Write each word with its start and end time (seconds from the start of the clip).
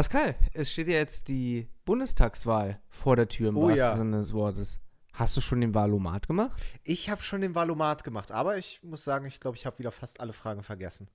Pascal, 0.00 0.34
es 0.54 0.72
steht 0.72 0.88
ja 0.88 0.94
jetzt 0.94 1.28
die 1.28 1.68
Bundestagswahl 1.84 2.80
vor 2.88 3.16
der 3.16 3.28
Tür 3.28 3.50
im 3.50 3.58
Oh 3.58 3.64
wahrsten 3.64 3.76
ja. 3.76 3.96
Sinne 3.96 4.16
des 4.16 4.32
Wortes. 4.32 4.80
Hast 5.12 5.36
du 5.36 5.42
schon 5.42 5.60
den 5.60 5.74
Wahlomat 5.74 6.26
gemacht? 6.26 6.58
Ich 6.84 7.10
habe 7.10 7.20
schon 7.20 7.42
den 7.42 7.54
Valomat 7.54 8.02
gemacht, 8.02 8.32
aber 8.32 8.56
ich 8.56 8.82
muss 8.82 9.04
sagen, 9.04 9.26
ich 9.26 9.40
glaube, 9.40 9.58
ich 9.58 9.66
habe 9.66 9.78
wieder 9.78 9.92
fast 9.92 10.20
alle 10.20 10.32
Fragen 10.32 10.62
vergessen. 10.62 11.08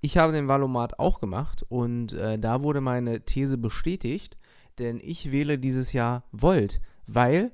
Ich 0.00 0.18
habe 0.18 0.32
den 0.32 0.48
Wahlomat 0.48 0.98
auch 0.98 1.20
gemacht 1.20 1.64
und 1.68 2.14
äh, 2.14 2.36
da 2.36 2.62
wurde 2.62 2.80
meine 2.80 3.24
These 3.24 3.58
bestätigt, 3.58 4.36
denn 4.80 4.98
ich 5.00 5.30
wähle 5.30 5.56
dieses 5.56 5.92
Jahr 5.92 6.24
Volt, 6.32 6.80
weil 7.06 7.52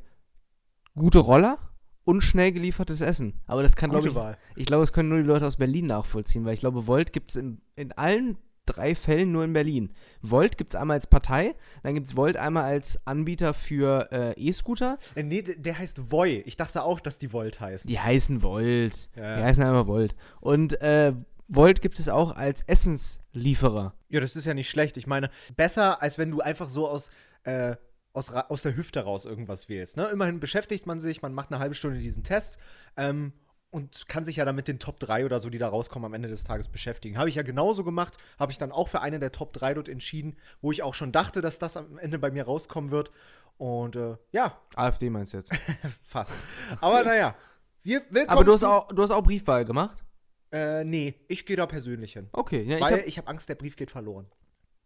gute 0.95 1.19
Roller 1.19 1.59
und 2.05 2.23
schnell 2.23 2.51
geliefertes 2.53 3.03
Essen. 3.03 3.43
Aber 3.47 3.63
das 3.63 3.77
kann, 3.77 3.91
glaube 3.91 4.09
ich, 4.09 4.15
Wahl. 4.15 4.39
ich 4.57 4.65
glaube, 4.65 4.85
das 4.85 4.95
können 4.95 5.11
nur 5.11 5.19
die 5.19 5.25
Leute 5.25 5.47
aus 5.47 5.59
Berlin 5.59 5.85
nachvollziehen, 5.85 6.47
weil 6.47 6.55
ich 6.55 6.61
glaube, 6.61 6.87
Volt 6.87 7.13
gibt 7.13 7.33
es 7.33 7.37
in, 7.37 7.61
in 7.77 7.93
allen 7.93 8.39
drei 8.69 8.95
Fällen 8.95 9.33
nur 9.33 9.45
in 9.45 9.53
Berlin. 9.53 9.93
Volt 10.23 10.59
gibt 10.59 10.75
es 10.75 10.81
einmal 10.81 10.97
als 10.97 11.07
Partei, 11.07 11.55
dann 11.83 11.95
gibt 11.95 12.07
es 12.07 12.17
Volt 12.17 12.37
einmal 12.37 12.65
als 12.65 12.99
Anbieter 13.07 13.55
für 13.55 14.09
äh, 14.13 14.41
E-Scooter. 14.41 14.99
Äh, 15.15 15.23
nee, 15.23 15.43
der, 15.43 15.79
heißt 15.79 16.11
Voy. 16.11 16.43
Ich 16.47 16.57
dachte 16.57 16.83
auch, 16.83 17.01
dass 17.01 17.19
die 17.19 17.33
Volt 17.33 17.61
heißt. 17.61 17.89
Die 17.89 17.99
heißen 17.99 18.43
Volt. 18.43 19.09
Ja. 19.17 19.37
Die 19.37 19.43
heißen 19.43 19.63
einfach 19.63 19.87
Volt. 19.87 20.15
Und 20.41 20.81
äh, 20.81 21.13
Volt 21.49 21.81
gibt 21.81 21.99
es 21.99 22.09
auch 22.09 22.37
als 22.37 22.63
Essenslieferer. 22.67 23.95
Ja, 24.09 24.21
das 24.21 24.37
ist 24.37 24.45
ja 24.45 24.55
nicht 24.55 24.69
schlecht. 24.69 24.97
Ich 24.97 25.07
meine, 25.07 25.31
besser, 25.57 26.03
als 26.03 26.19
wenn 26.19 26.31
du 26.31 26.41
einfach 26.41 26.69
so 26.69 26.89
aus, 26.89 27.11
äh, 27.45 27.77
aus, 28.13 28.31
aus 28.31 28.63
der 28.63 28.77
Hüfte 28.77 29.01
raus 29.01 29.25
irgendwas 29.25 29.69
wählst. 29.69 29.97
Ne? 29.97 30.09
Immerhin 30.13 30.41
beschäftigt 30.41 30.87
man 30.87 31.01
sich, 31.01 31.23
man 31.23 31.33
macht 31.33 31.51
eine 31.51 31.61
halbe 31.61 31.75
Stunde 31.75 31.99
diesen 31.99 32.25
Test 32.25 32.59
ähm, 32.97 33.33
und 33.71 34.09
kann 34.09 34.25
sich 34.25 34.37
ja 34.37 34.45
dann 34.45 34.57
mit 34.57 34.69
den 34.69 34.79
Top 34.79 34.99
3 34.99 35.25
oder 35.25 35.41
so, 35.41 35.51
die 35.51 35.59
da 35.59 35.69
rauskommen, 35.69 36.07
am 36.07 36.15
Ende 36.15 36.29
des 36.29 36.45
Tages 36.45 36.69
beschäftigen. 36.69 37.19
Habe 37.19 37.29
ich 37.29 37.35
ja 37.35 37.43
genauso 37.43 37.85
gemacht, 37.85 38.17
habe 38.39 38.51
ich 38.53 38.59
dann 38.59 38.73
auch 38.73 38.89
für 38.89 39.01
eine 39.01 39.19
der 39.19 39.33
Top 39.33 39.53
3 39.53 39.75
dort 39.75 39.89
entschieden, 39.89 40.37
wo 40.63 40.73
ich 40.73 40.83
auch 40.83 40.95
schon 40.95 41.13
dachte, 41.13 41.41
dass 41.41 41.59
das 41.59 41.77
am 41.77 41.99
Ende 41.99 42.19
bei 42.19 42.31
mir 42.31 42.45
rauskommen 42.45 42.91
wird. 42.91 43.11
Und 43.59 43.97
äh, 43.97 44.17
ja, 44.33 44.59
AfD 44.75 45.11
meinst 45.11 45.33
du 45.33 45.39
jetzt? 45.39 45.51
fast. 46.05 46.35
Aber 46.81 47.03
naja, 47.05 47.35
wir. 47.83 48.03
Aber 48.29 48.45
du 48.45 48.53
hast, 48.53 48.65
auch, 48.65 48.89
du 48.89 49.03
hast 49.03 49.11
auch 49.11 49.23
Briefwahl 49.23 49.65
gemacht? 49.65 50.03
Äh, 50.51 50.85
nee, 50.85 51.15
ich 51.29 51.45
gehe 51.45 51.57
da 51.57 51.67
persönlich 51.67 52.15
hin. 52.15 52.29
Okay, 52.33 52.63
ja, 52.63 52.81
weil 52.81 53.03
ich 53.07 53.19
habe 53.19 53.29
Angst, 53.29 53.49
der 53.49 53.55
Brief 53.55 53.77
geht 53.77 53.91
verloren. 53.91 54.27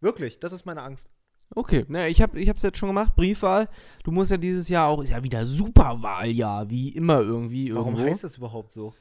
Wirklich, 0.00 0.40
das 0.40 0.52
ist 0.52 0.64
meine 0.64 0.82
Angst. 0.82 1.08
Okay, 1.54 1.84
ne, 1.88 2.08
ich 2.08 2.22
habe 2.22 2.38
ich 2.40 2.48
hab's 2.48 2.62
jetzt 2.62 2.78
schon 2.78 2.88
gemacht, 2.88 3.14
Briefwahl. 3.14 3.68
Du 4.04 4.10
musst 4.10 4.30
ja 4.30 4.36
dieses 4.36 4.68
Jahr 4.68 4.88
auch, 4.88 5.02
ist 5.02 5.10
ja 5.10 5.22
wieder 5.22 5.44
Superwahljahr, 5.44 6.68
wie 6.70 6.90
immer 6.90 7.20
irgendwie 7.20 7.74
Warum 7.74 7.94
irgendwo. 7.94 8.10
heißt 8.10 8.24
das 8.24 8.36
überhaupt 8.36 8.72
so? 8.72 8.92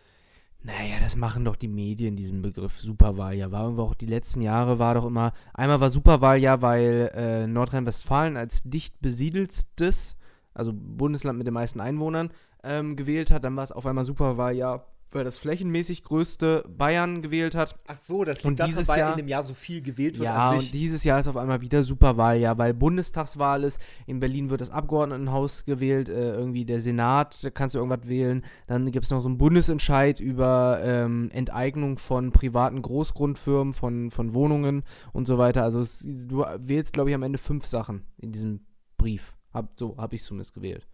Naja, 0.63 0.97
das 1.01 1.15
machen 1.15 1.43
doch 1.43 1.55
die 1.55 1.67
Medien, 1.67 2.15
diesen 2.15 2.43
Begriff 2.43 2.79
Superwahljahr. 2.79 3.51
War 3.51 3.63
irgendwo 3.63 3.83
auch 3.83 3.95
die 3.95 4.05
letzten 4.05 4.41
Jahre, 4.41 4.77
war 4.77 4.93
doch 4.93 5.05
immer, 5.05 5.33
einmal 5.53 5.81
war 5.81 5.89
Superwahljahr, 5.89 6.61
weil 6.61 7.11
äh, 7.15 7.47
Nordrhein-Westfalen 7.47 8.37
als 8.37 8.61
dicht 8.63 9.01
besiedelstes, 9.01 10.15
also 10.53 10.71
Bundesland 10.73 11.39
mit 11.39 11.47
den 11.47 11.55
meisten 11.55 11.79
Einwohnern, 11.79 12.29
ähm, 12.63 12.95
gewählt 12.95 13.31
hat. 13.31 13.43
Dann 13.43 13.55
war 13.55 13.63
es 13.63 13.71
auf 13.71 13.87
einmal 13.87 14.05
Superwahljahr, 14.05 14.85
weil 15.13 15.23
das 15.23 15.37
flächenmäßig 15.37 16.03
größte 16.03 16.63
Bayern 16.69 17.21
gewählt 17.21 17.55
hat. 17.55 17.77
Ach 17.87 17.97
so, 17.97 18.23
das 18.23 18.43
Und 18.45 18.51
liegt 18.51 18.59
daran, 18.61 18.69
dieses 18.71 18.87
weil 18.87 18.99
Jahr- 18.99 19.11
in 19.11 19.17
dem 19.17 19.27
Jahr 19.27 19.43
so 19.43 19.53
viel 19.53 19.81
gewählt 19.81 20.17
wird 20.17 20.25
Ja, 20.25 20.51
an 20.51 20.57
und 20.59 20.73
dieses 20.73 21.03
Jahr 21.03 21.19
ist 21.19 21.27
auf 21.27 21.37
einmal 21.37 21.61
wieder 21.61 21.83
Superwahljahr, 21.83 22.57
weil 22.57 22.73
Bundestagswahl 22.73 23.63
ist. 23.63 23.79
In 24.07 24.19
Berlin 24.19 24.49
wird 24.49 24.61
das 24.61 24.69
Abgeordnetenhaus 24.69 25.65
gewählt, 25.65 26.09
äh, 26.09 26.33
irgendwie 26.33 26.65
der 26.65 26.81
Senat, 26.81 27.43
da 27.43 27.49
kannst 27.49 27.75
du 27.75 27.79
irgendwas 27.79 28.07
wählen. 28.07 28.43
Dann 28.67 28.91
gibt 28.91 29.05
es 29.05 29.11
noch 29.11 29.21
so 29.21 29.27
einen 29.27 29.37
Bundesentscheid 29.37 30.19
über 30.19 30.79
ähm, 30.83 31.29
Enteignung 31.33 31.97
von 31.97 32.31
privaten 32.31 32.81
Großgrundfirmen, 32.81 33.73
von, 33.73 34.11
von 34.11 34.33
Wohnungen 34.33 34.83
und 35.13 35.25
so 35.25 35.37
weiter. 35.37 35.63
Also 35.63 35.79
es, 35.79 35.99
du 36.05 36.45
wählst, 36.57 36.93
glaube 36.93 37.09
ich, 37.09 37.15
am 37.15 37.23
Ende 37.23 37.37
fünf 37.37 37.65
Sachen 37.65 38.05
in 38.17 38.31
diesem 38.31 38.65
Brief. 38.97 39.33
Hab, 39.53 39.77
so 39.77 39.97
habe 39.97 40.15
ich 40.15 40.21
es 40.21 40.27
zumindest 40.27 40.53
gewählt. 40.53 40.87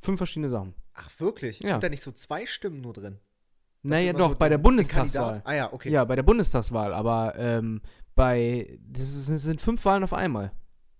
Fünf 0.00 0.18
verschiedene 0.18 0.48
Sachen. 0.48 0.74
Ach, 0.92 1.10
wirklich? 1.18 1.60
Ja. 1.60 1.72
Sind 1.72 1.82
da 1.82 1.88
nicht 1.88 2.02
so 2.02 2.12
zwei 2.12 2.46
Stimmen 2.46 2.80
nur 2.80 2.92
drin? 2.92 3.18
Naja, 3.84 4.12
doch, 4.12 4.30
so 4.30 4.36
bei 4.36 4.48
der 4.48 4.58
Bundestagswahl. 4.58 5.42
Ah 5.44 5.52
ja, 5.54 5.72
okay. 5.72 5.90
Ja, 5.90 6.04
bei 6.04 6.16
der 6.16 6.22
Bundestagswahl, 6.22 6.92
aber 6.94 7.34
ähm, 7.36 7.80
bei, 8.14 8.78
das, 8.88 9.02
ist, 9.10 9.30
das 9.30 9.42
sind 9.42 9.60
fünf 9.60 9.84
Wahlen 9.84 10.02
auf 10.02 10.14
einmal. 10.14 10.52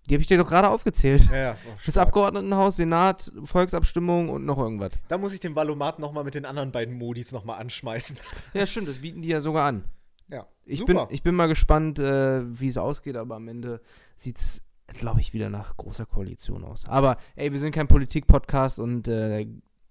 Die 0.09 0.15
habe 0.15 0.21
ich 0.21 0.27
dir 0.27 0.37
doch 0.37 0.49
gerade 0.49 0.69
aufgezählt. 0.69 1.25
Ja, 1.31 1.37
ja. 1.37 1.57
Oh, 1.67 1.71
Das. 1.87 1.97
Abgeordnetenhaus, 1.97 2.77
Senat, 2.77 3.33
Volksabstimmung 3.45 4.29
und 4.29 4.45
noch 4.45 4.59
irgendwas. 4.59 4.93
Da 5.09 5.17
muss 5.17 5.33
ich 5.33 5.41
den 5.41 5.57
Valomat 5.57 5.99
nochmal 5.99 6.25
mit 6.25 6.35
den 6.35 6.45
anderen 6.45 6.73
beiden 6.73 6.99
Modis 6.99 7.33
nochmal 7.33 7.59
anschmeißen. 7.59 8.19
Ja, 8.53 8.67
stimmt, 8.67 8.89
das 8.89 8.99
bieten 8.99 9.23
die 9.23 9.29
ja 9.29 9.41
sogar 9.41 9.67
an. 9.67 9.85
Ja, 10.29 10.47
Ich, 10.65 10.85
bin, 10.85 10.97
super. 10.97 11.09
ich 11.11 11.23
bin 11.23 11.35
mal 11.35 11.47
gespannt, 11.49 11.99
äh, 11.99 12.43
wie 12.61 12.69
es 12.69 12.77
ausgeht, 12.77 13.17
aber 13.17 13.37
am 13.37 13.49
Ende 13.49 13.81
sieht 14.17 14.39
es, 14.39 14.61
glaube 14.89 15.21
ich, 15.21 15.33
wieder 15.33 15.49
nach 15.49 15.75
großer 15.79 16.05
Koalition 16.05 16.65
aus. 16.65 16.85
Aber 16.87 17.17
ey, 17.35 17.53
wir 17.53 17.61
sind 17.61 17.75
kein 17.75 17.89
Politik-Podcast 17.89 18.79
und 18.79 19.09
äh, 19.09 19.47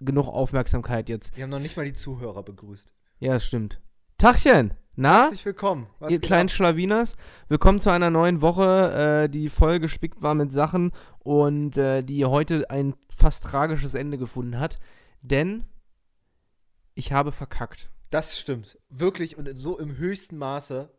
genug 0.05 0.27
Aufmerksamkeit 0.27 1.09
jetzt. 1.09 1.35
Wir 1.35 1.43
haben 1.43 1.49
noch 1.49 1.59
nicht 1.59 1.77
mal 1.77 1.85
die 1.85 1.93
Zuhörer 1.93 2.43
begrüßt. 2.43 2.93
Ja, 3.19 3.33
das 3.33 3.45
stimmt. 3.45 3.81
Tachchen, 4.17 4.73
na? 4.95 5.23
Herzlich 5.23 5.45
willkommen. 5.45 5.87
Was 5.99 6.11
ihr 6.11 6.21
kleinen? 6.21 6.49
Schlawiners. 6.49 7.15
Willkommen 7.47 7.81
zu 7.81 7.89
einer 7.89 8.09
neuen 8.09 8.41
Woche, 8.41 9.23
äh, 9.23 9.29
die 9.29 9.49
voll 9.49 9.79
gespickt 9.79 10.21
war 10.21 10.35
mit 10.35 10.53
Sachen 10.53 10.91
und 11.19 11.77
äh, 11.77 12.03
die 12.03 12.25
heute 12.25 12.69
ein 12.69 12.93
fast 13.15 13.43
tragisches 13.43 13.95
Ende 13.95 14.17
gefunden 14.17 14.59
hat. 14.59 14.79
Denn 15.21 15.65
ich 16.93 17.11
habe 17.11 17.31
verkackt. 17.31 17.89
Das 18.11 18.37
stimmt. 18.37 18.77
Wirklich 18.89 19.37
und 19.37 19.57
so 19.57 19.79
im 19.79 19.97
höchsten 19.97 20.37
Maße, 20.37 20.91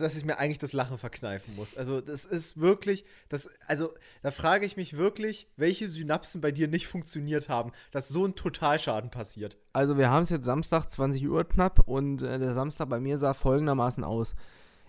dass 0.00 0.16
ich 0.16 0.24
mir 0.24 0.38
eigentlich 0.38 0.58
das 0.58 0.72
Lachen 0.72 0.98
verkneifen 0.98 1.54
muss. 1.56 1.76
Also, 1.76 2.00
das 2.00 2.24
ist 2.24 2.60
wirklich, 2.60 3.04
das, 3.28 3.48
also, 3.66 3.92
da 4.22 4.30
frage 4.30 4.66
ich 4.66 4.76
mich 4.76 4.96
wirklich, 4.96 5.48
welche 5.56 5.88
Synapsen 5.88 6.40
bei 6.40 6.50
dir 6.50 6.68
nicht 6.68 6.86
funktioniert 6.86 7.48
haben, 7.48 7.72
dass 7.92 8.08
so 8.08 8.26
ein 8.26 8.34
Totalschaden 8.34 9.10
passiert. 9.10 9.56
Also 9.72 9.96
wir 9.96 10.10
haben 10.10 10.24
es 10.24 10.30
jetzt 10.30 10.44
Samstag, 10.44 10.88
20 10.88 11.28
Uhr 11.28 11.44
knapp 11.44 11.86
und 11.86 12.22
äh, 12.22 12.38
der 12.38 12.52
Samstag 12.52 12.88
bei 12.88 12.98
mir 12.98 13.18
sah 13.18 13.34
folgendermaßen 13.34 14.02
aus. 14.02 14.34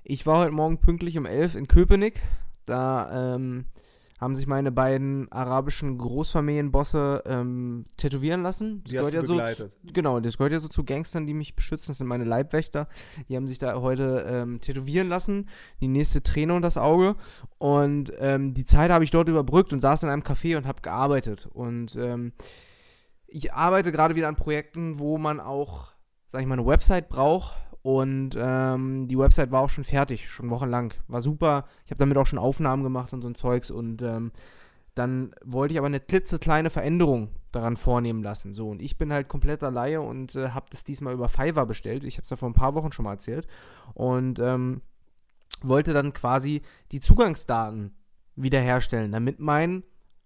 Ich 0.03 0.25
war 0.25 0.39
heute 0.39 0.51
Morgen 0.51 0.79
pünktlich 0.79 1.17
um 1.17 1.25
11 1.25 1.55
in 1.55 1.67
Köpenick. 1.67 2.21
Da 2.65 3.35
ähm, 3.35 3.65
haben 4.21 4.35
sich 4.35 4.45
meine 4.45 4.71
beiden 4.71 5.31
arabischen 5.31 5.97
Großfamilienbosse 5.97 7.23
ähm, 7.25 7.85
tätowieren 7.97 8.43
lassen. 8.43 8.83
Das 8.83 8.91
Die 8.91 8.99
hast 8.99 9.07
gehört 9.07 9.23
du 9.23 9.27
so 9.27 9.33
begleitet. 9.33 9.71
Zu, 9.73 9.93
genau, 9.93 10.19
das 10.19 10.37
gehört 10.37 10.53
ja 10.53 10.59
so 10.59 10.67
zu 10.67 10.83
Gangstern, 10.83 11.25
die 11.25 11.33
mich 11.33 11.55
beschützen. 11.55 11.87
Das 11.87 11.97
sind 11.97 12.05
meine 12.05 12.23
Leibwächter. 12.23 12.87
Die 13.27 13.35
haben 13.35 13.47
sich 13.47 13.57
da 13.57 13.81
heute 13.81 14.23
ähm, 14.29 14.61
tätowieren 14.61 15.09
lassen. 15.09 15.49
Die 15.81 15.87
nächste 15.87 16.21
Träne 16.21 16.53
und 16.53 16.61
das 16.61 16.77
Auge. 16.77 17.15
Und 17.57 18.13
ähm, 18.19 18.53
die 18.53 18.65
Zeit 18.65 18.91
habe 18.91 19.03
ich 19.03 19.09
dort 19.09 19.27
überbrückt 19.27 19.73
und 19.73 19.79
saß 19.79 20.03
in 20.03 20.09
einem 20.09 20.21
Café 20.21 20.55
und 20.55 20.67
habe 20.67 20.81
gearbeitet. 20.83 21.49
Und 21.51 21.95
ähm, 21.95 22.33
ich 23.25 23.53
arbeite 23.53 23.91
gerade 23.91 24.13
wieder 24.15 24.27
an 24.27 24.35
Projekten, 24.35 24.99
wo 24.99 25.17
man 25.17 25.39
auch, 25.39 25.93
sag 26.27 26.41
ich 26.41 26.47
mal, 26.47 26.59
eine 26.59 26.67
Website 26.67 27.09
braucht. 27.09 27.55
Und 27.83 28.37
ähm, 28.37 29.07
die 29.07 29.17
Website 29.17 29.51
war 29.51 29.61
auch 29.61 29.69
schon 29.69 29.83
fertig, 29.83 30.29
schon 30.29 30.51
wochenlang. 30.51 30.93
War 31.07 31.21
super. 31.21 31.65
Ich 31.85 31.91
habe 31.91 31.99
damit 31.99 32.17
auch 32.17 32.27
schon 32.27 32.37
Aufnahmen 32.37 32.83
gemacht 32.83 33.11
und 33.13 33.21
so 33.21 33.27
ein 33.27 33.35
Zeugs. 33.35 33.71
Und 33.71 34.01
ähm, 34.03 34.31
dann 34.93 35.33
wollte 35.43 35.73
ich 35.73 35.77
aber 35.79 35.87
eine 35.87 35.99
klitzekleine 35.99 36.69
Veränderung 36.69 37.29
daran 37.51 37.77
vornehmen 37.77 38.21
lassen. 38.21 38.53
So, 38.53 38.69
und 38.69 38.81
ich 38.81 38.97
bin 38.97 39.11
halt 39.11 39.27
kompletter 39.27 39.71
Laie 39.71 40.01
und 40.01 40.35
äh, 40.35 40.49
habe 40.49 40.67
das 40.69 40.83
diesmal 40.83 41.13
über 41.13 41.27
Fiverr 41.27 41.65
bestellt. 41.65 42.03
Ich 42.03 42.17
habe 42.17 42.23
es 42.23 42.29
ja 42.29 42.37
vor 42.37 42.49
ein 42.49 42.53
paar 42.53 42.75
Wochen 42.75 42.91
schon 42.91 43.05
mal 43.05 43.13
erzählt. 43.13 43.47
Und 43.93 44.39
ähm, 44.39 44.81
wollte 45.61 45.93
dann 45.93 46.13
quasi 46.13 46.61
die 46.91 46.99
Zugangsdaten 46.99 47.95
wiederherstellen, 48.35 49.11
damit 49.11 49.39
mein 49.39 49.83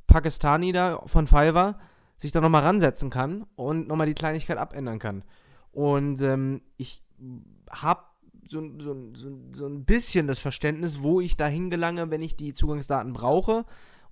Pakistani 0.07 0.71
da 0.71 1.01
von 1.05 1.27
Fiverr 1.27 1.79
sich 2.17 2.31
da 2.31 2.41
nochmal 2.41 2.63
ransetzen 2.63 3.09
kann 3.09 3.45
und 3.55 3.87
nochmal 3.87 4.07
die 4.07 4.13
Kleinigkeit 4.13 4.57
abändern 4.57 4.99
kann. 4.99 5.23
Und 5.71 6.21
ähm, 6.21 6.61
ich 6.77 7.04
habe 7.69 8.03
so, 8.47 8.61
so, 8.79 8.95
so, 9.15 9.31
so 9.53 9.65
ein 9.67 9.85
bisschen 9.85 10.27
das 10.27 10.39
Verständnis, 10.39 11.01
wo 11.01 11.19
ich 11.19 11.37
da 11.37 11.47
hingelange, 11.47 12.11
wenn 12.11 12.21
ich 12.21 12.35
die 12.35 12.53
Zugangsdaten 12.53 13.13
brauche. 13.13 13.65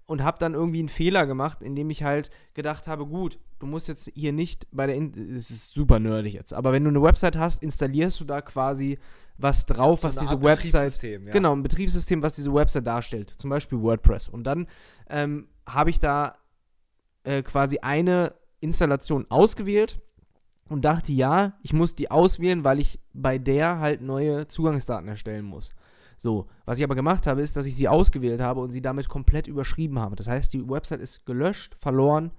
Und 0.05 0.21
habe 0.21 0.37
dann 0.37 0.53
irgendwie 0.53 0.79
einen 0.79 0.89
Fehler 0.89 1.25
gemacht, 1.25 1.61
indem 1.61 1.89
ich 1.89 2.03
halt 2.03 2.29
gedacht 2.55 2.87
habe, 2.87 3.05
gut, 3.05 3.39
du 3.59 3.65
musst 3.65 3.87
jetzt 3.87 4.11
hier 4.13 4.33
nicht 4.33 4.67
bei 4.73 4.85
der, 4.85 4.97
In 4.97 5.13
es 5.33 5.49
ist 5.49 5.73
super 5.73 5.97
nerdig 5.97 6.33
jetzt, 6.33 6.53
aber 6.53 6.73
wenn 6.73 6.83
du 6.83 6.89
eine 6.89 7.01
Website 7.01 7.37
hast, 7.37 7.63
installierst 7.63 8.19
du 8.19 8.25
da 8.25 8.41
quasi 8.41 8.99
was 9.37 9.65
drauf, 9.65 10.01
So 10.01 10.09
was 10.09 10.17
diese 10.17 10.33
Art 10.33 10.43
Website, 10.43 10.71
Betriebssystem, 10.71 11.27
ja. 11.27 11.31
genau, 11.31 11.55
ein 11.55 11.63
Betriebssystem, 11.63 12.21
was 12.21 12.35
diese 12.35 12.53
Website 12.53 12.85
darstellt, 12.85 13.33
zum 13.37 13.49
Beispiel 13.49 13.81
WordPress. 13.81 14.27
Und 14.27 14.43
dann 14.43 14.67
ähm, 15.09 15.47
habe 15.65 15.89
ich 15.89 15.99
da 15.99 16.35
äh, 17.23 17.41
quasi 17.41 17.79
eine 17.79 18.33
Installation 18.59 19.25
ausgewählt 19.29 20.01
und 20.73 20.83
dachte, 20.83 21.11
ja, 21.11 21.53
ich 21.61 21.73
muss 21.73 21.95
die 21.95 22.11
auswählen, 22.11 22.63
weil 22.63 22.79
ich 22.79 22.99
bei 23.13 23.37
der 23.37 23.79
halt 23.79 24.01
neue 24.01 24.47
Zugangsdaten 24.47 25.07
erstellen 25.07 25.45
muss. 25.45 25.71
So, 26.17 26.47
was 26.65 26.77
ich 26.77 26.83
aber 26.83 26.95
gemacht 26.95 27.27
habe, 27.27 27.41
ist, 27.41 27.55
dass 27.55 27.65
ich 27.65 27.75
sie 27.75 27.87
ausgewählt 27.87 28.41
habe 28.41 28.61
und 28.61 28.71
sie 28.71 28.81
damit 28.81 29.09
komplett 29.09 29.47
überschrieben 29.47 29.99
habe. 29.99 30.15
Das 30.15 30.27
heißt, 30.27 30.53
die 30.53 30.67
Website 30.67 31.01
ist 31.01 31.25
gelöscht, 31.25 31.75
verloren, 31.75 32.31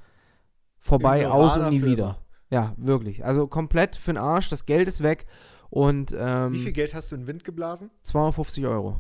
vorbei, 0.79 1.29
aus 1.29 1.57
und 1.57 1.71
nie 1.71 1.81
für 1.81 1.87
wieder. 1.87 2.19
Ja, 2.51 2.75
wirklich. 2.77 3.25
Also 3.25 3.47
komplett 3.47 3.97
für 3.97 4.13
den 4.13 4.23
Arsch, 4.23 4.49
das 4.49 4.67
Geld 4.67 4.89
ist 4.89 5.03
weg 5.03 5.27
und 5.71 6.15
ähm, 6.17 6.53
Wie 6.53 6.61
viel 6.61 6.73
Geld 6.73 6.95
hast 6.95 7.11
du 7.11 7.17
in 7.17 7.23
den 7.23 7.27
Wind 7.27 7.45
geblasen? 7.45 7.91
250 8.05 8.65
Euro. 8.65 8.97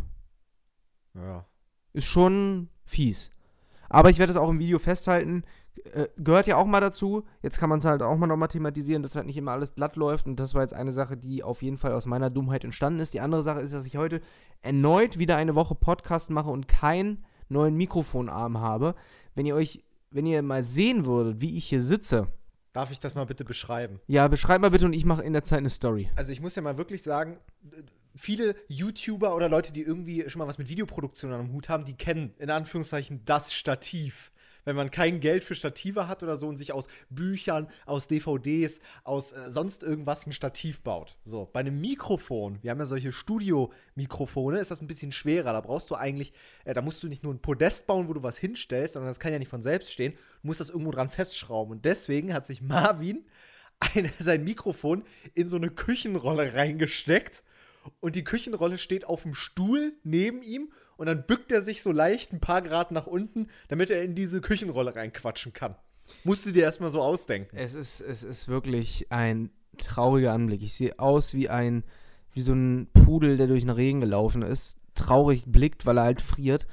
Ja. 1.14 1.46
Ist 1.92 2.06
schon 2.06 2.68
fies. 2.84 3.30
Aber 3.88 4.10
ich 4.10 4.18
werde 4.18 4.32
es 4.32 4.36
auch 4.36 4.48
im 4.48 4.58
Video 4.58 4.80
festhalten. 4.80 5.44
Äh, 5.92 6.08
gehört 6.16 6.46
ja 6.46 6.56
auch 6.56 6.66
mal 6.66 6.80
dazu. 6.80 7.24
Jetzt 7.42 7.58
kann 7.58 7.68
man 7.68 7.80
es 7.80 7.84
halt 7.84 8.02
auch 8.02 8.16
mal 8.16 8.26
nochmal 8.26 8.48
thematisieren, 8.48 9.02
dass 9.02 9.16
halt 9.16 9.26
nicht 9.26 9.36
immer 9.36 9.52
alles 9.52 9.74
glatt 9.74 9.96
läuft. 9.96 10.26
Und 10.26 10.38
das 10.38 10.54
war 10.54 10.62
jetzt 10.62 10.74
eine 10.74 10.92
Sache, 10.92 11.16
die 11.16 11.42
auf 11.42 11.62
jeden 11.62 11.78
Fall 11.78 11.92
aus 11.92 12.06
meiner 12.06 12.30
Dummheit 12.30 12.64
entstanden 12.64 13.00
ist. 13.00 13.14
Die 13.14 13.20
andere 13.20 13.42
Sache 13.42 13.60
ist, 13.60 13.74
dass 13.74 13.86
ich 13.86 13.96
heute 13.96 14.20
erneut 14.62 15.18
wieder 15.18 15.36
eine 15.36 15.54
Woche 15.54 15.74
Podcast 15.74 16.30
mache 16.30 16.50
und 16.50 16.68
keinen 16.68 17.24
neuen 17.48 17.74
Mikrofonarm 17.74 18.58
habe. 18.58 18.94
Wenn 19.34 19.46
ihr 19.46 19.54
euch, 19.54 19.84
wenn 20.10 20.26
ihr 20.26 20.42
mal 20.42 20.62
sehen 20.62 21.06
würdet, 21.06 21.40
wie 21.40 21.56
ich 21.56 21.66
hier 21.66 21.82
sitze. 21.82 22.28
Darf 22.72 22.90
ich 22.90 22.98
das 22.98 23.14
mal 23.14 23.26
bitte 23.26 23.44
beschreiben? 23.44 24.00
Ja, 24.06 24.26
beschreib 24.28 24.60
mal 24.60 24.70
bitte 24.70 24.86
und 24.86 24.94
ich 24.94 25.04
mache 25.04 25.22
in 25.22 25.32
der 25.32 25.44
Zeit 25.44 25.58
eine 25.58 25.70
Story. 25.70 26.10
Also 26.16 26.32
ich 26.32 26.40
muss 26.40 26.56
ja 26.56 26.62
mal 26.62 26.76
wirklich 26.76 27.02
sagen, 27.02 27.38
viele 28.16 28.56
YouTuber 28.68 29.34
oder 29.34 29.48
Leute, 29.48 29.72
die 29.72 29.82
irgendwie 29.82 30.28
schon 30.28 30.40
mal 30.40 30.48
was 30.48 30.58
mit 30.58 30.68
Videoproduktion 30.68 31.32
am 31.32 31.52
Hut 31.52 31.68
haben, 31.68 31.84
die 31.84 31.96
kennen 31.96 32.34
in 32.38 32.50
Anführungszeichen 32.50 33.24
das 33.24 33.52
Stativ. 33.52 34.32
Wenn 34.64 34.76
man 34.76 34.90
kein 34.90 35.20
Geld 35.20 35.44
für 35.44 35.54
Stative 35.54 36.08
hat 36.08 36.22
oder 36.22 36.36
so 36.36 36.48
und 36.48 36.56
sich 36.56 36.72
aus 36.72 36.88
Büchern, 37.10 37.68
aus 37.86 38.08
DVDs, 38.08 38.80
aus 39.02 39.32
äh, 39.32 39.50
sonst 39.50 39.82
irgendwas 39.82 40.26
ein 40.26 40.32
Stativ 40.32 40.82
baut. 40.82 41.16
So, 41.24 41.48
bei 41.52 41.60
einem 41.60 41.80
Mikrofon, 41.80 42.58
wir 42.62 42.70
haben 42.70 42.78
ja 42.78 42.86
solche 42.86 43.12
Studio-Mikrofone, 43.12 44.58
ist 44.58 44.70
das 44.70 44.80
ein 44.80 44.86
bisschen 44.86 45.12
schwerer. 45.12 45.52
Da 45.52 45.60
brauchst 45.60 45.90
du 45.90 45.94
eigentlich, 45.94 46.32
äh, 46.64 46.74
da 46.74 46.82
musst 46.82 47.02
du 47.02 47.08
nicht 47.08 47.22
nur 47.22 47.34
ein 47.34 47.42
Podest 47.42 47.86
bauen, 47.86 48.08
wo 48.08 48.14
du 48.14 48.22
was 48.22 48.38
hinstellst, 48.38 48.94
sondern 48.94 49.10
das 49.10 49.20
kann 49.20 49.32
ja 49.32 49.38
nicht 49.38 49.48
von 49.48 49.62
selbst 49.62 49.92
stehen. 49.92 50.12
Du 50.42 50.48
musst 50.48 50.60
das 50.60 50.70
irgendwo 50.70 50.90
dran 50.90 51.10
festschrauben. 51.10 51.72
Und 51.72 51.84
deswegen 51.84 52.32
hat 52.32 52.46
sich 52.46 52.62
Marvin 52.62 53.24
eine, 53.78 54.10
sein 54.18 54.44
Mikrofon 54.44 55.04
in 55.34 55.48
so 55.48 55.56
eine 55.56 55.70
Küchenrolle 55.70 56.54
reingesteckt 56.54 57.44
und 58.00 58.16
die 58.16 58.24
Küchenrolle 58.24 58.78
steht 58.78 59.06
auf 59.06 59.22
dem 59.22 59.34
Stuhl 59.34 59.94
neben 60.02 60.42
ihm 60.42 60.72
und 60.96 61.06
dann 61.06 61.24
bückt 61.26 61.52
er 61.52 61.62
sich 61.62 61.82
so 61.82 61.92
leicht 61.92 62.32
ein 62.32 62.40
paar 62.40 62.62
Grad 62.62 62.90
nach 62.90 63.06
unten, 63.06 63.48
damit 63.68 63.90
er 63.90 64.02
in 64.02 64.14
diese 64.14 64.40
Küchenrolle 64.40 64.94
reinquatschen 64.94 65.52
kann. 65.52 65.76
Musst 66.22 66.46
du 66.46 66.52
dir 66.52 66.64
erstmal 66.64 66.90
so 66.90 67.00
ausdenken. 67.02 67.56
Es 67.56 67.74
ist, 67.74 68.00
es 68.00 68.22
ist 68.22 68.48
wirklich 68.48 69.06
ein 69.10 69.50
trauriger 69.78 70.32
Anblick. 70.32 70.62
Ich 70.62 70.74
sehe 70.74 70.98
aus 70.98 71.34
wie 71.34 71.48
ein, 71.48 71.84
wie 72.32 72.42
so 72.42 72.52
ein 72.52 72.88
Pudel, 72.92 73.36
der 73.36 73.46
durch 73.46 73.62
den 73.62 73.70
Regen 73.70 74.00
gelaufen 74.00 74.42
ist, 74.42 74.76
traurig 74.94 75.44
blickt, 75.46 75.86
weil 75.86 75.98
er 75.98 76.04
halt 76.04 76.20
friert 76.20 76.66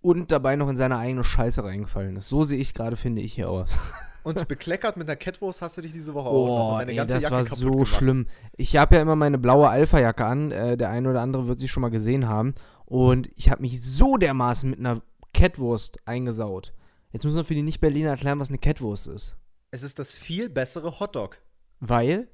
und 0.00 0.30
dabei 0.30 0.56
noch 0.56 0.68
in 0.68 0.76
seine 0.76 0.98
eigene 0.98 1.24
Scheiße 1.24 1.62
reingefallen 1.64 2.16
ist. 2.16 2.28
So 2.28 2.44
sehe 2.44 2.58
ich 2.58 2.74
gerade, 2.74 2.96
finde 2.96 3.22
ich, 3.22 3.34
hier 3.34 3.50
aus. 3.50 3.76
Und 4.24 4.46
bekleckert 4.46 4.98
mit 4.98 5.08
einer 5.08 5.16
Catwurst 5.16 5.62
hast 5.62 5.78
du 5.78 5.80
dich 5.80 5.92
diese 5.92 6.12
Woche 6.12 6.28
auch. 6.28 6.76
Oh, 6.76 6.80
ey, 6.80 6.96
das 6.96 7.22
Jacke 7.22 7.30
war 7.34 7.44
so 7.44 7.70
gemacht. 7.70 7.86
schlimm. 7.86 8.26
Ich 8.56 8.76
habe 8.76 8.96
ja 8.96 9.00
immer 9.00 9.16
meine 9.16 9.38
blaue 9.38 9.68
Alpha-Jacke 9.68 10.24
an. 10.24 10.50
Äh, 10.50 10.76
der 10.76 10.90
eine 10.90 11.08
oder 11.08 11.22
andere 11.22 11.46
wird 11.46 11.60
sie 11.60 11.68
schon 11.68 11.80
mal 11.80 11.88
gesehen 11.88 12.28
haben. 12.28 12.54
Und 12.88 13.28
ich 13.36 13.50
habe 13.50 13.60
mich 13.60 13.82
so 13.82 14.16
dermaßen 14.16 14.70
mit 14.70 14.78
einer 14.78 15.02
Catwurst 15.34 15.98
eingesaut. 16.06 16.72
Jetzt 17.12 17.24
müssen 17.24 17.36
wir 17.36 17.44
für 17.44 17.54
die 17.54 17.62
Nicht-Berliner 17.62 18.08
erklären, 18.08 18.40
was 18.40 18.48
eine 18.48 18.56
Catwurst 18.56 19.08
ist. 19.08 19.36
Es 19.70 19.82
ist 19.82 19.98
das 19.98 20.14
viel 20.14 20.48
bessere 20.48 20.98
Hotdog. 20.98 21.38
Weil? 21.80 22.28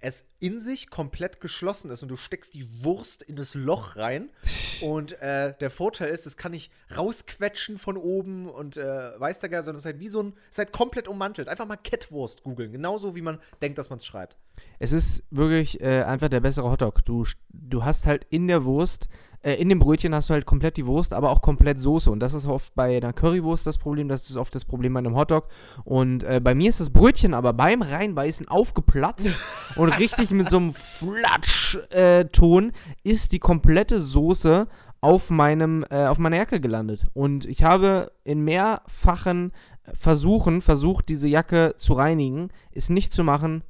es 0.00 0.24
in 0.38 0.58
sich 0.58 0.88
komplett 0.88 1.40
geschlossen 1.40 1.90
ist 1.90 2.02
und 2.02 2.08
du 2.08 2.16
steckst 2.16 2.54
die 2.54 2.84
Wurst 2.84 3.22
in 3.22 3.36
das 3.36 3.54
Loch 3.54 3.96
rein. 3.96 4.30
und 4.80 5.20
äh, 5.20 5.54
der 5.60 5.70
Vorteil 5.70 6.08
ist, 6.08 6.26
es 6.26 6.36
kann 6.36 6.52
nicht 6.52 6.72
rausquetschen 6.96 7.78
von 7.78 7.96
oben 7.96 8.48
und 8.48 8.76
äh, 8.76 9.20
weiß 9.20 9.40
der 9.40 9.50
Geil, 9.50 9.62
sondern 9.62 9.78
es 9.78 9.84
ist 9.84 9.92
halt 9.92 10.00
wie 10.00 10.08
so 10.08 10.22
ein, 10.22 10.32
es 10.44 10.52
ist 10.52 10.58
halt 10.58 10.72
komplett 10.72 11.08
ummantelt. 11.08 11.48
Einfach 11.48 11.66
mal 11.66 11.76
Catwurst 11.76 12.42
googeln, 12.42 12.72
genauso 12.72 13.14
wie 13.14 13.22
man 13.22 13.38
denkt, 13.60 13.78
dass 13.78 13.90
man 13.90 13.98
es 13.98 14.06
schreibt. 14.06 14.38
Es 14.78 14.92
ist 14.92 15.24
wirklich 15.30 15.80
äh, 15.80 16.02
einfach 16.02 16.28
der 16.28 16.40
bessere 16.40 16.70
Hotdog. 16.70 17.04
Du, 17.04 17.26
du 17.50 17.84
hast 17.84 18.06
halt 18.06 18.26
in 18.30 18.48
der 18.48 18.64
Wurst 18.64 19.08
äh, 19.42 19.54
in 19.54 19.68
dem 19.68 19.78
Brötchen 19.78 20.14
hast 20.14 20.28
du 20.28 20.34
halt 20.34 20.46
komplett 20.46 20.76
die 20.76 20.86
Wurst, 20.86 21.12
aber 21.12 21.30
auch 21.30 21.40
komplett 21.42 21.80
Soße. 21.80 22.10
Und 22.10 22.20
das 22.20 22.34
ist 22.34 22.46
oft 22.46 22.74
bei 22.74 22.96
einer 22.96 23.12
Currywurst 23.12 23.66
das 23.66 23.78
Problem, 23.78 24.08
das 24.08 24.28
ist 24.28 24.36
oft 24.36 24.54
das 24.54 24.64
Problem 24.64 24.94
bei 24.94 24.98
einem 24.98 25.16
Hotdog. 25.16 25.48
Und 25.84 26.22
äh, 26.24 26.40
bei 26.42 26.54
mir 26.54 26.68
ist 26.68 26.80
das 26.80 26.90
Brötchen 26.90 27.34
aber 27.34 27.52
beim 27.52 27.82
Reinbeißen 27.82 28.48
aufgeplatzt 28.48 29.30
und 29.76 29.98
richtig 29.98 30.30
mit 30.30 30.50
so 30.50 30.58
einem 30.58 30.74
Flatsch-Ton 30.74 32.70
äh, 32.70 33.08
ist 33.08 33.32
die 33.32 33.38
komplette 33.38 33.98
Soße 34.00 34.68
auf 35.00 35.30
meinem 35.30 35.84
äh, 35.88 36.06
auf 36.06 36.18
meiner 36.18 36.36
Jacke 36.36 36.60
gelandet 36.60 37.06
und 37.14 37.46
ich 37.46 37.64
habe 37.64 38.12
in 38.22 38.42
mehrfachen 38.42 39.52
Versuchen 39.94 40.60
versucht 40.60 41.08
diese 41.08 41.28
Jacke 41.28 41.74
zu 41.78 41.94
reinigen, 41.94 42.50
ist 42.70 42.90
nicht 42.90 43.12
zu 43.12 43.24
machen. 43.24 43.64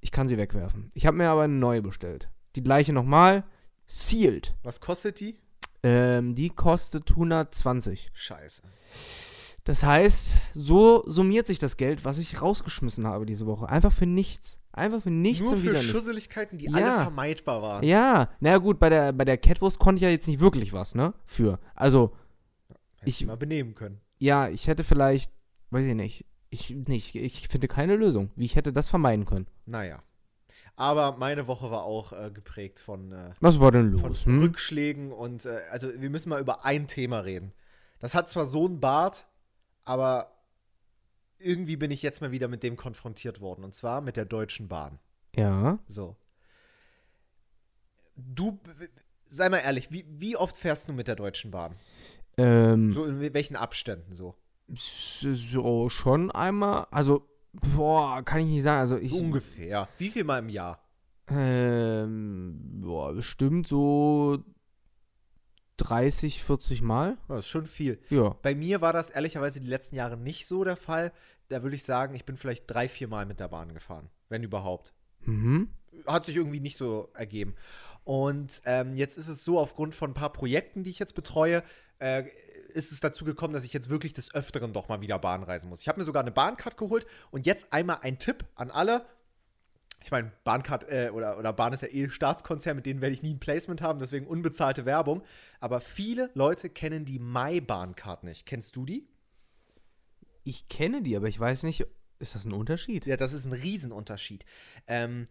Ich 0.00 0.12
kann 0.12 0.28
sie 0.28 0.38
wegwerfen. 0.38 0.90
Ich 0.94 1.06
habe 1.06 1.16
mir 1.16 1.28
aber 1.28 1.42
eine 1.42 1.54
neue 1.54 1.82
bestellt. 1.82 2.30
Die 2.54 2.62
gleiche 2.62 2.92
nochmal, 2.92 3.44
Sealed. 3.86 4.54
Was 4.62 4.80
kostet 4.80 5.20
die? 5.20 5.38
Ähm, 5.82 6.34
die 6.34 6.50
kostet 6.50 7.10
120. 7.10 8.10
Scheiße. 8.12 8.62
Das 9.64 9.84
heißt, 9.84 10.36
so 10.54 11.02
summiert 11.06 11.46
sich 11.46 11.58
das 11.58 11.76
Geld, 11.76 12.04
was 12.04 12.18
ich 12.18 12.40
rausgeschmissen 12.40 13.06
habe 13.06 13.26
diese 13.26 13.46
Woche. 13.46 13.68
Einfach 13.68 13.92
für 13.92 14.06
nichts. 14.06 14.58
Einfach 14.72 15.02
für 15.02 15.10
nichts 15.10 15.42
Nur 15.44 15.52
und 15.52 15.58
für 15.58 15.70
wieder 15.70 15.80
Schusseligkeiten, 15.82 16.58
die 16.58 16.66
Ja. 16.66 16.72
alle 16.74 17.02
vermeidbar 17.02 17.62
waren. 17.62 17.84
Ja, 17.84 18.30
naja 18.40 18.58
gut, 18.58 18.78
bei 18.78 18.90
der, 18.90 19.12
bei 19.12 19.24
der 19.24 19.38
Catwurst 19.38 19.78
konnte 19.78 19.96
ich 19.98 20.02
ja 20.02 20.10
jetzt 20.10 20.28
nicht 20.28 20.38
wirklich 20.40 20.72
was, 20.72 20.94
ne? 20.94 21.14
Für. 21.24 21.58
Also, 21.74 22.14
Hätte 22.98 23.08
Ich- 23.10 23.20
ich 23.22 23.26
mal 23.26 23.36
benehmen 23.36 23.74
können. 23.74 24.00
ja, 24.18 24.48
ich 24.48 24.66
hätte 24.68 24.84
vielleicht, 24.84 25.30
weiß 25.70 25.86
ich 25.86 25.94
nicht, 25.94 26.26
ich, 26.50 26.70
nicht, 26.70 27.14
ich 27.14 27.48
finde 27.48 27.68
keine 27.68 27.96
Lösung, 27.96 28.30
wie 28.36 28.44
ich 28.44 28.54
hätte 28.56 28.72
das 28.72 28.88
vermeiden 28.88 29.24
können. 29.24 29.46
Naja. 29.64 30.02
Aber 30.76 31.16
meine 31.16 31.46
Woche 31.46 31.70
war 31.70 31.84
auch 31.84 32.12
äh, 32.12 32.30
geprägt 32.30 32.80
von, 32.80 33.10
äh, 33.10 33.32
Was 33.40 33.60
war 33.60 33.72
denn 33.72 33.92
los? 33.92 34.26
Hm? 34.26 34.40
Rückschlägen 34.40 35.10
und 35.10 35.46
äh, 35.46 35.62
also 35.70 35.88
wir 35.98 36.10
müssen 36.10 36.28
mal 36.28 36.40
über 36.40 36.64
ein 36.66 36.86
Thema 36.86 37.20
reden. 37.20 37.52
Das 37.98 38.14
hat 38.14 38.28
zwar 38.28 38.44
so 38.46 38.66
einen 38.66 38.78
Bart, 38.78 39.26
aber 39.84 40.32
irgendwie 41.38 41.76
bin 41.76 41.90
ich 41.90 42.02
jetzt 42.02 42.20
mal 42.20 42.30
wieder 42.30 42.48
mit 42.48 42.62
dem 42.62 42.76
konfrontiert 42.76 43.40
worden. 43.40 43.64
Und 43.64 43.74
zwar 43.74 44.02
mit 44.02 44.16
der 44.16 44.26
Deutschen 44.26 44.68
Bahn. 44.68 44.98
Ja. 45.34 45.78
So. 45.86 46.16
Du, 48.14 48.58
sei 49.26 49.48
mal 49.48 49.58
ehrlich, 49.58 49.90
wie, 49.90 50.04
wie 50.08 50.36
oft 50.36 50.56
fährst 50.56 50.88
du 50.88 50.92
mit 50.92 51.08
der 51.08 51.16
Deutschen 51.16 51.50
Bahn? 51.50 51.76
Ähm, 52.36 52.92
So 52.92 53.04
in 53.04 53.34
welchen 53.34 53.56
Abständen 53.56 54.12
so? 54.12 54.34
so 54.68 55.88
schon 55.88 56.30
einmal, 56.32 56.86
also, 56.90 57.28
boah, 57.60 58.22
kann 58.24 58.40
ich 58.40 58.46
nicht 58.46 58.62
sagen. 58.62 58.80
Also 58.80 58.96
ich. 58.96 59.12
Ungefähr. 59.12 59.88
Wie 59.98 60.08
viel 60.08 60.24
mal 60.24 60.38
im 60.38 60.48
Jahr? 60.48 60.80
Ähm, 61.28 62.80
boah, 62.80 63.12
bestimmt 63.12 63.66
so 63.66 64.44
30, 65.78 66.42
40 66.42 66.82
Mal. 66.82 67.18
Das 67.28 67.40
ist 67.40 67.48
schon 67.48 67.66
viel. 67.66 67.98
Ja. 68.08 68.36
Bei 68.42 68.54
mir 68.54 68.80
war 68.80 68.92
das 68.92 69.10
ehrlicherweise 69.10 69.60
die 69.60 69.68
letzten 69.68 69.96
Jahre 69.96 70.16
nicht 70.16 70.46
so 70.46 70.64
der 70.64 70.76
Fall. 70.76 71.12
Da 71.48 71.62
würde 71.62 71.76
ich 71.76 71.84
sagen, 71.84 72.14
ich 72.14 72.24
bin 72.24 72.36
vielleicht 72.36 72.64
drei, 72.66 72.88
vier 72.88 73.08
Mal 73.08 73.26
mit 73.26 73.40
der 73.40 73.48
Bahn 73.48 73.74
gefahren, 73.74 74.08
wenn 74.28 74.42
überhaupt. 74.42 74.94
Mhm. 75.24 75.70
Hat 76.06 76.24
sich 76.24 76.36
irgendwie 76.36 76.60
nicht 76.60 76.76
so 76.76 77.10
ergeben. 77.14 77.54
Und 78.04 78.62
ähm, 78.64 78.94
jetzt 78.94 79.18
ist 79.18 79.28
es 79.28 79.44
so, 79.44 79.58
aufgrund 79.58 79.94
von 79.94 80.10
ein 80.10 80.14
paar 80.14 80.32
Projekten, 80.32 80.84
die 80.84 80.90
ich 80.90 80.98
jetzt 80.98 81.14
betreue, 81.14 81.62
äh, 81.98 82.24
ist 82.76 82.92
es 82.92 83.00
dazu 83.00 83.24
gekommen, 83.24 83.54
dass 83.54 83.64
ich 83.64 83.72
jetzt 83.72 83.88
wirklich 83.88 84.12
des 84.12 84.34
Öfteren 84.34 84.72
doch 84.72 84.88
mal 84.88 85.00
wieder 85.00 85.18
Bahn 85.18 85.42
reisen 85.42 85.70
muss. 85.70 85.80
Ich 85.80 85.88
habe 85.88 85.98
mir 85.98 86.04
sogar 86.04 86.22
eine 86.22 86.30
Bahncard 86.30 86.76
geholt 86.76 87.06
und 87.30 87.46
jetzt 87.46 87.72
einmal 87.72 87.98
ein 88.02 88.18
Tipp 88.18 88.44
an 88.54 88.70
alle. 88.70 89.06
Ich 90.04 90.10
meine, 90.10 90.30
Bahncard 90.44 90.88
äh, 90.88 91.10
oder, 91.12 91.38
oder 91.38 91.52
Bahn 91.52 91.72
ist 91.72 91.82
ja 91.82 91.88
eh 91.88 92.08
Staatskonzern, 92.10 92.76
mit 92.76 92.86
denen 92.86 93.00
werde 93.00 93.14
ich 93.14 93.22
nie 93.22 93.34
ein 93.34 93.40
Placement 93.40 93.82
haben, 93.82 93.98
deswegen 93.98 94.26
unbezahlte 94.26 94.84
Werbung. 94.84 95.22
Aber 95.58 95.80
viele 95.80 96.30
Leute 96.34 96.68
kennen 96.68 97.04
die 97.04 97.18
My-Bahncard 97.18 98.22
nicht. 98.22 98.46
Kennst 98.46 98.76
du 98.76 98.84
die? 98.84 99.08
Ich 100.44 100.68
kenne 100.68 101.02
die, 101.02 101.16
aber 101.16 101.26
ich 101.26 101.40
weiß 101.40 101.64
nicht, 101.64 101.86
ist 102.18 102.34
das 102.34 102.44
ein 102.44 102.52
Unterschied? 102.52 103.06
Ja, 103.06 103.16
das 103.16 103.32
ist 103.32 103.46
ein 103.46 103.52
Riesenunterschied. 103.52 104.44
Ähm, 104.86 105.26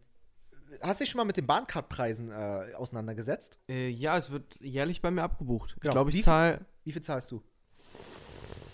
hast 0.82 1.00
du 1.00 1.04
dich 1.04 1.12
schon 1.12 1.20
mal 1.20 1.26
mit 1.26 1.38
den 1.38 1.46
Bahncard-Preisen 1.48 2.32
äh, 2.32 2.74
auseinandergesetzt? 2.76 3.60
Äh, 3.70 3.90
ja, 3.90 4.18
es 4.18 4.30
wird 4.32 4.60
jährlich 4.62 5.02
bei 5.02 5.12
mir 5.12 5.24
abgebucht. 5.24 5.76
Genau. 5.80 5.92
Ich 5.92 5.94
glaube, 5.94 6.08
Wie 6.14 6.18
ich 6.18 6.24
viel- 6.24 6.26
zahle 6.26 6.66
Wie 6.84 6.92
viel 6.92 7.02
zahlst 7.04 7.32
du? 7.32 7.44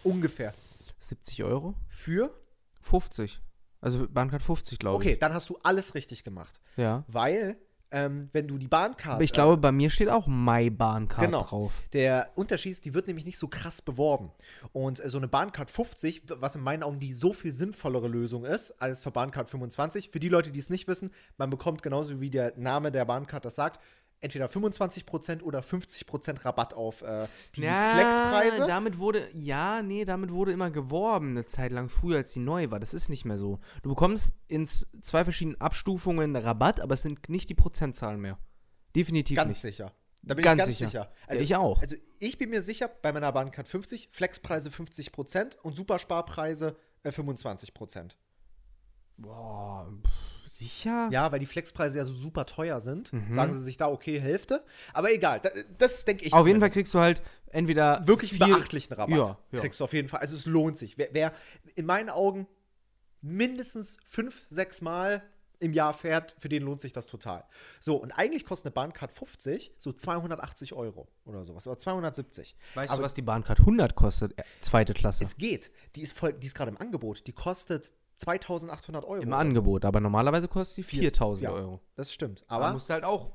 Ungefähr. 0.04 0.54
70 1.00 1.44
Euro. 1.44 1.76
Für? 1.90 2.34
50. 2.82 3.42
Also 3.80 4.08
Bahncard 4.10 4.44
50, 4.44 4.80
glaube 4.80 4.98
Okay, 4.98 5.14
ich. 5.14 5.20
dann 5.20 5.34
hast 5.34 5.50
du 5.50 5.58
alles 5.64 5.96
richtig 5.96 6.24
gemacht. 6.24 6.60
Ja. 6.78 7.04
Weil, 7.08 7.58
ähm, 7.92 8.30
wenn 8.34 8.48
du 8.48 8.58
die 8.58 8.68
Bahncard. 8.68 9.16
Aber 9.16 9.24
ich 9.24 9.34
glaube, 9.34 9.58
bei 9.58 9.72
mir 9.72 9.90
steht 9.90 10.10
auch 10.10 10.28
My 10.28 10.70
Bahncard 10.70 11.26
Genau. 11.26 11.44
drauf. 11.44 11.74
Der 11.94 12.30
Unterschied 12.36 12.72
ist, 12.72 12.86
die 12.86 12.94
wird 12.94 13.08
nämlich 13.08 13.26
nicht 13.26 13.38
so 13.38 13.48
krass 13.48 13.82
beworben. 13.82 14.32
Und 14.74 15.04
äh, 15.04 15.10
so 15.10 15.18
eine 15.18 15.28
Bahncard 15.28 15.70
50, 15.70 16.24
was 16.40 16.56
in 16.56 16.62
meinen 16.62 16.84
Augen 16.84 17.00
die 17.00 17.14
so 17.14 17.34
viel 17.34 17.52
sinnvollere 17.52 18.08
Lösung 18.08 18.46
ist 18.46 18.72
als 18.82 19.02
zur 19.02 19.12
Bahncard 19.12 19.50
25. 19.50 20.10
Für 20.10 20.20
die 20.20 20.30
Leute, 20.30 20.52
die 20.52 20.60
es 20.60 20.70
nicht 20.70 20.88
wissen, 20.88 21.12
man 21.38 21.50
bekommt 21.50 21.84
genauso 21.84 22.22
wie 22.22 22.30
der 22.30 22.54
Name 22.58 22.92
der 22.92 23.06
Bahncard 23.06 23.46
das 23.46 23.56
sagt, 23.56 23.80
entweder 24.22 24.48
25% 24.48 25.42
oder 25.42 25.62
50% 25.62 26.46
Rabatt 26.46 26.74
auf 26.74 27.02
äh, 27.02 27.28
die 27.56 27.62
Flexpreise. 27.62 28.68
damit 28.68 28.98
wurde, 29.00 29.28
ja, 29.34 29.82
nee, 29.82 30.06
damit 30.06 30.32
wurde 30.32 30.52
immer 30.52 30.72
geworben, 30.72 31.32
eine 31.32 31.46
Zeit 31.46 31.72
lang 31.72 31.90
früher, 31.90 32.18
als 32.18 32.34
die 32.34 32.40
neu 32.40 32.70
war. 32.72 32.80
Das 32.80 32.94
ist 32.94 33.10
nicht 33.10 33.26
mehr 33.26 33.38
so. 33.38 33.60
Du 33.82 33.90
bekommst 33.90 34.38
in 34.48 34.68
zwei 34.68 35.24
verschiedenen 35.24 35.60
Abstufungen 35.60 36.36
Rabatt, 36.36 36.80
aber 36.80 36.94
es 36.94 37.02
sind 37.02 37.30
nicht 37.30 37.50
die 37.50 37.56
Prozentzahlen 37.56 38.22
mehr. 38.22 38.38
Definitiv 38.96 39.36
Ganz 39.36 39.50
nicht. 39.50 39.62
sicher. 39.62 39.92
Da 40.24 40.36
bin 40.36 40.44
Ganz 40.44 40.62
ich 40.62 40.68
ganz 40.68 40.78
sicher. 40.78 40.90
sicher. 40.90 41.12
Ja, 41.36 41.40
ich 41.40 41.56
auch. 41.56 41.82
Also 41.82 41.96
ich 42.20 42.38
bin 42.38 42.52
mir 42.52 42.62
sicher, 42.62 42.88
bei 43.02 43.12
meiner 43.12 43.32
Bahncard 43.32 43.68
50, 43.68 44.10
Flexpreise 44.12 44.70
50% 44.70 45.58
und 45.64 45.76
Supersparpreise 45.76 46.78
äh, 47.04 47.10
25%. 47.10 48.12
Boah, 49.18 49.92
pff, 50.04 50.31
sicher? 50.58 51.10
Ja, 51.12 51.32
weil 51.32 51.40
die 51.40 51.46
Flexpreise 51.46 51.98
ja 51.98 52.06
so 52.06 52.14
super 52.14 52.46
teuer 52.46 52.80
sind, 52.80 53.12
Mhm. 53.14 53.32
sagen 53.32 53.54
sie 53.54 53.62
sich 53.62 53.78
da, 53.78 53.88
okay, 53.88 54.20
Hälfte. 54.20 54.64
Aber 54.94 55.12
egal, 55.12 55.40
da, 55.42 55.50
das 55.78 56.06
denke 56.06 56.26
ich 56.26 56.34
Auf 56.34 56.48
jeden 56.48 56.60
Fall 56.60 56.70
kriegst 56.70 56.94
du 56.94 57.00
halt 57.00 57.22
entweder 57.52 58.06
wirklich 58.08 58.32
viel- 58.32 58.40
beachtlichen 58.48 58.94
Rabatt. 58.94 59.18
Ja, 59.18 59.38
ja. 59.52 59.60
Kriegst 59.60 59.80
du 59.80 59.84
auf 59.84 59.94
jeden 59.94 60.08
Fall. 60.08 60.20
Also 60.22 60.36
es 60.36 60.46
lohnt 60.46 60.78
sich. 60.78 60.98
Wer, 60.98 61.10
wer 61.12 61.34
in 61.76 61.86
meinen 61.86 62.10
Augen 62.10 62.48
mindestens 63.22 63.98
fünf, 64.06 64.46
sechs 64.50 64.82
Mal 64.82 65.24
im 65.60 65.74
Jahr 65.74 65.94
fährt, 65.94 66.34
für 66.40 66.50
den 66.50 66.64
lohnt 66.64 66.82
sich 66.82 66.92
das 66.92 67.06
total. 67.06 67.46
So, 67.80 67.96
und 67.98 68.12
eigentlich 68.14 68.46
kostet 68.46 68.66
eine 68.68 68.72
Bahncard 68.74 69.12
50 69.12 69.72
so 69.78 69.92
280 69.94 70.74
Euro 70.74 71.08
oder 71.24 71.44
sowas. 71.44 71.68
Oder 71.68 71.78
270. 71.78 72.56
Weißt 72.74 72.92
Aber 72.92 73.02
du, 73.02 73.06
was 73.06 73.14
die 73.14 73.22
Bahncard 73.22 73.60
100 73.60 73.94
kostet? 73.96 74.36
Äh, 74.40 74.44
Zweite 74.62 74.96
Klasse. 74.96 75.24
es 75.24 75.38
geht. 75.38 75.72
Die 75.96 76.02
ist, 76.02 76.18
voll- 76.18 76.34
die 76.34 76.48
ist 76.48 76.56
gerade 76.56 76.72
im 76.72 76.78
Angebot. 76.78 77.28
Die 77.28 77.32
kostet 77.34 77.94
2800 78.22 79.04
Euro. 79.06 79.22
Im. 79.22 79.34
Angebot, 79.34 79.86
aber 79.86 80.00
normalerweise 80.00 80.48
kostet 80.48 80.76
sie 80.76 80.84
4000 80.84 81.50
Ja. 81.50 81.56
Euro. 81.56 81.80
Das 81.96 82.14
stimmt. 82.14 82.44
Aber 82.48 82.66
Aber 82.66 82.74
musst 82.74 82.90
du 82.90 82.94
halt 82.94 83.04
auch 83.04 83.32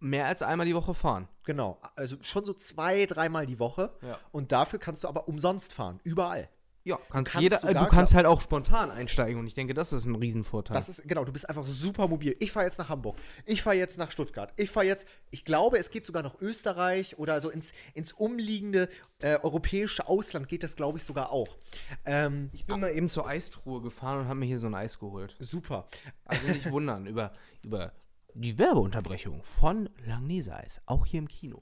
mehr 0.00 0.26
als 0.26 0.42
einmal 0.42 0.66
die 0.66 0.74
Woche 0.74 0.94
fahren. 0.94 1.28
Genau, 1.44 1.78
also 1.96 2.16
schon 2.20 2.44
so 2.44 2.52
zwei, 2.52 3.06
dreimal 3.06 3.46
die 3.46 3.58
Woche. 3.58 3.92
Ja. 4.02 4.18
Und 4.30 4.52
dafür 4.52 4.78
kannst 4.78 5.04
du 5.04 5.08
aber 5.08 5.28
umsonst 5.28 5.72
fahren, 5.72 6.00
überall. 6.04 6.48
Ja, 6.88 6.98
kannst 7.10 7.32
kannst 7.32 7.42
jeder, 7.42 7.62
äh, 7.64 7.74
du 7.74 7.86
kannst 7.86 8.14
halt 8.14 8.24
auch 8.24 8.40
spontan 8.40 8.90
einsteigen 8.90 9.38
und 9.38 9.46
ich 9.46 9.52
denke, 9.52 9.74
das 9.74 9.92
ist 9.92 10.06
ein 10.06 10.14
Riesenvorteil. 10.14 10.74
Das 10.74 10.88
ist, 10.88 11.06
genau, 11.06 11.22
du 11.22 11.32
bist 11.32 11.46
einfach 11.46 11.66
super 11.66 12.08
mobil. 12.08 12.34
Ich 12.38 12.50
fahre 12.50 12.64
jetzt 12.64 12.78
nach 12.78 12.88
Hamburg, 12.88 13.18
ich 13.44 13.60
fahre 13.60 13.76
jetzt 13.76 13.98
nach 13.98 14.10
Stuttgart, 14.10 14.54
ich 14.56 14.70
fahre 14.70 14.86
jetzt, 14.86 15.06
ich 15.30 15.44
glaube, 15.44 15.78
es 15.78 15.90
geht 15.90 16.06
sogar 16.06 16.22
nach 16.22 16.40
Österreich 16.40 17.18
oder 17.18 17.42
so 17.42 17.50
ins, 17.50 17.74
ins 17.92 18.12
umliegende 18.12 18.88
äh, 19.18 19.38
europäische 19.42 20.08
Ausland 20.08 20.48
geht 20.48 20.62
das, 20.62 20.76
glaube 20.76 20.96
ich, 20.96 21.04
sogar 21.04 21.30
auch. 21.30 21.58
Ähm, 22.06 22.48
ich 22.54 22.64
bin 22.64 22.80
mal 22.80 22.90
eben 22.90 23.08
zur 23.08 23.26
Eistruhe 23.26 23.82
gefahren 23.82 24.20
und 24.20 24.28
habe 24.28 24.38
mir 24.38 24.46
hier 24.46 24.58
so 24.58 24.66
ein 24.66 24.74
Eis 24.74 24.98
geholt. 24.98 25.36
super. 25.40 25.88
Also 26.24 26.46
nicht 26.46 26.70
wundern 26.70 27.06
über, 27.06 27.34
über 27.62 27.92
die 28.32 28.56
Werbeunterbrechung 28.56 29.42
von 29.42 29.90
Langnese 30.06 30.56
Eis, 30.56 30.80
auch 30.86 31.04
hier 31.04 31.18
im 31.18 31.28
Kino. 31.28 31.60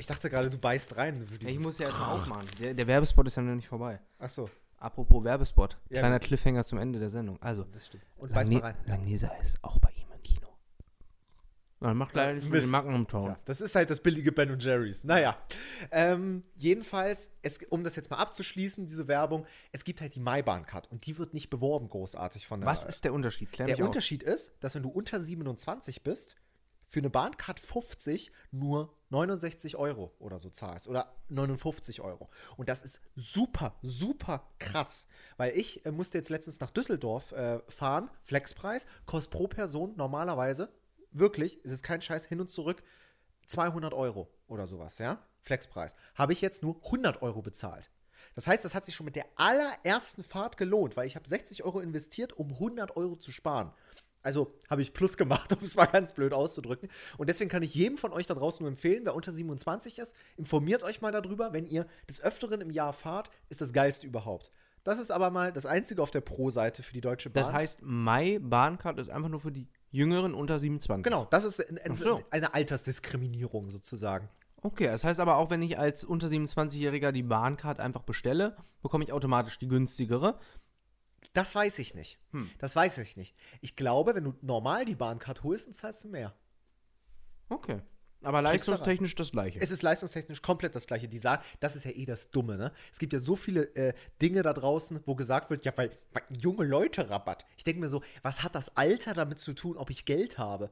Ich 0.00 0.06
dachte 0.06 0.30
gerade, 0.30 0.50
du 0.50 0.58
beißt 0.58 0.96
rein. 0.96 1.26
Ja, 1.42 1.48
ich 1.48 1.58
muss 1.60 1.78
ja 1.78 1.86
erstmal 1.86 2.14
aufmachen. 2.14 2.46
Der, 2.60 2.74
der 2.74 2.86
Werbespot 2.86 3.26
ist 3.26 3.36
ja 3.36 3.42
noch 3.42 3.54
nicht 3.54 3.68
vorbei. 3.68 4.00
Ach 4.18 4.28
so, 4.28 4.48
Apropos 4.80 5.24
Werbespot. 5.24 5.76
Ja, 5.88 6.00
Kleiner 6.00 6.18
gut. 6.18 6.28
Cliffhanger 6.28 6.64
zum 6.64 6.78
Ende 6.78 6.98
der 6.98 7.10
Sendung. 7.10 7.40
Also, 7.42 7.64
das 7.64 7.86
stimmt. 7.86 8.04
Und 8.16 8.32
mal 8.32 8.46
rein. 8.46 8.76
Langnese 8.86 9.30
Eis, 9.30 9.56
auch 9.62 9.78
bei 9.80 9.90
ihm 9.90 10.06
im 10.14 10.22
Kino. 10.22 10.48
Man 11.80 11.96
macht 11.96 12.14
leider 12.14 12.34
nicht 12.34 12.52
den 12.52 12.70
Macken. 12.70 13.06
Ja, 13.12 13.38
das 13.44 13.60
ist 13.60 13.74
halt 13.74 13.90
das 13.90 14.00
billige 14.00 14.30
Ben 14.30 14.50
und 14.50 14.62
Jerry's. 14.62 15.04
Naja. 15.04 15.36
Ähm, 15.90 16.42
jedenfalls, 16.54 17.36
es, 17.42 17.58
um 17.70 17.82
das 17.82 17.96
jetzt 17.96 18.10
mal 18.10 18.18
abzuschließen, 18.18 18.86
diese 18.86 19.08
Werbung, 19.08 19.46
es 19.72 19.84
gibt 19.84 20.00
halt 20.00 20.14
die 20.14 20.20
MyBahn-Card 20.20 20.90
und 20.90 21.06
die 21.06 21.18
wird 21.18 21.34
nicht 21.34 21.50
beworben 21.50 21.88
großartig 21.88 22.46
von 22.46 22.60
der 22.60 22.68
Was 22.68 22.84
ist 22.84 23.04
der 23.04 23.12
Unterschied? 23.12 23.50
Klär 23.50 23.66
Der 23.66 23.76
mich 23.76 23.82
auf. 23.82 23.88
Unterschied 23.88 24.22
ist, 24.22 24.54
dass 24.60 24.74
wenn 24.76 24.82
du 24.82 24.90
unter 24.90 25.20
27 25.20 26.02
bist, 26.02 26.36
für 26.86 27.00
eine 27.00 27.10
Bahncard 27.10 27.60
50 27.60 28.32
nur 28.50 28.94
69 29.10 29.76
Euro 29.76 30.12
oder 30.18 30.38
so 30.38 30.50
zahlst 30.50 30.88
oder 30.88 31.14
59 31.28 32.00
Euro. 32.00 32.28
Und 32.56 32.68
das 32.68 32.82
ist 32.82 33.00
super, 33.14 33.76
super 33.82 34.50
krass. 34.58 35.06
Weil 35.36 35.56
ich 35.56 35.84
äh, 35.86 35.92
musste 35.92 36.18
jetzt 36.18 36.30
letztens 36.30 36.60
nach 36.60 36.70
Düsseldorf 36.70 37.32
äh, 37.32 37.60
fahren, 37.68 38.10
Flexpreis, 38.22 38.86
kostet 39.06 39.32
pro 39.32 39.46
Person 39.46 39.94
normalerweise, 39.96 40.72
wirklich, 41.10 41.58
es 41.64 41.72
ist 41.72 41.82
kein 41.82 42.02
Scheiß, 42.02 42.26
hin 42.26 42.40
und 42.40 42.50
zurück, 42.50 42.82
200 43.46 43.94
Euro 43.94 44.28
oder 44.46 44.66
sowas, 44.66 44.98
ja? 44.98 45.24
Flexpreis. 45.42 45.96
Habe 46.14 46.32
ich 46.34 46.40
jetzt 46.42 46.62
nur 46.62 46.76
100 46.84 47.22
Euro 47.22 47.40
bezahlt. 47.40 47.90
Das 48.34 48.46
heißt, 48.46 48.64
das 48.64 48.74
hat 48.74 48.84
sich 48.84 48.94
schon 48.94 49.06
mit 49.06 49.16
der 49.16 49.26
allerersten 49.36 50.22
Fahrt 50.22 50.56
gelohnt, 50.58 50.96
weil 50.96 51.06
ich 51.06 51.16
habe 51.16 51.26
60 51.26 51.64
Euro 51.64 51.80
investiert, 51.80 52.34
um 52.34 52.52
100 52.52 52.96
Euro 52.96 53.16
zu 53.16 53.32
sparen. 53.32 53.72
Also 54.22 54.54
habe 54.68 54.82
ich 54.82 54.92
Plus 54.92 55.16
gemacht, 55.16 55.52
um 55.58 55.64
es 55.64 55.74
mal 55.74 55.86
ganz 55.86 56.12
blöd 56.12 56.32
auszudrücken. 56.32 56.88
Und 57.16 57.28
deswegen 57.28 57.50
kann 57.50 57.62
ich 57.62 57.74
jedem 57.74 57.98
von 57.98 58.12
euch 58.12 58.26
da 58.26 58.34
draußen 58.34 58.62
nur 58.62 58.68
empfehlen, 58.68 59.04
wer 59.04 59.14
unter 59.14 59.32
27 59.32 59.98
ist, 59.98 60.14
informiert 60.36 60.82
euch 60.82 61.00
mal 61.00 61.12
darüber. 61.12 61.52
Wenn 61.52 61.66
ihr 61.66 61.86
des 62.08 62.20
Öfteren 62.20 62.60
im 62.60 62.70
Jahr 62.70 62.92
fahrt, 62.92 63.30
ist 63.48 63.60
das 63.60 63.72
geilste 63.72 64.06
überhaupt. 64.06 64.50
Das 64.84 64.98
ist 64.98 65.10
aber 65.10 65.30
mal 65.30 65.52
das 65.52 65.66
Einzige 65.66 66.02
auf 66.02 66.10
der 66.10 66.20
Pro-Seite 66.20 66.82
für 66.82 66.94
die 66.94 67.00
Deutsche 67.00 67.30
Bahn. 67.30 67.44
Das 67.44 67.52
heißt, 67.52 67.80
My 67.82 68.38
Bahncard 68.38 68.98
ist 68.98 69.10
einfach 69.10 69.28
nur 69.28 69.40
für 69.40 69.52
die 69.52 69.68
Jüngeren 69.90 70.34
unter 70.34 70.58
27. 70.58 71.04
genau, 71.04 71.26
das 71.26 71.44
ist 71.44 71.60
ein, 71.60 71.94
so. 71.94 72.22
eine 72.30 72.54
Altersdiskriminierung 72.54 73.70
sozusagen. 73.70 74.28
Okay, 74.60 74.86
das 74.86 75.04
heißt 75.04 75.20
aber 75.20 75.36
auch, 75.36 75.50
wenn 75.50 75.62
ich 75.62 75.78
als 75.78 76.04
unter 76.04 76.26
27-Jähriger 76.26 77.12
die 77.12 77.22
Bahncard 77.22 77.78
einfach 77.78 78.02
bestelle, 78.02 78.56
bekomme 78.82 79.04
ich 79.04 79.12
automatisch 79.12 79.58
die 79.58 79.68
günstigere. 79.68 80.38
Das 81.32 81.54
weiß 81.54 81.78
ich 81.78 81.94
nicht. 81.94 82.18
Hm. 82.32 82.50
Das 82.58 82.74
weiß 82.74 82.98
ich 82.98 83.16
nicht. 83.16 83.34
Ich 83.60 83.76
glaube, 83.76 84.14
wenn 84.14 84.24
du 84.24 84.34
normal 84.42 84.84
die 84.84 84.94
Bahncard 84.94 85.42
holst, 85.42 85.66
dann 85.66 85.74
zahlst 85.74 86.04
du 86.04 86.08
mehr. 86.08 86.34
Okay. 87.48 87.80
Aber 88.22 88.42
leistungstechnisch 88.42 89.14
das 89.14 89.30
gleiche. 89.30 89.60
Es 89.60 89.70
ist 89.70 89.82
leistungstechnisch 89.82 90.42
komplett 90.42 90.74
das 90.74 90.88
gleiche. 90.88 91.06
Die 91.06 91.18
sagen, 91.18 91.42
das 91.60 91.76
ist 91.76 91.84
ja 91.84 91.92
eh 91.92 92.04
das 92.04 92.30
Dumme, 92.30 92.56
ne? 92.56 92.72
Es 92.92 92.98
gibt 92.98 93.12
ja 93.12 93.20
so 93.20 93.36
viele 93.36 93.74
äh, 93.76 93.94
Dinge 94.20 94.42
da 94.42 94.52
draußen, 94.52 95.00
wo 95.06 95.14
gesagt 95.14 95.50
wird, 95.50 95.64
ja, 95.64 95.72
weil, 95.76 95.90
weil 96.12 96.24
junge 96.30 96.64
Leute 96.64 97.08
Rabatt. 97.08 97.46
Ich 97.56 97.62
denke 97.62 97.80
mir 97.80 97.88
so, 97.88 98.02
was 98.22 98.42
hat 98.42 98.56
das 98.56 98.76
Alter 98.76 99.14
damit 99.14 99.38
zu 99.38 99.52
tun, 99.52 99.76
ob 99.76 99.90
ich 99.90 100.04
Geld 100.04 100.36
habe? 100.36 100.70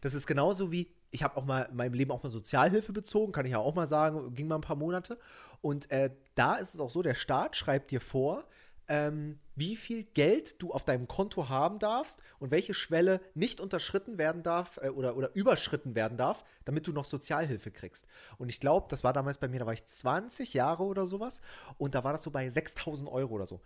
Das 0.00 0.14
ist 0.14 0.26
genauso 0.26 0.72
wie, 0.72 0.94
ich 1.10 1.22
habe 1.22 1.36
auch 1.36 1.44
mal 1.44 1.62
in 1.62 1.76
meinem 1.76 1.94
Leben 1.94 2.12
auch 2.12 2.22
mal 2.22 2.30
Sozialhilfe 2.30 2.92
bezogen, 2.92 3.32
kann 3.32 3.44
ich 3.44 3.52
ja 3.52 3.58
auch 3.58 3.74
mal 3.74 3.86
sagen, 3.86 4.34
ging 4.34 4.48
mal 4.48 4.54
ein 4.54 4.62
paar 4.62 4.76
Monate. 4.76 5.18
Und 5.60 5.90
äh, 5.90 6.10
da 6.34 6.54
ist 6.54 6.74
es 6.74 6.80
auch 6.80 6.90
so, 6.90 7.02
der 7.02 7.14
Staat 7.14 7.56
schreibt 7.56 7.90
dir 7.90 8.00
vor, 8.00 8.44
ähm, 8.88 9.38
wie 9.54 9.76
viel 9.76 10.04
Geld 10.04 10.62
du 10.62 10.70
auf 10.70 10.84
deinem 10.84 11.08
Konto 11.08 11.48
haben 11.48 11.78
darfst 11.78 12.22
und 12.38 12.50
welche 12.50 12.74
Schwelle 12.74 13.20
nicht 13.34 13.60
unterschritten 13.60 14.18
werden 14.18 14.42
darf 14.42 14.78
äh, 14.82 14.88
oder, 14.88 15.16
oder 15.16 15.34
überschritten 15.34 15.94
werden 15.94 16.16
darf, 16.16 16.44
damit 16.64 16.86
du 16.86 16.92
noch 16.92 17.04
Sozialhilfe 17.04 17.70
kriegst. 17.70 18.06
Und 18.38 18.48
ich 18.48 18.60
glaube, 18.60 18.86
das 18.88 19.04
war 19.04 19.12
damals 19.12 19.38
bei 19.38 19.48
mir, 19.48 19.60
da 19.60 19.66
war 19.66 19.72
ich 19.72 19.84
20 19.84 20.54
Jahre 20.54 20.84
oder 20.84 21.06
sowas 21.06 21.42
und 21.76 21.94
da 21.94 22.04
war 22.04 22.12
das 22.12 22.22
so 22.22 22.30
bei 22.30 22.48
6000 22.48 23.10
Euro 23.10 23.34
oder 23.34 23.46
so. 23.46 23.60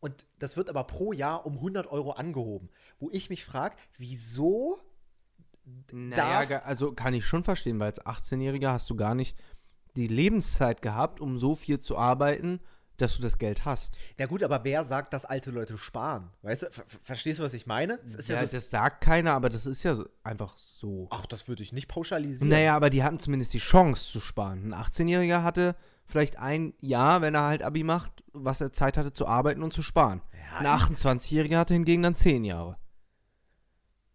Und 0.00 0.26
das 0.38 0.56
wird 0.56 0.68
aber 0.68 0.84
pro 0.84 1.12
Jahr 1.12 1.46
um 1.46 1.54
100 1.54 1.86
Euro 1.86 2.12
angehoben, 2.12 2.70
wo 2.98 3.08
ich 3.10 3.30
mich 3.30 3.44
frage, 3.44 3.76
wieso 3.98 4.78
naja, 5.92 6.60
also 6.62 6.92
kann 6.92 7.14
ich 7.14 7.24
schon 7.24 7.44
verstehen, 7.44 7.78
weil 7.78 7.86
als 7.86 8.04
18-Jähriger 8.04 8.72
hast 8.72 8.90
du 8.90 8.96
gar 8.96 9.14
nicht 9.14 9.36
die 9.96 10.08
Lebenszeit 10.08 10.82
gehabt, 10.82 11.20
um 11.20 11.38
so 11.38 11.54
viel 11.54 11.78
zu 11.78 11.96
arbeiten, 11.96 12.60
dass 12.98 13.16
du 13.16 13.22
das 13.22 13.38
Geld 13.38 13.64
hast. 13.64 13.96
Ja 14.18 14.26
gut, 14.26 14.42
aber 14.42 14.62
wer 14.64 14.84
sagt, 14.84 15.12
dass 15.12 15.24
alte 15.24 15.50
Leute 15.50 15.76
sparen? 15.78 16.30
Weißt 16.42 16.62
du, 16.62 16.66
ver 16.70 16.84
ver- 16.86 16.98
verstehst 17.02 17.38
du, 17.38 17.42
was 17.42 17.54
ich 17.54 17.66
meine? 17.66 17.98
Das 18.04 18.28
ja, 18.28 18.36
Ja, 18.36 18.46
so, 18.46 18.56
das 18.56 18.70
sagt 18.70 19.00
keiner, 19.02 19.32
aber 19.32 19.48
das 19.48 19.66
ist 19.66 19.82
ja 19.82 19.94
so, 19.94 20.06
einfach 20.22 20.56
so. 20.58 21.08
ach, 21.10 21.26
das 21.26 21.48
würde 21.48 21.62
ich 21.62 21.72
nicht 21.72 21.88
pauschalisieren. 21.88 22.48
Naja, 22.48 22.76
aber 22.76 22.90
die 22.90 23.02
hatten 23.02 23.18
zumindest 23.18 23.54
die 23.54 23.58
Chance 23.58 24.12
zu 24.12 24.20
sparen. 24.20 24.72
Ein 24.72 24.84
18-Jähriger 24.84 25.42
hatte 25.42 25.74
vielleicht 26.06 26.38
ein 26.38 26.74
Jahr, 26.80 27.22
wenn 27.22 27.34
er 27.34 27.42
halt 27.44 27.62
Abi 27.62 27.82
macht, 27.84 28.22
was 28.32 28.60
er 28.60 28.72
Zeit 28.72 28.96
hatte 28.96 29.12
zu 29.12 29.26
arbeiten 29.26 29.62
und 29.62 29.72
zu 29.72 29.82
sparen. 29.82 30.20
ein 30.58 30.66
28-Jähriger 30.66 31.58
hatte 31.58 31.74
hingegen 31.74 32.02
dann 32.02 32.14
10 32.14 32.44
Jahre. 32.44 32.76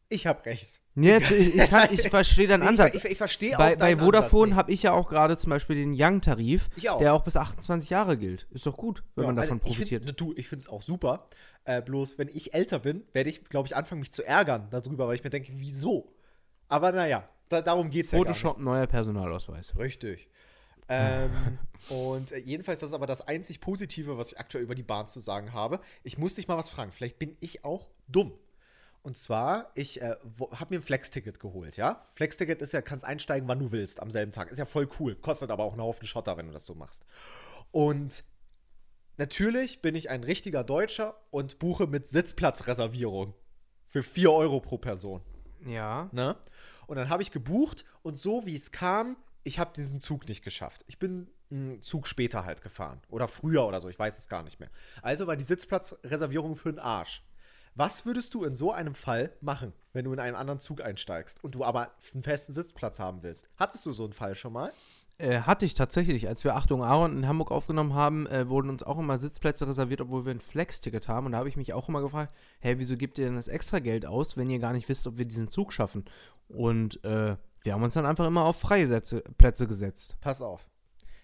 Ich 0.10 0.28
habe 0.28 0.46
recht. 0.46 0.80
Jetzt, 1.00 1.32
ich, 1.32 1.56
ich, 1.56 1.70
kann- 1.70 1.90
ich 1.92 2.02
verstehe 2.10 2.48
deinen 2.48 2.64
Ansatz. 2.64 2.96
Ich, 2.96 3.06
ich, 3.06 3.12
ich 3.12 3.18
verstehe 3.18 3.54
auch 3.56 3.60
bei, 3.60 3.76
bei 3.76 3.98
Vodafone 3.98 4.56
habe 4.56 4.72
ich 4.72 4.84
ja 4.84 4.94
auch 4.94 5.08
gerade 5.08 5.38
zum 5.38 5.52
Beispiel 5.52 5.76
den 5.76 5.94
Young-Tarif, 5.96 6.70
der 7.00 7.14
auch 7.14 7.24
bis 7.24 7.38
28 7.38 7.90
Jahre 7.90 8.18
gilt. 8.18 8.48
Ist 8.52 8.66
doch 8.66 8.76
gut, 8.76 9.04
wenn 9.16 9.24
Ja, 9.24 9.28
man 9.28 9.36
davon 9.36 9.60
also 9.60 9.66
profitiert. 9.66 10.06
Find, 10.06 10.20
du, 10.20 10.34
ich 10.36 10.48
finde 10.48 10.64
es 10.64 10.70
auch 10.70 10.82
super. 10.82 11.30
Äh, 11.66 11.82
bloß, 11.82 12.18
wenn 12.18 12.30
ich 12.30 12.54
älter 12.54 12.80
bin, 12.80 13.04
werde 13.14 13.30
ich, 13.30 13.44
glaube 13.46 13.68
ich, 13.68 13.76
anfangen, 13.76 14.00
mich 14.00 14.12
zu 14.12 14.24
ärgern 14.26 14.68
darüber, 14.72 15.08
weil 15.08 15.16
ich 15.16 15.24
mir 15.24 15.30
denke, 15.30 15.52
wieso? 15.56 16.16
Aber 16.68 16.92
naja, 16.92 17.30
da, 17.50 17.62
darum 17.62 17.90
geht 17.90 18.06
es 18.06 18.12
ja. 18.12 18.18
Photoshop, 18.18 18.58
neuer 18.58 18.88
Personalausweis. 18.88 19.74
Richtig. 19.78 20.30
Ähm, 20.90 21.60
und 21.90 22.32
äh, 22.32 22.40
jedenfalls, 22.40 22.80
das 22.80 22.90
ist 22.90 22.96
aber 22.96 23.06
das 23.06 23.22
einzig 23.28 23.60
Positive, 23.60 24.18
was 24.18 24.32
ich 24.32 24.40
aktuell 24.40 24.64
über 24.64 24.76
die 24.76 24.84
Bahn 24.84 25.08
zu 25.08 25.20
sagen 25.20 25.54
habe. 25.54 25.80
Ich 26.04 26.18
muss 26.18 26.36
dich 26.36 26.48
mal 26.48 26.58
was 26.58 26.70
fragen. 26.70 26.92
Vielleicht 26.92 27.20
bin 27.20 27.38
ich 27.40 27.64
auch 27.64 27.90
dumm. 28.08 28.34
Und 29.08 29.16
zwar, 29.16 29.72
ich 29.74 30.02
äh, 30.02 30.18
habe 30.52 30.74
mir 30.74 30.80
ein 30.82 30.84
Flex-Ticket 30.84 31.40
geholt, 31.40 31.78
ja? 31.78 32.06
Flex-Ticket 32.16 32.62
ist 32.62 32.74
ja, 32.74 32.82
kannst 32.82 33.06
einsteigen, 33.06 33.48
wann 33.48 33.58
du 33.58 33.72
willst, 33.72 34.02
am 34.02 34.12
selben 34.12 34.34
Tag. 34.34 34.52
Ist 34.52 34.58
ja 34.58 34.66
voll 34.66 34.90
cool. 35.00 35.16
Kostet 35.16 35.50
aber 35.50 35.64
auch 35.64 35.72
einen 35.72 35.82
Haufen 35.82 36.06
Schotter, 36.06 36.36
wenn 36.36 36.48
du 36.48 36.52
das 36.52 36.66
so 36.66 36.76
machst. 36.76 37.06
Und 37.72 38.26
natürlich 39.16 39.82
bin 39.82 39.96
ich 39.96 40.10
ein 40.10 40.26
richtiger 40.26 40.66
Deutscher 40.66 41.16
und 41.30 41.58
buche 41.58 41.88
mit 41.88 42.10
Sitzplatzreservierung. 42.10 43.34
Für 43.88 44.04
4 44.04 44.30
Euro 44.30 44.60
pro 44.60 44.78
Person. 44.78 45.22
Ja. 45.66 46.10
Ne? 46.12 46.36
Und 46.88 46.98
dann 46.98 47.08
habe 47.08 47.24
ich 47.24 47.32
gebucht 47.32 47.86
und 48.02 48.18
so 48.18 48.46
wie 48.46 48.58
es 48.58 48.74
kam, 48.74 49.16
ich 49.46 49.58
habe 49.58 49.72
diesen 49.74 50.02
Zug 50.02 50.28
nicht 50.28 50.44
geschafft. 50.44 50.84
Ich 50.88 51.00
bin 51.00 51.32
einen 51.50 51.82
Zug 51.82 52.08
später 52.08 52.44
halt 52.44 52.62
gefahren. 52.62 53.00
Oder 53.08 53.30
früher 53.30 53.66
oder 53.66 53.80
so, 53.80 53.88
ich 53.88 53.98
weiß 53.98 54.18
es 54.18 54.28
gar 54.28 54.44
nicht 54.44 54.60
mehr. 54.60 54.70
Also 55.02 55.28
war 55.28 55.38
die 55.38 55.46
Sitzplatzreservierung 55.46 56.58
für 56.58 56.74
den 56.74 56.80
Arsch. 56.80 57.24
Was 57.78 58.08
würdest 58.08 58.34
du 58.34 58.44
in 58.44 58.56
so 58.56 58.72
einem 58.72 58.96
Fall 58.96 59.32
machen, 59.40 59.72
wenn 59.94 60.06
du 60.06 60.12
in 60.12 60.20
einen 60.20 60.36
anderen 60.36 60.60
Zug 60.60 60.82
einsteigst 60.82 61.44
und 61.44 61.54
du 61.54 61.64
aber 61.64 61.92
einen 62.12 62.24
festen 62.24 62.52
Sitzplatz 62.52 63.00
haben 63.00 63.22
willst? 63.22 63.48
Hattest 63.56 63.86
du 63.86 63.92
so 63.92 64.04
einen 64.04 64.14
Fall 64.14 64.34
schon 64.34 64.52
mal? 64.52 64.74
Äh, 65.20 65.42
hatte 65.42 65.64
ich 65.64 65.76
tatsächlich. 65.76 66.28
Als 66.28 66.44
wir 66.44 66.56
Achtung 66.56 66.84
Aaron 66.84 67.16
in 67.16 67.28
Hamburg 67.28 67.52
aufgenommen 67.52 67.94
haben, 67.94 68.26
äh, 68.26 68.50
wurden 68.50 68.72
uns 68.72 68.82
auch 68.82 68.98
immer 68.98 69.20
Sitzplätze 69.20 69.68
reserviert, 69.68 70.02
obwohl 70.02 70.26
wir 70.26 70.34
ein 70.34 70.40
Flex-Ticket 70.40 71.08
haben. 71.08 71.28
Und 71.28 71.34
da 71.34 71.38
habe 71.38 71.50
ich 71.50 71.56
mich 71.56 71.74
auch 71.74 71.88
immer 71.88 72.02
gefragt, 72.02 72.34
hey, 72.62 72.80
wieso 72.80 72.98
gebt 72.98 73.20
ihr 73.20 73.26
denn 73.26 73.36
das 73.36 73.48
extra 73.48 73.78
Geld 73.78 74.08
aus, 74.08 74.38
wenn 74.38 74.50
ihr 74.50 74.58
gar 74.58 74.74
nicht 74.74 74.90
wisst, 74.90 75.06
ob 75.06 75.20
wir 75.20 75.26
diesen 75.26 75.48
Zug 75.48 75.72
schaffen? 75.72 76.06
Und 76.48 77.04
äh, 77.04 77.38
wir 77.62 77.74
haben 77.74 77.84
uns 77.84 77.94
dann 77.94 78.08
einfach 78.08 78.26
immer 78.26 78.46
auf 78.46 78.60
freie 78.60 78.88
Sätze, 78.88 79.22
Plätze 79.38 79.68
gesetzt. 79.68 80.18
Pass 80.22 80.42
auf. 80.42 80.66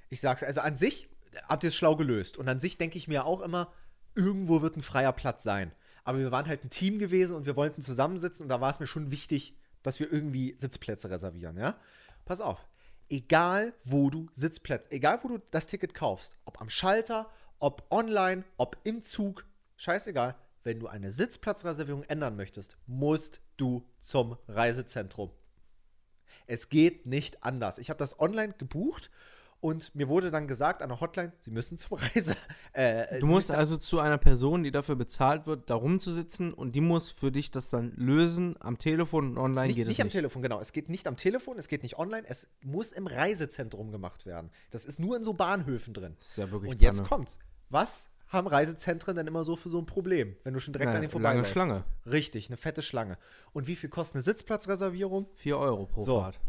Ich 0.10 0.22
sag's, 0.22 0.44
also 0.44 0.62
an 0.62 0.76
sich 0.76 1.10
habt 1.48 1.64
ihr 1.64 1.70
es 1.70 1.76
schlau 1.76 1.96
gelöst. 1.96 2.38
Und 2.38 2.48
an 2.48 2.60
sich 2.60 2.78
denke 2.78 3.00
ich 3.00 3.08
mir 3.08 3.26
auch 3.26 3.42
immer, 3.42 3.74
irgendwo 4.14 4.62
wird 4.62 4.78
ein 4.78 4.84
freier 4.84 5.14
Platz 5.14 5.42
sein. 5.42 5.72
Aber 6.04 6.20
wir 6.20 6.32
waren 6.32 6.48
halt 6.48 6.64
ein 6.64 6.70
Team 6.70 7.00
gewesen 7.00 7.36
und 7.36 7.46
wir 7.46 7.56
wollten 7.56 7.82
zusammensitzen 7.82 8.44
und 8.44 8.50
da 8.50 8.60
war 8.62 8.72
es 8.72 8.80
mir 8.80 8.88
schon 8.88 9.12
wichtig, 9.12 9.56
dass 9.84 10.00
wir 10.00 10.12
irgendwie 10.12 10.56
Sitzplätze 10.58 11.10
reservieren, 11.10 11.58
ja? 11.58 11.78
Pass 12.26 12.42
auf 12.42 12.66
egal 13.14 13.74
wo 13.84 14.10
du 14.10 14.28
Sitzplätze, 14.34 14.92
egal 14.92 15.20
wo 15.22 15.28
du 15.28 15.40
das 15.52 15.68
Ticket 15.68 15.94
kaufst, 15.94 16.38
ob 16.46 16.60
am 16.62 16.70
Schalter, 16.70 17.30
ob 17.60 17.86
online, 17.92 18.44
ob 18.58 18.78
im 18.84 19.04
Zug, 19.04 19.46
scheißegal, 19.78 20.36
wenn 20.64 20.80
du 20.80 20.88
eine 20.88 21.12
Sitzplatzreservierung 21.12 22.04
ändern 22.04 22.36
möchtest, 22.36 22.78
musst 22.88 23.42
du 23.58 23.88
zum 24.00 24.38
Reisezentrum. 24.48 25.30
Es 26.48 26.70
geht 26.70 27.06
nicht 27.06 27.44
anders. 27.44 27.78
Ich 27.78 27.90
habe 27.90 28.00
das 28.00 28.20
online 28.20 28.54
gebucht 28.54 29.12
und 29.64 29.96
mir 29.96 30.10
wurde 30.10 30.30
dann 30.30 30.46
gesagt 30.46 30.82
an 30.82 30.90
der 30.90 31.00
Hotline, 31.00 31.32
sie 31.40 31.50
müssen 31.50 31.78
zum 31.78 31.98
Reise. 31.98 32.36
Äh, 32.74 33.22
du 33.22 33.28
musst 33.28 33.50
also 33.50 33.78
zu 33.78 34.00
einer 34.00 34.18
Person, 34.18 34.62
die 34.62 34.72
dafür 34.72 34.98
bezahlt 34.98 35.48
wird, 35.48 35.70
da 35.70 35.76
rumzusitzen 35.76 36.54
und 36.54 36.76
die 36.76 36.82
muss 36.82 37.12
für 37.12 37.32
dich 37.32 37.50
das 37.50 37.70
dann 37.70 37.94
lösen 37.96 38.58
am 38.60 38.78
Telefon 38.78 39.30
und 39.32 39.38
online 39.38 39.68
nicht, 39.68 39.78
geht 39.78 39.88
nicht 39.88 40.00
es 40.00 40.04
nicht. 40.06 40.14
am 40.14 40.20
Telefon, 40.20 40.42
genau. 40.42 40.60
Es 40.60 40.74
geht 40.74 40.90
nicht 40.90 41.08
am 41.08 41.16
Telefon, 41.16 41.58
es 41.58 41.70
geht 41.70 41.82
nicht 41.82 41.98
online, 41.98 42.28
es 42.28 42.50
muss 42.62 42.92
im 42.92 43.08
Reisezentrum 43.08 43.92
gemacht 43.94 44.26
werden. 44.26 44.52
Das 44.70 44.84
ist 44.84 45.00
nur 45.00 45.16
in 45.16 45.24
so 45.24 45.34
Bahnhöfen 45.34 45.94
drin. 45.94 46.16
Das 46.20 46.28
ist 46.32 46.38
ja 46.38 46.52
wirklich 46.52 46.70
Und 46.70 46.82
jetzt 46.82 46.98
Panne. 46.98 47.08
kommt's. 47.08 47.40
Was 47.70 48.10
haben 48.28 48.48
Reisezentren 48.48 49.16
denn 49.16 49.28
immer 49.28 49.46
so 49.46 49.56
für 49.56 49.70
so 49.70 49.78
ein 49.80 49.86
Problem, 49.86 50.36
wenn 50.44 50.54
du 50.54 50.60
schon 50.60 50.74
direkt 50.74 50.88
naja, 50.88 50.98
an 50.98 51.02
den 51.04 51.10
vorbei 51.12 51.34
Lange 51.36 51.46
Schlange. 51.46 51.84
Richtig, 52.06 52.50
eine 52.50 52.58
fette 52.58 52.82
Schlange. 52.82 53.18
Und 53.54 53.68
wie 53.68 53.78
viel 53.78 53.90
kostet 53.90 54.16
eine 54.16 54.24
Sitzplatzreservierung? 54.24 55.28
4 55.36 55.58
Euro 55.58 55.86
pro 55.86 56.02
so. 56.02 56.20
Fahrt. 56.20 56.40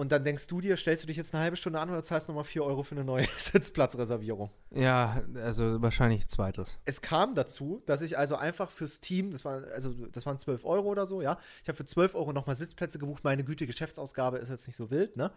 Und 0.00 0.12
dann 0.12 0.24
denkst 0.24 0.46
du 0.46 0.62
dir, 0.62 0.78
stellst 0.78 1.02
du 1.02 1.08
dich 1.08 1.18
jetzt 1.18 1.34
eine 1.34 1.42
halbe 1.42 1.58
Stunde 1.58 1.78
an 1.78 1.90
oder 1.90 2.02
zahlst 2.02 2.26
nochmal 2.26 2.44
4 2.44 2.64
Euro 2.64 2.82
für 2.82 2.94
eine 2.94 3.04
neue 3.04 3.26
Sitzplatzreservierung? 3.38 4.48
Ja, 4.70 5.22
also 5.34 5.82
wahrscheinlich 5.82 6.26
zweites. 6.28 6.78
Es 6.86 7.02
kam 7.02 7.34
dazu, 7.34 7.82
dass 7.84 8.00
ich 8.00 8.16
also 8.16 8.36
einfach 8.36 8.70
fürs 8.70 9.02
Team, 9.02 9.30
das, 9.30 9.44
war, 9.44 9.62
also 9.74 9.92
das 10.06 10.24
waren 10.24 10.38
12 10.38 10.64
Euro 10.64 10.88
oder 10.88 11.04
so, 11.04 11.20
ja. 11.20 11.38
Ich 11.62 11.68
habe 11.68 11.76
für 11.76 11.84
12 11.84 12.14
Euro 12.14 12.32
nochmal 12.32 12.56
Sitzplätze 12.56 12.98
gebucht. 12.98 13.24
Meine 13.24 13.44
Güte, 13.44 13.66
Geschäftsausgabe 13.66 14.38
ist 14.38 14.48
jetzt 14.48 14.66
nicht 14.66 14.76
so 14.76 14.90
wild, 14.90 15.18
ne? 15.18 15.32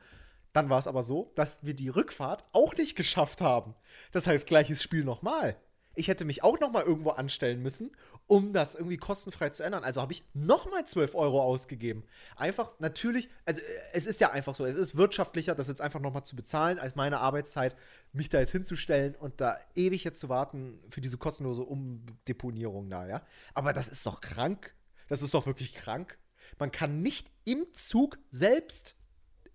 Dann 0.53 0.69
war 0.69 0.79
es 0.79 0.87
aber 0.87 1.03
so, 1.03 1.33
dass 1.35 1.65
wir 1.65 1.73
die 1.73 1.89
Rückfahrt 1.89 2.45
auch 2.53 2.73
nicht 2.77 2.95
geschafft 2.95 3.41
haben. 3.41 3.75
Das 4.13 4.27
heißt, 4.27 4.47
gleiches 4.47 4.81
Spiel 4.81 5.03
nochmal 5.03 5.57
ich 5.95 6.07
hätte 6.07 6.25
mich 6.25 6.43
auch 6.43 6.59
noch 6.59 6.71
mal 6.71 6.83
irgendwo 6.83 7.11
anstellen 7.11 7.61
müssen, 7.61 7.91
um 8.25 8.51
das 8.51 8.75
irgendwie 8.75 8.97
kostenfrei 8.97 9.49
zu 9.49 9.63
ändern. 9.63 9.83
Also 9.83 10.01
habe 10.01 10.13
ich 10.13 10.23
noch 10.33 10.69
mal 10.69 10.85
12 10.85 11.13
Euro 11.13 11.41
ausgegeben. 11.41 12.03
Einfach, 12.35 12.71
natürlich, 12.79 13.29
also 13.45 13.61
äh, 13.61 13.63
es 13.93 14.05
ist 14.05 14.19
ja 14.19 14.31
einfach 14.31 14.55
so, 14.55 14.65
es 14.65 14.75
ist 14.75 14.95
wirtschaftlicher, 14.95 15.53
das 15.53 15.67
jetzt 15.67 15.81
einfach 15.81 15.99
noch 15.99 16.13
mal 16.13 16.23
zu 16.23 16.35
bezahlen, 16.35 16.79
als 16.79 16.95
meine 16.95 17.19
Arbeitszeit, 17.19 17.75
mich 18.11 18.29
da 18.29 18.39
jetzt 18.39 18.51
hinzustellen 18.51 19.15
und 19.15 19.39
da 19.39 19.59
ewig 19.75 20.03
jetzt 20.03 20.19
zu 20.19 20.29
warten 20.29 20.79
für 20.89 21.01
diese 21.01 21.17
kostenlose 21.17 21.63
Umdeponierung 21.63 22.89
da, 22.89 23.07
ja. 23.07 23.21
Aber 23.53 23.73
das 23.73 23.87
ist 23.87 24.05
doch 24.05 24.21
krank. 24.21 24.73
Das 25.09 25.21
ist 25.21 25.33
doch 25.33 25.45
wirklich 25.45 25.73
krank. 25.75 26.17
Man 26.57 26.71
kann 26.71 27.01
nicht 27.01 27.29
im 27.45 27.65
Zug 27.73 28.17
selbst 28.31 28.95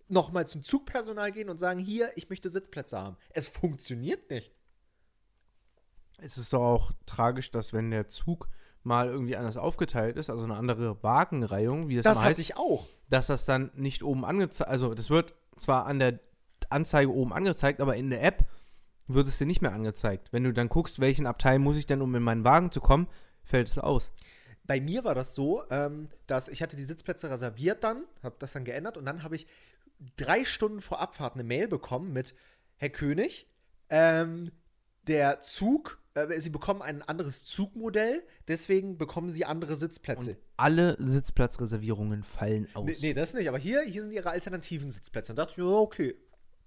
noch 0.09 0.31
mal 0.31 0.47
zum 0.47 0.63
Zugpersonal 0.63 1.33
gehen 1.33 1.49
und 1.49 1.59
sagen, 1.59 1.81
hier, 1.81 2.11
ich 2.17 2.31
möchte 2.31 2.49
Sitzplätze 2.49 2.99
haben. 2.99 3.17
Es 3.31 3.49
funktioniert 3.49 4.31
nicht 4.31 4.53
es 6.19 6.37
ist 6.37 6.53
doch 6.53 6.63
auch 6.63 6.93
tragisch, 7.07 7.51
dass 7.51 7.73
wenn 7.73 7.91
der 7.91 8.09
Zug 8.09 8.49
mal 8.83 9.09
irgendwie 9.09 9.37
anders 9.37 9.57
aufgeteilt 9.57 10.17
ist, 10.17 10.31
also 10.31 10.45
eine 10.45 10.57
andere 10.57 11.03
Wagenreihung, 11.03 11.89
wie 11.89 11.97
das, 11.97 12.05
das 12.05 12.23
heißt, 12.23 12.41
ich 12.41 12.57
auch. 12.57 12.89
dass 13.09 13.27
das 13.27 13.45
dann 13.45 13.71
nicht 13.75 14.03
oben 14.03 14.25
angezeigt, 14.25 14.71
also 14.71 14.95
das 14.95 15.11
wird 15.11 15.35
zwar 15.57 15.87
an 15.87 15.99
der 15.99 16.21
Anzeige 16.71 17.13
oben 17.13 17.33
angezeigt, 17.33 17.81
aber 17.81 17.97
in 17.97 18.11
der 18.11 18.23
App 18.23 18.47
wird 19.07 19.27
es 19.27 19.39
dir 19.39 19.47
nicht 19.47 19.63
mehr 19.63 19.73
angezeigt. 19.73 20.33
Wenn 20.33 20.45
du 20.45 20.53
dann 20.53 20.69
guckst, 20.69 21.01
welchen 21.01 21.27
Abteil 21.27 21.59
muss 21.59 21.77
ich 21.77 21.87
denn, 21.87 22.03
um 22.03 22.15
in 22.15 22.23
meinen 22.23 22.45
Wagen 22.45 22.71
zu 22.71 22.81
kommen, 22.81 23.09
fällt 23.43 23.69
es 23.69 23.79
aus. 23.79 24.13
Bei 24.65 24.81
mir 24.81 25.03
war 25.05 25.15
das 25.15 25.35
so, 25.35 25.63
ähm, 25.71 26.11
dass 26.27 26.49
ich 26.49 26.61
hatte 26.61 26.77
die 26.77 26.85
Sitzplätze 26.85 27.31
reserviert 27.31 27.83
dann, 27.85 28.05
habe 28.23 28.37
das 28.39 28.53
dann 28.53 28.65
geändert 28.65 28.99
und 28.99 29.07
dann 29.07 29.23
habe 29.23 29.35
ich 29.35 29.47
drei 30.17 30.45
Stunden 30.45 30.83
vor 30.83 31.01
Abfahrt 31.01 31.35
eine 31.35 31.45
Mail 31.45 31.69
bekommen 31.69 32.13
mit 32.13 32.35
Herr 32.77 32.91
König, 32.91 33.49
ähm, 33.89 34.53
der 35.07 35.41
Zug 35.41 35.98
äh, 36.15 36.41
sie 36.41 36.51
bekommen 36.51 36.83
ein 36.83 37.03
anderes 37.03 37.45
Zugmodell, 37.45 38.25
deswegen 38.49 38.99
bekommen 38.99 39.31
sie 39.31 39.45
andere 39.45 39.77
Sitzplätze. 39.77 40.31
Und 40.31 40.39
alle 40.57 40.97
Sitzplatzreservierungen 40.99 42.23
fallen 42.23 42.69
aus. 42.75 42.87
Nee, 42.87 42.97
nee, 43.01 43.15
das 43.15 43.35
nicht, 43.35 43.49
aber 43.49 43.59
hier, 43.59 43.83
hier 43.83 44.03
sind 44.03 44.13
ihre 44.13 44.31
alternativen 44.31 44.91
Sitzplätze. 44.91 45.33
Und 45.33 45.37
dachte 45.37 45.55
ich, 45.57 45.63
okay, 45.63 46.17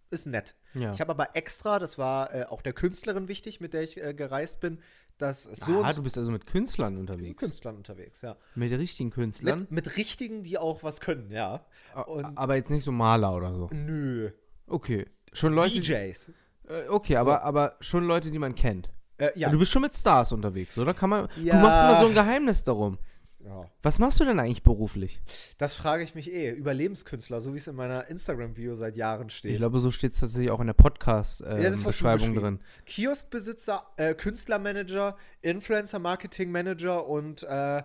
ist 0.09 0.27
nett. 0.27 0.55
Ja. 0.73 0.91
Ich 0.91 1.01
habe 1.01 1.11
aber 1.11 1.35
extra, 1.35 1.79
das 1.79 1.97
war 1.97 2.33
äh, 2.33 2.43
auch 2.43 2.61
der 2.61 2.73
Künstlerin 2.73 3.27
wichtig, 3.27 3.61
mit 3.61 3.73
der 3.73 3.83
ich 3.83 4.01
äh, 4.01 4.13
gereist 4.13 4.59
bin, 4.59 4.79
dass 5.17 5.43
so. 5.43 5.83
Ah, 5.83 5.93
du 5.93 6.03
bist 6.03 6.17
also 6.17 6.31
mit 6.31 6.45
Künstlern 6.45 6.97
unterwegs. 6.97 7.29
Mit 7.29 7.37
Künstlern 7.37 7.77
unterwegs, 7.77 8.21
ja. 8.21 8.37
Mit 8.55 8.71
richtigen 8.71 9.11
Künstlern? 9.11 9.59
Mit, 9.59 9.71
mit 9.71 9.97
richtigen, 9.97 10.43
die 10.43 10.57
auch 10.57 10.83
was 10.83 10.99
können, 10.99 11.31
ja. 11.31 11.65
Und 12.07 12.37
aber 12.37 12.55
jetzt 12.55 12.69
nicht 12.69 12.83
so 12.83 12.91
Maler 12.91 13.35
oder 13.35 13.53
so. 13.53 13.69
Nö. 13.71 14.31
Okay. 14.67 15.05
Schon 15.33 15.53
Leute. 15.53 15.79
DJs. 15.79 16.31
Äh, 16.67 16.87
okay, 16.89 17.15
aber, 17.15 17.35
so. 17.35 17.39
aber 17.41 17.77
schon 17.79 18.05
Leute, 18.05 18.31
die 18.31 18.39
man 18.39 18.55
kennt. 18.55 18.89
Äh, 19.21 19.31
ja. 19.35 19.49
Du 19.49 19.59
bist 19.59 19.71
schon 19.71 19.83
mit 19.83 19.93
Stars 19.93 20.31
unterwegs, 20.31 20.77
oder? 20.79 20.95
Kann 20.95 21.11
man, 21.11 21.27
ja. 21.41 21.55
Du 21.55 21.61
machst 21.61 21.79
immer 21.79 21.99
so 21.99 22.07
ein 22.07 22.13
Geheimnis 22.15 22.63
darum. 22.63 22.97
Ja. 23.45 23.59
Was 23.83 23.99
machst 23.99 24.19
du 24.19 24.25
denn 24.25 24.39
eigentlich 24.39 24.63
beruflich? 24.63 25.19
Das 25.57 25.75
frage 25.75 26.03
ich 26.03 26.15
mich 26.15 26.31
eh. 26.31 26.51
Überlebenskünstler, 26.51 27.39
so 27.41 27.53
wie 27.53 27.57
es 27.57 27.67
in 27.67 27.75
meiner 27.75 28.07
Instagram-Bio 28.07 28.75
seit 28.75 28.95
Jahren 28.95 29.29
steht. 29.29 29.53
Ich 29.53 29.57
glaube, 29.57 29.79
so 29.79 29.91
steht 29.91 30.13
es 30.13 30.19
tatsächlich 30.19 30.51
auch 30.51 30.59
in 30.59 30.67
der 30.67 30.73
Podcast-Beschreibung 30.73 32.35
äh, 32.35 32.39
drin. 32.39 32.59
Kioskbesitzer, 32.85 33.85
äh, 33.97 34.15
Künstlermanager, 34.15 35.17
Influencer-Marketing-Manager 35.41 37.07
und 37.07 37.43
äh, 37.43 37.83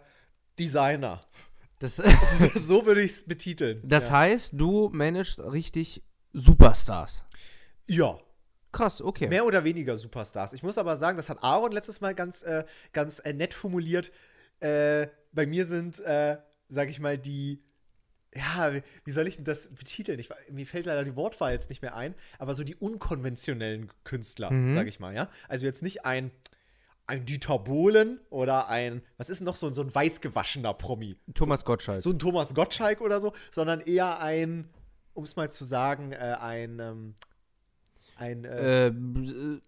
Designer. 0.59 1.23
Das 1.81 1.97
so 2.55 2.87
würde 2.87 3.03
ich 3.03 3.13
es 3.13 3.25
betiteln. 3.25 3.81
Das 3.85 4.09
ja. 4.09 4.19
heißt, 4.19 4.53
du 4.55 4.91
managst 4.93 5.39
richtig 5.41 6.03
Superstars. 6.33 7.25
Ja. 7.87 8.19
Krass, 8.77 9.01
okay. 9.01 9.27
Mehr 9.29 9.47
oder 9.47 9.65
weniger 9.65 9.97
Superstars. 9.97 10.53
Ich 10.53 10.63
muss 10.63 10.77
aber 10.77 10.97
sagen, 10.99 11.17
das 11.17 11.31
hat 11.31 11.43
Aaron 11.43 11.73
letztes 11.73 12.03
Mal 12.03 12.15
ganz, 12.15 12.43
äh, 12.43 12.65
ganz 12.93 13.21
äh, 13.21 13.33
nett 13.33 13.55
formuliert. 13.55 14.13
Äh, 14.61 15.09
bei 15.33 15.47
mir 15.47 15.65
sind, 15.65 15.99
äh, 16.01 16.37
sag 16.69 16.91
ich 16.91 17.01
mal, 17.01 17.17
die. 17.17 17.63
Ja, 18.35 18.71
wie 19.05 19.11
soll 19.13 19.27
ich 19.27 19.37
denn 19.37 19.47
das 19.47 19.75
betiteln? 19.75 20.19
Ich, 20.19 20.29
mir 20.51 20.67
fällt 20.67 20.85
leider 20.85 21.05
die 21.05 21.17
Wortwahl 21.17 21.53
jetzt 21.53 21.71
nicht 21.71 21.81
mehr 21.81 21.97
ein, 21.97 22.15
aber 22.39 22.55
so 22.55 22.65
die 22.65 22.75
unkonventionellen 22.75 23.91
Künstler, 24.05 24.51
mhm. 24.51 24.75
sag 24.75 24.87
ich 24.89 25.01
mal, 25.01 25.15
ja. 25.15 25.31
Also 25.49 25.65
jetzt 25.65 25.83
nicht 25.83 26.05
ein, 26.05 26.31
ein 27.07 27.25
Dieter 27.25 27.59
Bohlen 27.59 28.21
oder 28.29 28.69
ein, 28.69 29.01
was 29.17 29.31
ist 29.31 29.41
noch 29.41 29.57
so, 29.57 29.73
so 29.73 29.81
ein 29.81 29.95
weißgewaschener 29.95 30.75
Promi? 30.75 31.17
Thomas 31.33 31.65
Gottschalk. 31.65 32.03
So 32.03 32.11
ein 32.11 32.19
Thomas 32.19 32.53
Gottschalk 32.53 33.01
oder 33.01 33.21
so, 33.21 33.33
sondern 33.51 33.81
eher 33.81 34.21
ein, 34.21 34.69
um 35.15 35.25
es 35.25 35.35
mal 35.37 35.51
zu 35.51 35.65
sagen, 35.65 36.13
äh, 36.13 36.37
ein, 36.39 36.79
ähm, 36.79 37.15
ein. 38.17 38.45
Äh, 38.45 38.89
äh, 38.89 39.61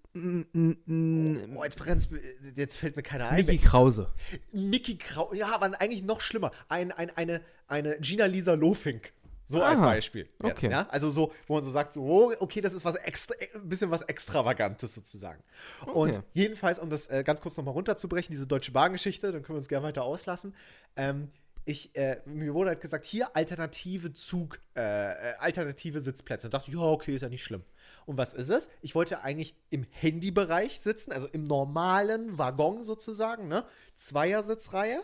oh, 1.55 1.65
jetzt, 1.65 1.77
brennt's, 1.77 2.09
jetzt 2.55 2.77
fällt 2.77 2.97
mir 2.97 3.03
keiner 3.03 3.29
ein. 3.29 3.37
Mickey 3.37 3.59
Krause. 3.59 4.11
Mickey 4.53 4.97
Krause, 4.97 5.37
ja, 5.37 5.55
aber 5.55 5.81
eigentlich 5.81 6.03
noch 6.03 6.21
schlimmer. 6.21 6.51
Ein, 6.69 6.93
ein, 6.93 7.17
eine, 7.17 7.43
eine 7.67 7.99
Gina 8.01 8.27
Lisa 8.27 8.55
Lofink. 8.55 9.13
So 9.51 9.63
Aha, 9.63 9.71
als 9.71 9.81
Beispiel. 9.81 10.29
Jetzt, 10.43 10.45
okay. 10.45 10.71
ja? 10.71 10.87
Also 10.91 11.09
so, 11.09 11.33
wo 11.47 11.55
man 11.55 11.63
so 11.63 11.71
sagt, 11.71 11.95
so, 11.95 12.03
oh, 12.03 12.33
okay, 12.39 12.61
das 12.61 12.75
ist 12.75 12.85
was 12.85 12.97
extra, 12.97 13.35
ein 13.55 13.69
bisschen 13.69 13.91
was 13.91 14.03
Extravagantes 14.03 14.95
sozusagen. 14.95 15.43
Okay. 15.81 15.93
Und 15.93 16.23
jedenfalls, 16.35 16.79
um 16.79 16.91
das 16.91 17.09
äh, 17.09 17.23
ganz 17.25 17.41
kurz 17.41 17.57
nochmal 17.57 17.73
runterzubrechen, 17.73 18.31
diese 18.31 18.47
Deutsche 18.47 18.73
Bahn-Geschichte, 18.73 19.33
dann 19.33 19.43
können 19.43 19.57
wir 19.57 19.61
uns 19.61 19.69
gerne 19.69 19.87
weiter 19.87 20.03
auslassen. 20.03 20.55
Ähm, 20.97 21.31
ich, 21.65 21.97
äh, 21.97 22.21
mir 22.27 22.53
wurde 22.53 22.71
halt 22.71 22.81
gesagt, 22.81 23.07
hier 23.07 23.35
alternative 23.35 24.13
Zug, 24.13 24.61
äh, 24.77 24.81
äh 24.81 25.35
alternative 25.39 26.01
Sitzplätze. 26.01 26.47
Und 26.47 26.55
dachte 26.55 26.71
ich, 26.71 26.77
ja, 26.77 26.83
okay, 26.83 27.15
ist 27.15 27.23
ja 27.23 27.31
nicht 27.31 27.45
schlimm. 27.45 27.63
Und 28.09 28.17
was 28.17 28.33
ist 28.33 28.49
es? 28.49 28.71
Ich 28.81 28.95
wollte 28.95 29.23
eigentlich 29.23 29.55
im 29.69 29.85
Handybereich 29.91 30.81
sitzen, 30.81 31.13
also 31.13 31.27
im 31.27 31.45
normalen 31.45 32.39
Waggon 32.39 32.83
sozusagen, 32.83 33.49
ne? 33.49 33.67
Zweiersitzreihe. 33.93 35.03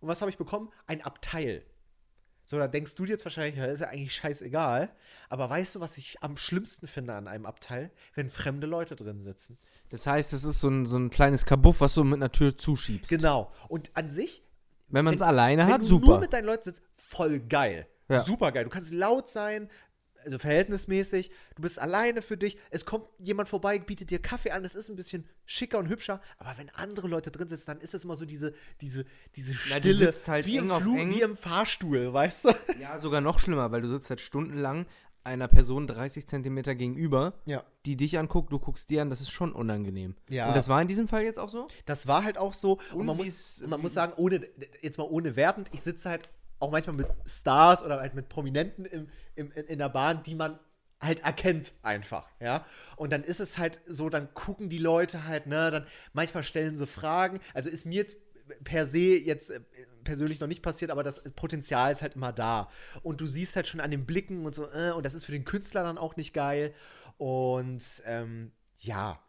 Und 0.00 0.08
was 0.08 0.20
habe 0.20 0.30
ich 0.30 0.36
bekommen? 0.36 0.68
Ein 0.86 1.00
Abteil. 1.00 1.64
So, 2.44 2.58
da 2.58 2.68
denkst 2.68 2.96
du 2.96 3.06
dir 3.06 3.12
jetzt 3.12 3.24
wahrscheinlich, 3.24 3.56
ja, 3.56 3.64
ist 3.64 3.80
ja 3.80 3.88
eigentlich 3.88 4.14
scheißegal. 4.14 4.90
Aber 5.30 5.48
weißt 5.48 5.76
du, 5.76 5.80
was 5.80 5.96
ich 5.96 6.22
am 6.22 6.36
schlimmsten 6.36 6.86
finde 6.86 7.14
an 7.14 7.28
einem 7.28 7.46
Abteil? 7.46 7.90
Wenn 8.14 8.28
fremde 8.28 8.66
Leute 8.66 8.94
drin 8.94 9.22
sitzen. 9.22 9.56
Das 9.88 10.06
heißt, 10.06 10.34
es 10.34 10.44
ist 10.44 10.60
so 10.60 10.68
ein, 10.68 10.84
so 10.84 10.98
ein 10.98 11.08
kleines 11.08 11.46
Kabuff, 11.46 11.80
was 11.80 11.94
du 11.94 12.04
mit 12.04 12.16
einer 12.18 12.30
Tür 12.30 12.58
zuschiebst. 12.58 13.08
Genau. 13.08 13.50
Und 13.68 13.90
an 13.96 14.10
sich, 14.10 14.42
Wenn 14.90 15.06
man 15.06 15.14
es 15.14 15.22
alleine 15.22 15.62
wenn 15.62 15.72
hat, 15.72 15.80
du 15.80 15.86
super. 15.86 16.06
nur 16.08 16.20
mit 16.20 16.34
deinen 16.34 16.44
Leuten 16.44 16.64
sitzt, 16.64 16.82
voll 16.94 17.40
geil. 17.40 17.86
Ja. 18.08 18.20
Super 18.22 18.52
geil. 18.52 18.64
Du 18.64 18.70
kannst 18.70 18.92
laut 18.92 19.28
sein, 19.28 19.68
also 20.24 20.38
verhältnismäßig. 20.38 21.30
Du 21.56 21.62
bist 21.62 21.78
alleine 21.78 22.22
für 22.22 22.36
dich. 22.36 22.58
Es 22.70 22.84
kommt 22.84 23.06
jemand 23.18 23.48
vorbei, 23.48 23.78
bietet 23.78 24.10
dir 24.10 24.18
Kaffee 24.20 24.50
an. 24.50 24.64
Es 24.64 24.74
ist 24.74 24.88
ein 24.88 24.96
bisschen 24.96 25.28
schicker 25.46 25.78
und 25.78 25.88
hübscher. 25.88 26.20
Aber 26.38 26.56
wenn 26.58 26.70
andere 26.70 27.08
Leute 27.08 27.30
drin 27.30 27.48
sitzen, 27.48 27.66
dann 27.66 27.80
ist 27.80 27.94
es 27.94 28.04
immer 28.04 28.16
so 28.16 28.24
diese, 28.24 28.52
diese, 28.80 29.04
diese 29.36 29.52
Na, 29.70 29.76
Stille. 29.78 29.94
sitzt 29.94 30.28
halt 30.28 30.46
wie, 30.46 30.56
im 30.56 30.68
Flug, 30.70 30.96
wie 30.98 31.20
im 31.22 31.36
Fahrstuhl, 31.36 32.12
weißt 32.12 32.44
du? 32.44 32.48
ja, 32.80 32.98
sogar 32.98 33.20
noch 33.20 33.38
schlimmer, 33.40 33.70
weil 33.70 33.82
du 33.82 33.88
sitzt 33.88 34.10
halt 34.10 34.20
stundenlang 34.20 34.86
einer 35.24 35.48
Person 35.48 35.86
30 35.86 36.26
Zentimeter 36.26 36.74
gegenüber, 36.74 37.34
Ja. 37.44 37.62
die 37.84 37.96
dich 37.96 38.18
anguckt, 38.18 38.50
du 38.50 38.58
guckst 38.58 38.88
dir 38.88 39.02
an, 39.02 39.10
das 39.10 39.20
ist 39.20 39.30
schon 39.30 39.52
unangenehm. 39.52 40.14
Ja. 40.30 40.48
Und 40.48 40.56
das 40.56 40.68
war 40.68 40.80
in 40.80 40.88
diesem 40.88 41.06
Fall 41.06 41.22
jetzt 41.22 41.38
auch 41.38 41.50
so? 41.50 41.66
Das 41.84 42.06
war 42.06 42.24
halt 42.24 42.38
auch 42.38 42.54
so. 42.54 42.78
Und, 42.92 43.00
Und 43.00 43.06
man, 43.06 43.16
muss, 43.18 43.62
man 43.66 43.80
muss 43.80 43.92
sagen, 43.92 44.14
ohne, 44.16 44.48
jetzt 44.80 44.96
mal 44.96 45.04
ohne 45.04 45.36
wertend, 45.36 45.68
ich 45.72 45.82
sitze 45.82 46.08
halt 46.08 46.28
auch 46.58 46.70
manchmal 46.70 46.96
mit 46.96 47.08
Stars 47.26 47.82
oder 47.82 48.00
halt 48.00 48.14
mit 48.14 48.28
Prominenten 48.28 48.84
im, 48.84 49.08
im, 49.36 49.52
in, 49.52 49.78
der 49.78 49.88
Bahn, 49.88 50.22
die 50.22 50.34
man 50.34 50.58
halt 51.00 51.22
erkennt 51.22 51.72
einfach, 51.82 52.28
ja. 52.40 52.66
Und 52.96 53.12
dann 53.12 53.22
ist 53.22 53.40
es 53.40 53.56
halt 53.58 53.80
so, 53.86 54.08
dann 54.08 54.34
gucken 54.34 54.68
die 54.68 54.78
Leute 54.78 55.26
halt, 55.26 55.46
ne, 55.46 55.70
dann 55.70 55.86
manchmal 56.12 56.42
stellen 56.42 56.76
sie 56.76 56.86
Fragen. 56.86 57.40
Also 57.54 57.68
ist 57.68 57.86
mir 57.86 57.94
jetzt 57.94 58.16
per 58.64 58.86
se 58.86 59.18
jetzt 59.18 59.50
äh, 59.50 59.60
persönlich 60.04 60.40
noch 60.40 60.48
nicht 60.48 60.62
passiert, 60.62 60.90
aber 60.90 61.02
das 61.02 61.22
Potenzial 61.34 61.92
ist 61.92 62.02
halt 62.02 62.16
immer 62.16 62.32
da. 62.32 62.70
Und 63.02 63.20
du 63.20 63.26
siehst 63.26 63.56
halt 63.56 63.68
schon 63.68 63.80
an 63.80 63.90
den 63.90 64.06
Blicken 64.06 64.44
und 64.46 64.54
so, 64.54 64.66
äh, 64.72 64.92
und 64.92 65.06
das 65.06 65.14
ist 65.14 65.24
für 65.24 65.32
den 65.32 65.44
Künstler 65.44 65.82
dann 65.82 65.98
auch 65.98 66.16
nicht 66.16 66.32
geil. 66.32 66.74
Und 67.16 67.82
ähm, 68.06 68.52
ja, 68.78 69.20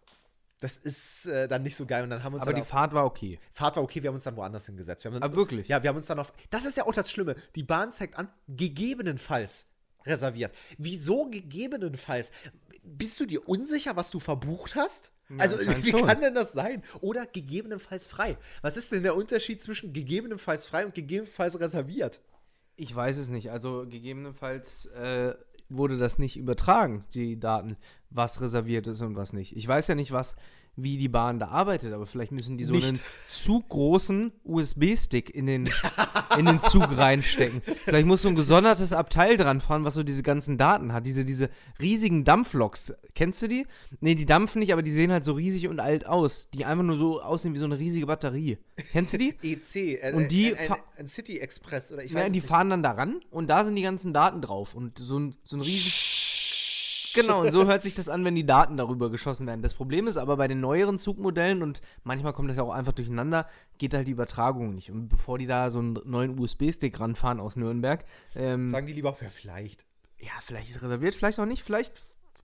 das 0.59 0.77
ist 0.77 1.25
äh, 1.25 1.47
dann 1.47 1.63
nicht 1.63 1.75
so 1.75 1.85
geil. 1.85 2.03
Und 2.03 2.09
dann 2.09 2.23
haben 2.23 2.33
uns 2.33 2.43
Aber 2.43 2.53
die 2.53 2.61
auf, 2.61 2.67
Fahrt 2.67 2.93
war 2.93 3.05
okay. 3.05 3.39
Fahrt 3.53 3.77
war 3.77 3.83
okay, 3.83 4.03
wir 4.03 4.09
haben 4.09 4.15
uns 4.15 4.25
dann 4.25 4.35
woanders 4.35 4.65
hingesetzt. 4.65 5.03
Wir 5.03 5.13
Ah, 5.21 5.33
wirklich? 5.33 5.67
Ja, 5.67 5.81
wir 5.81 5.89
haben 5.89 5.97
uns 5.97 6.07
dann 6.07 6.19
auf. 6.19 6.33
Das 6.49 6.65
ist 6.65 6.77
ja 6.77 6.85
auch 6.85 6.93
das 6.93 7.11
Schlimme. 7.11 7.35
Die 7.55 7.63
Bahn 7.63 7.91
zeigt 7.91 8.17
an, 8.17 8.29
gegebenenfalls 8.47 9.67
reserviert. 10.05 10.53
Wieso 10.77 11.29
gegebenenfalls? 11.29 12.31
Bist 12.83 13.19
du 13.19 13.25
dir 13.25 13.47
unsicher, 13.47 13.95
was 13.95 14.11
du 14.11 14.19
verbucht 14.19 14.75
hast? 14.75 15.11
Ja, 15.29 15.37
also, 15.37 15.59
wie 15.83 15.91
schon. 15.91 16.05
kann 16.05 16.21
denn 16.21 16.35
das 16.35 16.53
sein? 16.53 16.83
Oder 17.01 17.25
gegebenenfalls 17.25 18.07
frei. 18.07 18.37
Was 18.61 18.77
ist 18.77 18.91
denn 18.91 19.03
der 19.03 19.15
Unterschied 19.15 19.61
zwischen 19.61 19.93
gegebenenfalls 19.93 20.67
frei 20.67 20.85
und 20.85 20.93
gegebenenfalls 20.95 21.59
reserviert? 21.59 22.21
Ich 22.75 22.95
weiß 22.95 23.17
es 23.17 23.29
nicht. 23.29 23.51
Also 23.51 23.85
gegebenenfalls 23.87 24.85
äh, 24.87 25.35
wurde 25.69 25.97
das 25.97 26.19
nicht 26.19 26.37
übertragen, 26.37 27.05
die 27.13 27.39
Daten, 27.39 27.77
was 28.09 28.41
reserviert 28.41 28.87
ist 28.87 29.01
und 29.01 29.15
was 29.15 29.33
nicht. 29.33 29.55
Ich 29.55 29.67
weiß 29.67 29.87
ja 29.87 29.95
nicht, 29.95 30.11
was, 30.11 30.35
wie 30.83 30.97
die 30.97 31.07
Bahn 31.09 31.39
da 31.39 31.47
arbeitet, 31.47 31.93
aber 31.93 32.05
vielleicht 32.05 32.31
müssen 32.31 32.57
die 32.57 32.63
so 32.63 32.73
Nicht. 32.73 32.87
einen 32.87 32.99
zu 33.29 33.59
großen 33.67 34.31
USB-Stick 34.43 35.29
in 35.33 35.45
den, 35.47 35.69
in 36.37 36.45
den 36.45 36.61
Zug 36.61 36.95
reinstecken. 36.97 37.61
Vielleicht 37.77 38.07
muss 38.07 38.21
so 38.21 38.29
ein 38.29 38.35
gesondertes 38.35 38.93
Abteil 38.93 39.37
dran 39.37 39.59
fahren, 39.61 39.83
was 39.83 39.93
so 39.93 40.03
diese 40.03 40.23
ganzen 40.23 40.57
Daten 40.57 40.93
hat. 40.93 41.05
Diese, 41.05 41.25
diese 41.25 41.49
riesigen 41.81 42.23
Dampfloks. 42.23 42.93
Kennst 43.15 43.41
du 43.41 43.47
die? 43.47 43.65
Nee, 43.99 44.15
die 44.15 44.25
dampfen 44.25 44.59
nicht, 44.59 44.73
aber 44.73 44.81
die 44.81 44.91
sehen 44.91 45.11
halt 45.11 45.25
so 45.25 45.33
riesig 45.33 45.67
und 45.67 45.79
alt 45.79 46.05
aus. 46.05 46.47
Die 46.53 46.65
einfach 46.65 46.83
nur 46.83 46.97
so 46.97 47.21
aussehen 47.21 47.53
wie 47.53 47.59
so 47.59 47.65
eine 47.65 47.79
riesige 47.79 48.05
Batterie. 48.05 48.57
Kennst 48.91 49.13
du 49.13 49.17
die? 49.17 49.35
EC. 49.43 50.01
Äh, 50.03 50.13
Und 50.15 50.31
die 50.31 50.55
Ein, 50.55 50.71
ein, 50.71 50.79
ein 50.97 51.07
City 51.07 51.39
Express 51.39 51.91
oder 51.91 52.03
ich 52.03 52.13
weiß 52.13 52.23
die 52.23 52.27
es 52.27 52.33
nicht. 52.43 52.47
fahren 52.47 52.69
dann 52.69 52.83
da 52.83 52.91
ran 52.91 53.19
und 53.31 53.47
da 53.47 53.65
sind 53.65 53.75
die 53.75 53.81
ganzen 53.81 54.13
Daten 54.13 54.41
drauf. 54.41 54.75
Und 54.75 54.97
so 54.99 55.17
ein, 55.19 55.35
so 55.43 55.57
ein 55.57 55.61
riesig. 55.61 56.15
Genau, 57.13 57.41
und 57.41 57.51
so 57.51 57.65
hört 57.67 57.83
sich 57.83 57.95
das 57.95 58.09
an, 58.09 58.23
wenn 58.25 58.35
die 58.35 58.45
Daten 58.45 58.77
darüber 58.77 59.09
geschossen 59.09 59.47
werden. 59.47 59.61
Das 59.61 59.73
Problem 59.73 60.07
ist 60.07 60.17
aber 60.17 60.37
bei 60.37 60.47
den 60.47 60.59
neueren 60.59 60.97
Zugmodellen, 60.99 61.61
und 61.61 61.81
manchmal 62.03 62.33
kommt 62.33 62.49
das 62.49 62.57
ja 62.57 62.63
auch 62.63 62.73
einfach 62.73 62.93
durcheinander, 62.93 63.47
geht 63.77 63.93
halt 63.93 64.07
die 64.07 64.11
Übertragung 64.11 64.75
nicht. 64.75 64.91
Und 64.91 65.09
bevor 65.09 65.37
die 65.37 65.47
da 65.47 65.71
so 65.71 65.79
einen 65.79 65.99
neuen 66.05 66.37
USB-Stick 66.39 66.99
ranfahren 66.99 67.39
aus 67.39 67.55
Nürnberg, 67.55 68.03
ähm, 68.35 68.69
Sagen 68.69 68.87
die 68.87 68.93
lieber, 68.93 69.15
ja, 69.21 69.29
vielleicht. 69.29 69.85
ja, 70.19 70.31
vielleicht 70.43 70.69
ist 70.69 70.81
reserviert, 70.81 71.15
vielleicht 71.15 71.39
auch 71.39 71.45
nicht, 71.45 71.63
vielleicht 71.63 71.93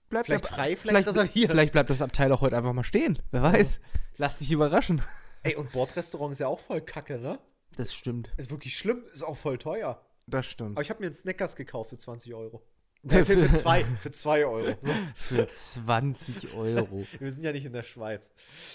bleibt 0.08 0.26
Vielleicht 0.26 0.46
frei, 0.46 0.76
vielleicht 0.76 1.08
reserviert. 1.08 1.50
Vielleicht 1.50 1.72
bleibt 1.72 1.90
das 1.90 2.02
Abteil 2.02 2.32
auch 2.32 2.40
heute 2.40 2.56
einfach 2.56 2.72
mal 2.72 2.84
stehen. 2.84 3.18
Wer 3.30 3.42
weiß. 3.42 3.80
Lass 4.18 4.38
dich 4.38 4.50
überraschen. 4.52 5.02
Ey, 5.42 5.56
und 5.56 5.72
Bordrestaurant 5.72 6.32
ist 6.32 6.38
ja 6.38 6.48
auch 6.48 6.60
voll 6.60 6.80
kacke, 6.80 7.18
ne? 7.18 7.38
Das 7.76 7.92
stimmt. 7.94 8.30
Ist 8.36 8.50
wirklich 8.50 8.76
schlimm, 8.76 9.02
ist 9.12 9.22
auch 9.22 9.36
voll 9.36 9.58
teuer. 9.58 10.00
Das 10.26 10.46
stimmt. 10.46 10.72
Aber 10.72 10.82
ich 10.82 10.90
habe 10.90 11.00
mir 11.00 11.06
einen 11.06 11.14
Snickers 11.14 11.56
gekauft 11.56 11.90
für 11.90 11.98
20 11.98 12.34
Euro. 12.34 12.62
Für, 13.08 13.24
für, 13.24 13.52
zwei, 13.52 13.84
für 13.84 14.10
zwei 14.10 14.44
Euro. 14.44 14.74
So. 14.80 14.90
Für 15.14 15.48
20 15.50 16.54
Euro. 16.56 17.04
Wir 17.18 17.32
sind 17.32 17.44
ja 17.44 17.52
nicht 17.52 17.64
in 17.64 17.72
der 17.72 17.82
Schweiz. 17.82 18.32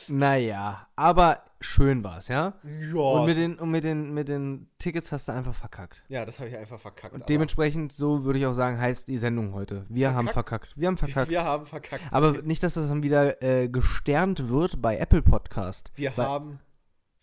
Naja, 0.08 0.88
aber 0.96 1.44
schön 1.60 2.04
war's, 2.04 2.28
ja? 2.28 2.54
Ja, 2.64 3.00
Und 3.00 3.26
mit 3.26 3.38
den, 3.38 3.56
und 3.60 3.72
mit 3.72 3.84
den, 3.84 4.14
mit 4.14 4.30
den 4.30 4.68
Tickets 4.80 5.12
hast 5.12 5.28
du 5.28 5.32
einfach 5.34 5.54
verkackt. 5.54 6.02
ja 6.08 6.26
das 6.26 6.40
habe 6.40 6.50
ich 6.50 6.58
einfach 6.58 6.80
verkackt. 6.80 7.14
Und 7.14 7.28
dementsprechend, 7.30 7.92
so 7.92 8.24
würde 8.24 8.40
ich 8.40 8.46
auch 8.46 8.54
sagen, 8.54 8.80
heißt 8.80 9.08
die 9.08 9.18
Sendung 9.18 9.54
heute. 9.54 9.86
Wir 9.90 10.14
haben 10.14 10.28
verkackt. 10.28 10.74
Wir 10.76 10.88
haben 10.88 10.98
verkackt. 10.98 11.30
wir 11.30 11.44
haben 11.44 11.66
verkackt. 11.66 12.04
Aber 12.12 12.42
nicht, 12.42 12.64
dass 12.64 12.74
das 12.76 12.88
dann 12.90 13.04
wieder 13.04 13.42
äh, 13.44 13.68
gesternt 13.70 14.50
wird 14.50 14.82
bei 14.82 14.98
Apple 14.98 15.22
Podcast. 15.22 15.92
wir 15.96 16.16
Weil- 16.16 16.26
haben, 16.26 16.60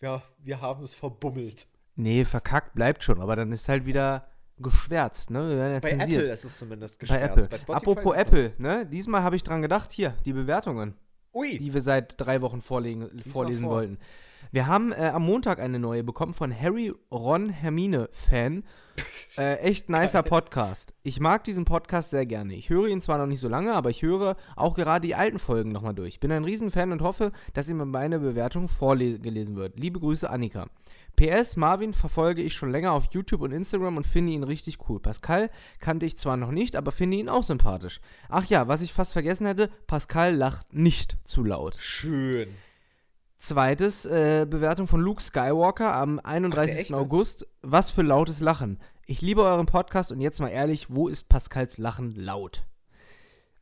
ja, 0.01 0.21
wir 0.39 0.61
haben 0.61 0.83
es 0.83 0.93
verbummelt. 0.93 1.67
Nee, 1.95 2.23
verkackt 2.23 2.75
bleibt 2.75 3.03
schon, 3.03 3.19
aber 3.19 3.35
dann 3.35 3.51
ist 3.51 3.67
halt 3.67 3.85
wieder 3.85 4.27
geschwärzt, 4.59 5.29
ne? 5.29 5.49
Wir 5.49 5.57
werden 5.57 5.73
ja 5.73 5.79
Bei 5.79 5.89
zensiert. 5.89 6.21
Apple 6.21 6.33
ist 6.33 6.43
es 6.45 6.57
zumindest 6.57 6.99
bei 6.99 7.01
geschwärzt. 7.01 7.31
Apple. 7.31 7.47
Bei 7.47 7.57
Spotify 7.57 7.89
Apropos 7.89 8.15
Apple, 8.15 8.53
ne? 8.57 8.85
Diesmal 8.85 9.23
habe 9.23 9.35
ich 9.35 9.43
dran 9.43 9.61
gedacht, 9.61 9.91
hier, 9.91 10.15
die 10.25 10.33
Bewertungen. 10.33 10.95
Ui, 11.33 11.57
die 11.57 11.73
wir 11.73 11.81
seit 11.81 12.19
drei 12.19 12.41
Wochen 12.41 12.59
vorlegen, 12.61 13.21
vorlesen 13.31 13.65
vor. 13.65 13.75
wollten. 13.75 13.99
Wir 14.51 14.65
haben 14.65 14.91
äh, 14.91 15.11
am 15.13 15.23
Montag 15.25 15.59
eine 15.59 15.77
neue 15.77 16.03
bekommen 16.03 16.33
von 16.33 16.57
Harry 16.57 16.91
Ron 17.11 17.49
Hermine 17.49 18.09
Fan. 18.11 18.63
Äh, 19.37 19.59
echt 19.59 19.87
nicer 19.87 20.23
Podcast. 20.23 20.93
Ich 21.03 21.21
mag 21.21 21.45
diesen 21.45 21.63
Podcast 21.63 22.09
sehr 22.09 22.25
gerne. 22.25 22.55
Ich 22.55 22.69
höre 22.69 22.87
ihn 22.87 22.99
zwar 22.99 23.17
noch 23.17 23.27
nicht 23.27 23.39
so 23.39 23.47
lange, 23.47 23.73
aber 23.73 23.89
ich 23.89 24.01
höre 24.01 24.35
auch 24.57 24.73
gerade 24.73 25.07
die 25.07 25.15
alten 25.15 25.39
Folgen 25.39 25.71
nochmal 25.71 25.93
durch. 25.93 26.19
Bin 26.19 26.33
ein 26.33 26.43
Riesenfan 26.43 26.91
und 26.91 27.01
hoffe, 27.01 27.31
dass 27.53 27.69
ihm 27.69 27.77
meine 27.89 28.19
Bewertung 28.19 28.67
vorgelesen 28.67 29.55
wird. 29.55 29.79
Liebe 29.79 30.01
Grüße, 30.01 30.29
Annika. 30.29 30.67
PS, 31.15 31.55
Marvin 31.55 31.93
verfolge 31.93 32.41
ich 32.41 32.53
schon 32.53 32.71
länger 32.71 32.93
auf 32.93 33.09
YouTube 33.11 33.41
und 33.41 33.51
Instagram 33.51 33.97
und 33.97 34.07
finde 34.07 34.33
ihn 34.33 34.43
richtig 34.43 34.77
cool. 34.89 34.99
Pascal 34.99 35.49
kannte 35.79 36.05
ich 36.05 36.17
zwar 36.17 36.37
noch 36.37 36.51
nicht, 36.51 36.75
aber 36.75 36.91
finde 36.91 37.17
ihn 37.17 37.29
auch 37.29 37.43
sympathisch. 37.43 38.01
Ach 38.29 38.45
ja, 38.45 38.67
was 38.67 38.81
ich 38.81 38.93
fast 38.93 39.13
vergessen 39.13 39.45
hätte, 39.45 39.69
Pascal 39.87 40.35
lacht 40.35 40.73
nicht 40.73 41.17
zu 41.25 41.43
laut. 41.43 41.75
schön. 41.79 42.49
Zweites, 43.37 44.05
äh, 44.05 44.45
Bewertung 44.49 44.85
von 44.85 44.99
Luke 44.99 45.21
Skywalker 45.21 45.93
am 45.95 46.19
31. 46.19 46.77
echte? 46.77 46.97
August. 46.97 47.47
Was 47.61 47.89
für 47.89 48.01
lautes 48.01 48.41
Lachen. 48.41 48.79
Ich 49.05 49.21
liebe 49.21 49.43
euren 49.43 49.65
Podcast 49.65 50.11
und 50.11 50.19
jetzt 50.19 50.41
mal 50.41 50.49
ehrlich, 50.49 50.93
wo 50.93 51.07
ist 51.07 51.29
Pascals 51.29 51.77
Lachen 51.77 52.13
laut? 52.15 52.65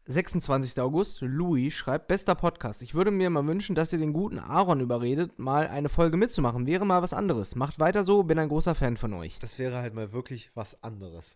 26. 0.09 0.81
August, 0.81 1.19
Louis 1.19 1.73
schreibt, 1.73 2.07
bester 2.07 2.33
Podcast. 2.33 2.81
Ich 2.81 2.95
würde 2.95 3.11
mir 3.11 3.29
mal 3.29 3.45
wünschen, 3.45 3.75
dass 3.75 3.91
ihr 3.91 3.99
den 3.99 4.13
guten 4.13 4.39
Aaron 4.39 4.79
überredet, 4.79 5.37
mal 5.37 5.67
eine 5.67 5.89
Folge 5.89 6.15
mitzumachen. 6.15 6.65
Wäre 6.65 6.85
mal 6.85 7.01
was 7.01 7.13
anderes. 7.13 7.55
Macht 7.55 7.79
weiter 7.79 8.05
so, 8.05 8.23
bin 8.23 8.39
ein 8.39 8.47
großer 8.47 8.73
Fan 8.73 8.95
von 8.95 9.13
euch. 9.13 9.37
Das 9.39 9.59
wäre 9.59 9.77
halt 9.77 9.93
mal 9.93 10.13
wirklich 10.13 10.49
was 10.55 10.81
anderes. 10.81 11.35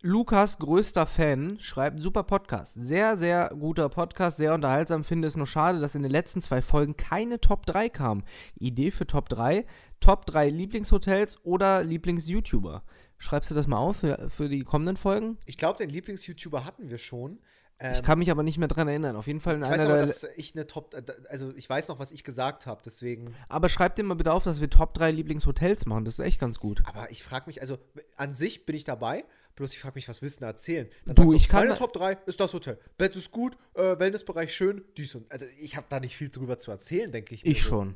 Lukas 0.00 0.58
größter 0.58 1.06
Fan 1.06 1.60
schreibt, 1.60 2.02
super 2.02 2.24
Podcast. 2.24 2.74
Sehr, 2.74 3.16
sehr 3.16 3.50
guter 3.56 3.88
Podcast, 3.88 4.38
sehr 4.38 4.54
unterhaltsam. 4.54 5.04
Finde 5.04 5.28
es 5.28 5.36
nur 5.36 5.46
schade, 5.46 5.78
dass 5.78 5.94
in 5.94 6.02
den 6.02 6.10
letzten 6.10 6.42
zwei 6.42 6.62
Folgen 6.62 6.96
keine 6.96 7.40
Top 7.40 7.64
3 7.66 7.88
kam. 7.88 8.24
Idee 8.58 8.90
für 8.90 9.06
Top 9.06 9.28
3? 9.28 9.64
Top 10.00 10.26
3 10.26 10.50
Lieblingshotels 10.50 11.44
oder 11.44 11.84
Lieblings-YouTuber? 11.84 12.82
Schreibst 13.18 13.52
du 13.52 13.54
das 13.54 13.68
mal 13.68 13.76
auf 13.76 13.98
für, 13.98 14.28
für 14.28 14.48
die 14.48 14.64
kommenden 14.64 14.96
Folgen? 14.96 15.38
Ich 15.46 15.56
glaube, 15.56 15.78
den 15.78 15.90
Lieblings-YouTuber 15.90 16.64
hatten 16.64 16.90
wir 16.90 16.98
schon. 16.98 17.38
Ähm, 17.82 17.94
Ich 17.96 18.02
kann 18.02 18.18
mich 18.18 18.30
aber 18.30 18.42
nicht 18.42 18.58
mehr 18.58 18.68
dran 18.68 18.86
erinnern. 18.86 19.16
Auf 19.16 19.26
jeden 19.26 19.40
Fall 19.40 19.56
in 19.56 19.62
ich 19.62 19.68
weiß 19.68 19.80
einer 19.80 19.84
aber, 19.90 19.96
der. 19.98 20.06
dass 20.06 20.24
ich 20.36 20.54
eine 20.54 20.66
Top, 20.66 20.94
äh, 20.94 21.02
also 21.28 21.52
ich 21.56 21.68
weiß 21.68 21.88
noch, 21.88 21.98
was 21.98 22.12
ich 22.12 22.22
gesagt 22.24 22.66
habe, 22.66 22.80
deswegen. 22.84 23.34
Aber 23.48 23.68
schreib 23.68 23.96
dir 23.96 24.04
mal 24.04 24.14
bitte 24.14 24.32
auf, 24.32 24.44
dass 24.44 24.60
wir 24.60 24.70
Top 24.70 24.94
3 24.94 25.10
Lieblingshotels 25.10 25.86
machen. 25.86 26.04
Das 26.04 26.14
ist 26.14 26.24
echt 26.24 26.38
ganz 26.40 26.60
gut. 26.60 26.82
Aber 26.86 27.10
ich 27.10 27.22
frage 27.24 27.46
mich, 27.46 27.60
also 27.60 27.78
an 28.16 28.34
sich 28.34 28.66
bin 28.66 28.76
ich 28.76 28.84
dabei, 28.84 29.24
bloß 29.56 29.72
ich 29.72 29.80
frage 29.80 29.96
mich, 29.96 30.08
was 30.08 30.22
willst 30.22 30.36
du 30.36 30.40
denn 30.40 30.48
erzählen? 30.48 30.88
Dann 31.06 31.14
Du, 31.16 31.22
sagst 31.22 31.36
ich 31.36 31.48
kann- 31.48 31.64
Meine 31.66 31.78
Top 31.78 31.92
3 31.92 32.18
ist 32.26 32.38
das 32.40 32.52
Hotel. 32.54 32.78
Bett 32.98 33.16
ist 33.16 33.30
gut, 33.32 33.56
äh, 33.74 33.98
Wellnessbereich 33.98 34.54
schön, 34.54 34.84
dies 34.96 35.14
und. 35.14 35.30
Also 35.32 35.46
ich 35.58 35.76
habe 35.76 35.86
da 35.88 35.98
nicht 36.00 36.16
viel 36.16 36.28
drüber 36.30 36.58
zu 36.58 36.70
erzählen, 36.70 37.10
denke 37.10 37.34
ich. 37.34 37.44
Ich 37.44 37.62
so. 37.62 37.68
schon. 37.68 37.94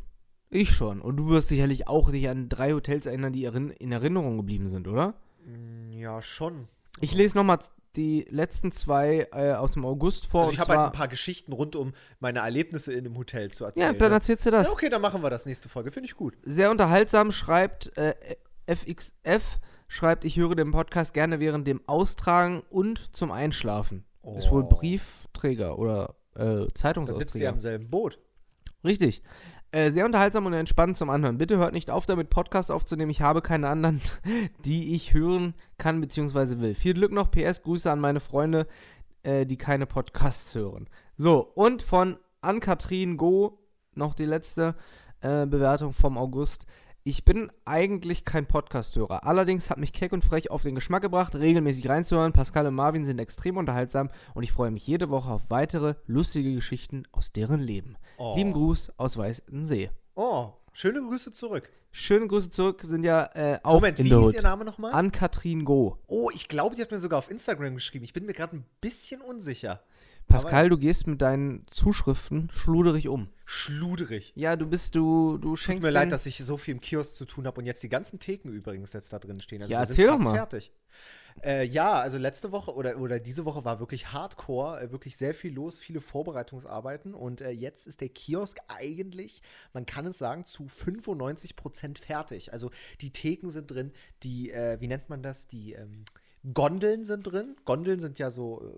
Ich 0.51 0.71
schon. 0.71 1.01
Und 1.01 1.17
du 1.17 1.29
wirst 1.31 1.49
sicherlich 1.49 1.89
auch 1.89 2.11
dich 2.11 2.29
an 2.29 2.49
drei 2.49 2.73
Hotels 2.73 3.07
erinnern, 3.07 3.33
die 3.33 3.45
in 3.45 3.93
Erinnerung 3.93 4.37
geblieben 4.37 4.69
sind, 4.69 4.87
oder? 4.89 5.15
Mm, 5.45 5.93
Ja, 5.93 6.23
schon. 6.23 6.69
Ich 7.01 7.15
lese 7.15 7.37
nochmal 7.37 7.59
die 7.97 8.27
letzten 8.31 8.73
zwei 8.73 9.29
äh, 9.33 9.53
aus 9.53 9.73
dem 9.73 9.85
August 9.85 10.27
vor. 10.27 10.43
Also 10.43 10.53
ich 10.53 10.59
habe 10.61 10.77
halt 10.77 10.87
ein 10.87 10.93
paar 10.93 11.09
Geschichten 11.09 11.53
rund 11.53 11.75
um 11.77 11.95
meine 12.21 12.41
Erlebnisse 12.41 12.93
in 12.93 13.07
einem 13.07 13.17
Hotel 13.17 13.51
zu 13.51 13.65
erzählen. 13.65 13.93
ja, 13.95 13.99
dann 13.99 14.11
ne? 14.11 14.17
erzählst 14.17 14.47
du 14.47 14.51
das. 14.51 14.67
ja, 14.67 14.73
okay, 14.73 14.89
dann 14.89 15.03
machen 15.03 15.23
wir 15.23 15.31
das 15.31 15.47
nächste 15.47 15.69
Folge. 15.69 15.91
Finde 15.91 16.07
ich 16.09 16.15
gut. 16.17 16.35
Sehr 16.43 16.71
unterhaltsam 16.71 17.33
schreibt 17.33 17.97
äh, 17.97 18.15
FXF 18.67 19.59
schreibt, 19.89 20.25
ich 20.25 20.37
höre 20.37 20.55
den 20.57 20.73
Podcast 20.73 21.15
gerne 21.15 21.39
während 21.41 21.67
dem 21.67 21.81
Austragen 21.87 22.63
und 22.71 23.17
zum 23.17 23.31
Einschlafen. 23.31 24.05
Ist 24.37 24.51
wohl 24.51 24.65
Oh. 24.65 24.69
Briefträger 24.69 25.79
oder 25.79 26.17
äh, 26.35 26.39
Da 26.39 26.55
sitzt 26.57 26.69
ihr 26.69 26.75
Zeitungsausträger. 26.75 27.49
am 27.51 27.61
selben 27.61 27.89
Boot. 27.91 28.19
Richtig. 28.85 29.23
Äh, 29.73 29.91
sehr 29.91 30.07
unterhaltsam 30.07 30.47
und 30.47 30.53
entspannt 30.53 30.97
zum 30.97 31.11
Anhören. 31.11 31.39
Bitte 31.39 31.59
hört 31.59 31.73
nicht 31.73 31.91
auf, 31.91 32.07
damit 32.07 32.31
Podcast 32.31 32.71
aufzunehmen. 32.71 33.11
Ich 33.11 33.21
habe 33.21 33.43
keine 33.43 33.69
anderen, 33.69 34.01
die 34.65 34.95
ich 34.95 35.13
hören 35.13 35.55
kann 35.79 36.01
bzw. 36.01 36.61
will. 36.61 36.75
Viel 36.75 36.95
Glück 36.95 37.13
noch. 37.13 37.31
PS, 37.31 37.63
Grüße 37.63 37.91
an 37.91 38.01
meine 38.01 38.21
Freunde, 38.21 38.67
äh, 39.23 39.45
die 39.45 39.57
keine 39.57 39.87
Podcasts 39.87 40.55
hören. 40.55 40.89
So, 41.17 41.41
und 41.55 41.83
von 41.83 42.17
Ann-Kathrin 42.41 43.17
Go 43.17 43.59
noch 43.95 44.15
die 44.15 44.25
letzte 44.25 44.75
äh, 45.21 45.47
Bewertung 45.47 45.93
vom 45.93 46.17
August. 46.19 46.67
Ich 47.09 47.25
bin 47.25 47.53
eigentlich 47.65 48.25
kein 48.25 48.47
Podcast-Hörer. 48.47 49.25
Allerdings 49.25 49.71
hat 49.71 49.79
mich 49.79 49.93
Keck 49.93 50.11
und 50.11 50.25
Frech 50.25 50.51
auf 50.51 50.63
den 50.63 50.75
Geschmack 50.75 51.03
gebracht, 51.03 51.37
regelmäßig 51.37 51.89
reinzuhören. 51.89 52.33
Pascal 52.33 52.67
und 52.67 52.75
Marvin 52.75 53.05
sind 53.05 53.21
extrem 53.21 53.59
unterhaltsam 53.59 54.11
und 54.35 54.43
ich 54.43 54.51
freue 54.51 54.73
mich 54.73 54.85
jede 54.89 55.09
Woche 55.09 55.31
auf 55.31 55.49
weitere 55.49 55.95
lustige 56.09 56.53
Geschichten 56.53 57.05
aus 57.13 57.31
deren 57.31 57.61
Leben. 57.61 57.97
Oh. 58.19 58.35
Lieben 58.35 58.53
Gruß 58.53 58.95
aus 58.97 59.17
Weißensee. 59.17 59.91
Oh, 60.17 60.55
schöne 60.73 61.01
Grüße 61.01 61.31
zurück. 61.31 61.71
Schöne 61.93 62.27
Grüße 62.27 62.51
zurück, 62.51 62.81
sind 62.83 63.05
ja 63.05 63.31
äh, 63.35 63.61
auch 63.63 63.75
Moment, 63.75 64.01
in 64.01 64.07
wie 64.07 64.09
der 64.09 64.19
hieß. 64.23 64.35
Ihr 64.35 64.43
Name 64.43 64.65
nochmal? 64.65 64.93
Ann-Kathrin 64.93 65.65
Go. 65.65 65.99
Oh, 66.09 66.31
ich 66.35 66.49
glaube, 66.49 66.75
die 66.75 66.83
hat 66.83 66.91
mir 66.91 66.99
sogar 66.99 67.21
auf 67.21 67.31
Instagram 67.31 67.77
geschrieben. 67.77 68.05
Ich 68.05 68.15
bin 68.15 68.27
mir 68.27 68.33
gerade 68.33 68.57
ein 68.57 68.67
bisschen 68.81 69.21
unsicher. 69.21 69.81
Pascal, 70.27 70.71
du 70.71 70.77
gehst 70.77 71.07
mit 71.07 71.23
deinen 71.23 71.67
Zuschriften 71.71 72.51
schluderig 72.51 73.07
um. 73.07 73.29
Schluderig. 73.47 74.33
Ja, 74.35 74.57
du 74.57 74.67
bist, 74.67 74.95
du, 74.97 75.39
du 75.39 75.51
Tut 75.51 75.59
schenkst 75.61 75.83
mir 75.83 75.89
den- 75.91 75.95
leid, 75.95 76.13
dass 76.13 76.27
ich 76.27 76.39
so 76.39 76.57
viel 76.57 76.73
im 76.75 76.81
Kiosk 76.81 77.15
zu 77.15 77.25
tun 77.25 77.47
habe 77.47 77.61
und 77.61 77.67
jetzt 77.67 77.83
die 77.83 77.89
ganzen 77.89 78.19
Theken 78.19 78.53
übrigens 78.53 78.93
jetzt 78.93 79.13
da 79.13 79.19
drin 79.21 79.41
stehen. 79.41 79.63
Also 79.63 79.73
Ja, 79.73 79.81
wir 79.83 79.89
erzähl 79.89 80.07
doch 80.09 80.19
mal. 80.19 80.35
fertig. 80.35 80.73
Äh, 81.45 81.65
ja, 81.67 81.93
also 81.95 82.17
letzte 82.17 82.51
Woche 82.51 82.75
oder, 82.75 82.99
oder 82.99 83.21
diese 83.21 83.45
Woche 83.45 83.65
war 83.65 83.79
wirklich 83.79 84.11
hardcore, 84.13 84.81
äh, 84.81 84.91
wirklich 84.91 85.17
sehr 85.17 85.35
viel 85.35 85.53
los, 85.53 85.79
viele 85.79 86.01
Vorbereitungsarbeiten 86.01 87.13
und 87.15 87.41
äh, 87.43 87.51
jetzt 87.51 87.87
ist 87.87 88.01
der 88.01 88.09
Kiosk 88.09 88.59
eigentlich, 88.69 89.43
man 89.75 89.85
kann 89.87 90.07
es 90.07 90.17
sagen, 90.19 90.45
zu 90.47 90.65
95% 90.65 91.99
fertig. 92.03 92.53
Also 92.53 92.71
die 93.01 93.11
Theken 93.11 93.51
sind 93.51 93.71
drin, 93.71 93.93
die, 94.23 94.51
äh, 94.51 94.81
wie 94.81 94.89
nennt 94.89 95.09
man 95.11 95.23
das, 95.23 95.47
die 95.47 95.75
ähm, 95.75 96.05
Gondeln 96.55 97.05
sind 97.05 97.23
drin. 97.25 97.55
Gondeln 97.67 98.01
sind 98.01 98.19
ja 98.19 98.31
so, 98.31 98.63
äh, 98.65 98.73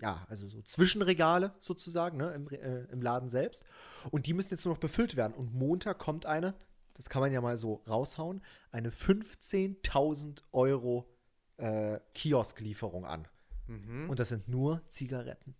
ja, 0.00 0.26
also 0.28 0.48
so 0.48 0.62
Zwischenregale 0.62 1.54
sozusagen 1.60 2.18
ne, 2.18 2.32
im, 2.32 2.48
äh, 2.48 2.84
im 2.90 3.02
Laden 3.02 3.28
selbst. 3.28 3.64
Und 4.10 4.26
die 4.26 4.34
müssen 4.34 4.50
jetzt 4.50 4.64
nur 4.64 4.74
noch 4.74 4.80
befüllt 4.80 5.16
werden. 5.16 5.34
Und 5.34 5.54
Montag 5.54 5.98
kommt 5.98 6.26
eine, 6.26 6.54
das 6.94 7.08
kann 7.08 7.20
man 7.20 7.32
ja 7.32 7.40
mal 7.40 7.56
so 7.56 7.82
raushauen, 7.88 8.42
eine 8.70 8.90
15.000 8.90 10.42
Euro 10.52 11.08
äh, 11.58 12.00
Kiosklieferung 12.14 13.04
an. 13.04 13.28
Mhm. 13.66 14.08
Und 14.08 14.18
das 14.18 14.30
sind 14.30 14.48
nur 14.48 14.82
Zigaretten. 14.88 15.54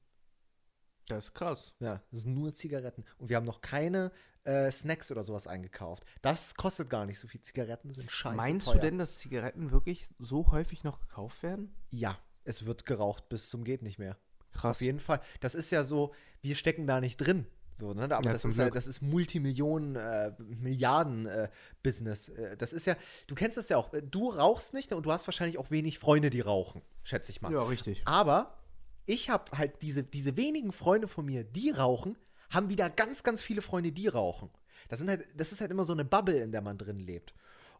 Das 1.06 1.26
ist 1.26 1.34
krass. 1.34 1.74
Ja, 1.80 2.02
das 2.10 2.22
sind 2.22 2.34
nur 2.34 2.54
Zigaretten. 2.54 3.04
Und 3.18 3.28
wir 3.28 3.36
haben 3.36 3.46
noch 3.46 3.60
keine 3.60 4.12
äh, 4.44 4.70
Snacks 4.70 5.10
oder 5.10 5.22
sowas 5.22 5.46
eingekauft. 5.46 6.04
Das 6.22 6.54
kostet 6.54 6.88
gar 6.88 7.04
nicht 7.04 7.18
so 7.18 7.28
viel. 7.28 7.42
Zigaretten 7.42 7.90
sind 7.90 8.10
scheiße 8.10 8.36
Meinst 8.36 8.66
teuer. 8.66 8.74
du 8.74 8.80
denn, 8.80 8.98
dass 8.98 9.18
Zigaretten 9.18 9.70
wirklich 9.70 10.08
so 10.18 10.50
häufig 10.50 10.84
noch 10.84 11.00
gekauft 11.00 11.42
werden? 11.42 11.74
Ja, 11.90 12.18
es 12.44 12.64
wird 12.64 12.86
geraucht 12.86 13.28
bis 13.28 13.50
zum 13.50 13.64
geht 13.64 13.82
nicht 13.82 13.98
mehr. 13.98 14.16
Krass. 14.52 14.78
Auf 14.78 14.80
jeden 14.80 15.00
Fall. 15.00 15.20
Das 15.40 15.54
ist 15.54 15.70
ja 15.70 15.84
so, 15.84 16.12
wir 16.42 16.54
stecken 16.56 16.86
da 16.86 17.00
nicht 17.00 17.16
drin. 17.16 17.46
So, 17.80 17.94
ne? 17.94 18.04
Aber 18.04 18.26
Ja, 18.26 18.32
das, 18.32 18.44
ist 18.44 18.58
ja, 18.58 18.68
das 18.68 18.86
ist 18.86 19.00
Multimillionen, 19.00 19.96
äh, 19.96 20.32
Milliarden 20.38 21.26
äh, 21.26 21.48
Business. 21.82 22.28
Äh, 22.28 22.56
das 22.56 22.72
ist 22.74 22.86
ja, 22.86 22.94
du 23.26 23.34
kennst 23.34 23.56
das 23.56 23.70
ja 23.70 23.78
auch. 23.78 23.92
Äh, 23.94 24.02
Du 24.02 24.28
rauchst 24.28 24.74
nicht 24.74 24.92
und 24.92 25.06
du 25.06 25.12
hast 25.12 25.26
wahrscheinlich 25.26 25.56
auch 25.56 25.70
wenig 25.70 25.98
Freunde, 25.98 26.28
die 26.28 26.40
rauchen, 26.40 26.82
schätze 27.02 27.30
ich 27.32 27.40
mal. 27.40 27.50
Ja, 27.52 27.62
richtig. 27.62 28.02
Aber 28.04 28.58
ich 29.06 29.30
habe 29.30 29.56
halt 29.56 29.82
diese, 29.82 30.02
diese 30.02 30.36
wenigen 30.36 30.72
Freunde 30.72 31.08
von 31.08 31.24
mir, 31.24 31.42
die 31.42 31.70
rauchen, 31.70 32.18
haben 32.50 32.68
wieder 32.68 32.90
ganz, 32.90 33.22
ganz 33.22 33.42
viele 33.42 33.62
Freunde, 33.62 33.92
die 33.92 34.08
rauchen. 34.08 34.50
Das, 34.88 34.98
sind 34.98 35.08
halt, 35.08 35.26
das 35.34 35.52
ist 35.52 35.60
halt 35.60 35.70
immer 35.70 35.84
so 35.84 35.94
eine 35.94 36.04
Bubble, 36.04 36.38
in 36.38 36.52
der 36.52 36.60
man 36.60 36.76
drin 36.76 36.98
lebt. 36.98 37.34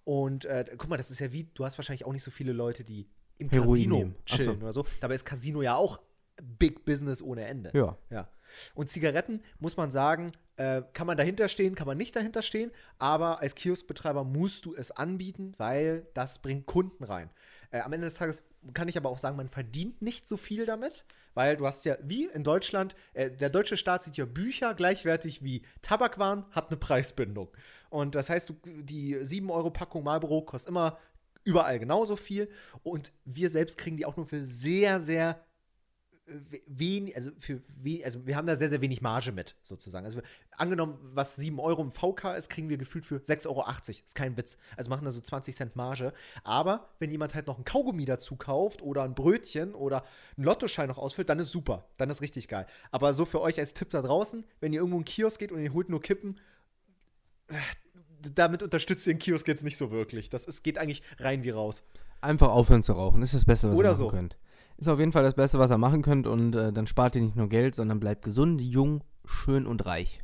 Und 0.05 0.47
äh, 0.47 0.65
guck 0.79 0.89
mal, 0.89 0.97
das 0.97 1.11
ist 1.11 1.21
ja 1.21 1.33
wie, 1.33 1.45
du 1.55 1.65
hast 1.65 1.77
wahrscheinlich 1.77 2.07
auch 2.07 2.13
nicht 2.13 2.23
so 2.23 2.31
viele 2.31 2.53
Leute, 2.53 2.85
die 2.85 3.07
im 3.39 3.51
Heroin 3.51 3.77
Casino 3.77 3.97
nehmen. 3.97 4.17
Ach 4.25 4.31
so. 4.31 4.37
chillen 4.37 4.63
oder 4.63 4.73
so. 4.73 4.87
Dabei 5.01 5.15
ist 5.15 5.25
Casino 5.27 5.61
ja 5.63 5.75
auch 5.75 6.01
Big 6.42 6.85
Business 6.85 7.22
ohne 7.22 7.44
Ende. 7.44 7.70
Ja. 7.74 7.96
Ja. 8.11 8.29
Und 8.74 8.88
Zigaretten, 8.88 9.42
muss 9.59 9.76
man 9.76 9.90
sagen, 9.90 10.33
äh, 10.57 10.83
kann 10.92 11.07
man 11.07 11.16
dahinter 11.16 11.48
stehen, 11.48 11.74
kann 11.74 11.87
man 11.87 11.96
nicht 11.96 12.14
dahinter 12.16 12.42
stehen, 12.42 12.70
aber 12.98 13.40
als 13.40 13.55
Kioskbetreiber 13.55 14.24
musst 14.24 14.66
du 14.66 14.74
es 14.74 14.90
anbieten, 14.90 15.53
weil 15.59 16.07
das 16.14 16.40
bringt 16.40 16.66
Kunden 16.66 17.05
rein. 17.05 17.31
Äh, 17.70 17.81
am 17.81 17.92
Ende 17.92 18.07
des 18.07 18.16
Tages 18.16 18.42
kann 18.74 18.88
ich 18.88 18.96
aber 18.96 19.09
auch 19.09 19.18
sagen, 19.18 19.37
man 19.37 19.48
verdient 19.48 20.03
nicht 20.03 20.29
so 20.29 20.37
viel 20.37 20.66
damit, 20.66 21.05
weil 21.35 21.57
du 21.57 21.66
hast 21.66 21.85
ja, 21.85 21.96
wie 22.03 22.26
in 22.26 22.44
Deutschland, 22.44 22.94
äh, 23.14 23.31
der 23.31 23.50
deutsche 23.50 23.76
Staat 23.76 24.03
sieht 24.03 24.16
ja 24.16 24.26
Bücher 24.26 24.74
gleichwertig 24.74 25.42
wie 25.42 25.62
Tabakwaren, 25.83 26.44
hat 26.50 26.68
eine 26.68 26.76
Preisbindung. 26.76 27.48
Und 27.88 28.14
das 28.14 28.29
heißt, 28.29 28.50
du, 28.50 28.55
die 28.64 29.16
7-Euro-Packung 29.16 30.05
Marlboro 30.05 30.42
kostet 30.42 30.68
immer 30.68 30.98
überall 31.42 31.79
genauso 31.79 32.16
viel 32.16 32.50
und 32.83 33.12
wir 33.24 33.48
selbst 33.48 33.79
kriegen 33.79 33.96
die 33.96 34.05
auch 34.05 34.16
nur 34.16 34.26
für 34.26 34.44
sehr, 34.44 35.00
sehr 35.00 35.42
wenig, 36.66 37.16
also 37.16 37.31
für 37.38 37.61
we 37.83 38.05
also 38.05 38.27
wir 38.27 38.37
haben 38.37 38.47
da 38.47 38.57
sehr, 38.57 38.69
sehr 38.69 38.81
wenig 38.81 39.03
Marge 39.03 39.33
mit, 39.33 39.57
sozusagen. 39.62 40.05
Also 40.05 40.19
wir, 40.19 40.25
angenommen, 40.57 40.99
was 41.14 41.37
7 41.37 41.59
Euro 41.59 41.83
im 41.83 41.90
VK 41.90 42.37
ist, 42.37 42.51
kriegen 42.51 42.69
wir 42.69 42.77
gefühlt 42.77 43.05
für 43.05 43.16
6,80 43.16 43.47
Euro. 43.47 43.64
Ist 43.88 44.14
kein 44.14 44.37
Witz. 44.37 44.59
Also 44.77 44.90
machen 44.90 45.05
da 45.05 45.11
so 45.11 45.21
20 45.21 45.55
Cent 45.55 45.77
Marge. 45.77 46.12
Aber 46.45 46.88
wenn 46.99 47.11
jemand 47.11 47.35
halt 47.35 47.47
noch 47.47 47.59
ein 47.59 47.64
Kaugummi 47.64 48.05
dazu 48.05 48.37
kauft 48.37 48.83
oder 48.83 49.03
ein 49.03 49.14
Brötchen 49.14 49.75
oder 49.75 50.05
einen 50.37 50.45
Lottoschein 50.45 50.88
noch 50.88 50.99
ausfüllt, 50.99 51.29
dann 51.29 51.38
ist 51.38 51.53
super. 51.53 51.87
Dann 51.99 52.11
ist 52.11 52.23
richtig 52.23 52.49
geil. 52.49 52.66
Aber 52.90 53.14
so 53.14 53.25
für 53.25 53.40
euch 53.40 53.59
als 53.59 53.75
Tipp 53.75 53.90
da 53.90 54.03
draußen, 54.03 54.45
wenn 54.61 54.73
ihr 54.73 54.81
irgendwo 54.81 54.97
in 54.97 55.01
einen 55.01 55.05
Kiosk 55.05 55.38
geht 55.38 55.53
und 55.53 55.62
ihr 55.62 55.73
holt 55.73 55.88
nur 55.88 56.01
Kippen, 56.01 56.38
damit 58.21 58.62
unterstützt 58.62 59.07
ihr 59.07 59.14
den 59.14 59.19
Kiosk 59.19 59.49
jetzt 59.49 59.64
nicht 59.64 59.77
so 59.77 59.90
wirklich. 59.90 60.31
Das 60.31 60.47
ist, 60.47 60.62
geht 60.62 60.79
eigentlich 60.79 61.03
rein 61.19 61.43
wie 61.43 61.51
raus. 61.51 61.83
Einfach 62.21 62.51
aufhören 62.51 62.83
zu 62.83 62.93
rauchen. 62.93 63.23
Ist 63.23 63.35
das 63.35 63.45
Beste, 63.45 63.71
was 63.71 63.77
Oder 63.77 63.90
ihr 63.90 63.93
machen 63.93 63.99
so. 63.99 64.09
könnt. 64.09 64.37
Ist 64.81 64.88
auf 64.88 64.99
jeden 64.99 65.12
Fall 65.12 65.25
das 65.25 65.35
Beste, 65.35 65.59
was 65.59 65.71
ihr 65.71 65.77
machen 65.77 66.01
könnt. 66.01 66.27
Und 66.27 66.55
äh, 66.55 66.73
dann 66.73 66.87
spart 66.87 67.14
ihr 67.14 67.21
nicht 67.21 67.37
nur 67.37 67.51
Geld, 67.51 67.75
sondern 67.75 68.01
bleibt 68.01 68.23
gesund, 68.23 68.62
jung, 68.62 69.05
schön 69.27 69.66
und 69.66 69.85
reich. 69.85 70.21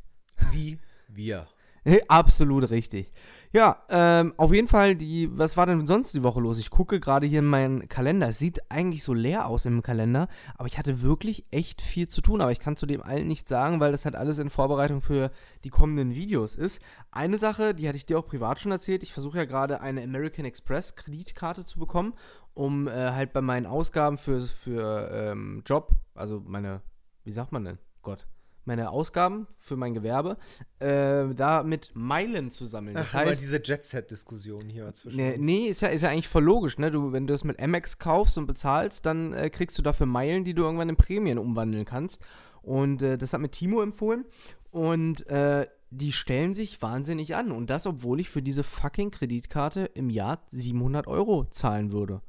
Wie 0.50 0.78
wir. 1.08 1.46
Absolut 2.08 2.70
richtig. 2.70 3.12
Ja, 3.52 3.84
ähm, 3.88 4.34
auf 4.36 4.52
jeden 4.52 4.68
Fall, 4.68 4.96
die, 4.96 5.30
was 5.38 5.56
war 5.56 5.66
denn 5.66 5.86
sonst 5.86 6.12
die 6.14 6.22
Woche 6.22 6.40
los? 6.40 6.58
Ich 6.58 6.70
gucke 6.70 6.98
gerade 7.00 7.26
hier 7.26 7.38
in 7.38 7.46
meinen 7.46 7.88
Kalender. 7.88 8.28
Es 8.28 8.38
sieht 8.38 8.70
eigentlich 8.70 9.02
so 9.02 9.14
leer 9.14 9.46
aus 9.46 9.64
im 9.66 9.82
Kalender, 9.82 10.28
aber 10.56 10.66
ich 10.66 10.78
hatte 10.78 11.02
wirklich 11.02 11.46
echt 11.50 11.80
viel 11.80 12.08
zu 12.08 12.20
tun. 12.20 12.40
Aber 12.40 12.50
ich 12.50 12.58
kann 12.58 12.76
zu 12.76 12.86
dem 12.86 13.02
allen 13.02 13.28
nichts 13.28 13.48
sagen, 13.48 13.80
weil 13.80 13.92
das 13.92 14.04
halt 14.04 14.16
alles 14.16 14.38
in 14.38 14.50
Vorbereitung 14.50 15.00
für 15.00 15.30
die 15.64 15.70
kommenden 15.70 16.14
Videos 16.14 16.56
ist. 16.56 16.82
Eine 17.12 17.38
Sache, 17.38 17.74
die 17.74 17.88
hatte 17.88 17.96
ich 17.96 18.06
dir 18.06 18.18
auch 18.18 18.26
privat 18.26 18.58
schon 18.58 18.72
erzählt. 18.72 19.02
Ich 19.02 19.12
versuche 19.12 19.38
ja 19.38 19.44
gerade 19.44 19.80
eine 19.80 20.02
American 20.02 20.44
Express 20.44 20.96
Kreditkarte 20.96 21.64
zu 21.64 21.78
bekommen, 21.78 22.14
um 22.54 22.88
äh, 22.88 23.12
halt 23.12 23.32
bei 23.32 23.40
meinen 23.40 23.66
Ausgaben 23.66 24.18
für, 24.18 24.42
für 24.42 25.08
ähm, 25.12 25.62
Job, 25.64 25.92
also 26.14 26.42
meine, 26.44 26.82
wie 27.24 27.32
sagt 27.32 27.52
man 27.52 27.64
denn? 27.64 27.78
Gott 28.02 28.26
meine 28.66 28.90
Ausgaben 28.90 29.46
für 29.58 29.76
mein 29.76 29.94
Gewerbe, 29.94 30.36
äh, 30.78 31.34
da 31.34 31.62
mit 31.62 31.92
Meilen 31.94 32.50
zu 32.50 32.64
sammeln. 32.64 32.96
Das 32.96 33.10
Ach, 33.10 33.14
heißt, 33.14 33.40
diese 33.40 33.60
Jet-Set-Diskussion 33.62 34.68
hier 34.68 34.92
zwischen 34.94 35.16
nee, 35.16 35.34
uns. 35.34 35.44
nee, 35.44 35.66
ist 35.66 35.82
ja, 35.82 35.88
ist 35.88 36.02
ja 36.02 36.10
eigentlich 36.10 36.28
voll 36.28 36.44
logisch, 36.44 36.78
ne? 36.78 36.90
Du, 36.90 37.12
wenn 37.12 37.26
du 37.26 37.34
das 37.34 37.44
mit 37.44 37.60
Amex 37.60 37.98
kaufst 37.98 38.38
und 38.38 38.46
bezahlst, 38.46 39.06
dann 39.06 39.32
äh, 39.32 39.50
kriegst 39.50 39.78
du 39.78 39.82
dafür 39.82 40.06
Meilen, 40.06 40.44
die 40.44 40.54
du 40.54 40.62
irgendwann 40.62 40.88
in 40.88 40.96
Prämien 40.96 41.38
umwandeln 41.38 41.84
kannst. 41.84 42.20
Und 42.62 43.02
äh, 43.02 43.16
das 43.16 43.32
hat 43.32 43.40
mir 43.40 43.50
Timo 43.50 43.82
empfohlen. 43.82 44.24
Und 44.70 45.26
äh, 45.28 45.66
die 45.90 46.12
stellen 46.12 46.52
sich 46.52 46.82
wahnsinnig 46.82 47.36
an. 47.36 47.52
Und 47.52 47.70
das, 47.70 47.86
obwohl 47.86 48.20
ich 48.20 48.28
für 48.28 48.42
diese 48.42 48.64
fucking 48.64 49.10
Kreditkarte 49.10 49.84
im 49.94 50.10
Jahr 50.10 50.42
700 50.50 51.06
Euro 51.06 51.44
zahlen 51.50 51.92
würde. 51.92 52.22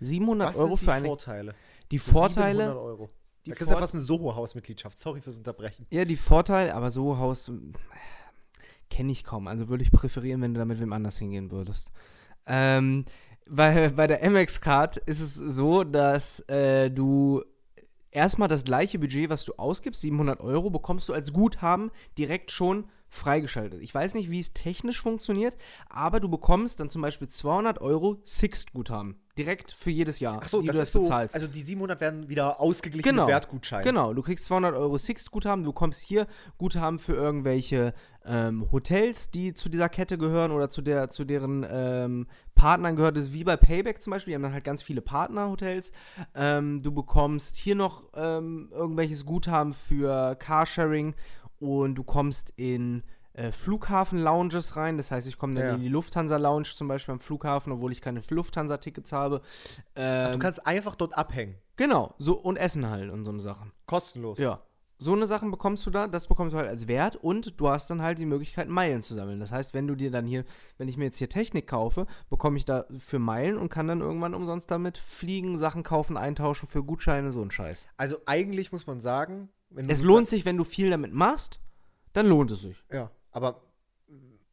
700 0.00 0.48
Was 0.48 0.56
Euro 0.56 0.76
für 0.76 0.92
eine. 0.92 1.06
Vorteile? 1.06 1.54
die 1.92 1.98
700 1.98 2.34
Vorteile. 2.34 3.08
Die 3.46 3.50
da 3.50 3.56
kriegst 3.56 3.70
du 3.70 3.74
ja 3.74 3.78
Vor- 3.78 3.82
fast 3.82 3.94
eine 3.94 4.02
Soho-Hausmitgliedschaft. 4.02 4.98
Sorry 4.98 5.20
fürs 5.20 5.36
Unterbrechen. 5.38 5.86
Ja, 5.90 6.04
die 6.04 6.16
Vorteile, 6.16 6.74
aber 6.74 6.90
so 6.90 7.18
Haus 7.18 7.50
kenne 8.90 9.12
ich 9.12 9.24
kaum. 9.24 9.48
Also 9.48 9.68
würde 9.68 9.82
ich 9.82 9.90
präferieren, 9.92 10.40
wenn 10.42 10.54
du 10.54 10.58
da 10.58 10.64
mit 10.64 10.80
wem 10.80 10.92
anders 10.92 11.18
hingehen 11.18 11.50
würdest. 11.50 11.88
Ähm, 12.46 13.04
weil 13.46 13.90
bei 13.90 14.06
der 14.06 14.22
Amex-Card 14.22 14.96
ist 14.98 15.20
es 15.20 15.34
so, 15.34 15.84
dass 15.84 16.40
äh, 16.48 16.90
du 16.90 17.42
erstmal 18.10 18.48
das 18.48 18.64
gleiche 18.64 18.98
Budget, 18.98 19.28
was 19.28 19.44
du 19.44 19.54
ausgibst, 19.54 20.00
700 20.02 20.40
Euro, 20.40 20.70
bekommst 20.70 21.08
du 21.08 21.12
als 21.12 21.32
Guthaben 21.32 21.90
direkt 22.16 22.50
schon 22.50 22.86
freigeschaltet. 23.08 23.82
Ich 23.82 23.94
weiß 23.94 24.14
nicht, 24.14 24.30
wie 24.30 24.40
es 24.40 24.52
technisch 24.54 25.00
funktioniert, 25.00 25.56
aber 25.88 26.20
du 26.20 26.28
bekommst 26.28 26.80
dann 26.80 26.90
zum 26.90 27.02
Beispiel 27.02 27.28
200 27.28 27.80
Euro 27.80 28.18
Sixt-Guthaben 28.24 29.20
direkt 29.36 29.72
für 29.72 29.90
jedes 29.90 30.20
Jahr, 30.20 30.40
Ach 30.42 30.48
so, 30.48 30.60
die 30.60 30.68
das 30.68 30.76
du 30.76 30.82
ist 30.82 30.92
so. 30.92 31.02
bezahlst. 31.02 31.34
Also 31.34 31.46
die 31.46 31.62
700 31.62 32.00
werden 32.00 32.28
wieder 32.28 32.60
ausgeglichen 32.60 33.02
Genau. 33.08 33.22
mit 33.24 33.32
Wertgutschein. 33.32 33.82
Genau, 33.82 34.14
du 34.14 34.22
kriegst 34.22 34.44
200 34.46 34.74
Euro 34.74 34.96
Sixt-Guthaben, 34.96 35.64
du 35.64 35.72
bekommst 35.72 36.02
hier 36.02 36.26
Guthaben 36.58 36.98
für 36.98 37.14
irgendwelche 37.14 37.94
ähm, 38.24 38.70
Hotels, 38.70 39.30
die 39.30 39.52
zu 39.54 39.68
dieser 39.68 39.88
Kette 39.88 40.18
gehören 40.18 40.52
oder 40.52 40.70
zu, 40.70 40.82
der, 40.82 41.10
zu 41.10 41.24
deren 41.24 41.66
ähm, 41.68 42.26
Partnern 42.54 42.96
gehört. 42.96 43.16
Das 43.16 43.26
ist 43.26 43.32
wie 43.32 43.44
bei 43.44 43.56
Payback 43.56 44.02
zum 44.02 44.12
Beispiel, 44.12 44.30
die 44.32 44.34
haben 44.36 44.42
dann 44.42 44.52
halt 44.52 44.64
ganz 44.64 44.82
viele 44.82 45.02
Partnerhotels. 45.02 45.90
Ähm, 46.34 46.82
du 46.82 46.92
bekommst 46.92 47.56
hier 47.56 47.74
noch 47.74 48.04
ähm, 48.14 48.70
irgendwelches 48.72 49.24
Guthaben 49.26 49.72
für 49.72 50.36
Carsharing 50.36 51.14
und 51.58 51.96
du 51.96 52.04
kommst 52.04 52.52
in 52.56 53.02
äh, 53.34 53.52
Flughafen-Lounges 53.52 54.76
rein. 54.76 54.96
Das 54.96 55.10
heißt, 55.10 55.28
ich 55.28 55.38
komme 55.38 55.54
dann 55.54 55.64
Ja. 55.64 55.74
in 55.74 55.80
die 55.80 55.88
Lufthansa-Lounge 55.88 56.68
zum 56.74 56.88
Beispiel 56.88 57.12
am 57.12 57.20
Flughafen, 57.20 57.72
obwohl 57.72 57.92
ich 57.92 58.00
keine 58.00 58.22
Lufthansa-Tickets 58.28 59.12
habe. 59.12 59.42
Ähm, 59.96 60.32
Du 60.32 60.38
kannst 60.38 60.66
einfach 60.66 60.94
dort 60.94 61.16
abhängen. 61.16 61.56
genau, 61.76 62.14
so 62.18 62.34
und 62.34 62.56
Essen 62.56 62.88
halt 62.88 63.10
und 63.10 63.24
so 63.24 63.30
eine 63.30 63.40
Sachen. 63.40 63.72
Kostenlos. 63.86 64.38
Ja. 64.38 64.62
So 64.98 65.12
eine 65.12 65.26
Sachen 65.26 65.50
bekommst 65.50 65.84
du 65.84 65.90
da, 65.90 66.06
das 66.06 66.28
bekommst 66.28 66.54
du 66.54 66.58
halt 66.58 66.68
als 66.68 66.86
Wert 66.86 67.16
und 67.16 67.60
du 67.60 67.68
hast 67.68 67.90
dann 67.90 68.00
halt 68.00 68.18
die 68.20 68.26
Möglichkeit, 68.26 68.68
Meilen 68.68 69.02
zu 69.02 69.12
sammeln. 69.12 69.40
Das 69.40 69.50
heißt, 69.50 69.74
wenn 69.74 69.88
du 69.88 69.96
dir 69.96 70.12
dann 70.12 70.24
hier, 70.24 70.44
wenn 70.78 70.86
ich 70.88 70.96
mir 70.96 71.06
jetzt 71.06 71.18
hier 71.18 71.28
Technik 71.28 71.66
kaufe, 71.66 72.06
bekomme 72.30 72.56
ich 72.56 72.64
da 72.64 72.84
für 73.00 73.18
Meilen 73.18 73.58
und 73.58 73.68
kann 73.68 73.88
dann 73.88 74.00
irgendwann 74.00 74.34
umsonst 74.34 74.70
damit 74.70 74.96
fliegen, 74.96 75.58
Sachen 75.58 75.82
kaufen, 75.82 76.16
eintauschen 76.16 76.68
für 76.68 76.84
Gutscheine, 76.84 77.32
so 77.32 77.42
ein 77.42 77.50
Scheiß. 77.50 77.88
Also 77.96 78.16
eigentlich 78.26 78.70
muss 78.70 78.86
man 78.86 79.00
sagen, 79.00 79.48
Es 79.88 80.00
lohnt 80.00 80.28
sich, 80.28 80.44
wenn 80.44 80.56
du 80.56 80.62
viel 80.64 80.88
damit 80.90 81.12
machst, 81.12 81.58
dann 82.12 82.26
lohnt 82.28 82.52
es 82.52 82.60
sich. 82.60 82.82
Ja, 82.92 83.10
aber 83.34 83.60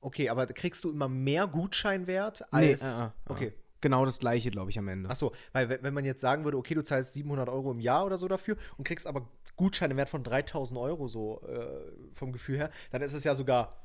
okay, 0.01 0.27
aber 0.29 0.45
kriegst 0.47 0.83
du 0.83 0.91
immer 0.91 1.07
mehr 1.07 1.47
Gutscheinwert 1.47 2.41
Nee, 2.51 2.71
als. 2.73 2.81
äh, 2.81 3.05
äh, 3.05 3.09
okay. 3.29 3.53
Genau 3.83 4.05
das 4.05 4.19
gleiche, 4.19 4.51
glaube 4.51 4.69
ich, 4.69 4.77
am 4.77 4.87
Ende. 4.89 5.09
Achso, 5.09 5.33
weil 5.53 5.67
we- 5.69 5.79
wenn 5.81 5.93
man 5.95 6.05
jetzt 6.05 6.21
sagen 6.21 6.43
würde, 6.43 6.55
okay, 6.57 6.75
du 6.75 6.83
zahlst 6.83 7.13
700 7.13 7.49
Euro 7.49 7.71
im 7.71 7.79
Jahr 7.79 8.05
oder 8.05 8.17
so 8.19 8.27
dafür 8.27 8.55
und 8.77 8.83
kriegst 8.87 9.07
aber 9.07 9.27
Gutscheine 9.55 9.95
wert 9.97 10.07
von 10.09 10.23
3000 10.23 10.79
Euro 10.79 11.07
so 11.07 11.41
äh, 11.47 11.91
vom 12.13 12.31
Gefühl 12.31 12.57
her, 12.57 12.69
dann 12.91 13.01
ist 13.01 13.13
es 13.13 13.23
ja 13.23 13.33
sogar, 13.33 13.75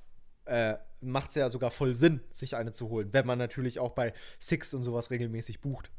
äh, 0.45 0.75
macht 1.01 1.31
es 1.31 1.37
ja 1.37 1.49
sogar 1.49 1.71
voll 1.71 1.95
Sinn, 1.95 2.21
sich 2.31 2.57
eine 2.57 2.73
zu 2.73 2.91
holen, 2.91 3.09
wenn 3.15 3.27
man 3.27 3.39
natürlich 3.39 3.79
auch 3.79 3.93
bei 3.93 4.13
Six 4.39 4.75
und 4.75 4.83
sowas 4.83 5.11
regelmäßig 5.11 5.63
bucht. 5.63 5.91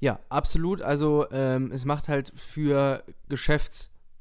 Ja, 0.00 0.20
absolut. 0.30 0.80
Also 0.80 1.26
ähm, 1.30 1.70
es 1.70 1.84
macht 1.84 2.08
halt 2.08 2.32
für 2.36 3.04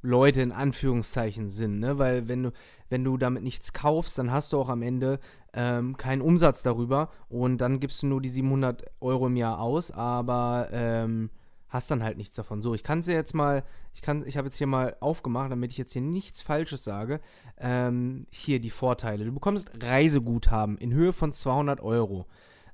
Geschäftsleute 0.03 0.41
in 0.41 0.51
Anführungszeichen 0.51 1.49
Sinn, 1.49 1.79
ne? 1.79 1.97
Weil 1.97 2.27
wenn 2.27 2.43
du, 2.43 2.51
wenn 2.89 3.03
du 3.03 3.17
damit 3.17 3.43
nichts 3.43 3.73
kaufst, 3.73 4.17
dann 4.17 4.31
hast 4.31 4.53
du 4.53 4.59
auch 4.59 4.69
am 4.69 4.81
Ende 4.81 5.19
ähm, 5.53 5.97
keinen 5.97 6.21
Umsatz 6.21 6.61
darüber 6.61 7.09
und 7.29 7.59
dann 7.59 7.79
gibst 7.79 8.03
du 8.03 8.07
nur 8.07 8.21
die 8.21 8.29
700 8.29 8.85
Euro 8.99 9.27
im 9.27 9.37
Jahr 9.37 9.59
aus, 9.59 9.91
aber 9.91 10.67
ähm, 10.71 11.29
hast 11.69 11.89
dann 11.89 12.03
halt 12.03 12.17
nichts 12.17 12.35
davon. 12.35 12.61
So, 12.61 12.75
ich 12.75 12.83
kann 12.83 13.01
sie 13.01 13.13
jetzt 13.13 13.33
mal, 13.33 13.63
ich 13.93 14.01
kann, 14.01 14.27
ich 14.27 14.37
habe 14.37 14.47
jetzt 14.47 14.57
hier 14.57 14.67
mal 14.67 14.95
aufgemacht, 14.99 15.51
damit 15.51 15.71
ich 15.71 15.77
jetzt 15.77 15.93
hier 15.93 16.01
nichts 16.01 16.41
Falsches 16.41 16.83
sage. 16.83 17.19
Ähm, 17.57 18.27
hier 18.29 18.59
die 18.59 18.69
Vorteile. 18.69 19.25
Du 19.25 19.31
bekommst 19.31 19.71
Reiseguthaben 19.81 20.77
in 20.77 20.93
Höhe 20.93 21.13
von 21.13 21.31
200 21.31 21.81
Euro. 21.81 22.27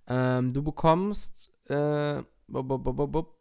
Ähm, 0.07 0.53
du 0.53 0.63
bekommst 0.63 1.51
äh, 1.69 2.23
bop, 2.47 3.39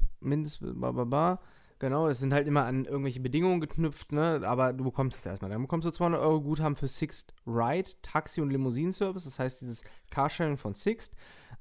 Genau, 1.80 2.08
das 2.08 2.18
sind 2.18 2.34
halt 2.34 2.48
immer 2.48 2.64
an 2.64 2.86
irgendwelche 2.86 3.20
Bedingungen 3.20 3.60
geknüpft, 3.60 4.10
ne? 4.10 4.40
Aber 4.44 4.72
du 4.72 4.82
bekommst 4.82 5.16
es 5.18 5.26
erstmal. 5.26 5.50
Dann 5.50 5.62
bekommst 5.62 5.86
du 5.86 5.92
200 5.92 6.20
Euro 6.20 6.40
Guthaben 6.40 6.74
für 6.74 6.88
Sixt 6.88 7.32
Ride, 7.46 7.88
Taxi- 8.02 8.40
und 8.40 8.50
Limousinenservice, 8.50 9.24
das 9.24 9.38
heißt 9.38 9.60
dieses 9.60 9.84
Carsharing 10.10 10.56
von 10.56 10.72
Sixt. 10.72 11.14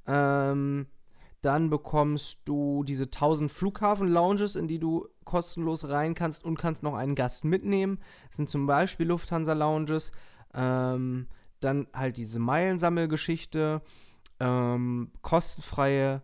Ähm, 0.07 0.87
dann 1.41 1.69
bekommst 1.69 2.41
du 2.45 2.83
diese 2.83 3.05
1000 3.05 3.51
Flughafen-Lounges, 3.51 4.55
in 4.55 4.67
die 4.67 4.79
du 4.79 5.07
kostenlos 5.23 5.87
rein 5.87 6.15
kannst 6.15 6.43
und 6.43 6.57
kannst 6.57 6.81
noch 6.81 6.95
einen 6.95 7.13
Gast 7.13 7.45
mitnehmen. 7.45 7.99
Das 8.27 8.37
sind 8.37 8.49
zum 8.49 8.65
Beispiel 8.65 9.07
Lufthansa-Lounges. 9.07 10.11
Ähm, 10.55 11.27
dann 11.59 11.87
halt 11.93 12.17
diese 12.17 12.39
Meilensammelgeschichte. 12.39 13.81
Ähm, 14.39 15.11
kostenfreie 15.21 16.23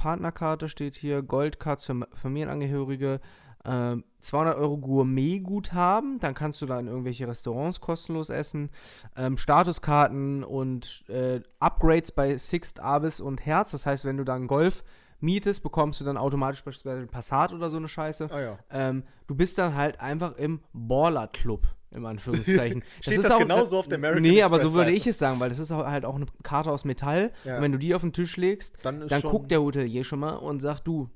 Partnerkarte 0.00 0.68
steht 0.68 0.96
hier, 0.96 1.22
Goldcards 1.22 1.84
für 1.84 2.08
Familienangehörige, 2.14 3.20
ähm, 3.66 4.04
200 4.22 4.56
Euro 4.56 4.78
Gourmet-Guthaben, 4.78 6.18
dann 6.18 6.34
kannst 6.34 6.62
du 6.62 6.66
da 6.66 6.80
in 6.80 6.86
irgendwelche 6.86 7.28
Restaurants 7.28 7.80
kostenlos 7.80 8.30
essen, 8.30 8.70
ähm, 9.16 9.36
Statuskarten 9.36 10.42
und 10.42 11.04
äh, 11.08 11.40
Upgrades 11.58 12.12
bei 12.12 12.38
Sixt, 12.38 12.80
Avis 12.80 13.20
und 13.20 13.44
Herz, 13.44 13.72
das 13.72 13.84
heißt, 13.84 14.06
wenn 14.06 14.16
du 14.16 14.24
dann 14.24 14.46
Golf 14.46 14.82
mietest, 15.20 15.62
bekommst 15.62 16.00
du 16.00 16.06
dann 16.06 16.16
automatisch 16.16 16.64
beispielsweise 16.64 17.06
Passat 17.06 17.52
oder 17.52 17.68
so 17.68 17.76
eine 17.76 17.88
Scheiße. 17.88 18.28
Ah 18.30 18.40
ja. 18.40 18.58
Ähm, 18.70 19.02
du 19.26 19.34
bist 19.34 19.58
dann 19.58 19.74
halt 19.74 20.00
einfach 20.00 20.36
im 20.36 20.60
Baller-Club, 20.72 21.66
im 21.92 22.06
Anführungszeichen. 22.06 22.82
Steht 23.00 23.24
das 23.24 23.38
genauso 23.38 23.78
auf 23.78 23.88
der 23.88 23.98
American 23.98 24.22
Nee, 24.22 24.42
aber 24.42 24.60
so 24.60 24.74
würde 24.74 24.92
ich 24.92 25.06
es 25.06 25.18
sagen, 25.18 25.40
weil 25.40 25.48
das 25.48 25.58
ist 25.58 25.72
auch 25.72 25.84
halt 25.86 26.04
auch 26.04 26.16
eine 26.16 26.26
Karte 26.42 26.70
aus 26.70 26.84
Metall. 26.84 27.32
Ja. 27.44 27.56
Und 27.56 27.62
wenn 27.62 27.72
du 27.72 27.78
die 27.78 27.94
auf 27.94 28.02
den 28.02 28.12
Tisch 28.12 28.36
legst, 28.36 28.76
Dann 28.84 29.06
dann 29.06 29.22
guckt 29.22 29.50
der 29.50 29.60
Hotelier 29.62 30.04
schon 30.04 30.20
mal 30.20 30.34
und 30.34 30.60
sagt, 30.60 30.86
du, 30.86 31.10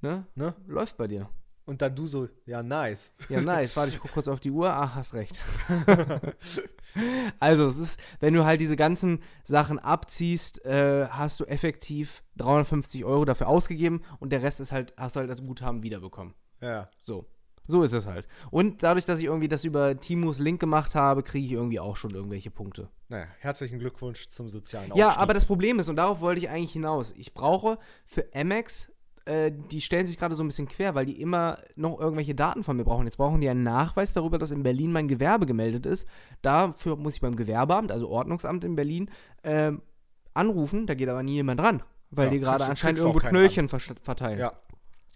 ne, 0.00 0.26
Ne? 0.34 0.54
läuft 0.66 0.96
bei 0.96 1.06
dir. 1.06 1.28
Und 1.68 1.82
dann 1.82 1.94
du 1.94 2.06
so, 2.06 2.28
ja, 2.46 2.62
nice. 2.62 3.12
Ja, 3.28 3.40
nice. 3.42 3.76
Warte, 3.76 3.92
ich 3.92 3.98
guck 4.00 4.12
kurz 4.12 4.26
auf 4.26 4.40
die 4.40 4.50
Uhr. 4.50 4.70
Ach, 4.70 4.94
hast 4.94 5.12
recht. 5.12 5.38
also, 7.40 7.66
es 7.66 7.76
ist, 7.76 8.00
wenn 8.20 8.32
du 8.32 8.46
halt 8.46 8.62
diese 8.62 8.74
ganzen 8.74 9.22
Sachen 9.44 9.78
abziehst, 9.78 10.64
äh, 10.64 11.08
hast 11.10 11.40
du 11.40 11.44
effektiv 11.44 12.22
350 12.38 13.04
Euro 13.04 13.26
dafür 13.26 13.48
ausgegeben 13.48 14.00
und 14.18 14.30
der 14.30 14.42
Rest 14.42 14.60
ist 14.60 14.72
halt, 14.72 14.94
hast 14.96 15.16
du 15.16 15.20
halt 15.20 15.28
das 15.28 15.44
Guthaben 15.44 15.82
wiederbekommen. 15.82 16.32
Ja. 16.62 16.88
So. 17.04 17.26
So 17.70 17.82
ist 17.82 17.92
es 17.92 18.06
halt. 18.06 18.26
Und 18.50 18.82
dadurch, 18.82 19.04
dass 19.04 19.18
ich 19.20 19.26
irgendwie 19.26 19.46
das 19.46 19.62
über 19.62 20.00
Timus 20.00 20.38
Link 20.38 20.58
gemacht 20.58 20.94
habe, 20.94 21.22
kriege 21.22 21.46
ich 21.46 21.52
irgendwie 21.52 21.78
auch 21.78 21.96
schon 21.96 22.10
irgendwelche 22.10 22.50
Punkte. 22.50 22.88
Naja, 23.08 23.26
herzlichen 23.40 23.78
Glückwunsch 23.78 24.28
zum 24.28 24.48
sozialen 24.48 24.90
Ja, 24.94 25.06
Aufstieg. 25.08 25.22
aber 25.22 25.34
das 25.34 25.44
Problem 25.44 25.78
ist, 25.78 25.88
und 25.88 25.96
darauf 25.96 26.20
wollte 26.20 26.40
ich 26.40 26.48
eigentlich 26.48 26.72
hinaus, 26.72 27.12
ich 27.16 27.34
brauche 27.34 27.78
für 28.06 28.24
Amex, 28.34 28.90
äh, 29.26 29.52
die 29.70 29.82
stellen 29.82 30.06
sich 30.06 30.16
gerade 30.18 30.34
so 30.34 30.42
ein 30.42 30.48
bisschen 30.48 30.66
quer, 30.66 30.94
weil 30.94 31.04
die 31.04 31.20
immer 31.20 31.58
noch 31.76 32.00
irgendwelche 32.00 32.34
Daten 32.34 32.64
von 32.64 32.76
mir 32.78 32.84
brauchen. 32.84 33.04
Jetzt 33.04 33.18
brauchen 33.18 33.42
die 33.42 33.48
einen 33.50 33.62
Nachweis 33.64 34.14
darüber, 34.14 34.38
dass 34.38 34.50
in 34.50 34.62
Berlin 34.62 34.90
mein 34.90 35.06
Gewerbe 35.06 35.44
gemeldet 35.44 35.84
ist. 35.84 36.06
Dafür 36.40 36.96
muss 36.96 37.16
ich 37.16 37.20
beim 37.20 37.36
Gewerbeamt, 37.36 37.92
also 37.92 38.08
Ordnungsamt 38.08 38.64
in 38.64 38.74
Berlin, 38.76 39.10
ähm, 39.44 39.82
anrufen. 40.32 40.86
Da 40.86 40.94
geht 40.94 41.10
aber 41.10 41.22
nie 41.22 41.34
jemand 41.34 41.60
ran, 41.60 41.82
weil 42.10 42.26
Ja, 42.28 42.30
die 42.32 42.40
gerade 42.40 42.64
anscheinend 42.64 43.00
irgendwo 43.00 43.18
Knöllchen 43.18 43.68
ver- 43.68 43.80
verteilen. 44.00 44.38
Ja. 44.38 44.52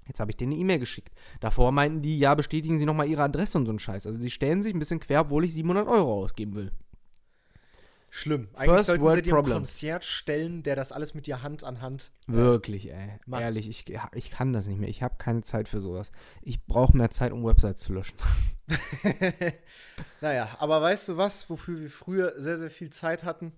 Jetzt 0.07 0.21
habe 0.21 0.31
ich 0.31 0.37
denen 0.37 0.53
eine 0.53 0.61
E-Mail 0.61 0.79
geschickt. 0.79 1.13
Davor 1.41 1.73
meinten 1.73 2.03
die, 2.03 2.19
ja, 2.19 2.35
bestätigen 2.35 2.79
Sie 2.79 2.87
nochmal 2.87 3.09
Ihre 3.09 3.23
Adresse 3.23 3.59
und 3.59 3.67
so 3.67 3.73
ein 3.73 3.79
Scheiß. 3.79 4.07
Also 4.07 4.19
sie 4.19 4.31
stellen 4.31 4.63
sich 4.63 4.75
ein 4.75 4.79
bisschen 4.79 5.01
quer, 5.01 5.23
obwohl 5.23 5.45
ich 5.45 5.55
700 5.55 5.87
Euro 5.87 6.23
ausgeben 6.23 6.57
will. 6.57 6.73
Schlimm. 8.15 8.49
Eigentlich 8.53 8.75
First 8.75 8.87
sollten 8.89 9.05
world 9.05 9.17
sie 9.17 9.23
dir 9.23 9.31
einen 9.31 9.43
problems. 9.43 9.71
Concierge 9.71 10.05
stellen, 10.05 10.63
der 10.63 10.77
das 10.77 10.93
alles 10.93 11.15
mit 11.15 11.27
dir 11.27 11.43
Hand 11.43 11.65
an 11.65 11.81
Hand. 11.81 12.13
Wirklich, 12.27 12.93
ey. 12.93 13.19
macht. 13.25 13.41
Ehrlich, 13.41 13.71
ich, 13.71 13.87
ich 14.13 14.31
kann 14.31 14.53
das 14.53 14.67
nicht 14.67 14.79
mehr. 14.79 14.91
Ich 14.91 15.03
habe 15.03 15.15
keine 15.17 15.41
Zeit 15.41 15.67
für 15.67 15.81
sowas. 15.81 16.13
Ich 16.43 16.67
brauche 16.67 16.95
mehr 16.95 17.11
Zeit, 17.11 17.33
um 17.33 17.43
Websites 17.43 17.81
zu 17.81 17.95
löschen. 17.95 18.19
naja, 20.21 20.55
aber 20.59 20.83
weißt 20.83 21.09
du 21.09 21.17
was, 21.17 21.49
wofür 21.49 21.81
wir 21.81 21.91
früher 21.91 22.35
sehr, 22.37 22.59
sehr 22.59 22.71
viel 22.71 22.91
Zeit 22.91 23.25
hatten? 23.25 23.53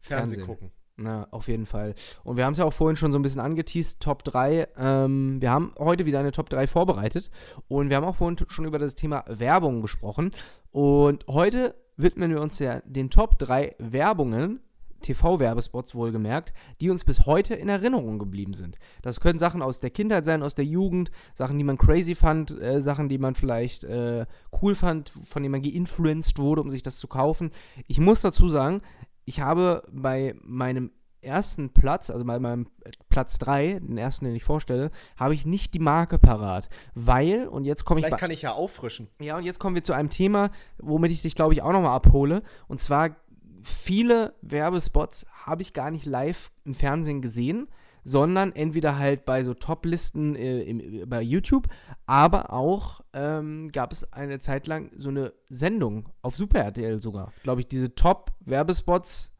Fernsehen, 0.00 0.36
Fernsehen. 0.36 0.46
gucken. 0.46 0.72
Na, 0.98 1.28
auf 1.30 1.48
jeden 1.48 1.66
Fall. 1.66 1.94
Und 2.24 2.38
wir 2.38 2.46
haben 2.46 2.52
es 2.52 2.58
ja 2.58 2.64
auch 2.64 2.72
vorhin 2.72 2.96
schon 2.96 3.12
so 3.12 3.18
ein 3.18 3.22
bisschen 3.22 3.40
angeteased, 3.40 4.00
Top 4.00 4.24
3. 4.24 4.68
Ähm, 4.78 5.42
wir 5.42 5.50
haben 5.50 5.72
heute 5.78 6.06
wieder 6.06 6.20
eine 6.20 6.32
Top 6.32 6.48
3 6.48 6.66
vorbereitet. 6.66 7.30
Und 7.68 7.90
wir 7.90 7.96
haben 7.96 8.04
auch 8.04 8.16
vorhin 8.16 8.38
schon 8.48 8.64
über 8.64 8.78
das 8.78 8.94
Thema 8.94 9.22
Werbung 9.28 9.82
gesprochen. 9.82 10.30
Und 10.72 11.26
heute 11.28 11.74
widmen 11.98 12.30
wir 12.30 12.40
uns 12.40 12.58
ja 12.60 12.80
den 12.86 13.10
Top 13.10 13.38
3 13.38 13.76
Werbungen, 13.78 14.60
TV-Werbespots 15.02 15.94
wohlgemerkt, 15.94 16.54
die 16.80 16.88
uns 16.88 17.04
bis 17.04 17.26
heute 17.26 17.54
in 17.54 17.68
Erinnerung 17.68 18.18
geblieben 18.18 18.54
sind. 18.54 18.78
Das 19.02 19.20
können 19.20 19.38
Sachen 19.38 19.60
aus 19.60 19.80
der 19.80 19.90
Kindheit 19.90 20.24
sein, 20.24 20.42
aus 20.42 20.54
der 20.54 20.64
Jugend, 20.64 21.10
Sachen, 21.34 21.58
die 21.58 21.64
man 21.64 21.76
crazy 21.76 22.14
fand, 22.14 22.50
äh, 22.60 22.80
Sachen, 22.80 23.10
die 23.10 23.18
man 23.18 23.34
vielleicht 23.34 23.84
äh, 23.84 24.24
cool 24.62 24.74
fand, 24.74 25.10
von 25.10 25.42
denen 25.42 25.52
man 25.52 25.62
geinfluenced 25.62 26.38
wurde, 26.38 26.62
um 26.62 26.70
sich 26.70 26.82
das 26.82 26.96
zu 26.96 27.06
kaufen. 27.06 27.50
Ich 27.86 28.00
muss 28.00 28.22
dazu 28.22 28.48
sagen, 28.48 28.80
ich 29.26 29.40
habe 29.40 29.82
bei 29.92 30.34
meinem 30.40 30.92
ersten 31.20 31.70
Platz, 31.70 32.08
also 32.08 32.24
bei 32.24 32.38
meinem 32.38 32.68
Platz 33.08 33.38
3, 33.38 33.80
den 33.80 33.98
ersten, 33.98 34.24
den 34.24 34.36
ich 34.36 34.44
vorstelle, 34.44 34.90
habe 35.18 35.34
ich 35.34 35.44
nicht 35.44 35.74
die 35.74 35.80
Marke 35.80 36.18
parat. 36.18 36.68
Weil, 36.94 37.48
und 37.48 37.64
jetzt 37.64 37.84
komme 37.84 38.00
ich 38.00 38.06
Vielleicht 38.06 38.20
kann 38.20 38.30
ich 38.30 38.42
ja 38.42 38.52
auffrischen. 38.52 39.08
ja, 39.20 39.36
und 39.36 39.42
jetzt 39.42 39.58
kommen 39.58 39.74
wir 39.74 39.84
zu 39.84 39.92
einem 39.92 40.08
Thema, 40.08 40.50
womit 40.78 41.10
ich 41.10 41.22
dich, 41.22 41.34
glaube 41.34 41.52
ich, 41.52 41.62
auch 41.62 41.72
nochmal 41.72 41.96
abhole. 41.96 42.42
Und 42.68 42.80
zwar, 42.80 43.16
viele 43.62 44.34
Werbespots 44.42 45.26
habe 45.44 45.62
ich 45.62 45.72
gar 45.72 45.90
nicht 45.90 46.06
live 46.06 46.52
im 46.64 46.74
Fernsehen 46.74 47.20
gesehen, 47.20 47.68
sondern 48.08 48.52
entweder 48.54 48.98
halt 48.98 49.24
bei 49.24 49.42
so 49.42 49.52
Top-Listen 49.52 50.36
äh, 50.36 50.60
im- 50.62 51.08
bei 51.08 51.20
YouTube, 51.20 51.66
aber 52.06 52.52
auch 52.52 53.00
ähm, 53.12 53.70
gab 53.72 53.90
es 53.92 54.12
eine 54.12 54.38
Zeit 54.38 54.68
lang 54.68 54.92
so 54.96 55.08
eine 55.08 55.32
Sendung 55.48 56.08
auf 56.22 56.36
Super 56.36 56.60
RTL 56.60 57.00
sogar. 57.02 57.32
Glaube 57.42 57.62
ich, 57.62 57.66
diese 57.68 57.94
Top-Werbespots 57.96 59.32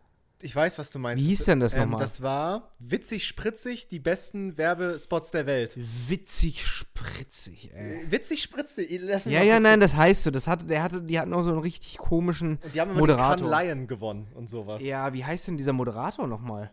Ich 0.42 0.54
weiß, 0.54 0.78
was 0.78 0.90
du 0.90 0.98
meinst. 0.98 1.22
Wie 1.22 1.28
hieß 1.28 1.44
denn 1.44 1.60
das 1.60 1.74
ähm, 1.74 1.82
nochmal? 1.82 2.00
Das 2.00 2.20
war 2.22 2.72
witzig 2.78 3.26
spritzig, 3.26 3.88
die 3.88 4.00
besten 4.00 4.58
Werbespots 4.58 5.30
der 5.30 5.46
Welt. 5.46 5.74
Witzig 5.76 6.66
spritzig, 6.66 7.70
ey. 7.72 8.02
Äh, 8.04 8.10
Witzig 8.10 8.42
spritzig. 8.42 9.00
Lass 9.02 9.24
mich 9.26 9.34
Ja, 9.34 9.42
ja, 9.42 9.60
nein, 9.60 9.80
das 9.80 9.94
heißt 9.94 10.24
so. 10.24 10.30
Das 10.30 10.46
hatte, 10.48 10.66
der 10.66 10.82
hatte, 10.82 11.02
die 11.02 11.18
hatten 11.20 11.32
auch 11.32 11.42
so 11.42 11.50
einen 11.50 11.60
richtig 11.60 11.98
komischen 11.98 12.58
Und 12.64 12.74
die 12.74 12.80
haben 12.80 12.90
immer 12.90 12.98
Moderator. 13.00 13.36
den 13.46 13.50
Cannes 13.50 13.66
Lion 13.68 13.86
gewonnen 13.86 14.26
und 14.34 14.50
sowas. 14.50 14.82
Ja, 14.84 15.12
wie 15.14 15.24
heißt 15.24 15.48
denn 15.48 15.56
dieser 15.56 15.72
Moderator 15.72 16.26
nochmal? 16.26 16.72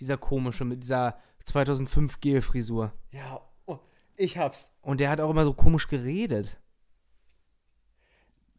Dieser 0.00 0.16
komische 0.16 0.64
mit 0.64 0.82
dieser 0.82 1.18
2005 1.44 2.20
Gel-Frisur. 2.20 2.92
Ja, 3.10 3.40
oh, 3.66 3.78
ich 4.16 4.38
hab's. 4.38 4.74
Und 4.82 4.98
der 5.00 5.10
hat 5.10 5.20
auch 5.20 5.30
immer 5.30 5.44
so 5.44 5.52
komisch 5.52 5.88
geredet. 5.88 6.58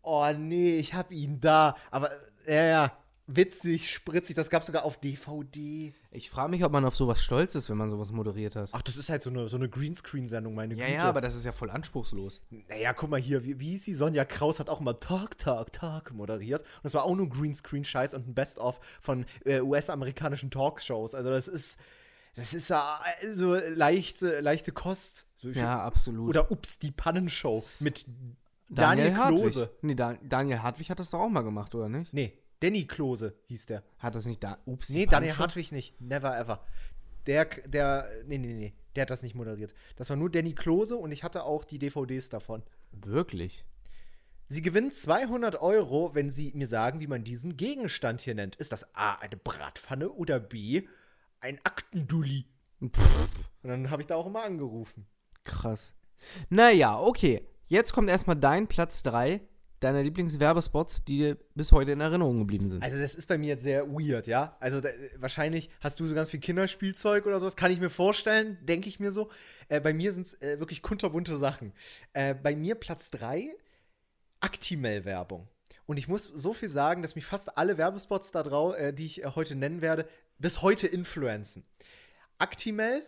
Oh 0.03 0.27
nee, 0.37 0.77
ich 0.77 0.93
hab 0.93 1.11
ihn 1.11 1.39
da. 1.39 1.75
Aber 1.89 2.09
ja, 2.47 2.63
ja, 2.63 2.91
witzig, 3.27 3.91
spritzig. 3.93 4.35
Das 4.35 4.49
gab's 4.49 4.65
sogar 4.65 4.83
auf 4.83 4.97
DVD. 4.99 5.93
Ich 6.11 6.29
frage 6.29 6.49
mich, 6.51 6.63
ob 6.63 6.71
man 6.71 6.83
auf 6.85 6.95
sowas 6.95 7.21
stolz 7.23 7.55
ist, 7.55 7.69
wenn 7.69 7.77
man 7.77 7.89
sowas 7.89 8.11
moderiert 8.11 8.55
hat. 8.55 8.69
Ach, 8.73 8.81
das 8.81 8.97
ist 8.97 9.09
halt 9.09 9.21
so 9.23 9.29
eine, 9.29 9.47
so 9.47 9.57
eine 9.57 9.69
Greenscreen-Sendung, 9.69 10.53
meine 10.53 10.73
ja, 10.75 10.85
Güte. 10.85 10.97
ja, 10.97 11.03
aber 11.03 11.21
das 11.21 11.35
ist 11.35 11.45
ja 11.45 11.51
voll 11.51 11.69
anspruchslos. 11.69 12.41
Naja, 12.67 12.93
guck 12.93 13.09
mal 13.09 13.19
hier, 13.19 13.43
wie, 13.45 13.59
wie 13.59 13.69
hieß 13.71 13.85
sie? 13.85 13.93
Sonja 13.93 14.25
Kraus 14.25 14.59
hat 14.59 14.69
auch 14.69 14.81
immer 14.81 14.99
Talk, 14.99 15.37
Talk, 15.37 15.71
Talk 15.71 16.11
moderiert. 16.13 16.61
Und 16.61 16.83
das 16.83 16.93
war 16.93 17.03
auch 17.05 17.15
nur 17.15 17.29
Greenscreen-Scheiß 17.29 18.13
und 18.13 18.27
ein 18.27 18.33
Best-of 18.33 18.79
von 19.01 19.25
äh, 19.45 19.61
US-amerikanischen 19.61 20.51
Talkshows. 20.51 21.15
Also 21.15 21.29
das 21.29 21.47
ist, 21.47 21.79
das 22.35 22.53
ist 22.53 22.69
ja 22.69 22.99
äh, 23.21 23.33
so 23.33 23.55
leichte, 23.55 24.39
leichte 24.41 24.71
Kost. 24.71 25.27
So, 25.37 25.49
ich- 25.49 25.57
Ja, 25.57 25.81
absolut. 25.83 26.29
Oder 26.29 26.51
Ups, 26.51 26.79
die 26.79 26.91
Pannenshow 26.91 27.63
mit 27.79 28.05
Daniel, 28.69 29.11
Klose. 29.13 29.61
Hartwig. 29.61 29.83
Nee, 29.83 29.95
Dan 29.95 30.17
Daniel 30.23 30.61
Hartwig 30.61 30.89
hat 30.89 30.99
das 30.99 31.09
doch 31.09 31.19
auch 31.19 31.29
mal 31.29 31.41
gemacht, 31.41 31.75
oder 31.75 31.89
nicht? 31.89 32.13
Nee, 32.13 32.33
Danny 32.61 32.85
Klose 32.85 33.35
hieß 33.47 33.65
der. 33.65 33.83
Hat 33.99 34.15
das 34.15 34.25
nicht 34.25 34.41
da. 34.43 34.57
Ups, 34.65 34.89
Nee, 34.89 35.05
Daniel? 35.05 35.37
Hartwig 35.37 35.71
nicht. 35.71 35.99
Never 35.99 36.37
ever. 36.37 36.65
Der, 37.27 37.45
der, 37.45 38.07
nee, 38.25 38.37
nee, 38.37 38.53
nee, 38.53 38.73
der 38.95 39.03
hat 39.03 39.09
das 39.11 39.21
nicht 39.23 39.35
moderiert. 39.35 39.73
Das 39.95 40.09
war 40.09 40.17
nur 40.17 40.29
Danny 40.31 40.53
Klose 40.53 40.95
und 40.95 41.11
ich 41.11 41.23
hatte 41.23 41.43
auch 41.43 41.63
die 41.63 41.77
DVDs 41.79 42.29
davon. 42.29 42.63
Wirklich? 42.91 43.63
Sie 44.47 44.61
gewinnen 44.61 44.91
200 44.91 45.61
Euro, 45.61 46.13
wenn 46.15 46.29
Sie 46.29 46.51
mir 46.55 46.67
sagen, 46.67 46.99
wie 46.99 47.07
man 47.07 47.23
diesen 47.23 47.55
Gegenstand 47.57 48.21
hier 48.21 48.35
nennt. 48.35 48.55
Ist 48.57 48.71
das 48.71 48.95
A, 48.95 49.13
eine 49.15 49.37
Bratpfanne 49.37 50.09
oder 50.09 50.39
B, 50.39 50.87
ein 51.39 51.59
Aktendulli? 51.63 52.45
Pff, 52.83 53.49
Und 53.63 53.69
dann 53.69 53.89
habe 53.91 54.01
ich 54.01 54.07
da 54.07 54.15
auch 54.15 54.25
immer 54.25 54.43
angerufen. 54.43 55.05
krass. 55.43 55.93
Naja, 56.49 56.99
okay. 56.99 57.47
Jetzt 57.67 57.93
kommt 57.93 58.09
erstmal 58.09 58.35
dein 58.35 58.67
Platz 58.67 59.01
3 59.03 59.41
deiner 59.81 60.03
Lieblingswerbespots, 60.03 61.03
die 61.03 61.17
dir 61.17 61.37
bis 61.55 61.71
heute 61.71 61.91
in 61.91 62.01
Erinnerung 62.01 62.39
geblieben 62.39 62.69
sind. 62.69 62.83
Also 62.83 62.97
das 62.97 63.15
ist 63.15 63.27
bei 63.27 63.37
mir 63.37 63.47
jetzt 63.47 63.63
sehr 63.63 63.87
weird, 63.87 64.27
ja? 64.27 64.55
Also 64.59 64.79
da, 64.79 64.89
wahrscheinlich 65.17 65.69
hast 65.81 65.99
du 65.99 66.07
so 66.07 66.15
ganz 66.15 66.29
viel 66.29 66.39
Kinderspielzeug 66.39 67.25
oder 67.25 67.39
sowas, 67.39 67.55
kann 67.55 67.71
ich 67.71 67.79
mir 67.79 67.89
vorstellen, 67.89 68.57
denke 68.61 68.87
ich 68.87 68.99
mir 68.99 69.11
so. 69.11 69.29
Äh, 69.67 69.81
bei 69.81 69.93
mir 69.93 70.13
sind 70.13 70.27
es 70.27 70.41
äh, 70.41 70.59
wirklich 70.59 70.81
kunterbunte 70.81 71.37
Sachen. 71.37 71.73
Äh, 72.13 72.35
bei 72.35 72.55
mir 72.55 72.75
Platz 72.75 73.11
3, 73.11 73.53
Actimel-Werbung. 74.39 75.47
Und 75.85 75.97
ich 75.97 76.07
muss 76.07 76.23
so 76.23 76.53
viel 76.53 76.69
sagen, 76.69 77.01
dass 77.01 77.15
mich 77.15 77.25
fast 77.25 77.57
alle 77.57 77.77
Werbespots 77.77 78.31
da 78.31 78.43
drauf, 78.43 78.77
äh, 78.77 78.93
die 78.93 79.05
ich 79.05 79.23
äh, 79.23 79.31
heute 79.35 79.55
nennen 79.55 79.81
werde, 79.81 80.07
bis 80.37 80.61
heute 80.61 80.87
influenzen. 80.87 81.65
Actimel, 82.37 83.03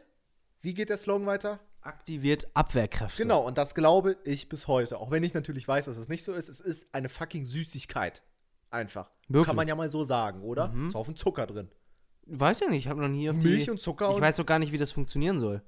wie 0.63 0.73
geht 0.73 0.89
der 0.89 0.97
Slogan 0.97 1.27
weiter? 1.27 1.59
Aktiviert 1.81 2.47
Abwehrkräfte. 2.53 3.21
Genau, 3.21 3.45
und 3.45 3.57
das 3.57 3.75
glaube 3.75 4.17
ich 4.23 4.47
bis 4.47 4.67
heute. 4.67 4.97
Auch 4.97 5.11
wenn 5.11 5.23
ich 5.23 5.33
natürlich 5.33 5.67
weiß, 5.67 5.85
dass 5.85 5.97
es 5.97 6.07
nicht 6.07 6.23
so 6.23 6.31
ist. 6.33 6.47
Es 6.47 6.61
ist 6.61 6.95
eine 6.95 7.09
fucking 7.09 7.45
Süßigkeit. 7.45 8.23
Einfach. 8.71 9.11
Wirklich? 9.27 9.45
Kann 9.47 9.55
man 9.57 9.67
ja 9.67 9.75
mal 9.75 9.89
so 9.89 10.03
sagen, 10.03 10.41
oder? 10.41 10.69
Mhm. 10.69 10.87
Ist 10.87 10.95
auch 10.95 11.07
ein 11.07 11.15
Zucker 11.17 11.45
drin. 11.45 11.69
Weiß 12.25 12.61
ja 12.61 12.69
nicht, 12.69 12.85
ich 12.85 12.87
habe 12.87 13.01
noch 13.01 13.09
nie 13.09 13.29
auf 13.29 13.35
Milch 13.35 13.65
die, 13.65 13.69
und 13.71 13.81
Zucker 13.81 14.09
Ich 14.11 14.15
und. 14.15 14.21
weiß 14.21 14.37
doch 14.37 14.45
gar 14.45 14.57
nicht, 14.57 14.71
wie 14.71 14.77
das 14.77 14.93
funktionieren 14.93 15.39
soll. 15.41 15.61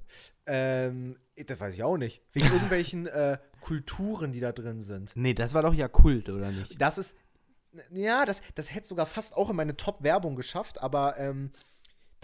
ähm, 0.45 1.17
das 1.35 1.59
weiß 1.59 1.73
ich 1.73 1.83
auch 1.83 1.97
nicht. 1.97 2.21
Wegen 2.31 2.45
irgendwelchen 2.53 3.07
äh, 3.07 3.37
Kulturen, 3.59 4.31
die 4.31 4.39
da 4.39 4.53
drin 4.53 4.81
sind. 4.81 5.11
Nee, 5.15 5.33
das 5.33 5.53
war 5.53 5.63
doch 5.63 5.73
ja 5.73 5.89
Kult, 5.89 6.29
oder 6.29 6.51
nicht? 6.51 6.81
Das 6.81 6.97
ist. 6.97 7.17
Ja, 7.91 8.23
das, 8.23 8.41
das 8.55 8.73
hätte 8.73 8.87
sogar 8.87 9.05
fast 9.05 9.35
auch 9.35 9.49
in 9.49 9.57
meine 9.57 9.75
Top-Werbung 9.75 10.37
geschafft, 10.37 10.81
aber 10.81 11.17
ähm, 11.17 11.51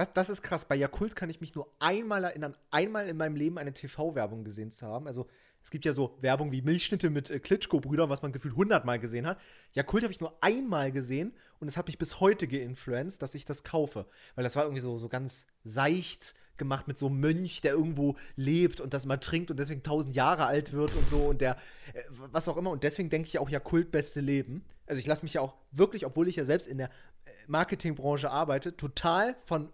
das, 0.02 0.14
das 0.14 0.30
ist 0.30 0.42
krass. 0.42 0.66
Bei 0.66 0.76
Yakult 0.76 1.16
kann 1.16 1.30
ich 1.30 1.42
mich 1.42 1.56
nur 1.56 1.72
einmal 1.80 2.24
erinnern, 2.24 2.56
einmal 2.72 3.08
in 3.08 3.18
meinem 3.18 3.36
Leben 3.36 3.58
eine 3.58 3.74
TV-Werbung 3.74 4.44
gesehen 4.44 4.72
zu 4.72 4.88
haben. 4.88 5.08
Also, 5.08 5.28
es 5.64 5.70
gibt 5.70 5.86
ja 5.86 5.94
so 5.94 6.18
Werbung 6.22 6.52
wie 6.52 6.64
Milchschnitte 6.64 7.12
mit 7.12 7.30
äh, 7.30 7.40
Klitschko-Brüdern, 7.40 8.10
was 8.10 8.24
man 8.24 8.32
gefühlt 8.32 8.56
hundertmal 8.56 9.00
gesehen 9.00 9.28
hat. 9.28 9.40
Yakult 9.74 10.04
habe 10.04 10.12
ich 10.12 10.20
nur 10.20 10.36
einmal 10.42 10.92
gesehen 10.92 11.34
und 11.60 11.68
es 11.68 11.78
hat 11.78 11.86
mich 11.86 12.00
bis 12.00 12.20
heute 12.20 12.48
geinfluenced, 12.48 13.22
dass 13.22 13.36
ich 13.36 13.46
das 13.46 13.64
kaufe. 13.64 14.08
Weil 14.34 14.44
das 14.44 14.56
war 14.56 14.64
irgendwie 14.64 14.82
so, 14.82 14.98
so 14.98 15.08
ganz 15.08 15.46
seicht 15.64 16.34
gemacht 16.58 16.88
mit 16.88 16.98
so 16.98 17.08
einem 17.08 17.20
Mönch, 17.20 17.62
der 17.62 17.74
irgendwo 17.74 18.16
lebt 18.36 18.82
und 18.82 18.94
das 18.94 19.06
mal 19.06 19.18
trinkt 19.18 19.52
und 19.52 19.60
deswegen 19.60 19.84
tausend 19.84 20.16
Jahre 20.16 20.46
alt 20.46 20.74
wird 20.74 20.96
und 20.96 21.08
so 21.08 21.26
und 21.26 21.42
der, 21.42 21.58
äh, 21.94 22.02
was 22.32 22.48
auch 22.48 22.58
immer. 22.58 22.72
Und 22.72 22.84
deswegen 22.84 23.10
denke 23.10 23.28
ich 23.28 23.38
auch 23.38 23.50
Yakult 23.50 23.92
beste 23.92 24.20
Leben. 24.20 24.66
Also 24.88 25.00
ich 25.00 25.06
lasse 25.06 25.24
mich 25.24 25.36
ja 25.36 25.42
auch 25.42 25.54
wirklich, 25.72 26.08
obwohl 26.08 26.28
ich 26.28 26.38
ja 26.38 26.44
selbst 26.44 26.68
in 26.68 26.80
der 26.80 26.88
äh, 26.88 27.32
Marketingbranche 27.48 28.32
arbeite, 28.32 28.76
total 28.76 29.36
von 29.44 29.72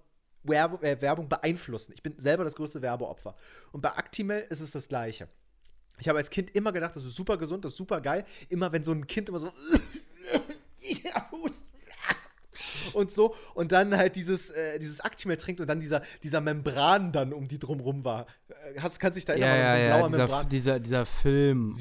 Äh, 0.53 1.01
Werbung 1.01 1.29
beeinflussen. 1.29 1.93
Ich 1.95 2.03
bin 2.03 2.13
selber 2.17 2.43
das 2.43 2.55
größte 2.55 2.81
Werbeopfer. 2.81 3.35
Und 3.71 3.81
bei 3.81 3.89
Actimel 3.95 4.45
ist 4.49 4.59
es 4.61 4.71
das 4.71 4.87
Gleiche. 4.87 5.27
Ich 5.99 6.07
habe 6.07 6.19
als 6.19 6.29
Kind 6.29 6.55
immer 6.55 6.71
gedacht, 6.71 6.95
das 6.95 7.03
ist 7.05 7.15
super 7.15 7.37
gesund, 7.37 7.65
das 7.65 7.71
ist 7.71 7.77
super 7.77 8.01
geil. 8.01 8.23
Immer 8.49 8.71
wenn 8.71 8.83
so 8.83 8.91
ein 8.91 9.07
Kind 9.07 9.29
immer 9.29 9.39
so 9.39 9.51
ja, 10.79 11.29
und 12.93 13.11
so 13.11 13.35
und 13.55 13.71
dann 13.71 13.95
halt 13.97 14.15
dieses, 14.15 14.51
äh, 14.51 14.79
dieses 14.79 14.99
Actimel 15.01 15.37
trinkt 15.37 15.59
und 15.61 15.67
dann 15.67 15.79
dieser, 15.79 16.01
dieser 16.23 16.41
Membran 16.41 17.11
dann 17.11 17.33
um 17.33 17.47
die 17.47 17.59
drumrum 17.59 18.05
war. 18.05 18.27
Äh, 18.47 18.79
Hast, 18.79 18.99
kannst 18.99 19.17
dich 19.17 19.25
da 19.25 19.33
Ja, 19.35 19.47
erinnern? 19.47 19.59
ja, 19.59 19.71
so 19.71 19.77
ein 19.77 19.81
ja, 19.81 19.95
blauer 19.97 20.07
dieser, 20.09 20.17
Membran. 20.17 20.49
dieser, 20.49 20.79
dieser 20.79 21.05
Film. 21.05 21.77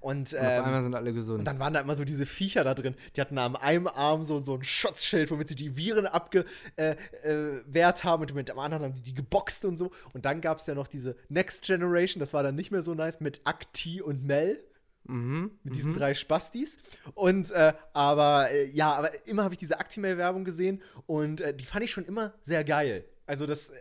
Und, 0.00 0.32
Und 0.32 0.38
auf 0.38 0.44
einmal 0.44 0.74
ähm, 0.76 0.82
sind 0.82 0.94
alle 0.94 1.12
gesund. 1.12 1.40
und 1.40 1.44
dann 1.44 1.58
waren 1.58 1.74
da 1.74 1.80
immer 1.80 1.94
so 1.94 2.04
diese 2.04 2.24
Viecher 2.24 2.64
da 2.64 2.74
drin. 2.74 2.94
Die 3.14 3.20
hatten 3.20 3.36
am 3.36 3.54
einen 3.54 3.86
Arm 3.86 4.24
so, 4.24 4.40
so 4.40 4.54
ein 4.54 4.64
Schutzschild, 4.64 5.30
womit 5.30 5.48
sie 5.48 5.54
die 5.54 5.76
Viren 5.76 6.06
abgewehrt 6.06 6.48
äh, 6.76 6.96
äh, 7.24 7.92
haben 8.02 8.22
und 8.22 8.34
mit 8.34 8.48
dem 8.48 8.58
anderen 8.58 8.84
haben 8.84 8.94
die 8.94 9.02
die 9.02 9.14
geboxt 9.14 9.66
und 9.66 9.76
so. 9.76 9.90
Und 10.14 10.24
dann 10.24 10.40
gab 10.40 10.58
es 10.58 10.66
ja 10.66 10.74
noch 10.74 10.88
diese 10.88 11.16
Next 11.28 11.64
Generation, 11.64 12.18
das 12.18 12.32
war 12.32 12.42
dann 12.42 12.54
nicht 12.54 12.70
mehr 12.70 12.82
so 12.82 12.94
nice, 12.94 13.20
mit 13.20 13.42
Akti 13.44 14.00
und 14.00 14.24
Mel. 14.24 14.64
mhm. 15.04 15.50
Mit 15.64 15.76
diesen 15.76 15.92
drei 15.92 16.14
Spastis. 16.14 16.78
Und, 17.14 17.50
äh, 17.50 17.74
aber, 17.92 18.50
äh, 18.50 18.70
ja, 18.70 18.94
aber 18.94 19.10
immer 19.26 19.44
habe 19.44 19.52
ich 19.54 19.58
diese 19.58 19.78
Actimel-Werbung 19.80 20.44
gesehen 20.44 20.82
und 21.06 21.42
äh, 21.42 21.54
die 21.54 21.66
fand 21.66 21.84
ich 21.84 21.90
schon 21.90 22.04
immer 22.06 22.32
sehr 22.42 22.64
geil. 22.64 23.04
Also 23.30 23.46
das, 23.46 23.70
äh, 23.70 23.76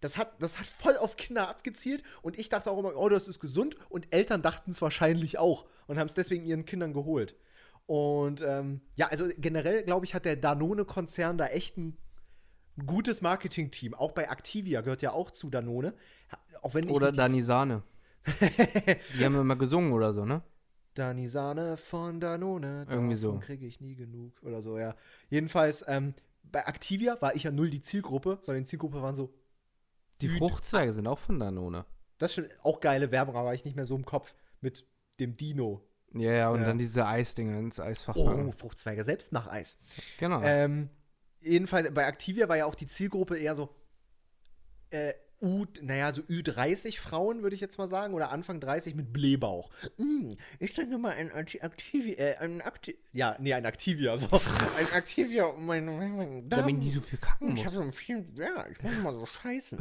das, 0.00 0.18
hat, 0.18 0.42
das 0.42 0.58
hat 0.58 0.66
voll 0.66 0.96
auf 0.96 1.16
Kinder 1.16 1.48
abgezielt 1.48 2.02
und 2.20 2.36
ich 2.36 2.48
dachte 2.48 2.68
auch 2.68 2.78
immer, 2.78 2.96
oh, 2.96 3.08
das 3.08 3.28
ist 3.28 3.38
gesund 3.38 3.76
und 3.88 4.12
Eltern 4.12 4.42
dachten 4.42 4.72
es 4.72 4.82
wahrscheinlich 4.82 5.38
auch 5.38 5.66
und 5.86 6.00
haben 6.00 6.08
es 6.08 6.14
deswegen 6.14 6.44
ihren 6.44 6.64
Kindern 6.64 6.92
geholt. 6.92 7.36
Und 7.86 8.42
ähm, 8.42 8.80
ja, 8.96 9.06
also 9.06 9.28
generell, 9.38 9.84
glaube 9.84 10.04
ich, 10.04 10.14
hat 10.14 10.24
der 10.24 10.34
Danone-Konzern 10.34 11.38
da 11.38 11.46
echt 11.46 11.78
ein 11.78 11.96
gutes 12.86 13.22
Marketing-Team. 13.22 13.94
Auch 13.94 14.10
bei 14.10 14.24
Activia 14.24 14.80
gehört 14.80 15.00
ja 15.00 15.12
auch 15.12 15.30
zu 15.30 15.48
Danone. 15.48 15.94
Auch 16.60 16.74
wenn 16.74 16.90
Oder 16.90 17.06
nicht 17.06 17.16
die 19.18 19.24
haben 19.24 19.36
immer 19.36 19.56
gesungen 19.56 19.92
oder 19.92 20.12
so, 20.12 20.24
ne? 20.24 20.42
Dani 20.94 21.28
Sahne 21.28 21.76
von 21.76 22.18
Danone. 22.18 22.84
Irgendwie 22.90 23.14
so. 23.14 23.38
kriege 23.38 23.64
ich 23.64 23.80
nie 23.80 23.94
genug. 23.94 24.32
Oder 24.42 24.60
so, 24.60 24.76
ja. 24.76 24.96
Jedenfalls, 25.30 25.84
ähm, 25.86 26.14
bei 26.50 26.60
Activia 26.60 27.16
war 27.20 27.34
ich 27.36 27.44
ja 27.44 27.50
null 27.50 27.70
die 27.70 27.80
Zielgruppe, 27.82 28.38
sondern 28.42 28.64
die 28.64 28.68
Zielgruppe 28.70 29.00
waren 29.02 29.14
so, 29.14 29.32
Die 30.20 30.28
Fruchtzwerge 30.28 30.92
sind 30.92 31.06
auch 31.06 31.18
von 31.18 31.38
Danone. 31.38 31.84
das 32.18 32.30
ist 32.30 32.34
schon 32.36 32.48
auch 32.62 32.80
geile 32.80 33.10
Werbung, 33.12 33.36
aber 33.36 33.46
war 33.46 33.54
ich 33.54 33.64
nicht 33.64 33.76
mehr 33.76 33.86
so 33.86 33.94
im 33.96 34.04
Kopf 34.04 34.34
mit 34.60 34.86
dem 35.20 35.36
Dino. 35.36 35.84
Ja, 36.14 36.32
ja, 36.32 36.50
und 36.50 36.60
Ja. 36.60 36.66
dann 36.68 36.78
diese 36.78 37.06
Eisdinger 37.06 37.58
ins 37.58 37.78
Eisfach 37.80 38.16
Oh. 38.16 38.50
Fruchtzweige 38.52 39.04
selbst 39.04 39.30
nach 39.32 39.46
Eis. 39.46 39.76
Genau. 40.18 40.40
Ähm, 40.42 40.88
jedenfalls, 41.40 41.92
bei 41.92 42.04
Activia 42.04 42.48
war 42.48 42.56
ja 42.56 42.64
auch 42.66 42.74
die 42.74 42.86
Zielgruppe 42.86 43.38
eher 43.38 43.54
so, 43.54 43.68
äh, 44.90 45.12
U, 45.40 45.66
naja, 45.82 46.12
so 46.12 46.22
Ü30 46.22 46.98
Frauen, 46.98 47.42
würde 47.42 47.54
ich 47.54 47.60
jetzt 47.60 47.78
mal 47.78 47.86
sagen, 47.86 48.14
oder 48.14 48.30
Anfang 48.30 48.60
30 48.60 48.94
mit 48.96 49.12
Blähbauch. 49.12 49.70
Mm, 49.96 50.32
ich 50.58 50.74
denke 50.74 50.98
mal 50.98 51.12
ein 51.12 51.30
Activia, 51.30 52.14
äh, 52.16 52.36
ein 52.38 52.60
Acti 52.60 52.98
ja, 53.12 53.36
nee, 53.38 53.54
ein 53.54 53.64
Activia, 53.64 54.16
so. 54.18 54.26
ein 54.76 54.88
Activia, 54.92 55.44
um 55.44 55.64
mein, 55.66 55.84
mein, 55.86 56.16
mein 56.16 56.48
Damit 56.48 56.76
ich 56.78 56.82
nicht 56.84 56.94
so 56.96 57.00
viel 57.02 57.18
kacken 57.18 57.56
ich 57.56 57.64
muss. 57.64 57.74
habe 57.76 57.84
so 57.86 57.90
viel, 57.92 58.26
ja, 58.34 58.66
ich 58.68 58.82
muss 58.82 58.92
immer 58.92 59.12
so 59.12 59.26
scheißen. 59.26 59.78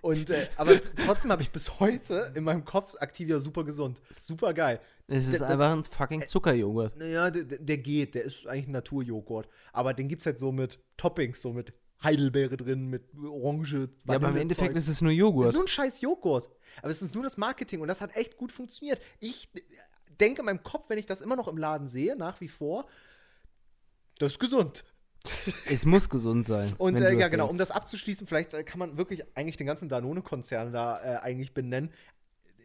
Und, 0.00 0.30
äh, 0.30 0.48
aber 0.56 0.80
trotzdem 0.96 1.30
habe 1.32 1.42
ich 1.42 1.50
bis 1.50 1.78
heute 1.80 2.32
in 2.34 2.44
meinem 2.44 2.64
Kopf 2.64 2.94
Activia 3.00 3.38
super 3.40 3.64
gesund. 3.64 4.00
Super 4.22 4.54
geil. 4.54 4.80
Es 5.06 5.28
ist 5.28 5.40
das- 5.40 5.50
einfach 5.50 5.72
ein 5.72 5.84
fucking 5.84 6.26
Zuckerjoghurt. 6.26 6.96
Naja, 6.96 7.30
der, 7.30 7.44
der 7.44 7.76
geht, 7.78 8.14
der 8.14 8.22
ist 8.24 8.46
eigentlich 8.46 8.68
ein 8.68 8.72
Naturjoghurt. 8.72 9.48
Aber 9.74 9.92
den 9.92 10.08
gibt 10.08 10.22
es 10.22 10.26
halt 10.26 10.38
so 10.38 10.50
mit 10.50 10.78
Toppings, 10.96 11.42
so 11.42 11.52
mit 11.52 11.74
Heidelbeere 12.02 12.56
drin, 12.56 12.88
mit 12.88 13.02
Orange. 13.16 13.88
Ja, 14.06 14.16
aber 14.16 14.28
im 14.28 14.36
Endeffekt 14.36 14.76
ist 14.76 14.88
es 14.88 15.00
nur 15.00 15.12
es 15.12 15.18
Joghurt. 15.18 15.46
ist 15.46 15.52
nur 15.54 15.64
ein 15.64 15.68
scheiß 15.68 16.00
Joghurt. 16.00 16.50
Aber 16.82 16.90
es 16.90 17.02
ist 17.02 17.14
nur 17.14 17.24
das 17.24 17.36
Marketing 17.36 17.80
und 17.80 17.88
das 17.88 18.00
hat 18.00 18.14
echt 18.16 18.36
gut 18.36 18.52
funktioniert. 18.52 19.00
Ich 19.20 19.48
denke 20.20 20.40
in 20.40 20.46
meinem 20.46 20.62
Kopf, 20.62 20.88
wenn 20.88 20.98
ich 20.98 21.06
das 21.06 21.20
immer 21.20 21.36
noch 21.36 21.48
im 21.48 21.56
Laden 21.56 21.88
sehe, 21.88 22.16
nach 22.16 22.40
wie 22.40 22.48
vor, 22.48 22.86
das 24.18 24.32
ist 24.32 24.38
gesund. 24.38 24.84
Es 25.70 25.86
muss 25.86 26.10
gesund 26.10 26.46
sein. 26.46 26.74
Und 26.78 27.00
äh, 27.00 27.14
ja, 27.14 27.28
genau, 27.28 27.48
um 27.48 27.56
das 27.56 27.70
abzuschließen, 27.70 28.26
vielleicht 28.26 28.52
äh, 28.52 28.62
kann 28.62 28.78
man 28.78 28.98
wirklich 28.98 29.22
eigentlich 29.34 29.56
den 29.56 29.66
ganzen 29.66 29.88
Danone-Konzern 29.88 30.72
da 30.72 31.02
äh, 31.02 31.16
eigentlich 31.16 31.54
benennen. 31.54 31.90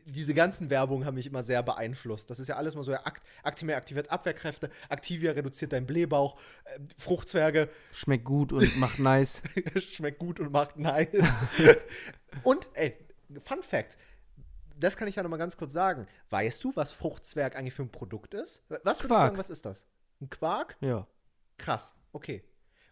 Diese 0.05 0.33
ganzen 0.33 0.69
Werbungen 0.69 1.05
haben 1.05 1.15
mich 1.15 1.27
immer 1.27 1.43
sehr 1.43 1.63
beeinflusst. 1.63 2.29
Das 2.29 2.39
ist 2.39 2.47
ja 2.47 2.55
alles 2.55 2.75
mal 2.75 2.83
so, 2.83 2.91
ja, 2.91 3.05
Akt, 3.05 3.23
Actimel 3.43 3.75
aktiviert 3.75 4.09
Abwehrkräfte, 4.09 4.69
Activia 4.89 5.31
reduziert 5.31 5.73
deinen 5.73 5.85
Blähbauch, 5.85 6.39
äh, 6.65 6.79
Fruchtzwerge 6.97 7.69
Schmeckt 7.91 8.25
gut 8.25 8.51
und 8.53 8.77
macht 8.77 8.99
nice. 8.99 9.41
schmeckt 9.75 10.19
gut 10.19 10.39
und 10.39 10.51
macht 10.51 10.77
nice. 10.77 11.09
und, 12.43 12.67
ey, 12.73 12.97
Fun 13.45 13.61
Fact, 13.61 13.97
das 14.77 14.97
kann 14.97 15.07
ich 15.07 15.15
ja 15.15 15.23
noch 15.23 15.29
mal 15.29 15.37
ganz 15.37 15.57
kurz 15.57 15.73
sagen. 15.73 16.07
Weißt 16.29 16.63
du, 16.63 16.75
was 16.75 16.93
Fruchtzwerg 16.93 17.55
eigentlich 17.55 17.73
für 17.73 17.83
ein 17.83 17.91
Produkt 17.91 18.33
ist? 18.33 18.63
Was 18.69 18.79
würdest 18.83 19.03
du 19.03 19.07
Quark. 19.07 19.19
sagen, 19.19 19.37
was 19.37 19.49
ist 19.49 19.65
das? 19.65 19.85
Ein 20.21 20.29
Quark? 20.29 20.77
Ja. 20.81 21.07
Krass, 21.57 21.95
okay. 22.13 22.43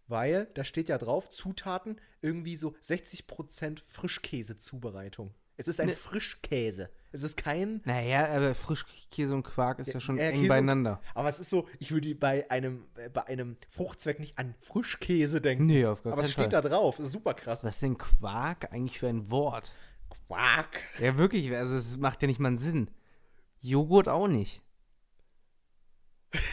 Weil 0.07 0.45
da 0.53 0.63
steht 0.63 0.89
ja 0.89 0.97
drauf, 0.97 1.29
Zutaten, 1.29 1.99
irgendwie 2.21 2.55
so 2.55 2.75
60% 2.81 3.81
Frischkäse-Zubereitung. 3.87 5.33
Es 5.59 5.67
ist 5.67 5.79
ein 5.79 5.87
Ne. 5.87 5.93
Frischkäse. 5.93 6.89
Es 7.11 7.23
ist 7.23 7.35
kein. 7.35 7.81
Naja, 7.85 8.27
aber 8.35 8.53
Frischkäse 8.53 9.33
und 9.33 9.41
Quark 9.43 9.79
ist 9.79 9.87
ja, 9.87 9.93
Ja, 9.95 9.99
schon 9.99 10.17
ja, 10.17 10.25
eng 10.25 10.31
Käse 10.33 10.41
und- 10.43 10.47
beieinander. 10.49 11.01
Aber 11.15 11.29
es 11.29 11.39
ist 11.39 11.49
so, 11.49 11.67
ich 11.79 11.91
würde 11.91 12.13
bei 12.13 12.49
einem, 12.51 12.85
äh, 12.95 13.09
bei 13.09 13.25
einem 13.25 13.55
Fruchtzwerg 13.71 14.19
nicht 14.19 14.37
an 14.37 14.53
Frischkäse 14.61 15.41
denken. 15.41 15.65
Nee, 15.65 15.85
auf 15.85 16.03
gar 16.03 16.13
Aber 16.13 16.21
es 16.21 16.27
keinen 16.35 16.45
steht 16.49 16.53
Fall. 16.53 16.61
da 16.61 16.69
drauf. 16.69 16.97
Das 16.97 17.07
ist 17.07 17.11
super 17.13 17.33
krass. 17.33 17.63
Was 17.63 17.75
ist 17.75 17.81
denn 17.81 17.97
Quark 17.97 18.71
eigentlich 18.71 18.99
für 18.99 19.07
ein 19.07 19.31
Wort? 19.31 19.73
Quark. 20.27 20.79
Ja, 20.99 21.17
wirklich, 21.17 21.51
also 21.55 21.75
es 21.75 21.97
macht 21.97 22.21
ja 22.21 22.27
nicht 22.27 22.39
mal 22.39 22.49
einen 22.49 22.57
Sinn. 22.59 22.91
Joghurt 23.61 24.07
auch 24.07 24.27
nicht. 24.27 24.61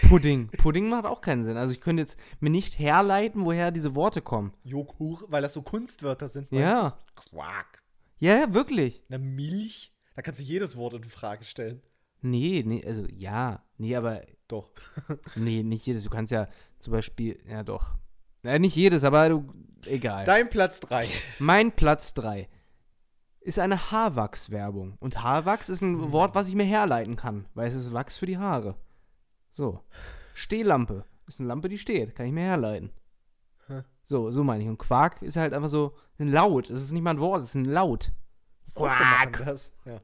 Pudding. 0.08 0.48
Pudding 0.58 0.88
macht 0.88 1.04
auch 1.04 1.20
keinen 1.20 1.44
Sinn. 1.44 1.56
Also 1.56 1.72
ich 1.74 1.80
könnte 1.80 2.02
jetzt 2.02 2.16
mir 2.40 2.50
nicht 2.50 2.78
herleiten, 2.78 3.44
woher 3.44 3.70
diese 3.70 3.94
Worte 3.94 4.22
kommen. 4.22 4.54
Joghurt, 4.62 5.24
weil 5.30 5.42
das 5.42 5.52
so 5.52 5.62
Kunstwörter 5.62 6.28
sind. 6.28 6.50
Ja. 6.52 6.82
meinst 6.82 6.96
du? 7.26 7.30
Quark. 7.30 7.82
Ja, 8.18 8.38
ja, 8.38 8.54
wirklich. 8.54 9.02
Na, 9.08 9.18
Milch? 9.18 9.92
Da 10.14 10.22
kannst 10.22 10.40
du 10.40 10.44
jedes 10.44 10.76
Wort 10.76 10.94
in 10.94 11.04
Frage 11.04 11.44
stellen. 11.44 11.82
Nee, 12.20 12.62
nee, 12.64 12.84
also 12.86 13.06
ja. 13.10 13.64
Nee, 13.76 13.96
aber 13.96 14.22
Doch. 14.48 14.70
nee, 15.36 15.62
nicht 15.62 15.86
jedes. 15.86 16.04
Du 16.04 16.10
kannst 16.10 16.32
ja 16.32 16.48
zum 16.78 16.92
Beispiel, 16.92 17.38
ja 17.48 17.62
doch. 17.62 17.94
Ja, 18.44 18.58
nicht 18.58 18.76
jedes, 18.76 19.04
aber 19.04 19.28
du, 19.28 19.46
egal. 19.86 20.24
Dein 20.24 20.50
Platz 20.50 20.80
3. 20.80 21.08
Mein 21.38 21.72
Platz 21.72 22.12
3 22.14 22.48
ist 23.40 23.58
eine 23.58 23.90
Haarwachswerbung. 23.90 24.96
Und 25.00 25.22
Haarwachs 25.22 25.68
ist 25.68 25.82
ein 25.82 26.12
Wort, 26.12 26.34
was 26.34 26.48
ich 26.48 26.54
mir 26.54 26.64
herleiten 26.64 27.16
kann, 27.16 27.46
weil 27.54 27.68
es 27.68 27.74
ist 27.74 27.92
Wachs 27.92 28.18
für 28.18 28.26
die 28.26 28.38
Haare. 28.38 28.76
So. 29.50 29.80
Stehlampe. 30.34 31.04
Ist 31.26 31.40
eine 31.40 31.48
Lampe, 31.48 31.68
die 31.68 31.78
steht. 31.78 32.14
Kann 32.14 32.26
ich 32.26 32.32
mir 32.32 32.42
herleiten. 32.42 32.90
So, 34.02 34.30
so 34.30 34.44
meine 34.44 34.62
ich. 34.62 34.68
Und 34.68 34.78
Quark 34.78 35.22
ist 35.22 35.36
halt 35.36 35.54
einfach 35.54 35.70
so 35.70 35.94
ein 36.18 36.28
Laut. 36.28 36.68
Es 36.70 36.82
ist 36.82 36.92
nicht 36.92 37.02
mal 37.02 37.10
ein 37.12 37.20
Wort, 37.20 37.42
es 37.42 37.48
ist 37.50 37.54
ein 37.54 37.64
Laut. 37.64 38.12
Quark. 38.74 39.42
Das. 39.44 39.70
Ja. 39.84 40.00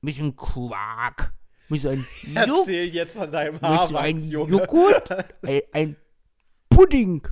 Mich 0.00 0.20
ein 0.20 0.34
Quark. 0.36 1.32
Mich 1.68 1.86
ein 1.86 2.04
Jo- 2.22 2.60
Erzähl 2.60 2.88
jetzt 2.88 3.16
von 3.18 3.30
deinem 3.30 3.56
ein 3.56 3.60
Haarwachs, 3.62 4.30
Junge. 4.30 4.50
Joghurt. 4.52 5.10
ein, 5.42 5.60
ein 5.72 5.96
Pudding. 6.70 7.26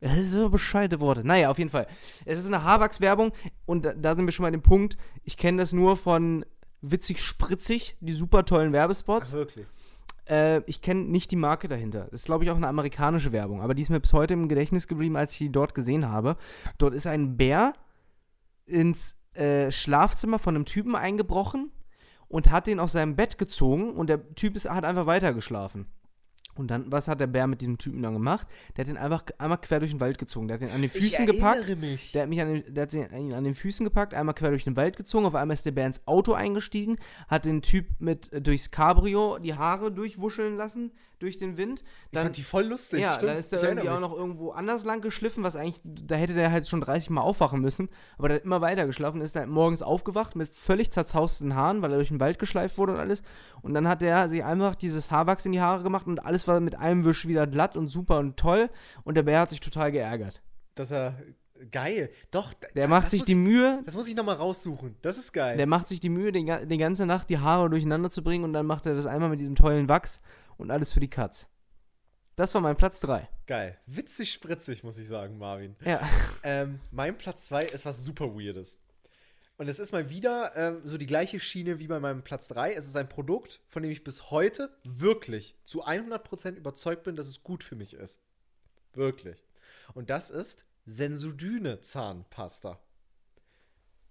Das 0.00 0.14
sind 0.14 0.28
so 0.30 0.48
bescheide 0.50 1.00
Worte. 1.00 1.26
Naja, 1.26 1.50
auf 1.50 1.58
jeden 1.58 1.70
Fall. 1.70 1.86
Es 2.24 2.38
ist 2.38 2.46
eine 2.46 2.62
Haarwachswerbung 2.62 3.32
und 3.66 3.84
da, 3.84 3.92
da 3.94 4.14
sind 4.14 4.26
wir 4.26 4.32
schon 4.32 4.42
mal 4.44 4.48
an 4.48 4.52
dem 4.54 4.62
Punkt. 4.62 4.96
Ich 5.24 5.36
kenne 5.36 5.60
das 5.60 5.72
nur 5.72 5.96
von 5.96 6.44
Witzig 6.80 7.20
Spritzig, 7.22 7.96
die 8.00 8.12
super 8.12 8.44
tollen 8.44 8.72
Werbespots. 8.72 9.30
Ach, 9.30 9.34
wirklich. 9.34 9.66
Äh, 10.28 10.62
ich 10.66 10.80
kenne 10.82 11.02
nicht 11.02 11.30
die 11.30 11.36
Marke 11.36 11.68
dahinter. 11.68 12.08
Das 12.10 12.20
ist, 12.20 12.26
glaube 12.26 12.44
ich, 12.44 12.50
auch 12.50 12.56
eine 12.56 12.68
amerikanische 12.68 13.32
Werbung. 13.32 13.60
Aber 13.62 13.74
die 13.74 13.82
ist 13.82 13.90
mir 13.90 14.00
bis 14.00 14.12
heute 14.12 14.34
im 14.34 14.48
Gedächtnis 14.48 14.86
geblieben, 14.86 15.16
als 15.16 15.32
ich 15.32 15.38
die 15.38 15.52
dort 15.52 15.74
gesehen 15.74 16.08
habe. 16.08 16.36
Dort 16.78 16.94
ist 16.94 17.06
ein 17.06 17.36
Bär 17.36 17.74
ins 18.66 19.14
äh, 19.34 19.70
Schlafzimmer 19.72 20.38
von 20.38 20.54
einem 20.54 20.64
Typen 20.64 20.94
eingebrochen 20.94 21.70
und 22.28 22.50
hat 22.50 22.66
den 22.66 22.80
aus 22.80 22.92
seinem 22.92 23.16
Bett 23.16 23.38
gezogen 23.38 23.92
und 23.92 24.08
der 24.08 24.34
Typ 24.34 24.56
ist, 24.56 24.68
hat 24.68 24.84
einfach 24.84 25.06
weitergeschlafen. 25.06 25.86
Und 26.58 26.70
dann, 26.70 26.90
was 26.90 27.08
hat 27.08 27.20
der 27.20 27.26
Bär 27.28 27.46
mit 27.46 27.60
diesem 27.60 27.78
Typen 27.78 28.02
dann 28.02 28.12
gemacht? 28.14 28.46
Der 28.76 28.84
hat 28.84 28.90
ihn 28.90 28.96
einfach 28.96 29.24
einmal 29.38 29.58
quer 29.58 29.78
durch 29.78 29.92
den 29.92 30.00
Wald 30.00 30.18
gezogen. 30.18 30.48
Der 30.48 30.56
hat 30.56 30.62
ihn 30.62 30.74
an 30.74 30.80
den 30.80 30.90
Füßen 30.90 31.26
ich 31.28 31.30
gepackt. 31.36 31.60
erinnere 31.60 31.76
mich. 31.76 32.12
Der 32.12 32.22
hat, 32.22 32.28
mich 32.28 32.40
an 32.40 32.48
den, 32.52 32.74
der 32.74 32.82
hat 32.82 32.90
sie- 32.90 32.98
ihn 33.00 33.32
an 33.32 33.44
den 33.44 33.54
Füßen 33.54 33.84
gepackt, 33.84 34.12
einmal 34.12 34.34
quer 34.34 34.50
durch 34.50 34.64
den 34.64 34.76
Wald 34.76 34.96
gezogen, 34.96 35.24
auf 35.24 35.34
einmal 35.34 35.54
ist 35.54 35.64
der 35.66 35.70
Bär 35.72 35.86
ins 35.86 36.06
Auto 36.06 36.32
eingestiegen, 36.34 36.98
hat 37.28 37.44
den 37.44 37.62
Typ 37.62 37.86
mit 38.00 38.32
äh, 38.32 38.40
durchs 38.42 38.70
Cabrio 38.70 39.38
die 39.38 39.54
Haare 39.54 39.92
durchwuscheln 39.92 40.56
lassen 40.56 40.90
durch 41.18 41.36
den 41.36 41.56
Wind. 41.56 41.80
ich 41.80 41.86
Dann, 42.12 42.24
fand 42.24 42.36
die 42.36 42.42
voll 42.42 42.64
lustig. 42.64 43.00
ja, 43.00 43.14
stimmt. 43.14 43.30
dann 43.30 43.38
ist 43.38 43.52
er 43.52 43.58
Ich 43.62 43.68
irgendwie 43.68 43.88
auch 43.88 44.00
noch 44.00 44.14
irgendwo 44.16 44.50
anders 44.50 44.84
lang 44.84 45.00
geschliffen, 45.00 45.42
was 45.44 45.56
eigentlich, 45.56 45.80
da 45.84 46.14
hätte 46.14 46.34
der 46.34 46.50
halt 46.50 46.68
schon 46.68 46.80
30 46.80 47.10
Mal 47.10 47.20
aufwachen 47.22 47.60
müssen, 47.60 47.88
aber 48.18 48.28
der 48.28 48.36
hat 48.38 48.44
immer 48.44 48.60
weiter 48.60 48.86
geschlafen, 48.86 49.20
ist 49.20 49.36
dann 49.36 49.48
morgens 49.50 49.82
aufgewacht 49.82 50.36
mit 50.36 50.52
völlig 50.52 50.90
zerzausten 50.92 51.54
Haaren, 51.54 51.82
weil 51.82 51.90
er 51.92 51.96
durch 51.98 52.08
den 52.08 52.20
Wald 52.20 52.38
geschleift 52.38 52.78
wurde 52.78 52.92
und 52.94 52.98
alles. 53.00 53.22
Und 53.62 53.74
dann 53.74 53.88
hat 53.88 54.02
er 54.02 54.28
sich 54.28 54.44
einfach 54.44 54.74
dieses 54.74 55.10
Haarwachs 55.10 55.44
in 55.46 55.52
die 55.52 55.60
Haare 55.60 55.82
gemacht 55.82 56.06
und 56.06 56.24
alles 56.24 56.46
war 56.48 56.60
mit 56.60 56.76
einem 56.76 57.04
Wisch 57.04 57.26
wieder 57.26 57.46
glatt 57.46 57.76
und 57.76 57.88
super 57.88 58.18
und 58.18 58.36
toll 58.36 58.70
und 59.04 59.16
der 59.16 59.22
Bär 59.24 59.40
hat 59.40 59.50
sich 59.50 59.60
total 59.60 59.92
geärgert. 59.92 60.42
Dass 60.74 60.90
er. 60.90 61.14
Geil. 61.72 62.10
Doch. 62.30 62.52
Der 62.76 62.86
macht 62.86 63.10
sich 63.10 63.24
die 63.24 63.32
ich, 63.32 63.36
Mühe, 63.38 63.82
Das 63.84 63.96
muss 63.96 64.06
ich 64.06 64.14
nochmal 64.14 64.36
raussuchen. 64.36 64.94
Das 65.02 65.18
ist 65.18 65.32
geil. 65.32 65.56
Der 65.56 65.66
macht 65.66 65.88
sich 65.88 65.98
die 65.98 66.08
Mühe, 66.08 66.30
die, 66.30 66.44
ga- 66.44 66.64
die 66.64 66.78
ganze 66.78 67.04
Nacht 67.04 67.28
die 67.30 67.38
Haare 67.38 67.68
durcheinander 67.68 68.10
zu 68.10 68.22
bringen 68.22 68.44
und 68.44 68.52
dann 68.52 68.64
macht 68.64 68.86
er 68.86 68.94
das 68.94 69.06
einmal 69.06 69.28
mit 69.28 69.40
diesem 69.40 69.56
tollen 69.56 69.88
Wachs 69.88 70.20
und 70.58 70.70
alles 70.70 70.92
für 70.92 71.00
die 71.00 71.08
Katz. 71.08 71.46
Das 72.36 72.54
war 72.54 72.60
mein 72.60 72.76
Platz 72.76 73.00
3. 73.00 73.28
geil. 73.46 73.78
Witzig 73.86 74.32
spritzig, 74.32 74.84
muss 74.84 74.98
ich 74.98 75.08
sagen, 75.08 75.38
Marvin. 75.38 75.74
Ja. 75.84 76.08
Ähm, 76.44 76.80
mein 76.92 77.18
Platz 77.18 77.46
2 77.46 77.64
ist 77.64 77.84
was 77.84 78.04
super 78.04 78.36
Weirdes. 78.36 78.78
Und 79.56 79.66
es 79.66 79.80
ist 79.80 79.90
mal 79.90 80.08
wieder 80.08 80.54
ähm, 80.54 80.82
so 80.84 80.98
die 80.98 81.06
gleiche 81.06 81.40
Schiene 81.40 81.80
wie 81.80 81.88
bei 81.88 81.98
meinem 81.98 82.22
Platz 82.22 82.46
3. 82.48 82.74
Es 82.74 82.86
ist 82.86 82.94
ein 82.94 83.08
Produkt, 83.08 83.60
von 83.66 83.82
dem 83.82 83.90
ich 83.90 84.04
bis 84.04 84.30
heute 84.30 84.70
wirklich 84.84 85.56
zu 85.64 85.84
100% 85.84 86.54
überzeugt 86.54 87.02
bin, 87.02 87.16
dass 87.16 87.26
es 87.26 87.42
gut 87.42 87.64
für 87.64 87.74
mich 87.74 87.94
ist. 87.94 88.20
Wirklich. 88.92 89.44
Und 89.94 90.10
das 90.10 90.30
ist 90.30 90.64
Sensodyne 90.86 91.80
Zahnpasta. 91.80 92.78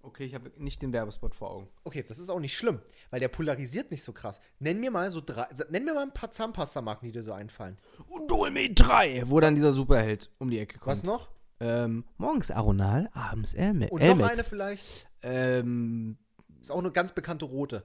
Okay, 0.07 0.23
ich 0.23 0.33
habe 0.35 0.49
nicht 0.55 0.81
den 0.81 0.93
Werbespot 0.93 1.35
vor 1.35 1.51
Augen. 1.51 1.67
Okay, 1.83 2.01
das 2.01 2.17
ist 2.17 2.29
auch 2.29 2.39
nicht 2.39 2.55
schlimm, 2.57 2.79
weil 3.09 3.19
der 3.19 3.27
polarisiert 3.27 3.91
nicht 3.91 4.03
so 4.03 4.13
krass. 4.13 4.39
Nenn 4.59 4.79
mir 4.79 4.89
mal 4.89 5.11
so 5.11 5.21
drei, 5.23 5.47
nenn 5.69 5.83
mir 5.83 5.93
mal 5.93 6.03
ein 6.03 6.13
paar 6.13 6.31
Zahnpasta-Marken, 6.31 7.05
die 7.07 7.11
dir 7.11 7.23
so 7.23 7.33
einfallen. 7.33 7.77
Und 8.09 8.31
Dolme 8.31 8.69
3, 8.73 9.23
wo 9.29 9.41
dann 9.41 9.55
dieser 9.55 9.73
Superheld 9.73 10.31
um 10.39 10.49
die 10.49 10.59
Ecke 10.59 10.79
kommt. 10.79 10.87
Was 10.95 11.03
noch? 11.03 11.29
Ähm, 11.59 12.05
morgens 12.17 12.51
Aronal, 12.51 13.09
abends 13.13 13.53
Elme 13.53 13.89
Und 13.89 13.99
noch 14.01 14.07
Elmex. 14.07 14.29
eine 14.31 14.43
vielleicht. 14.45 15.09
Ähm, 15.23 16.17
Ist 16.61 16.71
auch 16.71 16.79
eine 16.79 16.91
ganz 16.91 17.11
bekannte 17.11 17.43
rote. 17.45 17.83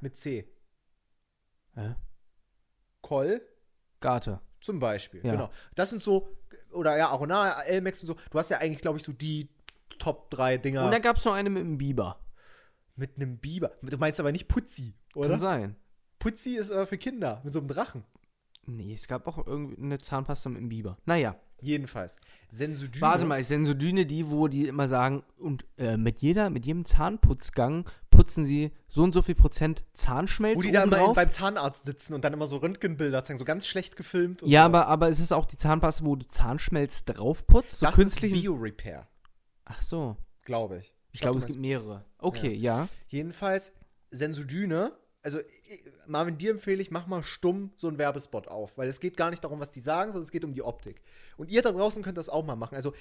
Mit 0.00 0.16
C. 0.16 0.48
hä? 1.74 1.96
Koll 3.02 3.40
Garter. 3.98 4.40
zum 4.60 4.78
Beispiel. 4.78 5.24
Ja. 5.24 5.32
Genau. 5.32 5.50
Das 5.74 5.90
sind 5.90 6.00
so, 6.00 6.36
oder 6.72 6.96
ja, 6.96 7.08
Aronal, 7.08 7.64
Elmex 7.66 8.02
und 8.02 8.06
so. 8.06 8.16
Du 8.30 8.38
hast 8.38 8.50
ja 8.50 8.58
eigentlich, 8.58 8.82
glaube 8.82 8.98
ich, 8.98 9.04
so 9.04 9.12
die 9.12 9.48
Top 10.00 10.30
3 10.30 10.58
Dinger 10.58 10.84
Und 10.84 10.90
da 10.90 10.98
gab 10.98 11.18
es 11.18 11.24
noch 11.24 11.34
eine 11.34 11.50
mit 11.50 11.62
dem 11.62 11.78
Biber. 11.78 12.18
mit 12.96 13.16
einem 13.16 13.38
Biber. 13.38 13.70
Du 13.82 13.96
meinst 13.98 14.18
aber 14.18 14.32
nicht 14.32 14.48
Putzi, 14.48 14.94
oder? 15.14 15.30
Kann 15.30 15.40
sein. 15.40 15.76
Putzi 16.18 16.56
ist 16.56 16.72
aber 16.72 16.86
für 16.86 16.98
Kinder, 16.98 17.40
mit 17.44 17.52
so 17.52 17.60
einem 17.60 17.68
Drachen. 17.68 18.04
Nee, 18.66 18.94
es 18.94 19.08
gab 19.08 19.26
auch 19.26 19.46
irgendwie 19.46 19.82
eine 19.82 19.98
Zahnpasta 19.98 20.48
mit 20.48 20.58
dem 20.60 20.68
Biber. 20.68 20.98
Naja. 21.06 21.36
Jedenfalls. 21.62 22.16
Sensodyne. 22.50 23.02
Warte 23.02 23.24
mal, 23.24 23.40
ist 23.40 23.48
Sensodyne 23.48 24.06
die, 24.06 24.28
wo 24.28 24.48
die 24.48 24.66
immer 24.66 24.88
sagen, 24.88 25.22
und 25.38 25.64
äh, 25.76 25.96
mit 25.96 26.18
jeder, 26.20 26.50
mit 26.50 26.66
jedem 26.66 26.84
Zahnputzgang 26.84 27.88
putzen 28.10 28.44
sie 28.44 28.72
so 28.88 29.02
und 29.02 29.12
so 29.12 29.22
viel 29.22 29.34
Prozent 29.34 29.84
Zahnschmelz 29.92 30.56
Wo 30.56 30.62
die 30.62 30.72
da 30.72 30.84
oben 30.84 30.92
immer 30.92 31.14
beim 31.14 31.30
Zahnarzt 31.30 31.84
sitzen 31.84 32.14
und 32.14 32.24
dann 32.24 32.32
immer 32.32 32.46
so 32.46 32.58
Röntgenbilder 32.58 33.24
zeigen, 33.24 33.38
so 33.38 33.44
ganz 33.44 33.66
schlecht 33.66 33.96
gefilmt. 33.96 34.42
Ja, 34.42 34.62
so. 34.62 34.66
aber, 34.66 34.86
aber 34.88 35.08
ist 35.08 35.20
es 35.20 35.32
auch 35.32 35.46
die 35.46 35.56
Zahnpasta, 35.58 36.04
wo 36.04 36.16
du 36.16 36.26
Zahnschmelz 36.28 37.04
draufputzt? 37.04 37.78
So 37.78 37.86
das 37.86 37.94
künstlich? 37.94 38.32
ist 38.32 38.40
Bio-Repair, 38.42 39.06
Ach 39.70 39.82
so. 39.82 40.16
glaube 40.44 40.78
ich. 40.78 40.92
Ich 41.12 41.20
glaube, 41.20 41.38
du 41.38 41.44
es 41.44 41.46
gibt 41.46 41.60
mehrere. 41.60 42.04
Okay, 42.18 42.52
ja. 42.54 42.88
Jedenfalls, 43.08 43.72
Sensodyne, 44.10 44.92
also 45.22 45.38
ich- 45.40 45.84
Marvin, 46.06 46.38
dir 46.38 46.50
empfehle 46.50 46.80
ich, 46.82 46.90
mach 46.90 47.06
mal 47.06 47.22
stumm 47.22 47.72
so 47.76 47.88
einen 47.88 47.98
Werbespot 47.98 48.48
auf, 48.48 48.78
weil 48.78 48.88
es 48.88 49.00
geht 49.00 49.16
gar 49.16 49.30
nicht 49.30 49.42
darum, 49.44 49.60
was 49.60 49.70
die 49.70 49.80
sagen, 49.80 50.12
sondern 50.12 50.24
es 50.26 50.30
geht 50.32 50.44
um 50.44 50.54
die 50.54 50.62
Optik. 50.62 51.02
Und 51.36 51.50
ihr 51.50 51.62
da 51.62 51.72
draußen 51.72 52.02
könnt 52.02 52.18
das 52.18 52.28
auch 52.28 52.44
mal 52.44 52.56
machen. 52.56 52.74
Also, 52.76 52.92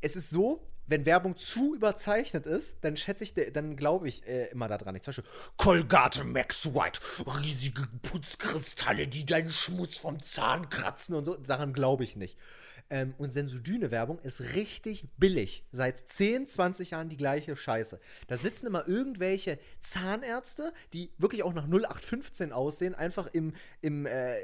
es 0.00 0.16
ist 0.16 0.30
so, 0.30 0.66
wenn 0.86 1.04
Werbung 1.04 1.36
zu 1.36 1.74
überzeichnet 1.74 2.46
ist, 2.46 2.78
dann 2.82 2.96
schätze 2.96 3.22
ich, 3.22 3.34
dann 3.52 3.76
glaube 3.76 4.08
ich 4.08 4.26
äh, 4.26 4.46
immer 4.46 4.66
daran. 4.66 4.96
Ich 4.96 5.02
zum 5.02 5.10
Beispiel, 5.12 5.24
Colgate 5.58 6.24
Max 6.24 6.74
White, 6.74 7.00
riesige 7.26 7.86
Putzkristalle, 8.02 9.06
die 9.06 9.26
deinen 9.26 9.52
Schmutz 9.52 9.98
vom 9.98 10.22
Zahn 10.22 10.70
kratzen 10.70 11.14
und 11.14 11.24
so, 11.24 11.36
daran 11.36 11.72
glaube 11.74 12.02
ich 12.04 12.16
nicht. 12.16 12.38
Ähm, 12.90 13.14
und 13.18 13.30
Sensodyne-Werbung 13.30 14.18
ist 14.20 14.54
richtig 14.54 15.08
billig. 15.16 15.64
Seit 15.70 15.96
10, 15.96 16.48
20 16.48 16.90
Jahren 16.90 17.08
die 17.08 17.16
gleiche 17.16 17.56
Scheiße. 17.56 18.00
Da 18.26 18.36
sitzen 18.36 18.66
immer 18.66 18.88
irgendwelche 18.88 19.58
Zahnärzte, 19.78 20.72
die 20.92 21.10
wirklich 21.16 21.44
auch 21.44 21.54
nach 21.54 21.66
0815 21.66 22.52
aussehen, 22.52 22.96
einfach 22.96 23.28
im, 23.32 23.54
im, 23.80 24.06
äh, 24.06 24.36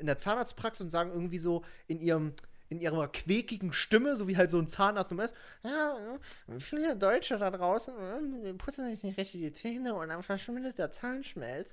in 0.00 0.06
der 0.06 0.18
Zahnarztpraxis 0.18 0.82
und 0.82 0.90
sagen 0.90 1.12
irgendwie 1.12 1.38
so 1.38 1.64
in 1.86 1.98
ihrem, 1.98 2.34
in 2.68 2.78
ihrer 2.78 3.08
quäkigen 3.08 3.72
Stimme, 3.72 4.16
so 4.16 4.28
wie 4.28 4.36
halt 4.36 4.50
so 4.50 4.58
ein 4.58 4.68
Zahnarzt 4.68 5.10
um 5.12 5.20
ist. 5.20 5.34
Ja, 5.62 5.96
viele 6.58 6.96
Deutsche 6.96 7.38
da 7.38 7.50
draußen 7.50 8.44
äh, 8.44 8.52
putzen 8.52 8.86
sich 8.90 9.02
nicht 9.02 9.16
richtig 9.16 9.40
die 9.40 9.52
Zähne 9.52 9.94
und 9.94 10.10
dann 10.10 10.22
verschwindet 10.22 10.76
der 10.76 10.90
Zahnschmelz. 10.90 11.72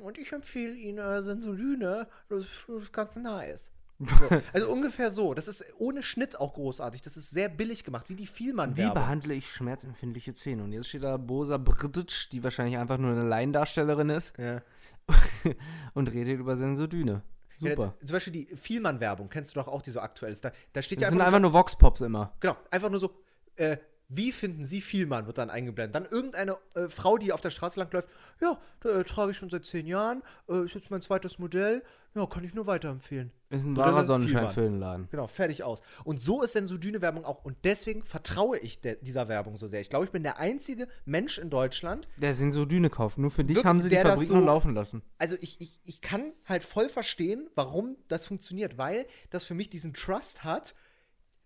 Und 0.00 0.16
ich 0.16 0.30
empfehle 0.30 0.74
Ihnen 0.74 0.98
äh, 0.98 1.22
Sensodyne, 1.22 2.06
das, 2.28 2.44
das 2.68 2.82
ist 2.82 2.92
ganz 2.92 3.16
nice. 3.16 3.71
So. 4.08 4.40
Also 4.52 4.70
ungefähr 4.72 5.10
so. 5.10 5.34
Das 5.34 5.48
ist 5.48 5.64
ohne 5.78 6.02
Schnitt 6.02 6.38
auch 6.40 6.54
großartig. 6.54 7.02
Das 7.02 7.16
ist 7.16 7.30
sehr 7.30 7.48
billig 7.48 7.84
gemacht, 7.84 8.08
wie 8.08 8.14
die 8.16 8.24
Wie 8.24 8.26
Vielmann-Werbung. 8.26 8.94
behandle 8.94 9.34
ich 9.34 9.50
schmerzempfindliche 9.50 10.34
Zähne? 10.34 10.62
Und 10.64 10.72
jetzt 10.72 10.88
steht 10.88 11.02
da 11.02 11.16
Bosa 11.16 11.56
Brdic, 11.58 12.30
die 12.30 12.42
wahrscheinlich 12.42 12.78
einfach 12.78 12.98
nur 12.98 13.12
eine 13.12 13.24
Laiendarstellerin 13.24 14.08
ist, 14.10 14.32
Ja. 14.38 14.62
und 15.94 16.12
redet 16.12 16.38
über 16.38 16.56
Sensodyne. 16.56 17.22
Ja, 17.58 17.70
Super. 17.70 17.94
zum 17.98 18.12
Beispiel 18.12 18.32
die 18.32 18.56
Vielmann-Werbung, 18.56 19.28
kennst 19.28 19.54
du 19.54 19.60
doch 19.60 19.68
auch, 19.68 19.82
die 19.82 19.90
so 19.90 20.00
aktuell 20.00 20.32
ist. 20.32 20.44
Da, 20.44 20.52
da 20.72 20.82
steht 20.82 21.00
ja 21.00 21.06
Das 21.06 21.12
sind 21.12 21.20
einfach 21.20 21.36
einfach 21.36 21.40
nur 21.40 21.52
Vox-Pops 21.52 22.00
immer. 22.02 22.32
Genau, 22.40 22.56
einfach 22.70 22.90
nur 22.90 22.98
so, 23.00 23.10
äh, 23.56 23.76
wie 24.08 24.32
finden 24.32 24.64
Sie 24.64 24.80
Vielmann, 24.80 25.26
wird 25.26 25.38
dann 25.38 25.48
eingeblendet. 25.50 25.94
Dann 25.94 26.04
irgendeine 26.04 26.56
äh, 26.74 26.88
Frau, 26.88 27.18
die 27.18 27.32
auf 27.32 27.40
der 27.40 27.50
Straße 27.50 27.80
langläuft, 27.80 28.08
ja, 28.40 28.58
da 28.80 29.00
äh, 29.00 29.04
trage 29.04 29.30
ich 29.32 29.38
schon 29.38 29.48
seit 29.50 29.64
zehn 29.64 29.86
Jahren, 29.86 30.22
äh, 30.48 30.64
ist 30.64 30.74
jetzt 30.74 30.90
mein 30.90 31.02
zweites 31.02 31.38
Modell, 31.38 31.82
ja, 32.14 32.26
kann 32.26 32.44
ich 32.44 32.54
nur 32.54 32.66
weiterempfehlen. 32.66 33.32
Ist 33.50 33.66
ein 33.66 33.76
wahrer 33.76 34.04
Sonnenschein 34.04 34.38
Vielmann. 34.38 34.54
für 34.54 34.60
den 34.62 34.78
Laden. 34.78 35.08
Genau, 35.10 35.26
fertig 35.26 35.62
aus. 35.62 35.82
Und 36.04 36.18
so 36.20 36.42
ist 36.42 36.52
Sensodyne-Werbung 36.52 37.24
auch. 37.26 37.44
Und 37.44 37.56
deswegen 37.64 38.02
vertraue 38.02 38.58
ich 38.58 38.80
dieser 38.80 39.28
Werbung 39.28 39.56
so 39.56 39.66
sehr. 39.66 39.80
Ich 39.82 39.90
glaube, 39.90 40.06
ich 40.06 40.10
bin 40.10 40.22
der 40.22 40.38
einzige 40.38 40.88
Mensch 41.04 41.38
in 41.38 41.50
Deutschland. 41.50 42.08
Der 42.16 42.32
Sensodyne 42.32 42.88
kauft. 42.88 43.18
Nur 43.18 43.30
für 43.30 43.44
dich 43.44 43.56
Wirklich, 43.56 43.68
haben 43.68 43.80
sie 43.82 43.90
die 43.90 43.96
Fabrik 43.96 44.28
so- 44.28 44.34
nur 44.36 44.44
laufen 44.46 44.74
lassen. 44.74 45.02
Also 45.18 45.36
ich, 45.40 45.60
ich, 45.60 45.78
ich 45.84 46.00
kann 46.00 46.32
halt 46.46 46.64
voll 46.64 46.88
verstehen, 46.88 47.50
warum 47.54 47.96
das 48.08 48.26
funktioniert, 48.26 48.78
weil 48.78 49.06
das 49.30 49.44
für 49.44 49.54
mich 49.54 49.68
diesen 49.68 49.92
Trust 49.92 50.44
hat. 50.44 50.74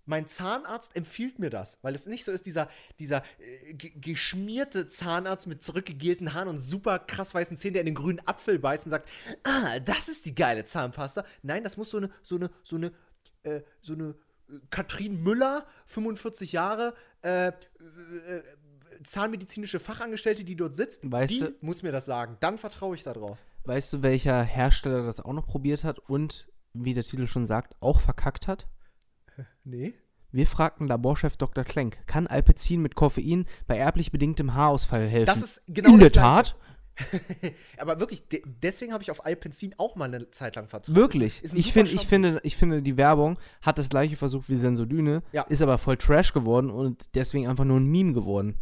Mein 0.06 0.26
Zahnarzt 0.28 0.94
empfiehlt 0.96 1.38
mir 1.38 1.50
das, 1.50 1.78
weil 1.82 1.94
es 1.94 2.06
nicht 2.06 2.24
so 2.24 2.30
ist, 2.32 2.46
dieser, 2.46 2.68
dieser 2.98 3.22
äh, 3.38 3.74
ge- 3.74 3.92
geschmierte 3.96 4.88
Zahnarzt 4.88 5.46
mit 5.48 5.62
zurückgegelten 5.62 6.32
Haaren 6.32 6.48
und 6.48 6.58
super 6.60 6.98
krass 7.00 7.34
weißen 7.34 7.58
Zähnen, 7.58 7.74
der 7.74 7.80
in 7.82 7.86
den 7.86 7.94
grünen 7.96 8.20
Apfel 8.26 8.58
beißt 8.58 8.86
und 8.86 8.90
sagt, 8.90 9.08
ah, 9.44 9.80
das 9.80 10.08
ist 10.08 10.24
die 10.26 10.34
geile 10.34 10.64
Zahnpasta. 10.64 11.24
Nein, 11.42 11.64
das 11.64 11.76
muss 11.76 11.90
so 11.90 11.96
eine, 11.98 12.10
so 12.22 12.36
eine, 12.36 12.50
so 12.62 12.76
eine, 12.76 12.92
äh, 13.42 13.62
so 13.80 13.94
eine 13.94 14.14
äh, 14.48 14.58
Katrin 14.70 15.22
Müller, 15.22 15.66
45 15.86 16.52
Jahre, 16.52 16.94
äh, 17.22 17.48
äh, 17.48 17.52
zahnmedizinische 19.02 19.80
Fachangestellte, 19.80 20.44
die 20.44 20.56
dort 20.56 20.74
sitzt, 20.74 21.10
Weißt 21.10 21.30
die 21.30 21.40
du- 21.40 21.52
muss 21.60 21.82
mir 21.82 21.92
das 21.92 22.06
sagen. 22.06 22.36
Dann 22.40 22.58
vertraue 22.58 22.94
ich 22.94 23.02
da 23.02 23.12
drauf. 23.12 23.38
Weißt 23.64 23.92
du, 23.92 24.02
welcher 24.02 24.42
Hersteller 24.42 25.04
das 25.04 25.20
auch 25.20 25.32
noch 25.32 25.46
probiert 25.46 25.82
hat 25.84 25.98
und, 25.98 26.46
wie 26.72 26.94
der 26.94 27.02
Titel 27.04 27.26
schon 27.26 27.46
sagt, 27.46 27.74
auch 27.80 28.00
verkackt 28.00 28.46
hat? 28.46 28.66
Nee. 29.64 29.94
Wir 30.32 30.46
fragten 30.46 30.86
Laborchef 30.88 31.36
Dr. 31.36 31.64
Klenk, 31.64 32.06
kann 32.06 32.26
Alpecin 32.26 32.82
mit 32.82 32.94
Koffein 32.94 33.46
bei 33.66 33.76
erblich 33.78 34.10
bedingtem 34.10 34.54
Haarausfall 34.54 35.06
helfen? 35.06 35.26
Das 35.26 35.42
ist 35.42 35.62
genau 35.66 35.90
In 35.94 36.00
das 36.00 36.12
der 36.12 36.22
Gleiche. 36.22 36.52
Tat? 36.52 36.56
Aber 37.78 38.00
wirklich, 38.00 38.28
de 38.28 38.42
deswegen 38.62 38.92
habe 38.92 39.02
ich 39.02 39.10
auf 39.10 39.24
Alpenzin 39.24 39.74
auch 39.78 39.96
mal 39.96 40.06
eine 40.12 40.30
Zeit 40.30 40.56
lang 40.56 40.68
vertraut. 40.68 40.94
Wirklich. 40.94 41.42
Ich, 41.42 41.72
find, 41.72 41.92
ich, 41.92 42.06
finde, 42.06 42.40
ich 42.42 42.56
finde, 42.56 42.82
die 42.82 42.96
Werbung 42.96 43.38
hat 43.62 43.78
das 43.78 43.88
gleiche 43.88 44.16
versucht 44.16 44.48
wie 44.48 44.56
Sensodyne, 44.56 45.22
Ja. 45.32 45.42
ist 45.42 45.62
aber 45.62 45.78
voll 45.78 45.96
Trash 45.96 46.32
geworden 46.32 46.70
und 46.70 47.14
deswegen 47.14 47.48
einfach 47.48 47.64
nur 47.64 47.78
ein 47.78 47.86
Meme 47.86 48.12
geworden. 48.12 48.56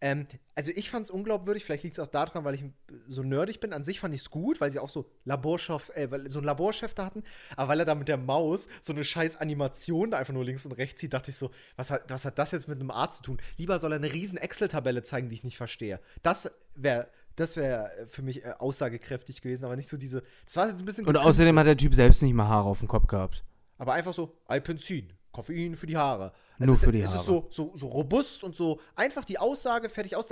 Ähm, 0.00 0.26
also 0.54 0.70
ich 0.74 0.90
fand 0.90 1.04
es 1.04 1.10
unglaubwürdig, 1.10 1.64
vielleicht 1.64 1.84
liegt 1.84 1.98
es 1.98 2.04
auch 2.04 2.10
daran, 2.10 2.44
weil 2.44 2.54
ich 2.54 2.64
so 3.08 3.22
nerdig 3.22 3.60
bin. 3.60 3.72
An 3.72 3.84
sich 3.84 4.00
fand 4.00 4.14
ich 4.14 4.22
es 4.22 4.30
gut, 4.30 4.60
weil 4.60 4.70
sie 4.70 4.78
auch 4.78 4.88
so 4.88 5.10
Laborchef, 5.24 5.90
äh, 5.94 6.10
weil 6.10 6.30
so 6.30 6.38
einen 6.38 6.46
Laborchef 6.46 6.94
da 6.94 7.04
hatten. 7.06 7.22
Aber 7.56 7.68
weil 7.68 7.80
er 7.80 7.86
da 7.86 7.94
mit 7.94 8.08
der 8.08 8.18
Maus 8.18 8.68
so 8.80 8.92
eine 8.92 9.04
scheiß 9.04 9.36
Animation 9.36 10.10
da 10.10 10.18
einfach 10.18 10.34
nur 10.34 10.44
links 10.44 10.66
und 10.66 10.72
rechts 10.72 11.00
zieht, 11.00 11.12
dachte 11.14 11.30
ich 11.30 11.36
so, 11.36 11.50
was 11.76 11.90
hat, 11.90 12.10
was 12.10 12.24
hat 12.24 12.38
das 12.38 12.52
jetzt 12.52 12.68
mit 12.68 12.78
einem 12.80 12.90
Arzt 12.90 13.18
zu 13.18 13.22
tun? 13.24 13.40
Lieber 13.56 13.78
soll 13.78 13.92
er 13.92 13.96
eine 13.96 14.12
riesen 14.12 14.38
Excel-Tabelle 14.38 15.02
zeigen, 15.02 15.28
die 15.28 15.36
ich 15.36 15.44
nicht 15.44 15.56
verstehe. 15.56 16.00
Das 16.22 16.50
wäre 16.74 17.08
das 17.36 17.56
wäre 17.56 17.90
für 18.08 18.22
mich 18.22 18.44
äh, 18.44 18.52
aussagekräftig 18.58 19.40
gewesen, 19.40 19.64
aber 19.64 19.76
nicht 19.76 19.88
so 19.88 19.96
diese. 19.96 20.22
Das 20.44 20.56
war 20.56 20.68
jetzt 20.68 20.78
ein 20.78 20.84
bisschen 20.84 21.06
Und 21.06 21.16
außerdem 21.16 21.58
hat 21.58 21.66
der 21.66 21.76
Typ 21.76 21.94
selbst 21.94 22.22
nicht 22.22 22.34
mal 22.34 22.46
Haare 22.46 22.68
auf 22.68 22.80
dem 22.80 22.88
Kopf 22.88 23.06
gehabt. 23.06 23.42
Aber 23.78 23.94
einfach 23.94 24.12
so 24.12 24.36
Alpenzin, 24.46 25.12
Koffein 25.32 25.74
für 25.74 25.86
die 25.86 25.96
Haare. 25.96 26.32
Nur 26.58 26.74
es 26.74 26.80
ist, 26.80 26.84
für 26.84 26.92
die 26.92 27.00
es 27.00 27.08
Haare. 27.08 27.18
ist 27.18 27.26
so, 27.26 27.46
so, 27.50 27.72
so 27.74 27.86
robust 27.88 28.44
und 28.44 28.54
so 28.54 28.80
einfach 28.94 29.24
die 29.24 29.38
Aussage 29.38 29.88
fertig 29.88 30.14
aus. 30.16 30.28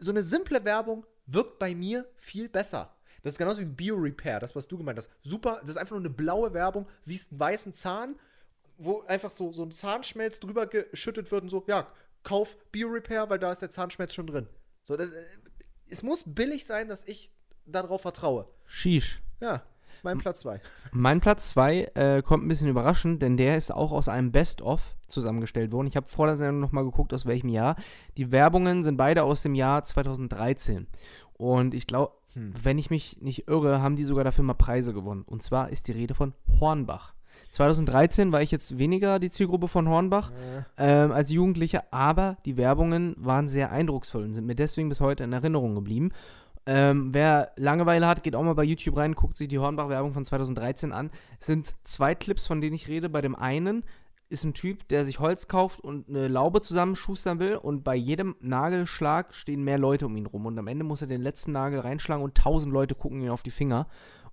So 0.00 0.10
eine 0.10 0.22
simple 0.22 0.64
Werbung 0.64 1.06
wirkt 1.26 1.58
bei 1.58 1.74
mir 1.74 2.06
viel 2.16 2.48
besser. 2.48 2.94
Das 3.22 3.32
ist 3.32 3.38
genauso 3.38 3.60
wie 3.60 3.66
Bio-Repair, 3.66 4.40
das, 4.40 4.54
was 4.54 4.68
du 4.68 4.78
gemeint 4.78 4.98
hast. 4.98 5.10
Super, 5.22 5.58
das 5.60 5.70
ist 5.70 5.76
einfach 5.76 5.96
nur 5.96 6.00
eine 6.00 6.10
blaue 6.10 6.54
Werbung, 6.54 6.86
siehst 7.02 7.32
einen 7.32 7.40
weißen 7.40 7.74
Zahn, 7.74 8.16
wo 8.76 9.00
einfach 9.02 9.32
so, 9.32 9.52
so 9.52 9.64
ein 9.64 9.72
Zahnschmelz 9.72 10.38
drüber 10.40 10.66
geschüttet 10.66 11.30
wird 11.32 11.42
und 11.42 11.48
so, 11.48 11.64
ja, 11.66 11.88
kauf 12.22 12.56
Bio-Repair, 12.70 13.28
weil 13.28 13.38
da 13.38 13.50
ist 13.50 13.62
der 13.62 13.70
Zahnschmelz 13.70 14.14
schon 14.14 14.28
drin. 14.28 14.48
So, 14.84 14.96
das, 14.96 15.08
äh, 15.08 15.22
es 15.90 16.02
muss 16.02 16.22
billig 16.24 16.64
sein, 16.64 16.88
dass 16.88 17.04
ich 17.04 17.32
darauf 17.66 18.02
vertraue. 18.02 18.48
Sheesh. 18.66 19.20
Ja, 19.40 19.64
mein 20.02 20.18
Platz 20.18 20.40
2. 20.40 20.60
Mein 20.92 21.20
Platz 21.20 21.50
2 21.50 21.90
äh, 21.94 22.22
kommt 22.22 22.44
ein 22.44 22.48
bisschen 22.48 22.68
überraschend, 22.68 23.22
denn 23.22 23.36
der 23.36 23.56
ist 23.56 23.72
auch 23.72 23.92
aus 23.92 24.08
einem 24.08 24.32
Best-of 24.32 24.96
zusammengestellt 25.08 25.72
worden. 25.72 25.86
Ich 25.86 25.96
habe 25.96 26.06
vor 26.06 26.26
der 26.26 26.36
Sendung 26.36 26.60
nochmal 26.60 26.84
geguckt, 26.84 27.12
aus 27.14 27.26
welchem 27.26 27.48
Jahr. 27.48 27.76
Die 28.16 28.30
Werbungen 28.30 28.84
sind 28.84 28.96
beide 28.96 29.24
aus 29.24 29.42
dem 29.42 29.54
Jahr 29.54 29.84
2013. 29.84 30.86
Und 31.34 31.74
ich 31.74 31.86
glaube, 31.86 32.12
Hm. 32.34 32.52
wenn 32.62 32.78
ich 32.78 32.90
mich 32.90 33.18
nicht 33.20 33.48
irre, 33.48 33.82
haben 33.82 33.96
die 33.96 34.04
sogar 34.04 34.24
dafür 34.24 34.44
mal 34.44 34.54
Preise 34.54 34.92
gewonnen. 34.92 35.22
Und 35.22 35.42
zwar 35.42 35.70
ist 35.70 35.88
die 35.88 35.92
Rede 35.92 36.14
von 36.14 36.34
Hornbach. 36.60 37.14
2013 37.50 38.30
war 38.30 38.42
ich 38.42 38.50
jetzt 38.50 38.78
weniger 38.78 39.18
die 39.18 39.30
Zielgruppe 39.30 39.68
von 39.68 39.88
Hornbach 39.88 40.32
ähm, 40.76 41.12
als 41.12 41.30
Jugendlicher, 41.30 41.84
aber 41.90 42.36
die 42.44 42.58
Werbungen 42.58 43.14
waren 43.16 43.48
sehr 43.48 43.72
eindrucksvoll 43.72 44.24
und 44.24 44.34
sind 44.34 44.46
mir 44.46 44.54
deswegen 44.54 44.90
bis 44.90 45.00
heute 45.00 45.24
in 45.24 45.32
Erinnerung 45.32 45.74
geblieben. 45.74 46.12
Ähm, 46.70 47.14
wer 47.14 47.52
Langeweile 47.56 48.06
hat, 48.06 48.22
geht 48.22 48.34
auch 48.34 48.42
mal 48.42 48.54
bei 48.54 48.62
YouTube 48.62 48.98
rein, 48.98 49.14
guckt 49.14 49.38
sich 49.38 49.48
die 49.48 49.58
Hornbach-Werbung 49.58 50.12
von 50.12 50.26
2013 50.26 50.92
an. 50.92 51.10
Es 51.40 51.46
sind 51.46 51.74
zwei 51.82 52.14
Clips, 52.14 52.46
von 52.46 52.60
denen 52.60 52.76
ich 52.76 52.88
rede. 52.88 53.08
Bei 53.08 53.22
dem 53.22 53.34
einen 53.34 53.84
ist 54.28 54.44
ein 54.44 54.52
Typ, 54.52 54.86
der 54.88 55.06
sich 55.06 55.18
Holz 55.18 55.48
kauft 55.48 55.80
und 55.80 56.10
eine 56.10 56.28
Laube 56.28 56.60
zusammenschustern 56.60 57.38
will 57.38 57.56
und 57.56 57.84
bei 57.84 57.94
jedem 57.94 58.36
Nagelschlag 58.40 59.34
stehen 59.34 59.64
mehr 59.64 59.78
Leute 59.78 60.04
um 60.04 60.14
ihn 60.18 60.26
rum 60.26 60.44
und 60.44 60.58
am 60.58 60.66
Ende 60.66 60.84
muss 60.84 61.00
er 61.00 61.08
den 61.08 61.22
letzten 61.22 61.52
Nagel 61.52 61.80
reinschlagen 61.80 62.22
und 62.22 62.34
tausend 62.34 62.74
Leute 62.74 62.94
gucken 62.94 63.22
ihn 63.22 63.30
auf 63.30 63.42
die 63.42 63.50
Finger 63.50 63.86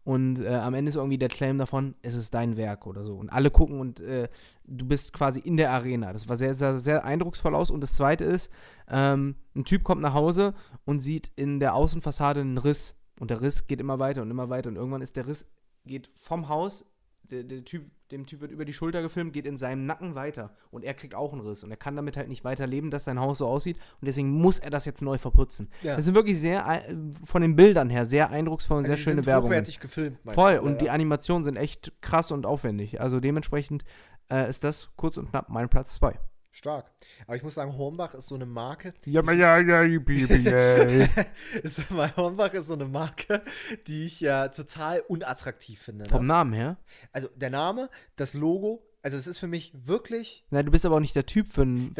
und 0.05 0.39
äh, 0.39 0.53
am 0.53 0.75
Ende 0.75 0.89
ist 0.89 0.97
irgendwie 0.97 1.17
der 1.17 1.29
Claim 1.29 1.57
davon, 1.57 1.95
es 2.03 2.13
ist 2.13 2.31
dein 2.35 2.57
Werk 2.57 2.85
oder 2.85 3.03
so. 3.03 3.15
Und 3.15 3.31
alle 3.31 3.49
gucken 3.49 3.79
und 3.79 3.99
äh, 3.99 4.29
du 4.63 4.85
bist 4.85 5.13
quasi 5.13 5.39
in 5.39 5.57
der 5.57 5.71
Arena. 5.71 6.13
Das 6.13 6.29
war 6.29 6.35
sehr, 6.35 6.53
sehr, 6.53 6.77
sehr 6.77 7.03
eindrucksvoll 7.03 7.55
aus. 7.55 7.71
Und 7.71 7.81
das 7.81 7.95
zweite 7.95 8.23
ist, 8.23 8.51
ähm, 8.87 9.35
ein 9.55 9.65
Typ 9.65 9.83
kommt 9.83 10.03
nach 10.03 10.13
Hause 10.13 10.53
und 10.85 10.99
sieht 10.99 11.31
in 11.35 11.59
der 11.59 11.73
Außenfassade 11.73 12.41
einen 12.41 12.59
Riss. 12.59 12.95
Und 13.19 13.31
der 13.31 13.41
Riss 13.41 13.65
geht 13.65 13.79
immer 13.79 13.97
weiter 13.97 14.21
und 14.21 14.29
immer 14.29 14.47
weiter. 14.47 14.69
Und 14.69 14.75
irgendwann 14.75 15.01
ist 15.01 15.15
der 15.15 15.25
Riss, 15.25 15.47
geht 15.87 16.11
vom 16.13 16.49
Haus 16.49 16.85
der, 17.31 17.43
der 17.43 17.63
Typ, 17.65 17.85
dem 18.11 18.25
Typ 18.25 18.41
wird 18.41 18.51
über 18.51 18.65
die 18.65 18.73
Schulter 18.73 19.01
gefilmt, 19.01 19.33
geht 19.33 19.45
in 19.45 19.57
seinem 19.57 19.85
Nacken 19.85 20.15
weiter 20.15 20.53
und 20.71 20.83
er 20.83 20.93
kriegt 20.93 21.15
auch 21.15 21.31
einen 21.33 21.41
Riss 21.41 21.63
und 21.63 21.71
er 21.71 21.77
kann 21.77 21.95
damit 21.95 22.17
halt 22.17 22.29
nicht 22.29 22.43
weiter 22.43 22.67
leben, 22.67 22.91
dass 22.91 23.05
sein 23.05 23.19
Haus 23.19 23.39
so 23.39 23.47
aussieht 23.47 23.77
und 23.99 24.05
deswegen 24.07 24.29
muss 24.29 24.59
er 24.59 24.69
das 24.69 24.85
jetzt 24.85 25.01
neu 25.01 25.17
verputzen. 25.17 25.69
Ja. 25.81 25.95
Das 25.95 26.05
sind 26.05 26.15
wirklich 26.15 26.39
sehr, 26.39 26.65
äh, 26.67 26.95
von 27.25 27.41
den 27.41 27.55
Bildern 27.55 27.89
her, 27.89 28.05
sehr 28.05 28.29
eindrucksvoll 28.31 28.77
und 28.79 28.85
Also 28.85 28.95
sehr 28.95 29.03
schöne 29.03 29.15
sind 29.17 29.25
Werbung. 29.25 29.49
hochwertig 29.49 29.79
gefilmt. 29.79 30.19
Voll 30.27 30.57
und 30.57 30.67
oder? 30.67 30.75
die 30.75 30.89
Animationen 30.89 31.43
sind 31.43 31.55
echt 31.57 31.91
krass 32.01 32.31
und 32.31 32.45
aufwendig. 32.45 33.01
Also 33.01 33.19
dementsprechend 33.19 33.83
äh, 34.31 34.49
ist 34.49 34.63
das 34.63 34.89
kurz 34.95 35.17
und 35.17 35.29
knapp 35.29 35.49
mein 35.49 35.69
Platz 35.69 35.95
2. 35.95 36.19
Stark. 36.55 36.89
Aber 37.27 37.35
ich 37.35 37.43
muss 37.43 37.55
sagen, 37.55 37.77
Hornbach 37.77 38.13
ist 38.13 38.27
so 38.27 38.35
eine 38.35 38.45
Marke. 38.45 38.93
Ja, 39.03 39.21
ja, 39.33 39.59
ja, 39.59 39.83
ja, 39.83 39.99
ist, 41.63 41.93
weil 41.93 42.15
Hornbach 42.15 42.53
ist 42.53 42.67
so 42.67 42.75
eine 42.75 42.85
Marke, 42.85 43.41
die 43.87 44.05
ich 44.05 44.21
ja 44.21 44.47
total 44.47 45.01
unattraktiv 45.01 45.81
finde. 45.81 46.05
Vom 46.05 46.21
Ne? 46.21 46.27
Namen 46.27 46.53
her. 46.53 46.77
Also 47.11 47.27
der 47.35 47.49
Name, 47.49 47.89
das 48.15 48.33
Logo, 48.33 48.81
also 49.01 49.17
es 49.17 49.27
ist 49.27 49.37
für 49.37 49.47
mich 49.47 49.73
wirklich. 49.75 50.45
Na, 50.49 50.63
du 50.63 50.71
bist 50.71 50.85
aber 50.85 50.95
auch 50.95 51.01
nicht 51.01 51.15
der 51.17 51.25
Typ 51.25 51.47
für 51.47 51.63
einen 51.63 51.93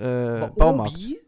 äh, 0.00 0.04
aber 0.04 0.48
Baumarkt. 0.48 0.96
Obi 0.96 1.20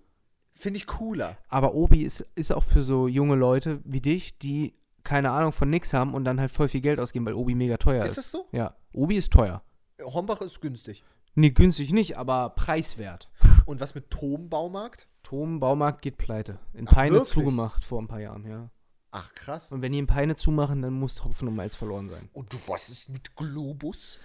finde 0.52 0.78
ich 0.78 0.88
cooler. 0.88 1.38
Aber 1.48 1.74
Obi 1.74 2.02
ist, 2.02 2.26
ist 2.34 2.52
auch 2.52 2.64
für 2.64 2.82
so 2.82 3.06
junge 3.06 3.36
Leute 3.36 3.80
wie 3.84 4.00
dich, 4.00 4.38
die 4.38 4.74
keine 5.04 5.30
Ahnung 5.30 5.52
von 5.52 5.70
nix 5.70 5.92
haben 5.92 6.14
und 6.14 6.24
dann 6.24 6.40
halt 6.40 6.50
voll 6.50 6.68
viel 6.68 6.80
Geld 6.80 6.98
ausgeben, 6.98 7.26
weil 7.26 7.34
Obi 7.34 7.54
mega 7.54 7.76
teuer 7.76 8.02
ist. 8.02 8.10
Ist 8.10 8.18
das 8.18 8.30
so? 8.32 8.48
Ja, 8.50 8.74
Obi 8.92 9.16
ist 9.18 9.32
teuer. 9.32 9.62
Hornbach 10.02 10.40
ist 10.40 10.60
günstig. 10.60 11.04
Nee, 11.34 11.50
günstig 11.50 11.92
nicht, 11.92 12.18
aber 12.18 12.50
preiswert. 12.50 13.30
Und 13.66 13.80
was 13.80 13.94
mit 13.94 14.10
Tom 14.10 14.48
Baumarkt? 14.48 15.08
Tom 15.22 15.60
Baumarkt 15.60 16.02
geht 16.02 16.18
pleite. 16.18 16.58
In 16.74 16.86
Ach, 16.88 16.92
Peine 16.92 17.12
wirklich? 17.14 17.30
zugemacht 17.30 17.84
vor 17.84 18.00
ein 18.02 18.08
paar 18.08 18.20
Jahren, 18.20 18.44
ja. 18.46 18.70
Ach 19.12 19.34
krass. 19.34 19.70
Und 19.72 19.82
wenn 19.82 19.92
die 19.92 19.98
in 19.98 20.06
Peine 20.06 20.36
zumachen, 20.36 20.82
dann 20.82 20.94
muss 20.94 21.14
Tropfen 21.14 21.46
und 21.48 21.54
Malz 21.54 21.74
verloren 21.74 22.08
sein. 22.08 22.28
Und 22.32 22.52
du 22.52 22.56
was 22.66 22.88
ist 22.88 23.08
mit 23.10 23.36
Globus? 23.36 24.20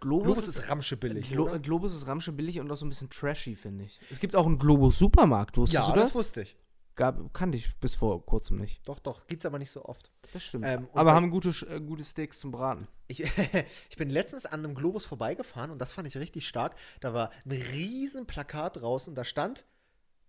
Globus, 0.00 0.24
Globus 0.24 0.48
ist 0.48 0.68
Ramsche 0.68 0.96
billig, 0.98 1.30
Glo 1.30 1.44
oder? 1.44 1.58
Globus 1.58 1.94
ist 1.94 2.06
Ramsche 2.06 2.32
billig 2.32 2.60
und 2.60 2.70
auch 2.70 2.76
so 2.76 2.84
ein 2.84 2.90
bisschen 2.90 3.08
trashy, 3.08 3.56
finde 3.56 3.84
ich. 3.84 3.98
Es 4.10 4.20
gibt 4.20 4.36
auch 4.36 4.44
einen 4.46 4.58
Globus 4.58 4.98
Supermarkt, 4.98 5.56
wusstest 5.56 5.86
Ja, 5.86 5.92
du 5.92 5.98
das 5.98 6.10
das? 6.10 6.14
wusste 6.16 6.42
ich. 6.42 6.56
Gab, 6.96 7.32
kannte 7.32 7.56
ich 7.58 7.78
bis 7.80 7.94
vor 7.94 8.24
kurzem 8.24 8.58
nicht. 8.58 8.86
Doch, 8.86 8.98
doch, 8.98 9.26
gibt's 9.26 9.46
aber 9.46 9.58
nicht 9.58 9.70
so 9.70 9.84
oft. 9.86 10.10
Das 10.32 10.42
stimmt. 10.42 10.64
Ähm, 10.66 10.86
Aber 10.92 11.12
haben 11.14 11.30
gute, 11.30 11.48
äh, 11.68 11.80
gute 11.80 12.04
Steaks 12.04 12.40
zum 12.40 12.50
Braten. 12.50 12.86
Ich, 13.08 13.20
ich 13.90 13.96
bin 13.96 14.10
letztens 14.10 14.46
an 14.46 14.64
einem 14.64 14.74
Globus 14.74 15.04
vorbeigefahren 15.04 15.70
und 15.70 15.78
das 15.78 15.92
fand 15.92 16.08
ich 16.08 16.16
richtig 16.16 16.46
stark. 16.46 16.76
Da 17.00 17.14
war 17.14 17.30
ein 17.44 17.52
riesen 17.52 18.26
Plakat 18.26 18.76
draußen 18.76 19.10
und 19.10 19.14
da 19.16 19.24
stand 19.24 19.64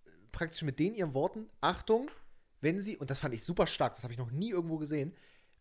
äh, 0.05 0.11
praktisch 0.31 0.63
mit 0.63 0.79
den 0.79 0.93
ihren 0.93 1.13
Worten, 1.13 1.49
Achtung, 1.61 2.09
wenn 2.61 2.81
Sie, 2.81 2.97
und 2.97 3.09
das 3.09 3.19
fand 3.19 3.33
ich 3.33 3.43
super 3.43 3.67
stark, 3.67 3.93
das 3.93 4.03
habe 4.03 4.13
ich 4.13 4.19
noch 4.19 4.31
nie 4.31 4.49
irgendwo 4.49 4.77
gesehen, 4.77 5.11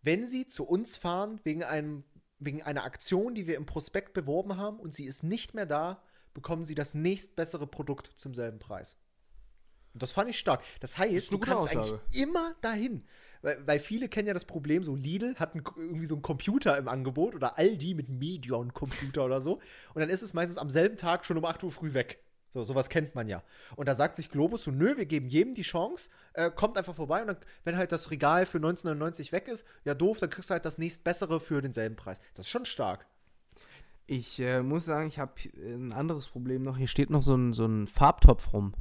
wenn 0.03 0.27
Sie 0.27 0.47
zu 0.47 0.65
uns 0.65 0.97
fahren 0.97 1.41
wegen, 1.45 1.65
einem, 1.65 2.05
wegen 2.39 2.63
einer 2.63 2.85
Aktion, 2.85 3.35
die 3.35 3.47
wir 3.47 3.57
im 3.57 3.67
Prospekt 3.67 4.13
beworben 4.13 4.57
haben 4.57 4.79
und 4.79 4.95
sie 4.95 5.05
ist 5.05 5.23
nicht 5.23 5.55
mehr 5.55 5.67
da, 5.67 6.01
bekommen 6.33 6.65
Sie 6.65 6.75
das 6.75 6.95
nächstbessere 6.95 7.67
Produkt 7.67 8.11
zum 8.17 8.35
selben 8.35 8.59
Preis. 8.59 8.97
Und 9.95 10.03
das 10.03 10.13
fand 10.13 10.29
ich 10.29 10.39
stark. 10.39 10.63
Das 10.81 10.99
heißt, 10.99 11.13
ist 11.13 11.33
du 11.33 11.39
kannst 11.39 11.69
Aussage. 11.69 11.81
eigentlich 11.81 12.23
immer 12.23 12.55
dahin. 12.61 13.07
Weil, 13.47 13.65
weil 13.65 13.79
viele 13.79 14.09
kennen 14.09 14.27
ja 14.27 14.35
das 14.35 14.45
Problem, 14.45 14.83
so 14.83 14.97
Lidl 14.97 15.37
hat 15.37 15.55
einen, 15.55 15.63
irgendwie 15.77 16.07
so 16.07 16.17
einen 16.17 16.23
Computer 16.23 16.77
im 16.77 16.89
Angebot 16.89 17.37
oder 17.37 17.57
Aldi 17.57 17.95
mit 17.95 18.09
Medion-Computer 18.09 19.25
oder 19.25 19.41
so. 19.41 19.53
Und 19.95 20.01
dann 20.01 20.09
ist 20.09 20.23
es 20.23 20.35
meistens 20.35 20.59
am 20.59 20.69
selben 20.69 20.97
Tag 20.97 21.25
schon 21.25 21.39
um 21.39 21.45
8 21.45 21.63
Uhr 21.63 21.71
früh 21.71 21.95
weg. 21.95 22.19
So, 22.51 22.65
sowas 22.65 22.89
kennt 22.89 23.15
man 23.15 23.29
ja. 23.29 23.45
Und 23.77 23.87
da 23.87 23.95
sagt 23.95 24.17
sich 24.17 24.33
Globus 24.33 24.65
so, 24.65 24.73
nö, 24.73 24.97
wir 24.97 25.07
geben 25.07 25.29
jedem 25.29 25.55
die 25.55 25.63
Chance, 25.63 26.11
äh, 26.33 26.51
kommt 26.51 26.77
einfach 26.77 26.97
vorbei 26.97 27.21
und 27.21 27.29
dann, 27.29 27.37
wenn 27.63 27.77
halt 27.77 27.93
das 27.93 28.11
Regal 28.11 28.47
für 28.47 28.59
1999 28.59 29.31
weg 29.31 29.47
ist, 29.47 29.65
ja 29.85 29.95
doof, 29.95 30.19
dann 30.19 30.29
kriegst 30.31 30.51
du 30.51 30.55
halt 30.55 30.65
das 30.65 30.79
nächstbessere 30.79 31.39
für 31.39 31.63
denselben 31.63 31.95
Preis. 31.95 32.21
Das 32.35 32.47
ist 32.47 32.51
schon 32.51 32.65
stark. 32.65 33.07
Ich 34.09 34.41
äh, 34.41 34.61
muss 34.61 34.87
sagen, 34.87 35.07
ich 35.07 35.21
habe 35.21 35.35
ein 35.55 35.93
anderes 35.93 36.27
Problem 36.27 36.63
noch. 36.63 36.79
Hier 36.79 36.89
steht 36.89 37.11
noch 37.11 37.23
so 37.23 37.37
ein, 37.37 37.53
so 37.53 37.65
ein 37.65 37.87
Farbtopf 37.87 38.53
rum. 38.53 38.75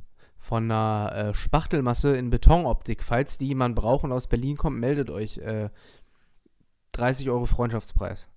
Von 0.46 0.66
einer 0.70 1.12
äh, 1.16 1.34
Spachtelmasse 1.34 2.16
in 2.16 2.30
Betonoptik. 2.30 3.02
Falls 3.02 3.40
die 3.40 3.48
jemand 3.48 3.76
braucht 3.76 4.04
und 4.04 4.12
aus 4.12 4.28
Berlin 4.28 4.58
kommt, 4.58 4.80
meldet 4.80 5.10
euch. 5.10 5.40
Äh, 5.40 5.70
30 6.92 7.32
Euro 7.32 7.46
Freundschaftspreis. 7.46 8.30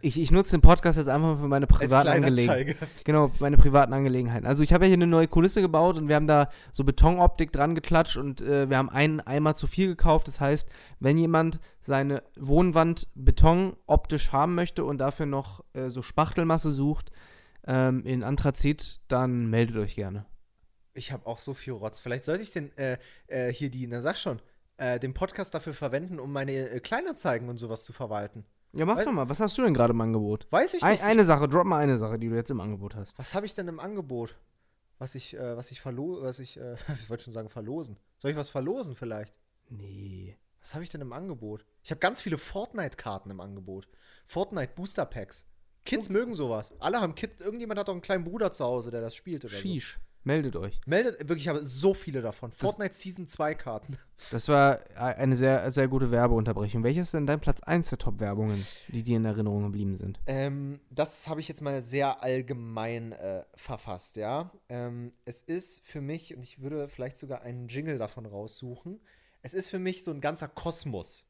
Ich, 0.00 0.20
ich 0.20 0.32
nutze 0.32 0.56
den 0.56 0.62
Podcast 0.62 0.98
jetzt 0.98 1.06
einfach 1.08 1.38
für 1.38 1.46
meine 1.46 1.68
privaten 1.68 2.08
Angelegenheiten. 2.08 2.74
Genau, 3.04 3.30
meine 3.38 3.56
privaten 3.56 3.92
Angelegenheiten. 3.92 4.44
Also 4.44 4.64
ich 4.64 4.72
habe 4.72 4.86
ja 4.86 4.88
hier 4.88 4.96
eine 4.96 5.06
neue 5.06 5.28
Kulisse 5.28 5.60
gebaut 5.60 5.98
und 5.98 6.08
wir 6.08 6.16
haben 6.16 6.26
da 6.26 6.50
so 6.72 6.82
Betonoptik 6.82 7.52
dran 7.52 7.76
geklatscht 7.76 8.16
und 8.16 8.40
äh, 8.40 8.68
wir 8.68 8.76
haben 8.76 8.90
einen 8.90 9.20
Eimer 9.20 9.54
zu 9.54 9.68
viel 9.68 9.86
gekauft. 9.86 10.26
Das 10.26 10.40
heißt, 10.40 10.68
wenn 10.98 11.16
jemand 11.16 11.60
seine 11.80 12.24
Wohnwand 12.36 13.06
betonoptisch 13.14 14.32
haben 14.32 14.56
möchte 14.56 14.84
und 14.84 14.98
dafür 14.98 15.26
noch 15.26 15.62
äh, 15.74 15.90
so 15.90 16.02
Spachtelmasse 16.02 16.72
sucht 16.72 17.12
ähm, 17.68 18.04
in 18.04 18.24
Anthrazit, 18.24 18.98
dann 19.06 19.46
meldet 19.46 19.76
euch 19.76 19.94
gerne. 19.94 20.26
Ich 20.96 21.12
habe 21.12 21.26
auch 21.26 21.40
so 21.40 21.54
viel 21.54 21.72
Rotz. 21.74 22.00
Vielleicht 22.00 22.24
sollte 22.24 22.42
ich 22.42 22.50
den, 22.50 22.76
äh, 22.76 22.98
äh, 23.26 23.52
hier 23.52 23.70
die, 23.70 23.86
na 23.86 24.00
sag 24.00 24.16
schon, 24.16 24.40
äh, 24.78 24.98
den 24.98 25.14
Podcast 25.14 25.54
dafür 25.54 25.74
verwenden, 25.74 26.18
um 26.18 26.32
meine 26.32 26.52
äh, 26.52 26.80
Kleinanzeigen 26.80 27.48
und 27.48 27.58
sowas 27.58 27.84
zu 27.84 27.92
verwalten. 27.92 28.44
Ja, 28.72 28.84
mach 28.84 28.96
Weil- 28.96 29.04
doch 29.06 29.12
mal. 29.12 29.28
Was 29.28 29.40
hast 29.40 29.56
du 29.58 29.62
denn 29.62 29.74
gerade 29.74 29.92
im 29.92 30.00
Angebot? 30.00 30.46
Weiß 30.50 30.74
ich 30.74 30.82
Ein, 30.82 30.92
nicht. 30.92 31.02
eine 31.04 31.24
Sache, 31.24 31.48
drop 31.48 31.64
mal 31.66 31.78
eine 31.78 31.96
Sache, 31.96 32.18
die 32.18 32.28
du 32.28 32.34
jetzt 32.34 32.50
im 32.50 32.60
Angebot 32.60 32.94
hast. 32.94 33.16
was 33.18 33.32
habe 33.34 33.46
ich 33.46 33.54
denn 33.54 33.68
im 33.68 33.80
Angebot? 33.80 34.36
Was 34.98 35.14
ich, 35.14 35.34
äh, 35.36 35.56
was 35.56 35.70
ich 35.70 35.80
verlo, 35.80 36.22
was 36.22 36.38
ich, 36.38 36.58
äh, 36.58 36.76
ich 37.02 37.08
wollte 37.10 37.24
schon 37.24 37.32
sagen 37.32 37.48
verlosen. 37.48 37.96
Soll 38.18 38.30
ich 38.32 38.36
was 38.36 38.50
verlosen 38.50 38.94
vielleicht? 38.94 39.38
Nee. 39.68 40.36
Was 40.60 40.74
habe 40.74 40.82
ich 40.84 40.90
denn 40.90 41.00
im 41.00 41.12
Angebot? 41.12 41.64
Ich 41.82 41.90
habe 41.90 42.00
ganz 42.00 42.20
viele 42.20 42.38
Fortnite-Karten 42.38 43.30
im 43.30 43.40
Angebot. 43.40 43.86
Fortnite 44.26 44.72
Booster 44.74 45.06
Packs. 45.06 45.46
Kids 45.84 46.08
mögen 46.08 46.34
sowas. 46.34 46.72
Alle 46.80 47.00
haben 47.00 47.14
Kid, 47.14 47.40
irgendjemand 47.40 47.78
hat 47.78 47.86
doch 47.88 47.92
einen 47.92 48.02
kleinen 48.02 48.24
Bruder 48.24 48.50
zu 48.50 48.64
Hause, 48.64 48.90
der 48.90 49.00
das 49.00 49.14
spielt 49.14 49.44
oder 49.44 49.54
so. 49.54 49.60
Meldet 50.26 50.56
euch. 50.56 50.80
Meldet, 50.86 51.20
wirklich, 51.20 51.44
ich 51.44 51.48
habe 51.48 51.64
so 51.64 51.94
viele 51.94 52.20
davon. 52.20 52.50
Fortnite 52.50 52.92
Season 52.92 53.28
2 53.28 53.54
Karten. 53.54 53.96
Das 54.32 54.48
war 54.48 54.80
eine 54.96 55.36
sehr, 55.36 55.70
sehr 55.70 55.86
gute 55.86 56.10
Werbeunterbrechung. 56.10 56.82
Welches 56.82 57.04
ist 57.04 57.14
denn 57.14 57.26
dein 57.26 57.38
Platz 57.38 57.62
1 57.62 57.90
der 57.90 57.98
Top-Werbungen, 57.98 58.66
die 58.88 59.04
dir 59.04 59.18
in 59.18 59.24
Erinnerung 59.24 59.62
geblieben 59.62 59.94
sind? 59.94 60.18
Ähm, 60.26 60.80
das 60.90 61.28
habe 61.28 61.38
ich 61.38 61.46
jetzt 61.46 61.62
mal 61.62 61.80
sehr 61.80 62.24
allgemein 62.24 63.12
äh, 63.12 63.44
verfasst, 63.54 64.16
ja. 64.16 64.50
Ähm, 64.68 65.12
es 65.26 65.42
ist 65.42 65.86
für 65.86 66.00
mich, 66.00 66.34
und 66.34 66.42
ich 66.42 66.60
würde 66.60 66.88
vielleicht 66.88 67.18
sogar 67.18 67.42
einen 67.42 67.68
Jingle 67.68 67.96
davon 67.96 68.26
raussuchen, 68.26 68.98
es 69.42 69.54
ist 69.54 69.68
für 69.68 69.78
mich 69.78 70.02
so 70.02 70.10
ein 70.10 70.20
ganzer 70.20 70.48
Kosmos, 70.48 71.28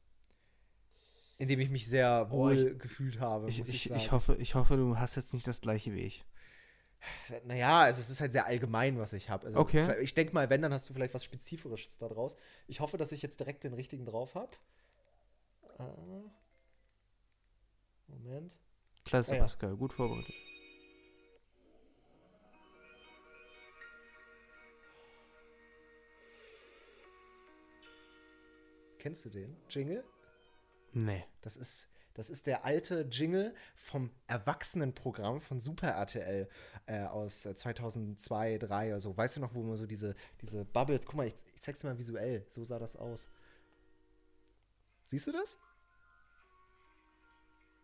in 1.37 1.47
dem 1.47 1.59
ich 1.59 1.69
mich 1.69 1.87
sehr 1.87 2.29
Oh, 2.31 2.37
wohl 2.37 2.75
gefühlt 2.75 3.19
habe, 3.19 3.47
Ich, 3.47 3.59
ich, 3.59 3.69
ich, 3.69 3.91
ich, 3.91 4.11
hoffe, 4.11 4.37
ich 4.39 4.55
hoffe, 4.55 4.75
du 4.75 4.97
hast 4.97 5.17
jetzt 5.17 5.35
nicht 5.35 5.45
das 5.47 5.61
gleiche 5.61 5.93
wie 5.93 5.99
ich. 5.99 6.25
Naja, 7.45 7.81
also 7.81 8.01
es 8.01 8.09
ist 8.09 8.21
halt 8.21 8.31
sehr 8.31 8.45
allgemein, 8.45 8.97
was 8.97 9.13
ich 9.13 9.29
habe. 9.29 9.47
Also 9.47 9.59
Okay. 9.59 10.01
Ich 10.01 10.13
denke 10.13 10.33
mal, 10.33 10.49
wenn, 10.49 10.61
dann 10.61 10.73
hast 10.73 10.89
du 10.89 10.93
vielleicht 10.93 11.13
was 11.13 11.23
Spezifisches 11.23 11.97
da 11.99 12.07
draus. 12.07 12.35
Ich 12.67 12.79
hoffe, 12.79 12.97
dass 12.97 13.11
ich 13.11 13.21
jetzt 13.21 13.39
direkt 13.39 13.63
den 13.63 13.73
richtigen 13.73 14.05
drauf 14.05 14.35
habe. 14.35 14.51
Äh, 15.79 15.83
Moment. 18.07 18.55
Klasse, 19.05 19.33
Ah, 19.33 19.35
ja. 19.35 19.41
Pascal, 19.41 19.75
gut 19.75 19.93
vorbereitet. 19.93 20.33
Kennst 28.99 29.25
du 29.25 29.29
den 29.29 29.55
Jingle? 29.69 30.03
Nee. 30.93 31.23
Das 31.41 31.55
ist, 31.57 31.87
das 32.17 32.31
ist 32.31 32.47
der 32.47 32.65
alte 32.65 33.07
Jingle 33.11 33.53
vom 33.75 34.09
Erwachsenenprogramm 34.25 35.39
von 35.39 35.59
Super 35.59 35.89
RTL 35.89 36.49
äh, 36.87 37.03
aus 37.03 37.45
äh, 37.45 37.55
2002, 37.55 38.57
2003 38.57 38.89
oder 38.89 38.99
so. 38.99 39.15
Weißt 39.15 39.37
du 39.37 39.39
noch, 39.39 39.53
wo 39.53 39.61
man 39.61 39.77
so 39.77 39.85
diese, 39.85 40.15
diese 40.41 40.65
Bubbles, 40.65 41.05
guck 41.05 41.15
mal, 41.15 41.27
ich, 41.27 41.35
ich 41.53 41.61
zeig's 41.61 41.81
dir 41.81 41.87
mal 41.87 41.99
visuell, 41.99 42.43
so 42.49 42.65
sah 42.65 42.79
das 42.79 42.95
aus. 42.95 43.29
Siehst 45.05 45.27
du 45.27 45.31
das? 45.31 45.59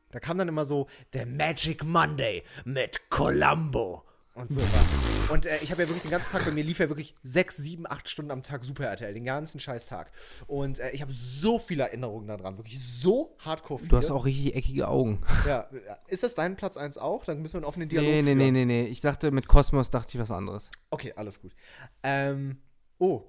Da 0.09 0.19
kam 0.19 0.39
dann 0.39 0.47
immer 0.47 0.65
so 0.65 0.87
der 1.13 1.27
Magic 1.27 1.83
Monday 1.83 2.43
mit 2.65 3.11
Columbo 3.11 4.03
und 4.35 4.51
sowas. 4.51 5.29
Und 5.29 5.45
äh, 5.45 5.57
ich 5.61 5.71
habe 5.71 5.83
ja 5.83 5.87
wirklich 5.87 6.01
den 6.03 6.11
ganzen 6.11 6.31
Tag, 6.31 6.45
bei 6.45 6.51
mir 6.51 6.63
lief 6.63 6.79
ja 6.79 6.89
wirklich 6.89 7.15
sechs, 7.23 7.57
sieben, 7.57 7.85
acht 7.89 8.09
Stunden 8.09 8.31
am 8.31 8.41
Tag 8.43 8.63
Super 8.65 8.85
RTL, 8.85 9.13
den 9.13 9.25
ganzen 9.25 9.59
scheiß 9.59 9.85
Tag. 9.85 10.11
Und 10.47 10.79
äh, 10.79 10.89
ich 10.91 11.01
habe 11.01 11.11
so 11.13 11.59
viele 11.59 11.83
Erinnerungen 11.83 12.27
daran, 12.27 12.57
wirklich 12.57 12.83
so 12.83 13.35
hardcore 13.39 13.79
viele. 13.79 13.89
Du 13.89 13.97
hast 13.97 14.11
auch 14.11 14.25
richtig 14.25 14.55
eckige 14.55 14.87
Augen. 14.87 15.21
Ja, 15.47 15.69
ist 16.07 16.23
das 16.23 16.35
dein 16.35 16.55
Platz 16.55 16.77
1 16.77 16.97
auch? 16.97 17.25
Dann 17.25 17.41
müssen 17.41 17.53
wir 17.53 17.57
einen 17.59 17.65
offenen 17.65 17.89
Dialog 17.89 18.07
Nee, 18.09 18.21
nee, 18.21 18.27
führen. 18.35 18.37
nee, 18.37 18.51
nee, 18.51 18.65
nee. 18.65 18.83
Ich 18.87 19.01
dachte, 19.01 19.31
mit 19.31 19.47
Kosmos 19.47 19.91
dachte 19.91 20.11
ich 20.15 20.19
was 20.19 20.31
anderes. 20.31 20.71
Okay, 20.89 21.13
alles 21.15 21.39
gut. 21.41 21.53
Ähm, 22.01 22.57
oh, 22.97 23.23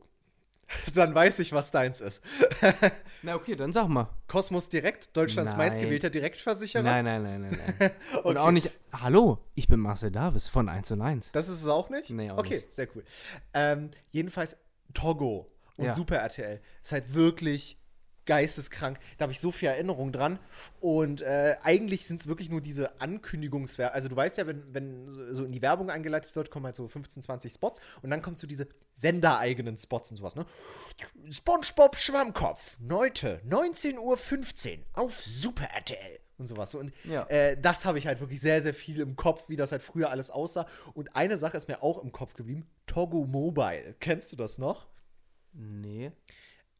dann 0.94 1.14
weiß 1.14 1.38
ich, 1.40 1.52
was 1.52 1.70
deins 1.70 2.00
ist. 2.00 2.22
Na, 3.22 3.34
okay, 3.34 3.56
dann 3.56 3.72
sag 3.72 3.88
mal. 3.88 4.08
Kosmos 4.28 4.68
Direkt, 4.68 5.16
Deutschlands 5.16 5.52
Nein. 5.52 5.58
meistgewählter 5.58 6.10
Direktversicherer. 6.10 6.82
Nein, 6.82 7.04
nein, 7.04 7.22
nein, 7.22 7.40
nein, 7.40 7.74
nein. 7.78 7.90
Und 8.24 8.36
Okay. 8.36 8.38
auch 8.38 8.50
nicht, 8.50 8.70
hallo, 8.92 9.38
ich 9.54 9.68
bin 9.68 9.80
Marcel 9.80 10.10
Davis 10.10 10.48
von 10.48 10.68
1 10.68 10.92
und 10.92 11.02
1. 11.02 11.30
Das 11.32 11.48
ist 11.48 11.60
es 11.62 11.66
auch 11.66 11.90
nicht? 11.90 12.10
Nee, 12.10 12.30
auch 12.30 12.38
okay, 12.38 12.56
nicht. 12.56 12.74
sehr 12.74 12.88
cool. 12.94 13.04
Ähm, 13.52 13.90
jedenfalls 14.10 14.56
Togo 14.92 15.50
und 15.76 15.86
Ja. 15.86 15.92
Super 15.92 16.16
RTL 16.16 16.60
ist 16.82 16.92
halt 16.92 17.14
wirklich 17.14 17.78
geisteskrank. 18.26 18.98
Da 19.18 19.24
habe 19.24 19.32
ich 19.32 19.40
so 19.40 19.50
viel 19.52 19.68
Erinnerung 19.68 20.12
dran. 20.12 20.38
Und 20.80 21.20
äh, 21.22 21.56
eigentlich 21.62 22.06
sind 22.06 22.20
es 22.20 22.26
wirklich 22.26 22.50
nur 22.50 22.60
diese 22.60 23.00
Ankündigungswerbung. 23.00 23.94
Also 23.94 24.08
du 24.08 24.16
weißt 24.16 24.38
ja, 24.38 24.46
wenn, 24.46 24.62
wenn 24.74 25.34
so 25.34 25.44
in 25.44 25.52
die 25.52 25.62
Werbung 25.62 25.90
eingeleitet 25.90 26.34
wird, 26.36 26.50
kommen 26.50 26.66
halt 26.66 26.76
so 26.76 26.88
15, 26.88 27.22
20 27.22 27.52
Spots 27.52 27.80
und 28.02 28.10
dann 28.10 28.22
kommen 28.22 28.36
so 28.36 28.46
diese 28.46 28.66
sendereigenen 28.98 29.76
Spots 29.76 30.10
und 30.10 30.16
sowas, 30.16 30.36
ne? 30.36 30.46
SpongeBob 31.30 31.96
Schwammkopf, 31.96 32.76
heute, 32.90 33.40
19.15 33.48 33.98
Uhr 34.78 34.84
auf 34.94 35.12
Super 35.22 35.66
RTL 35.74 36.18
und 36.38 36.46
sowas. 36.46 36.74
Und 36.74 36.92
Ja. 37.04 37.24
äh, 37.26 37.56
das 37.60 37.84
habe 37.84 37.98
ich 37.98 38.06
halt 38.06 38.20
wirklich 38.20 38.40
sehr, 38.40 38.62
sehr 38.62 38.74
viel 38.74 39.00
im 39.00 39.16
Kopf, 39.16 39.48
wie 39.48 39.56
das 39.56 39.72
halt 39.72 39.82
früher 39.82 40.10
alles 40.10 40.30
aussah. 40.30 40.66
Und 40.94 41.14
eine 41.16 41.38
Sache 41.38 41.56
ist 41.56 41.68
mir 41.68 41.82
auch 41.82 42.02
im 42.02 42.12
Kopf 42.12 42.34
geblieben: 42.34 42.66
Togo 42.86 43.24
Mobile. 43.24 43.94
Kennst 44.00 44.32
du 44.32 44.36
das 44.36 44.58
noch? 44.58 44.86
Nee. 45.52 46.10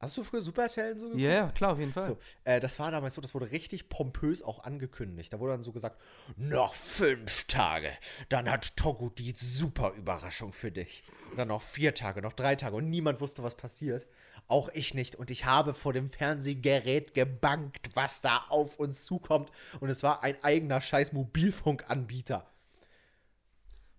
Hast 0.01 0.17
du 0.17 0.25
früher 0.25 0.41
Super 0.43 0.65
RTL 0.65 0.93
und 0.93 0.99
so 0.99 1.05
geguckt? 1.07 1.23
Ja, 1.23 1.31
ja, 1.31 1.49
klar, 1.53 1.73
auf 1.73 1.79
jeden 1.79 1.93
Fall. 1.93 2.05
So, 2.05 2.19
äh, 2.45 2.61
das 2.61 2.79
war 2.79 2.91
damals 2.91 3.15
so, 3.15 3.21
das 3.21 3.35
wurde 3.35 3.51
richtig 3.51 3.89
pompös 3.89 4.43
auch 4.43 4.65
angekündigt. 4.65 5.33
Da 5.33 5.41
wurde 5.41 5.53
dann 5.53 5.63
so 5.63 5.73
gesagt, 5.73 6.01
noch 6.37 6.75
fünf 6.75 7.45
Tage, 7.45 7.91
dann 8.29 8.51
hat 8.51 8.77
Togo 8.77 9.09
die 9.09 9.35
super 9.37 9.93
Überraschung 9.93 10.53
für 10.53 10.71
dich. 10.71 11.05
Und 11.31 11.39
dann 11.39 11.49
noch 11.49 11.63
vier 11.63 11.95
Tage, 11.95 12.21
noch 12.21 12.35
drei 12.35 12.55
Tage 12.55 12.77
und 12.77 12.91
niemand 12.91 13.21
wusste, 13.21 13.43
was 13.43 13.57
passiert. 13.57 14.07
Auch 14.47 14.69
ich 14.75 14.93
nicht. 14.93 15.17
Und 15.17 15.31
ich 15.31 15.47
habe 15.47 15.73
vor 15.73 15.95
dem 15.95 16.11
Fernsehgerät 16.11 17.15
gebankt, 17.15 17.91
was 17.95 18.21
da 18.21 18.45
auf 18.51 18.79
uns 18.79 19.05
zukommt. 19.05 19.51
Und 19.81 19.89
es 19.89 20.03
war 20.03 20.23
ein 20.23 20.37
eigener 20.45 20.83
scheiß 20.83 21.13
Mobilfunkanbieter. 21.13 22.47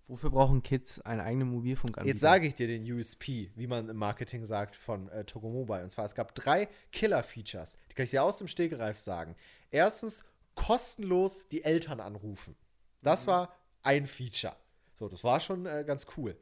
Wofür 0.08 0.30
brauchen 0.30 0.62
Kids 0.62 1.02
einen 1.02 1.22
eigenen 1.22 1.50
Mobilfunkanbieter? 1.50 2.14
Jetzt 2.14 2.22
sage 2.22 2.48
ich 2.48 2.56
dir 2.56 2.68
den 2.68 2.84
USP, 2.92 3.52
wie 3.56 3.68
man 3.68 3.90
im 3.90 3.98
Marketing 3.98 4.46
sagt, 4.46 4.76
von 4.76 5.10
äh, 5.10 5.24
Togo 5.24 5.50
Mobile. 5.50 5.84
Und 5.84 5.90
zwar, 5.90 6.06
es 6.06 6.14
gab 6.14 6.36
drei 6.36 6.68
Killer-Features. 6.92 7.78
Die 7.90 7.96
kann 7.96 8.04
ich 8.04 8.12
dir 8.12 8.24
aus 8.24 8.38
dem 8.38 8.48
Stegreif 8.48 9.00
sagen. 9.00 9.36
Erstens, 9.72 10.24
kostenlos 10.54 11.48
die 11.48 11.64
Eltern 11.64 12.00
anrufen. 12.00 12.56
Das 13.02 13.28
war 13.28 13.56
ein 13.84 14.06
Feature. 14.06 14.56
So, 14.94 15.10
das 15.10 15.24
war 15.24 15.40
schon 15.40 15.66
äh, 15.66 15.84
ganz 15.86 16.06
cool. 16.18 16.38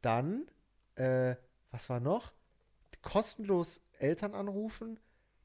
Dann 0.00 0.48
äh, 0.98 1.36
Was 1.70 1.88
war 1.88 2.00
noch? 2.00 2.32
Kostenlos 3.02 3.80
Eltern 3.98 4.34
anrufen. 4.34 4.98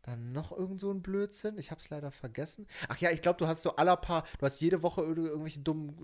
Dann 0.04 0.34
noch 0.34 0.52
irgend 0.52 0.82
so 0.82 0.92
ein 0.92 1.02
Blödsinn. 1.02 1.58
Ich 1.58 1.72
hab's 1.72 1.90
leider 1.90 2.12
vergessen. 2.12 2.68
Ach 2.90 2.98
ja, 2.98 3.10
ich 3.12 3.22
glaube, 3.22 3.38
du 3.38 3.48
hast 3.48 3.62
so 3.62 3.78
aller 3.78 3.96
paar, 3.96 4.26
du 4.38 4.46
hast 4.46 4.60
jede 4.60 4.84
Woche 4.84 5.02
ir- 5.02 5.16
irgendwelche 5.18 5.62
dummen 5.62 5.96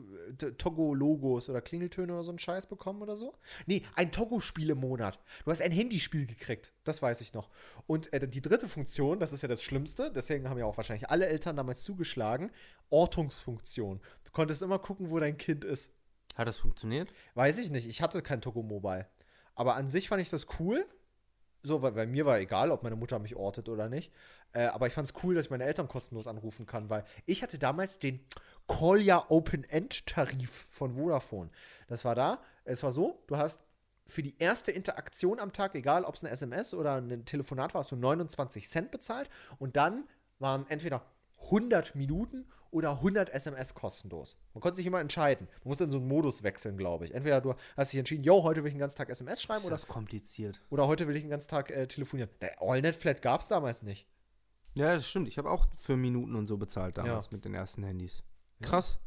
äh, 0.41 0.52
Togo-Logos 0.54 1.50
oder 1.50 1.62
Klingeltöne 1.62 2.14
oder 2.14 2.24
so 2.24 2.32
einen 2.32 2.39
Scheiß 2.39 2.68
bekommen 2.68 3.02
oder 3.02 3.18
so. 3.18 3.34
Nee, 3.66 3.84
ein 3.95 4.12
Togo-Spiel 4.12 4.70
im 4.70 4.80
Monat. 4.80 5.20
Du 5.43 5.52
hast 5.52 5.62
ein 5.62 5.74
Handyspiel 5.74 6.26
gekriegt. 6.26 6.72
Das 6.86 7.02
weiß 7.02 7.20
ich 7.20 7.34
noch. 7.34 7.50
Und 7.88 8.14
äh, 8.14 8.26
die 8.28 8.41
dritte 8.41 8.70
Funktion, 8.70 9.20
das 9.20 9.34
ist 9.34 9.41
ja 9.41 9.50
das 9.50 9.62
Schlimmste, 9.62 10.12
deswegen 10.12 10.50
haben 10.50 10.58
ja 10.58 10.66
auch 10.66 10.78
wahrscheinlich 10.78 11.10
alle 11.10 11.28
Eltern 11.28 11.58
damals 11.58 11.84
zugeschlagen, 11.84 12.52
Ortungsfunktion. 12.89 14.00
Du 14.24 14.32
konntest 14.32 14.62
immer 14.62 14.80
gucken, 14.80 15.10
wo 15.10 15.20
dein 15.20 15.38
Kind 15.38 15.66
ist. 15.66 15.91
Hat 16.38 16.47
das 16.47 16.60
funktioniert? 16.60 17.12
Weiß 17.34 17.58
ich 17.58 17.70
nicht. 17.70 17.86
Ich 17.88 18.02
hatte 18.02 18.22
kein 18.22 18.39
Togo 18.39 18.64
Mobile. 18.64 19.08
Aber 19.56 19.76
an 19.76 19.89
sich 19.89 20.08
fand 20.08 20.22
ich 20.22 20.30
das 20.30 20.47
cool. 20.60 20.86
So, 21.62 21.82
weil 21.82 21.91
bei 21.91 22.07
mir 22.07 22.26
war 22.26 22.39
egal, 22.39 22.72
ob 22.72 22.84
meine 22.84 22.95
Mutter 22.95 23.20
mich 23.20 23.36
ortet 23.36 23.68
oder 23.68 23.89
nicht. 23.89 24.12
Äh, 24.53 24.66
aber 24.68 24.88
ich 24.88 24.93
fand 24.93 25.07
es 25.07 25.24
cool, 25.24 25.36
dass 25.36 25.45
ich 25.45 25.51
meine 25.51 25.66
Eltern 25.66 25.88
kostenlos 25.88 26.28
anrufen 26.28 26.66
kann, 26.66 26.89
weil 26.89 27.03
ich 27.26 27.43
hatte 27.43 27.60
damals 27.60 27.99
den 27.99 28.20
Kolja 28.68 29.26
Open 29.30 29.64
End 29.66 30.05
Tarif 30.05 30.68
von 30.70 30.95
Vodafone. 30.95 31.49
Das 31.88 32.05
war 32.05 32.16
da. 32.16 32.41
Es 32.64 32.82
war 32.84 32.91
so, 32.91 33.24
du 33.28 33.38
hast 33.38 33.64
für 34.07 34.24
die 34.24 34.38
erste 34.39 34.72
Interaktion 34.72 35.39
am 35.39 35.53
Tag, 35.53 35.76
egal 35.76 36.03
ob 36.03 36.16
es 36.16 36.24
eine 36.24 36.32
SMS 36.32 36.74
oder 36.74 36.95
ein 36.95 37.26
Telefonat 37.26 37.74
war, 37.74 37.82
hast 37.82 37.91
du 37.91 37.95
29 37.95 38.68
Cent 38.68 38.91
bezahlt 38.91 39.30
und 39.60 39.76
dann 39.76 40.07
waren 40.39 40.66
entweder 40.70 41.05
100 41.43 41.95
Minuten 41.95 42.45
oder 42.72 42.92
100 42.92 43.30
SMS 43.30 43.74
kostenlos. 43.74 44.38
Man 44.54 44.62
konnte 44.62 44.78
sich 44.78 44.86
immer 44.86 45.00
entscheiden. 45.02 45.48
Man 45.64 45.70
musste 45.70 45.84
in 45.86 45.92
so 45.92 45.98
einen 45.98 46.08
Modus 46.08 46.44
wechseln, 46.44 46.78
glaube 46.78 47.06
ich. 47.06 47.14
Entweder 47.14 47.42
du 47.42 47.56
hast 47.76 47.92
dich 47.92 48.00
entschieden, 48.00 48.24
yo, 48.24 48.44
heute 48.44 48.62
will 48.64 48.68
ich 48.70 48.74
den 48.76 48.80
ganzen 48.80 48.98
Tag 48.98 49.10
SMS 49.10 49.42
schreiben 49.42 49.60
Ist 49.62 49.66
oder, 49.66 49.76
das 49.76 49.88
kompliziert? 49.88 50.62
oder 50.70 50.88
heute 50.88 51.08
will 51.08 51.16
ich 51.16 51.22
den 51.24 51.32
ganzen 51.32 51.50
Tag 51.50 51.72
äh, 51.72 51.88
telefonieren. 51.88 52.30
Der 52.42 52.62
AllNet-Flat 52.62 53.22
gab 53.22 53.42
es 53.42 53.48
damals 53.48 53.82
nicht. 53.84 54.08
Ja, 54.76 54.94
das 54.94 55.08
stimmt. 55.10 55.28
Ich 55.28 55.38
habe 55.38 55.50
auch 55.50 55.68
für 55.78 55.98
Minuten 55.98 56.36
und 56.36 56.48
so 56.48 56.58
bezahlt 56.58 56.98
damals 56.98 57.26
Ja. 57.26 57.32
mit 57.34 57.46
den 57.46 57.54
ersten 57.56 57.84
Handys. 57.84 58.24
Krass. 58.62 59.00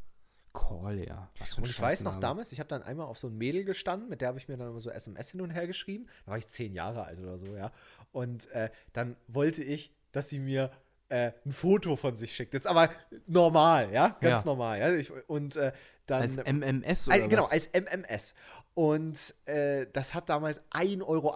Call, 0.53 1.07
ja. 1.09 1.31
Was 1.39 1.55
für 1.55 1.61
ein 1.61 1.65
Und 1.65 1.71
ich 1.71 1.81
weiß 1.81 2.03
noch 2.05 2.17
damals, 2.21 2.53
ich 2.53 2.59
habe 2.61 2.69
dann 2.69 2.83
einmal 2.83 3.07
auf 3.07 3.19
so 3.19 3.29
ein 3.29 3.39
Mädel 3.39 3.65
gestanden, 3.65 4.09
mit 4.11 4.21
der 4.21 4.29
habe 4.29 4.39
ich 4.39 4.49
mir 4.49 4.57
dann 4.59 4.69
immer 4.69 4.81
so 4.81 4.91
SMS 4.91 5.31
hin 5.31 5.41
und 5.41 5.51
her 5.51 5.67
geschrieben. 5.67 6.07
Da 6.27 6.33
war 6.33 6.39
ich 6.39 6.47
zehn 6.49 6.75
Jahre 6.75 7.05
alt 7.05 7.21
oder 7.21 7.39
so, 7.39 7.57
ja. 7.57 7.73
Und 8.11 8.51
äh, 8.51 8.71
dann 8.93 9.17
wollte 9.29 9.63
ich, 9.63 9.95
dass 10.11 10.29
sie 10.29 10.39
mir 10.39 10.71
äh, 11.13 11.33
ein 11.45 11.53
Foto 11.53 11.97
von 11.97 12.17
sich 12.17 12.35
schickt. 12.35 12.55
Jetzt 12.55 12.67
aber 12.67 12.89
normal, 13.27 13.93
ja, 13.93 14.17
ganz 14.21 14.41
Ja. 14.41 14.47
normal. 14.47 14.79
Ja? 14.81 14.93
Ich, 14.95 15.13
und 15.29 15.57
äh, 15.57 15.73
dann 16.07 16.23
Als 16.23 16.37
MMS 16.39 17.07
oder 17.07 17.15
Also, 17.17 17.29
genau, 17.29 17.45
was? 17.45 17.53
als 17.53 17.71
MMS. 17.73 18.35
Und 18.75 19.35
äh, 19.47 19.87
das 19.93 20.15
hat 20.15 20.29
damals 20.29 20.61
1,80 20.73 21.07
Euro. 21.07 21.35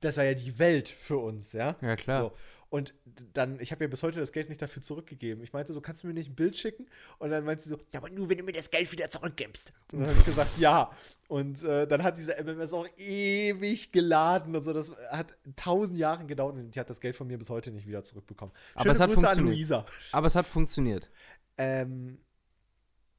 Das 0.00 0.16
war 0.16 0.24
ja 0.24 0.34
die 0.34 0.58
Welt 0.58 0.88
für 0.88 1.18
uns, 1.18 1.52
ja. 1.52 1.76
Ja, 1.80 1.96
klar. 1.96 2.20
So. 2.22 2.32
Und 2.74 2.92
dann, 3.34 3.60
ich 3.60 3.70
habe 3.70 3.84
ja 3.84 3.88
bis 3.88 4.02
heute 4.02 4.18
das 4.18 4.32
Geld 4.32 4.48
nicht 4.48 4.60
dafür 4.60 4.82
zurückgegeben. 4.82 5.44
Ich 5.44 5.52
meinte 5.52 5.72
so, 5.72 5.80
kannst 5.80 6.02
du 6.02 6.08
mir 6.08 6.12
nicht 6.12 6.30
ein 6.30 6.34
Bild 6.34 6.56
schicken? 6.56 6.86
Und 7.20 7.30
dann 7.30 7.44
meinte 7.44 7.62
sie 7.62 7.68
so, 7.68 7.76
ja, 7.92 8.00
aber 8.00 8.10
nur, 8.10 8.28
wenn 8.28 8.38
du 8.38 8.42
mir 8.42 8.50
das 8.50 8.68
Geld 8.68 8.90
wieder 8.90 9.08
zurückgibst. 9.08 9.72
Und 9.92 10.00
dann 10.00 10.08
habe 10.08 10.18
ich 10.18 10.24
gesagt, 10.24 10.58
ja. 10.58 10.90
Und 11.28 11.62
äh, 11.62 11.86
dann 11.86 12.02
hat 12.02 12.18
diese 12.18 12.36
MMS 12.36 12.72
auch 12.72 12.88
ewig 12.96 13.92
geladen 13.92 14.56
und 14.56 14.64
so. 14.64 14.72
Das 14.72 14.90
hat 15.12 15.36
tausend 15.54 16.00
Jahre 16.00 16.26
gedauert 16.26 16.56
und 16.56 16.74
die 16.74 16.80
hat 16.80 16.90
das 16.90 17.00
Geld 17.00 17.14
von 17.14 17.28
mir 17.28 17.38
bis 17.38 17.48
heute 17.48 17.70
nicht 17.70 17.86
wieder 17.86 18.02
zurückbekommen. 18.02 18.52
Aber 18.74 18.90
es 18.90 18.98
hat 18.98 19.08
Grüße 19.10 19.20
an 19.20 19.24
funktioniert. 19.36 19.56
Luisa. 19.56 19.86
Aber 20.10 20.26
es 20.26 20.34
hat 20.34 20.46
funktioniert. 20.48 21.08
Ähm, 21.56 22.18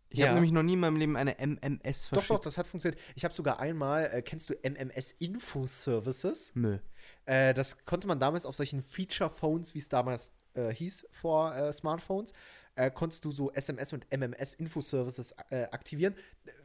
Ich 0.10 0.20
Ja. 0.20 0.26
habe 0.28 0.36
nämlich 0.36 0.52
noch 0.52 0.64
nie 0.64 0.74
in 0.74 0.80
meinem 0.82 0.98
Leben 0.98 1.16
eine 1.16 1.40
MMS 1.40 2.04
doch, 2.04 2.10
verschickt. 2.10 2.30
doch, 2.30 2.40
das 2.40 2.58
hat 2.58 2.68
funktioniert. 2.68 3.02
Ich 3.16 3.24
habe 3.24 3.34
sogar 3.34 3.60
einmal, 3.62 4.10
äh, 4.12 4.22
kennst 4.22 4.50
du 4.50 4.54
MMS 4.64 5.14
Info 5.14 5.66
Services? 5.66 6.52
Nö. 6.56 6.78
Äh, 7.26 7.54
das 7.54 7.86
konnte 7.86 8.08
man 8.08 8.20
damals 8.20 8.46
auf 8.46 8.56
solchen 8.56 8.82
Feature-Phones, 8.82 9.74
wie 9.74 9.80
es 9.80 9.90
damals 9.90 10.32
äh, 10.54 10.74
hieß, 10.74 11.08
vor 11.12 11.56
äh, 11.56 11.74
Smartphones, 11.74 12.34
äh, 12.76 12.92
konntest 12.92 13.26
du 13.26 13.32
so 13.32 13.52
SMS 13.52 13.94
und 13.94 14.06
MMS-Info-Services 14.12 15.34
äh, 15.50 15.64
aktivieren. 15.72 16.16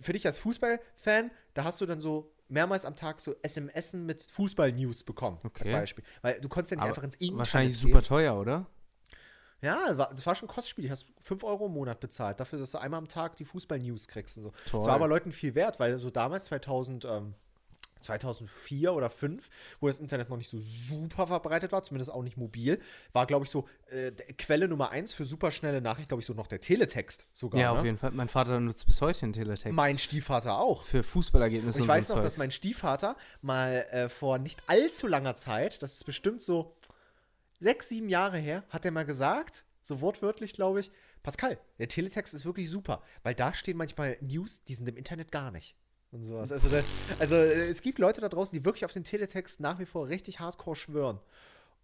Für 0.00 0.12
dich 0.12 0.26
als 0.26 0.38
Fußballfan, 0.38 1.30
da 1.54 1.64
hast 1.64 1.80
du 1.80 1.86
dann 1.86 2.00
so 2.00 2.32
mehrmals 2.48 2.84
am 2.84 2.96
Tag 2.96 3.20
so 3.20 3.34
SMS 3.42 3.94
mit 3.94 4.22
Fußball-News 4.22 5.04
bekommen, 5.04 5.38
als 5.42 5.46
Okay. 5.60 5.72
Beispiel. 5.72 6.04
Weil 6.22 6.40
du 6.40 6.48
konntest 6.48 6.72
ja 6.72 6.76
nicht 6.76 6.82
Aber 6.82 6.90
einfach 6.90 7.02
ins 7.04 7.16
Internet 7.16 7.38
Wahrscheinlich 7.38 7.80
gehen. 7.80 7.88
super 7.92 8.02
teuer, 8.02 8.38
oder? 8.38 8.66
Ja, 9.62 9.92
das 9.92 10.24
war 10.26 10.34
schon 10.34 10.48
kostspielig. 10.48 10.90
Hast 10.90 11.06
5 11.20 11.44
Euro 11.44 11.66
im 11.66 11.72
Monat 11.72 12.00
bezahlt, 12.00 12.40
dafür, 12.40 12.58
dass 12.58 12.70
du 12.70 12.78
einmal 12.78 12.98
am 12.98 13.08
Tag 13.08 13.36
die 13.36 13.44
Fußball-News 13.44 14.08
kriegst 14.08 14.38
und 14.38 14.44
so. 14.44 14.50
Toll. 14.70 14.80
Das 14.80 14.86
war 14.86 14.94
aber 14.94 15.06
Leuten 15.06 15.32
viel 15.32 15.54
wert, 15.54 15.78
weil 15.78 15.98
so 15.98 16.10
damals, 16.10 16.46
2000, 16.46 17.04
ähm, 17.04 17.34
2004 18.00 18.92
oder 18.92 19.10
2005, 19.10 19.48
wo 19.80 19.88
das 19.88 20.00
Internet 20.00 20.28
noch 20.28 20.36
nicht 20.36 20.50
so 20.50 20.58
super 20.58 21.26
verbreitet 21.26 21.72
war, 21.72 21.82
zumindest 21.82 22.10
auch 22.10 22.22
nicht 22.22 22.36
mobil, 22.36 22.80
war, 23.12 23.26
glaube 23.26 23.44
ich, 23.44 23.50
so 23.50 23.68
äh, 23.90 24.10
Quelle 24.38 24.68
Nummer 24.68 24.90
eins 24.90 25.12
für 25.12 25.24
superschnelle 25.24 25.80
Nachricht, 25.80 26.08
glaube 26.08 26.20
ich, 26.20 26.26
so 26.26 26.34
noch 26.34 26.46
der 26.46 26.60
Teletext 26.60 27.26
sogar. 27.32 27.60
Ja, 27.60 27.72
ne? 27.72 27.78
auf 27.78 27.84
jeden 27.84 27.98
Fall. 27.98 28.10
Mein 28.12 28.28
Vater 28.28 28.60
nutzt 28.60 28.86
bis 28.86 29.00
heute 29.00 29.20
den 29.20 29.32
Teletext. 29.32 29.72
Mein 29.72 29.98
Stiefvater 29.98 30.58
auch. 30.58 30.84
Für 30.84 31.02
Fußballergebnisse 31.02 31.78
Und 31.78 31.84
ich 31.84 31.88
weiß 31.88 32.08
noch, 32.10 32.16
ein 32.16 32.22
dass 32.22 32.32
Zeugs. 32.32 32.38
mein 32.38 32.50
Stiefvater 32.50 33.16
mal 33.42 33.86
äh, 33.90 34.08
vor 34.08 34.38
nicht 34.38 34.62
allzu 34.66 35.06
langer 35.06 35.36
Zeit, 35.36 35.82
das 35.82 35.94
ist 35.94 36.04
bestimmt 36.04 36.42
so 36.42 36.76
sechs, 37.60 37.88
sieben 37.88 38.08
Jahre 38.08 38.38
her, 38.38 38.64
hat 38.70 38.84
er 38.84 38.90
mal 38.90 39.04
gesagt, 39.04 39.64
so 39.82 40.00
wortwörtlich, 40.00 40.52
glaube 40.52 40.80
ich, 40.80 40.90
Pascal, 41.22 41.58
der 41.78 41.88
Teletext 41.88 42.32
ist 42.32 42.46
wirklich 42.46 42.70
super, 42.70 43.02
weil 43.22 43.34
da 43.34 43.52
stehen 43.52 43.76
manchmal 43.76 44.16
News, 44.22 44.64
die 44.64 44.74
sind 44.74 44.88
im 44.88 44.96
Internet 44.96 45.30
gar 45.30 45.50
nicht. 45.50 45.76
Und 46.12 46.24
sowas. 46.24 46.50
Also, 46.50 46.68
also 47.18 47.34
äh, 47.36 47.68
es 47.68 47.82
gibt 47.82 47.98
Leute 47.98 48.20
da 48.20 48.28
draußen, 48.28 48.56
die 48.56 48.64
wirklich 48.64 48.84
auf 48.84 48.92
den 48.92 49.04
Teletext 49.04 49.60
nach 49.60 49.78
wie 49.78 49.86
vor 49.86 50.08
richtig 50.08 50.40
hardcore 50.40 50.76
schwören. 50.76 51.20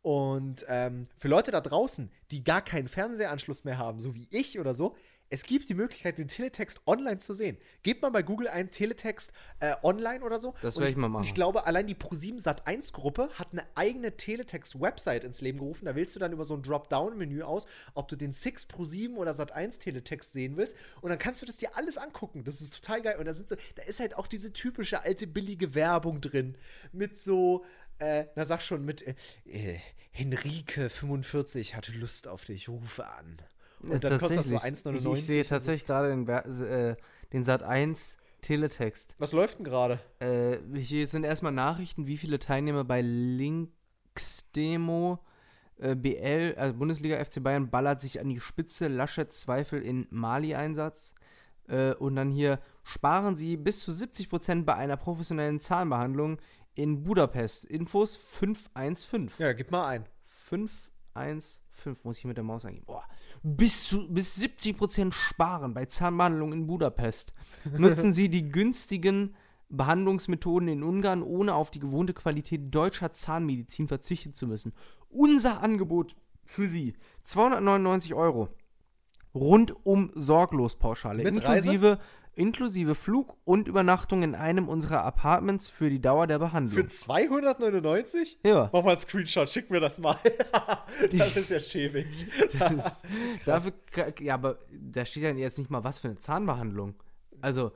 Und 0.02 0.64
ähm, 0.68 1.08
für 1.16 1.28
Leute 1.28 1.50
da 1.50 1.60
draußen, 1.60 2.10
die 2.30 2.44
gar 2.44 2.62
keinen 2.62 2.88
Fernsehanschluss 2.88 3.64
mehr 3.64 3.78
haben, 3.78 4.00
so 4.00 4.14
wie 4.14 4.28
ich 4.30 4.58
oder 4.58 4.74
so, 4.74 4.94
es 5.28 5.42
gibt 5.42 5.68
die 5.68 5.74
Möglichkeit, 5.74 6.18
den 6.18 6.28
Teletext 6.28 6.80
online 6.86 7.18
zu 7.18 7.34
sehen. 7.34 7.56
Gebt 7.82 8.02
mal 8.02 8.10
bei 8.10 8.22
Google 8.22 8.48
ein 8.48 8.70
Teletext 8.70 9.32
äh, 9.60 9.74
online 9.82 10.24
oder 10.24 10.40
so. 10.40 10.54
Das 10.62 10.76
Und 10.76 10.82
werd 10.82 10.92
ich 10.92 10.96
mal 10.96 11.08
machen. 11.08 11.24
Ich 11.24 11.34
glaube, 11.34 11.66
allein 11.66 11.86
die 11.86 11.94
Pro7 11.94 12.40
Sat1 12.40 12.92
Gruppe 12.92 13.28
hat 13.34 13.48
eine 13.52 13.66
eigene 13.74 14.16
Teletext-Website 14.16 15.24
ins 15.24 15.40
Leben 15.40 15.58
gerufen. 15.58 15.86
Da 15.86 15.96
wählst 15.96 16.14
du 16.14 16.20
dann 16.20 16.32
über 16.32 16.44
so 16.44 16.54
ein 16.54 16.62
Dropdown-Menü 16.62 17.42
aus, 17.42 17.66
ob 17.94 18.08
du 18.08 18.16
den 18.16 18.32
Six 18.32 18.68
Pro7 18.68 19.16
oder 19.16 19.32
Sat1 19.32 19.80
Teletext 19.80 20.32
sehen 20.32 20.56
willst. 20.56 20.76
Und 21.00 21.10
dann 21.10 21.18
kannst 21.18 21.42
du 21.42 21.46
das 21.46 21.56
dir 21.56 21.76
alles 21.76 21.98
angucken. 21.98 22.44
Das 22.44 22.60
ist 22.60 22.74
total 22.74 23.02
geil. 23.02 23.16
Und 23.18 23.26
da 23.26 23.34
sind 23.34 23.48
so, 23.48 23.56
da 23.74 23.82
ist 23.82 24.00
halt 24.00 24.16
auch 24.16 24.26
diese 24.26 24.52
typische 24.52 25.02
alte 25.02 25.26
billige 25.26 25.74
Werbung 25.74 26.20
drin. 26.20 26.56
Mit 26.92 27.18
so, 27.18 27.64
äh, 27.98 28.26
na 28.36 28.44
sag 28.44 28.62
schon, 28.62 28.84
mit 28.84 29.02
äh, 29.02 29.14
äh, 29.46 29.80
Henrike 30.12 30.88
45 30.88 31.74
hatte 31.74 31.92
Lust 31.92 32.28
auf 32.28 32.44
dich, 32.44 32.68
rufe 32.68 33.06
an. 33.06 33.38
Und 33.86 34.04
dann 34.04 34.18
kostet 34.18 34.38
das 34.40 34.48
so 34.48 34.54
Tatsächlich. 34.58 34.86
1,99. 34.86 34.98
Ich, 34.98 35.06
ich 35.18 35.26
sehe 35.26 35.44
tatsächlich 35.44 35.86
gerade 35.86 36.08
den, 36.10 36.28
äh, 36.28 36.96
den 37.32 37.44
Sat 37.44 37.62
1 37.62 38.18
Teletext. 38.42 39.14
Was 39.18 39.32
läuft 39.32 39.58
denn 39.58 39.64
gerade? 39.64 39.98
Äh, 40.20 40.58
hier 40.78 41.06
sind 41.06 41.24
erstmal 41.24 41.52
Nachrichten, 41.52 42.06
wie 42.06 42.16
viele 42.16 42.38
Teilnehmer 42.38 42.84
bei 42.84 43.00
Linksdemo 43.02 43.68
äh, 45.78 45.94
BL, 45.94 46.54
also 46.56 46.74
Bundesliga 46.74 47.22
FC 47.24 47.42
Bayern, 47.42 47.70
ballert 47.70 48.00
sich 48.00 48.20
an 48.20 48.28
die 48.28 48.38
Spitze, 48.40 48.88
Laschet 48.88 49.32
Zweifel 49.32 49.82
in 49.82 50.06
Mali-Einsatz. 50.10 51.14
Äh, 51.68 51.94
und 51.94 52.14
dann 52.16 52.30
hier 52.30 52.60
sparen 52.84 53.34
Sie 53.36 53.56
bis 53.56 53.80
zu 53.80 53.90
70% 53.90 54.64
bei 54.64 54.74
einer 54.74 54.96
professionellen 54.96 55.58
Zahnbehandlung 55.60 56.38
in 56.74 57.02
Budapest. 57.02 57.64
Infos 57.64 58.16
515. 58.16 59.44
Ja, 59.44 59.52
gib 59.52 59.70
mal 59.70 59.86
ein. 59.86 60.06
515 60.26 61.65
muss 62.04 62.18
ich 62.18 62.24
mit 62.24 62.36
der 62.36 62.44
Maus 62.44 62.64
eingeben. 62.64 62.86
Boah. 62.86 63.04
Bis, 63.42 63.88
zu, 63.88 64.08
bis 64.08 64.38
70% 64.38 65.12
sparen 65.12 65.74
bei 65.74 65.86
Zahnbehandlung 65.86 66.52
in 66.52 66.66
Budapest. 66.66 67.32
Nutzen 67.78 68.12
Sie 68.12 68.28
die 68.28 68.48
günstigen 68.48 69.36
Behandlungsmethoden 69.68 70.68
in 70.68 70.82
Ungarn, 70.82 71.22
ohne 71.22 71.54
auf 71.54 71.70
die 71.70 71.80
gewohnte 71.80 72.14
Qualität 72.14 72.74
deutscher 72.74 73.12
Zahnmedizin 73.12 73.88
verzichten 73.88 74.32
zu 74.32 74.46
müssen. 74.46 74.72
Unser 75.08 75.62
Angebot 75.62 76.16
für 76.44 76.68
Sie: 76.68 76.94
299 77.24 78.14
Euro. 78.14 78.48
Rundum 79.34 80.10
sorglos 80.14 80.76
Pauschale. 80.76 81.22
Mit 81.22 81.36
Inklusive, 81.36 81.98
inklusive 82.36 82.94
Flug 82.94 83.36
und 83.44 83.66
Übernachtung 83.66 84.22
in 84.22 84.34
einem 84.34 84.68
unserer 84.68 85.02
Apartments 85.02 85.66
für 85.66 85.90
die 85.90 86.00
Dauer 86.00 86.26
der 86.26 86.38
Behandlung. 86.38 86.84
Für 86.84 86.86
299? 86.86 88.40
ja. 88.44 88.70
Mach 88.72 88.84
mal 88.84 88.90
einen 88.90 89.00
Screenshot, 89.00 89.50
schick 89.50 89.70
mir 89.70 89.80
das 89.80 89.98
mal. 89.98 90.18
das 91.12 91.36
ist 91.36 91.50
ja 91.50 91.60
schäbig. 91.60 92.06
Das, 92.76 93.02
dafür, 93.44 93.72
ja, 94.20 94.34
aber 94.34 94.58
da 94.70 95.04
steht 95.04 95.22
ja 95.22 95.30
jetzt 95.30 95.58
nicht 95.58 95.70
mal 95.70 95.82
was 95.84 95.98
für 95.98 96.08
eine 96.08 96.18
Zahnbehandlung. 96.18 96.94
Also, 97.40 97.72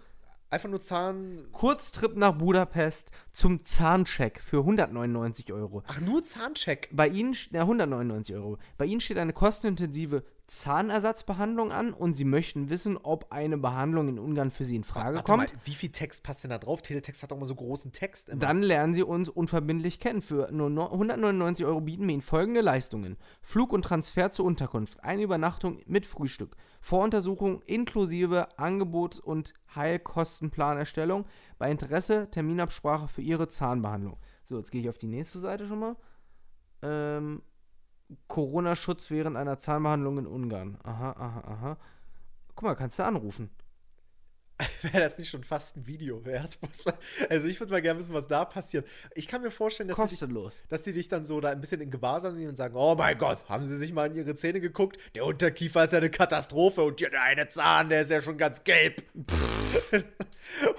Einfach 0.53 0.69
nur 0.69 0.81
Zahn. 0.81 1.47
Kurztrip 1.53 2.17
nach 2.17 2.33
Budapest 2.33 3.13
zum 3.33 3.65
Zahncheck 3.65 4.41
für 4.41 4.59
199 4.59 5.53
Euro. 5.53 5.85
Ach, 5.87 6.01
nur 6.01 6.25
Zahncheck. 6.25 6.89
Bei 6.91 7.07
Ihnen, 7.07 7.37
ja, 7.53 7.61
199 7.61 8.35
Euro. 8.35 8.59
Bei 8.77 8.85
Ihnen 8.85 9.01
steht 9.01 9.19
eine 9.19 9.33
kostenintensive 9.33 10.25
Zahnersatzbehandlung 10.51 11.73
an 11.73 11.93
und 11.93 12.15
sie 12.15 12.25
möchten 12.25 12.71
wissen, 12.71 12.97
ob 12.97 13.33
eine 13.33 13.57
Behandlung 13.57 14.09
in 14.09 14.19
Ungarn 14.19 14.51
für 14.51 14.65
sie 14.65 14.77
in 14.77 14.85
Frage 14.85 15.17
Warte 15.17 15.33
kommt. 15.33 15.53
mal, 15.55 15.61
wie 15.65 15.75
viel 15.75 15.91
Text 15.91 16.23
passt 16.25 16.43
denn 16.45 16.51
da 16.51 16.59
drauf? 16.59 16.83
Teletext 16.83 17.23
hat 17.23 17.31
doch 17.31 17.37
immer 17.37 17.47
so 17.47 17.55
großen 17.55 17.93
Text 17.93 18.29
immer. 18.29 18.41
Dann 18.41 18.61
lernen 18.63 18.93
Sie 18.93 19.03
uns 19.03 19.29
unverbindlich 19.29 20.01
kennen. 20.01 20.23
Für 20.23 20.51
nur 20.53 20.69
no- 20.69 20.91
199 20.91 21.65
Euro 21.65 21.81
bieten 21.81 22.07
wir 22.07 22.13
Ihnen 22.15 22.23
folgende 22.23 22.61
Leistungen: 22.61 23.17
Flug 23.43 23.73
und 23.73 23.83
Transfer 23.83 24.31
zur 24.31 24.45
Unterkunft, 24.47 25.03
eine 25.05 25.23
Übernachtung 25.23 25.81
mit 25.87 26.05
Frühstück, 26.05 26.57
Voruntersuchung 26.81 27.63
inklusive 27.63 28.59
Angebots- 28.59 29.21
und 29.21 29.55
Heilkostenplanerstellung, 29.75 31.27
bei 31.59 31.71
Interesse 31.71 32.29
Terminabsprache 32.31 33.09
für 33.09 33.23
Ihre 33.23 33.49
Zahnbehandlung. 33.49 34.19
So, 34.45 34.59
jetzt 34.59 34.71
gehe 34.73 34.81
ich 34.81 34.89
auf 34.89 34.99
die 34.99 35.07
nächste 35.07 35.39
Seite 35.41 35.67
schon 35.67 35.79
mal. 35.79 35.97
Ähm, 36.83 37.43
Corona-Schutz 38.29 39.11
während 39.11 39.37
einer 39.37 39.59
Zahnbehandlung 39.59 40.19
in 40.19 40.27
Ungarn. 40.27 40.79
Aha, 40.83 41.13
aha, 41.13 41.41
aha. 41.47 41.77
Guck 42.55 42.65
mal, 42.65 42.75
kannst 42.75 42.99
du 42.99 43.05
anrufen. 43.05 43.51
Wäre 44.83 45.01
das 45.01 45.19
nicht 45.19 45.31
schon 45.31 45.45
fast 45.45 45.77
ein 45.77 45.87
Video 45.87 46.25
wert? 46.25 46.59
Also 47.29 47.49
ich 47.49 47.61
würde 47.61 47.73
mal 47.73 47.83
gerne 47.83 48.01
wissen, 48.01 48.15
was 48.15 48.29
da 48.29 48.45
passiert. 48.45 48.87
Ich 49.15 49.29
kann 49.29 49.43
mir 49.43 49.51
vorstellen, 49.51 49.89
dass 49.89 49.97
die, 49.97 50.03
dich, 50.03 50.21
Kostenlos. 50.21 50.55
dass 50.69 50.83
die 50.83 50.93
dich 50.93 51.09
dann 51.09 51.25
so 51.25 51.41
da 51.41 51.51
ein 51.51 51.61
bisschen 51.61 51.81
in 51.81 51.91
Gewahrsam 51.91 52.35
nehmen 52.35 52.51
und 52.51 52.57
sagen, 52.57 52.75
oh 52.77 52.95
mein 52.95 53.19
Gott, 53.19 53.49
haben 53.49 53.65
sie 53.65 53.77
sich 53.77 53.93
mal 53.93 54.07
in 54.07 54.17
ihre 54.17 54.35
Zähne 54.35 54.61
geguckt? 54.61 54.99
Der 55.15 55.25
Unterkiefer 55.25 55.85
ist 55.85 55.93
ja 55.93 55.99
eine 55.99 56.11
Katastrophe 56.11 56.83
und 56.83 56.99
hier 56.99 57.11
der 57.11 57.23
eine 57.23 57.49
Zahn, 57.49 57.89
der 57.89 58.03
ist 58.03 58.11
ja 58.11 58.21
schon 58.21 58.39
ganz 58.39 58.65
gelb. 58.65 59.03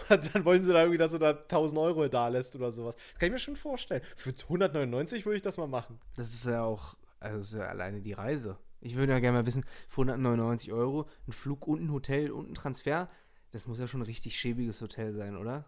und 0.10 0.36
dann 0.36 0.46
wollen 0.46 0.64
sie 0.64 0.74
da 0.74 0.82
irgendwie, 0.82 0.98
dass 0.98 1.12
du 1.12 1.18
da 1.18 1.32
1000 1.32 1.80
Euro 1.80 2.08
da 2.08 2.28
lässt 2.28 2.56
oder 2.56 2.72
sowas. 2.72 2.96
Das 2.96 3.20
kann 3.20 3.28
ich 3.28 3.34
mir 3.34 3.40
schon 3.40 3.56
vorstellen. 3.56 4.02
Für 4.16 4.32
199 4.32 5.26
würde 5.26 5.38
ich 5.38 5.44
das 5.44 5.58
mal 5.58 5.68
machen. 5.68 6.00
Das 6.18 6.34
ist 6.34 6.46
ja 6.46 6.64
auch, 6.64 6.96
also 7.22 7.40
ist 7.40 7.54
ja 7.54 7.62
alleine 7.62 8.02
die 8.02 8.14
Reise. 8.14 8.58
Ich 8.82 8.96
würde 8.96 9.14
ja 9.14 9.20
gerne 9.20 9.40
mal 9.40 9.46
wissen, 9.46 9.64
für 9.88 10.02
199 10.02 10.74
Euro 10.74 11.08
ein 11.28 11.32
Flug 11.32 11.68
und 11.68 11.84
ein 11.84 11.92
Hotel 11.92 12.32
und 12.32 12.52
ein 12.52 12.56
Transfer, 12.56 13.10
das 13.52 13.68
muss 13.68 13.80
ja 13.80 13.88
schon 13.88 14.02
ein 14.02 14.06
richtig 14.06 14.38
schäbiges 14.38 14.82
Hotel 14.82 15.14
sein, 15.14 15.38
oder? 15.38 15.66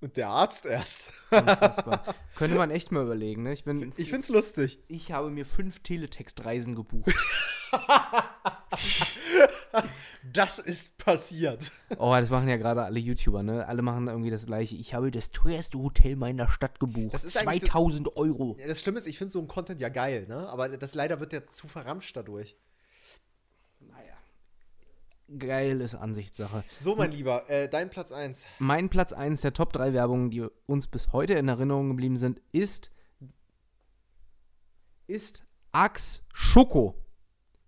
Und 0.00 0.16
der 0.16 0.28
Arzt 0.28 0.64
erst. 0.64 1.12
Unfassbar. 1.30 2.02
Könnte 2.34 2.56
man 2.56 2.70
echt 2.70 2.90
mal 2.90 3.02
überlegen, 3.04 3.42
ne? 3.42 3.52
Ich 3.52 3.64
bin, 3.64 3.92
Ich 3.96 4.08
find's 4.10 4.30
lustig. 4.30 4.78
ich 4.88 5.12
habe 5.12 5.30
mir 5.30 5.44
fünf 5.44 5.80
Teletextreisen 5.80 6.74
gebucht. 6.74 7.14
Das 10.32 10.58
ist 10.58 10.96
passiert. 10.98 11.70
Oh, 11.98 12.12
das 12.12 12.30
machen 12.30 12.48
ja 12.48 12.56
gerade 12.56 12.82
alle 12.82 12.98
YouTuber, 12.98 13.42
ne? 13.42 13.66
Alle 13.66 13.82
machen 13.82 14.08
irgendwie 14.08 14.30
das 14.30 14.46
gleiche. 14.46 14.76
Ich 14.76 14.94
habe 14.94 15.10
das 15.10 15.30
teuerste 15.30 15.78
Hotel 15.78 16.16
meiner 16.16 16.48
Stadt 16.48 16.78
gebucht. 16.80 17.14
Das 17.14 17.24
ist 17.24 17.36
eigentlich 17.36 17.70
2000 17.70 18.16
Euro. 18.16 18.56
Ja, 18.58 18.66
das 18.66 18.80
Schlimme 18.80 18.98
ist, 18.98 19.06
ich 19.06 19.18
finde 19.18 19.32
so 19.32 19.40
ein 19.40 19.48
Content 19.48 19.80
ja 19.80 19.88
geil, 19.88 20.26
ne? 20.28 20.48
Aber 20.48 20.68
das 20.68 20.94
leider 20.94 21.20
wird 21.20 21.32
ja 21.32 21.46
zu 21.46 21.68
verramscht 21.68 22.16
dadurch. 22.16 22.56
Geil 25.38 25.80
ist 25.80 25.94
Ansichtssache. 25.94 26.64
So, 26.74 26.96
mein 26.96 27.12
Lieber, 27.12 27.48
äh, 27.48 27.68
dein 27.68 27.88
Platz 27.88 28.10
1. 28.10 28.46
Mein 28.58 28.88
Platz 28.88 29.12
1 29.12 29.42
der 29.42 29.52
Top 29.52 29.72
3 29.72 29.92
Werbungen, 29.92 30.30
die 30.30 30.44
uns 30.66 30.88
bis 30.88 31.12
heute 31.12 31.34
in 31.34 31.46
Erinnerung 31.46 31.88
geblieben 31.88 32.16
sind, 32.16 32.40
ist 32.52 32.90
ist 35.06 35.44
Axe 35.72 36.20
Schoko. 36.32 36.94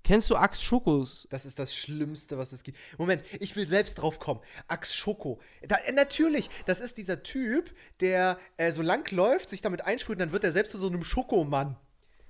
Kennst 0.04 0.30
du 0.30 0.36
Axe 0.36 0.60
Schokos? 0.60 1.28
Das 1.30 1.44
ist 1.44 1.58
das 1.58 1.74
Schlimmste, 1.74 2.36
was 2.36 2.50
es 2.52 2.64
gibt. 2.64 2.78
Moment, 2.98 3.22
ich 3.38 3.54
will 3.54 3.68
selbst 3.68 3.96
drauf 3.96 4.18
kommen. 4.18 4.40
Ax 4.66 4.94
Schoko. 4.94 5.40
Da, 5.62 5.76
äh, 5.76 5.92
natürlich, 5.92 6.50
das 6.66 6.80
ist 6.80 6.98
dieser 6.98 7.22
Typ, 7.22 7.72
der 8.00 8.38
äh, 8.56 8.72
so 8.72 8.82
lang 8.82 9.08
läuft, 9.12 9.50
sich 9.50 9.60
damit 9.60 9.84
einsprüht 9.84 10.16
und 10.16 10.20
dann 10.20 10.32
wird 10.32 10.42
er 10.42 10.52
selbst 10.52 10.70
zu 10.70 10.78
so 10.78 10.88
einem 10.88 11.04
Schokomann. 11.04 11.76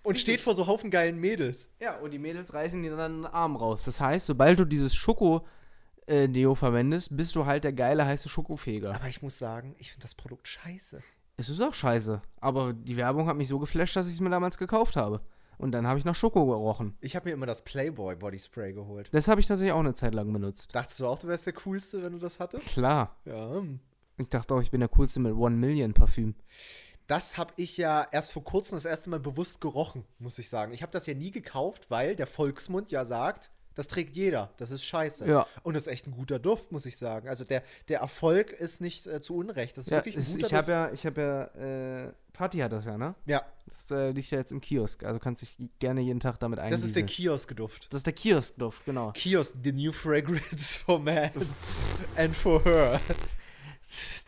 Und 0.03 0.19
steht 0.19 0.41
vor 0.41 0.55
so 0.55 0.67
Haufen 0.67 0.91
geilen 0.91 1.19
Mädels. 1.19 1.71
Ja, 1.81 1.99
und 1.99 2.11
die 2.11 2.19
Mädels 2.19 2.53
reißen 2.55 2.83
dir 2.83 2.97
dann 2.97 3.23
den 3.23 3.27
Arm 3.27 3.57
raus. 3.57 3.85
Das 3.85 4.01
heißt, 4.01 4.27
sobald 4.27 4.59
du 4.59 4.65
dieses 4.65 4.95
Schoko 4.95 5.47
äh, 6.07 6.29
Deo 6.29 6.55
verwendest, 6.55 7.17
bist 7.17 7.37
du 7.37 7.47
halt 7.47 7.65
der 7.65 7.73
geile 7.73 8.05
heiße 8.05 8.29
Schokofeger. 8.29 8.95
Aber 8.95 9.09
ich 9.09 9.23
muss 9.23 9.39
sagen, 9.39 9.77
ich 9.79 9.91
finde 9.93 10.03
das 10.03 10.15
Produkt 10.15 10.49
scheiße. 10.49 11.01
Es 11.37 11.49
ist 11.49 11.61
auch 11.61 11.75
scheiße, 11.75 12.21
aber 12.41 12.73
die 12.73 12.97
Werbung 12.97 13.27
hat 13.27 13.37
mich 13.37 13.49
so 13.49 13.59
geflasht, 13.59 13.97
dass 13.97 14.07
ich 14.07 14.15
es 14.15 14.21
mir 14.21 14.31
damals 14.31 14.59
gekauft 14.59 14.97
habe. 14.97 15.21
Und 15.59 15.73
dann 15.73 15.87
habe 15.87 15.99
ich 15.99 16.05
nach 16.05 16.15
Schoko 16.15 16.45
gerochen. 16.47 16.97
Ich 17.01 17.15
habe 17.15 17.29
mir 17.29 17.35
immer 17.35 17.47
das 17.47 17.63
Playboy 17.63 18.17
Body 18.17 18.39
Spray 18.39 18.73
geholt. 18.73 19.09
Das 19.13 19.29
habe 19.29 19.41
ich 19.41 19.47
tatsächlich 19.47 19.73
auch 19.73 19.81
eine 19.81 19.95
Zeit 19.95 20.15
lang 20.15 20.33
benutzt. 20.33 20.75
Dachtest 20.75 20.99
du 20.99 21.07
auch, 21.07 21.19
du 21.19 21.29
wärst 21.29 21.47
der 21.47 21.53
Coolste, 21.53 22.03
wenn 22.03 22.13
du 22.13 22.19
das 22.19 22.41
hattest? 22.41 22.67
Klar. 22.67 23.17
Ja. 23.25 23.63
Ich 24.19 24.29
dachte 24.29 24.55
auch, 24.55 24.61
ich 24.61 24.71
bin 24.71 24.81
der 24.81 24.89
coolste 24.89 25.21
mit 25.21 25.35
One 25.35 25.57
Million 25.57 25.95
Parfüm. 25.95 26.35
Das 27.07 27.37
habe 27.37 27.53
ich 27.57 27.77
ja 27.77 28.07
erst 28.13 28.33
vor 28.33 28.45
kurzem 28.45 28.77
das 28.77 28.85
erste 28.85 29.11
Mal 29.11 29.21
bewusst 29.21 29.61
gerochen, 29.61 30.05
muss 30.19 30.39
ich 30.39 30.49
sagen. 30.49 30.73
Ich 30.73 30.83
habe 30.83 30.93
das 30.93 31.07
ja 31.07 31.15
nie 31.15 31.31
gekauft, 31.31 31.91
weil 31.91 32.15
der 32.17 32.27
Volksmund 32.27 32.91
ja 32.91 33.05
sagt, 33.05 33.51
das 33.75 33.89
trägt 33.89 34.15
jeder. 34.15 34.51
Das 34.59 34.71
ist 34.71 34.85
scheiße. 34.85 35.27
Ja. 35.27 35.47
Und 35.63 35.75
das 35.75 35.87
ist 35.87 35.93
echt 35.93 36.07
ein 36.07 36.13
guter 36.13 36.39
Duft, 36.39 36.73
muss 36.73 36.85
ich 36.87 36.97
sagen. 36.99 37.29
Also 37.29 37.45
der, 37.45 37.63
der 37.89 38.01
Erfolg 38.01 38.53
ist 38.53 38.81
nicht 38.83 39.07
äh, 39.07 39.21
zu 39.23 39.35
Unrecht. 39.35 39.77
Das 39.79 39.87
ist 39.87 39.91
Ja, 39.91 39.97
wirklich 39.99 40.17
ein 40.17 40.25
guter 40.25 40.47
ich 40.47 40.53
Duft. 40.53 40.69
ja, 40.69 40.93
ich 40.93 41.07
habe 41.07 41.21
ja, 41.21 42.05
äh, 42.07 42.13
Party 42.35 42.59
hat 42.59 42.73
das 42.73 42.85
ja, 42.85 42.97
ne? 42.99 43.15
Ja, 43.25 43.43
Das 43.67 43.91
äh, 43.91 44.11
liegt 44.11 44.31
ja 44.31 44.39
jetzt 44.39 44.53
im 44.53 44.61
Kiosk, 44.61 45.03
also 45.05 45.19
kannst 45.19 45.41
dich 45.43 45.57
gerne 45.79 46.03
jeden 46.03 46.21
Tag 46.21 46.39
damit 46.41 46.59
das 46.59 46.83
ist 46.83 46.95
der 46.97 47.03
eingießen. 47.03 47.07
Kiosk-Duft. 47.07 47.87
Das 47.91 47.99
ist 48.01 48.07
der 48.07 48.13
Kioskduft, 48.13 48.85
genau. 48.85 49.13
Kiosk, 49.13 49.55
the 49.65 49.73
new 49.73 49.93
fragrance 49.93 50.79
for 50.85 50.99
man 50.99 51.31
and 52.17 52.35
for 52.37 52.63
her. 52.65 53.01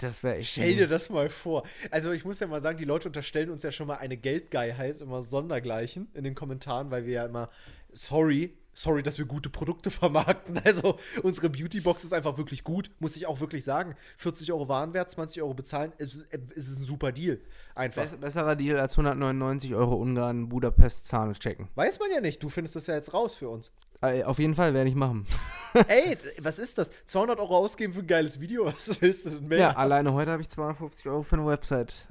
Das 0.00 0.22
wäre 0.22 0.36
echt. 0.36 0.50
Stell 0.52 0.76
dir 0.76 0.88
das 0.88 1.08
mal 1.10 1.28
vor. 1.30 1.64
Also 1.90 2.12
ich 2.12 2.24
muss 2.24 2.40
ja 2.40 2.46
mal 2.46 2.60
sagen, 2.60 2.78
die 2.78 2.84
Leute 2.84 3.08
unterstellen 3.08 3.50
uns 3.50 3.62
ja 3.62 3.72
schon 3.72 3.86
mal 3.86 3.96
eine 3.96 4.16
Geldgeilheit, 4.16 5.00
immer 5.00 5.22
sondergleichen 5.22 6.08
in 6.14 6.24
den 6.24 6.34
Kommentaren, 6.34 6.90
weil 6.90 7.06
wir 7.06 7.12
ja 7.14 7.24
immer, 7.24 7.48
sorry, 7.92 8.56
sorry, 8.72 9.02
dass 9.02 9.18
wir 9.18 9.24
gute 9.24 9.48
Produkte 9.50 9.90
vermarkten. 9.90 10.60
Also 10.64 10.98
unsere 11.22 11.48
Beautybox 11.48 12.04
ist 12.04 12.12
einfach 12.12 12.36
wirklich 12.36 12.64
gut, 12.64 12.90
muss 12.98 13.16
ich 13.16 13.26
auch 13.26 13.40
wirklich 13.40 13.64
sagen. 13.64 13.94
40 14.18 14.52
Euro 14.52 14.68
Warenwert, 14.68 15.10
20 15.10 15.40
Euro 15.42 15.54
bezahlen, 15.54 15.92
es 15.98 16.14
ist, 16.16 16.34
es 16.54 16.68
ist 16.68 16.80
ein 16.80 16.84
super 16.84 17.12
Deal. 17.12 17.40
Einfach. 17.74 18.02
Bess- 18.02 18.16
besserer 18.16 18.56
Deal 18.56 18.78
als 18.78 18.94
199 18.94 19.74
Euro 19.74 19.94
Ungarn 19.94 20.48
Budapest 20.48 21.06
Zahn 21.06 21.32
checken. 21.34 21.68
Weiß 21.74 21.98
man 22.00 22.10
ja 22.10 22.20
nicht, 22.20 22.42
du 22.42 22.48
findest 22.48 22.76
das 22.76 22.86
ja 22.88 22.94
jetzt 22.96 23.14
raus 23.14 23.34
für 23.34 23.48
uns. 23.48 23.72
Äh, 24.00 24.24
auf 24.24 24.38
jeden 24.38 24.54
Fall 24.54 24.74
werde 24.74 24.88
ich 24.88 24.94
machen. 24.96 25.26
Ey, 25.88 26.16
was 26.40 26.58
ist 26.58 26.78
das? 26.78 26.92
200 27.06 27.38
Euro 27.40 27.56
ausgeben 27.56 27.94
für 27.94 28.00
ein 28.00 28.06
geiles 28.06 28.38
Video? 28.38 28.66
Was 28.72 29.00
willst 29.02 29.26
du 29.26 29.30
denn 29.30 29.48
mehr? 29.48 29.58
Ja, 29.58 29.70
alleine 29.76 30.12
heute 30.12 30.30
habe 30.30 30.40
ich 30.40 30.48
250 30.48 31.06
Euro 31.06 31.24
für 31.24 31.34
eine 31.36 31.46
Website 31.46 32.06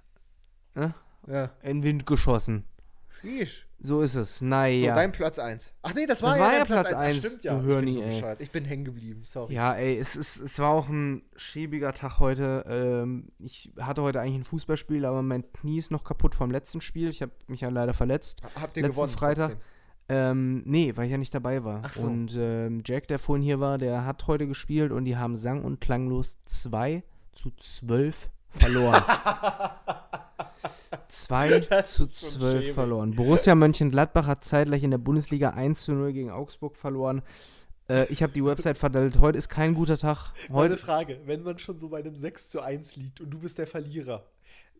ne? 0.75 0.93
ja. 1.27 1.49
in 1.61 1.77
den 1.77 1.83
Wind 1.83 2.05
geschossen. 2.05 2.65
Sheesh. 3.21 3.65
So 3.85 4.01
ist 4.01 4.15
es. 4.15 4.39
So, 4.39 4.45
Naja. 4.45 4.95
dein 4.95 5.11
Platz 5.11 5.39
1. 5.39 5.71
Ach 5.81 5.93
nee, 5.93 6.05
das 6.05 6.21
war 6.21 6.29
Das 6.29 6.39
ja 6.39 6.45
war 6.45 6.53
ja 6.53 6.65
Platz 6.65 6.87
Platz 6.87 6.93
1. 6.93 6.95
Ach, 6.95 7.01
eins, 7.01 7.17
stimmt 7.17 7.43
ja. 7.43 7.53
du 7.53 7.59
ich 7.59 7.65
bin 7.65 7.73
Hörni, 7.73 7.93
so 7.93 8.01
ey. 8.01 8.35
Ich 8.39 8.51
bin 8.51 8.65
hängen 8.65 8.85
geblieben, 8.85 9.21
sorry. 9.25 9.53
ja, 9.53 9.73
ey, 9.73 9.97
es, 9.97 10.15
ist, 10.15 10.39
es 10.39 10.59
war 10.59 10.69
auch 10.71 10.87
ein 10.87 11.23
schäbiger 11.35 11.93
Tag 11.93 12.19
heute. 12.19 12.65
Ähm, 12.67 13.29
ich 13.39 13.71
hatte 13.79 14.01
heute 14.01 14.21
eigentlich 14.21 14.35
ein 14.35 14.43
Fußballspiel, 14.45 15.05
aber 15.05 15.21
mein 15.21 15.51
Knie 15.51 15.77
ist 15.77 15.91
noch 15.91 16.05
kaputt 16.05 16.33
vom 16.33 16.49
letzten 16.51 16.79
Spiel. 16.79 17.09
Ich 17.09 17.21
habe 17.21 17.33
mich 17.47 17.61
ja 17.61 17.69
leider 17.69 17.93
verletzt. 17.93 18.41
Habt 18.55 18.77
ihr 18.77 18.83
Letzten 18.83 18.95
gewonnen? 18.95 19.11
Freitag. 19.11 19.49
trotzdem? 19.51 19.72
Ähm, 20.09 20.63
nee, 20.65 20.91
weil 20.95 21.05
ich 21.05 21.11
ja 21.11 21.17
nicht 21.17 21.33
dabei 21.33 21.63
war. 21.63 21.81
Ach 21.83 21.93
so. 21.93 22.05
Und 22.07 22.35
ähm, 22.37 22.83
Jack, 22.85 23.07
der 23.07 23.19
vorhin 23.19 23.43
hier 23.43 23.59
war, 23.59 23.77
der 23.77 24.05
hat 24.05 24.27
heute 24.27 24.47
gespielt 24.47 24.91
und 24.91 25.05
die 25.05 25.15
haben 25.17 25.37
sang- 25.37 25.63
und 25.63 25.79
klanglos 25.79 26.37
2 26.45 27.03
zu 27.31 27.51
12 27.57 28.29
verloren. 28.49 29.01
2 31.07 31.59
Das 31.61 31.93
zu 31.93 32.03
ist 32.03 32.19
schon 32.19 32.41
12 32.41 32.59
schäbig. 32.61 32.73
verloren. 32.73 33.15
Borussia 33.15 33.55
Mönchengladbach 33.55 34.27
hat 34.27 34.43
zeitgleich 34.43 34.83
in 34.83 34.91
der 34.91 34.97
Bundesliga 34.97 35.51
1 35.51 35.83
zu 35.83 35.93
0 35.93 36.13
gegen 36.13 36.31
Augsburg 36.31 36.75
verloren. 36.77 37.21
Äh, 37.89 38.05
ich 38.11 38.23
habe 38.23 38.33
die 38.33 38.43
Website 38.43 38.77
verdellt. 38.77 39.19
Heute 39.19 39.37
ist 39.37 39.49
kein 39.49 39.73
guter 39.73 39.97
Tag. 39.97 40.31
Heute, 40.51 40.77
Frage, 40.77 41.19
wenn 41.25 41.43
man 41.43 41.59
schon 41.59 41.77
so 41.77 41.89
bei 41.89 41.99
einem 41.99 42.15
6 42.15 42.49
zu 42.49 42.61
1 42.61 42.95
liegt 42.97 43.21
und 43.21 43.29
du 43.31 43.39
bist 43.39 43.57
der 43.57 43.67
Verlierer, 43.67 44.25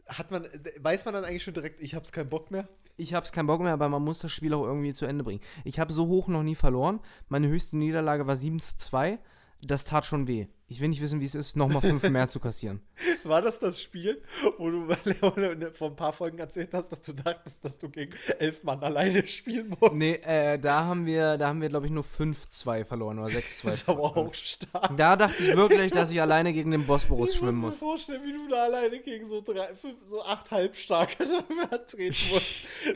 hat 0.07 0.31
man, 0.31 0.47
weiß 0.79 1.05
man 1.05 1.13
dann 1.13 1.23
eigentlich 1.25 1.43
schon 1.43 1.53
direkt, 1.53 1.79
ich 1.79 1.95
hab's 1.95 2.11
keinen 2.11 2.29
Bock 2.29 2.51
mehr? 2.51 2.67
Ich 2.97 3.13
habe 3.13 3.29
keinen 3.29 3.47
Bock 3.47 3.61
mehr, 3.61 3.73
aber 3.73 3.89
man 3.89 4.03
muss 4.03 4.19
das 4.19 4.31
Spiel 4.31 4.53
auch 4.53 4.63
irgendwie 4.63 4.93
zu 4.93 5.05
Ende 5.05 5.23
bringen. 5.23 5.41
Ich 5.63 5.79
habe 5.79 5.93
so 5.93 6.07
hoch 6.07 6.27
noch 6.27 6.43
nie 6.43 6.55
verloren. 6.55 6.99
Meine 7.27 7.47
höchste 7.47 7.77
Niederlage 7.77 8.27
war 8.27 8.35
7 8.35 8.59
zu 8.59 8.77
2. 8.77 9.19
Das 9.61 9.85
tat 9.85 10.05
schon 10.05 10.27
weh. 10.27 10.47
Ich 10.73 10.81
will 10.81 10.87
nicht 10.89 11.01
wissen, 11.01 11.21
wie 11.21 11.25
es 11.25 11.35
ist, 11.35 11.55
nochmal 11.55 11.81
5 11.81 12.01
mehr 12.09 12.27
zu 12.27 12.39
kassieren. 12.39 12.81
War 13.23 13.43
das 13.43 13.59
das 13.59 13.79
Spiel, 13.79 14.23
wo 14.57 14.71
du 14.71 14.87
vor 15.73 15.91
ein 15.91 15.95
paar 15.95 16.13
Folgen 16.13 16.39
erzählt 16.39 16.73
hast, 16.73 16.89
dass 16.91 17.03
du 17.03 17.13
dachtest, 17.13 17.63
dass 17.63 17.77
du 17.77 17.89
gegen 17.89 18.11
elf 18.39 18.63
Mann 18.63 18.81
alleine 18.81 19.27
spielen 19.27 19.75
musst? 19.79 19.93
Nee, 19.93 20.15
äh, 20.25 20.57
da 20.57 20.85
haben 20.85 21.05
wir, 21.05 21.37
da 21.37 21.49
haben 21.49 21.61
wir, 21.61 21.69
glaube 21.69 21.85
ich, 21.85 21.91
nur 21.91 22.03
5-2 22.03 22.85
verloren 22.85 23.19
oder 23.19 23.27
6-2. 23.27 23.33
das 23.65 23.73
ist 23.75 23.89
aber 23.89 24.17
auch 24.17 24.33
stark. 24.33 24.97
Da 24.97 25.15
dachte 25.15 25.43
ich 25.43 25.55
wirklich, 25.55 25.91
dass 25.91 26.09
ich 26.09 26.19
alleine 26.19 26.53
gegen 26.53 26.71
den 26.71 26.87
Bosporus 26.87 27.35
Ich 27.35 27.35
muss 27.35 27.39
schwimmen 27.49 27.61
mir 27.61 27.67
muss. 27.67 27.77
vorstellen, 27.77 28.23
wie 28.23 28.33
du 28.33 28.47
da 28.49 28.63
alleine 28.63 28.99
gegen 28.99 29.27
so, 29.27 29.41
drei, 29.41 29.75
fünf, 29.75 29.97
so 30.05 30.23
acht 30.23 30.49
Halbstarke 30.49 31.23
treten 31.87 32.15
musst. 32.33 32.47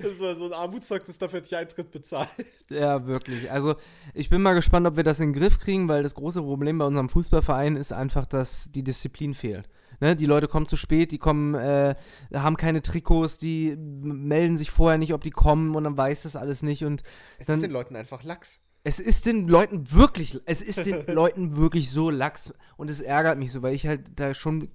Das 0.01 0.19
war 0.19 0.33
so 0.33 0.45
ein 0.45 0.53
Armutszeugnis, 0.53 1.19
dafür 1.19 1.41
hätte 1.41 1.47
ich 1.47 1.55
Eintritt 1.55 1.91
bezahlt. 1.91 2.29
Ja, 2.71 3.05
wirklich. 3.05 3.51
Also, 3.51 3.75
ich 4.15 4.29
bin 4.29 4.41
mal 4.41 4.53
gespannt, 4.55 4.87
ob 4.87 4.97
wir 4.97 5.03
das 5.03 5.19
in 5.19 5.31
den 5.31 5.39
Griff 5.39 5.59
kriegen, 5.59 5.87
weil 5.87 6.01
das 6.01 6.15
große 6.15 6.41
Problem 6.41 6.79
bei 6.79 6.85
unserem 6.85 7.07
Fußballverein 7.07 7.66
ist 7.75 7.91
einfach, 7.91 8.25
dass 8.25 8.71
die 8.71 8.83
Disziplin 8.83 9.33
fehlt. 9.33 9.67
Ne, 9.99 10.15
die 10.15 10.27
Leute 10.27 10.47
kommen 10.47 10.67
zu 10.67 10.77
spät, 10.77 11.11
die 11.11 11.17
kommen, 11.17 11.55
äh, 11.55 11.95
haben 12.33 12.55
keine 12.55 12.83
Trikots, 12.83 13.39
die 13.39 13.75
melden 13.75 14.55
sich 14.55 14.69
vorher 14.69 14.99
nicht, 14.99 15.11
ob 15.13 15.21
die 15.23 15.31
kommen 15.31 15.75
und 15.75 15.85
dann 15.85 15.97
weiß 15.97 16.21
das 16.21 16.35
alles 16.35 16.61
nicht 16.61 16.85
und 16.85 17.01
Es 17.39 17.47
Dann- 17.47 17.55
ist 17.55 17.63
den 17.63 17.71
Leuten 17.71 17.95
einfach 17.95 18.23
Lachs. 18.23 18.59
Es 18.87 19.01
ist 19.01 19.25
den 19.25 19.49
Leuten 19.49 19.91
wirklich, 19.91 20.39
es 20.45 20.61
ist 20.61 20.85
den 20.85 21.05
Leuten 21.13 21.57
wirklich 21.57 21.91
so 21.91 22.09
lax 22.09 22.53
und 22.77 22.89
es 22.89 23.01
ärgert 23.01 23.37
mich 23.37 23.51
so, 23.51 23.61
weil 23.61 23.73
ich 23.73 23.85
halt 23.85 24.17
da 24.17 24.33
schon 24.33 24.69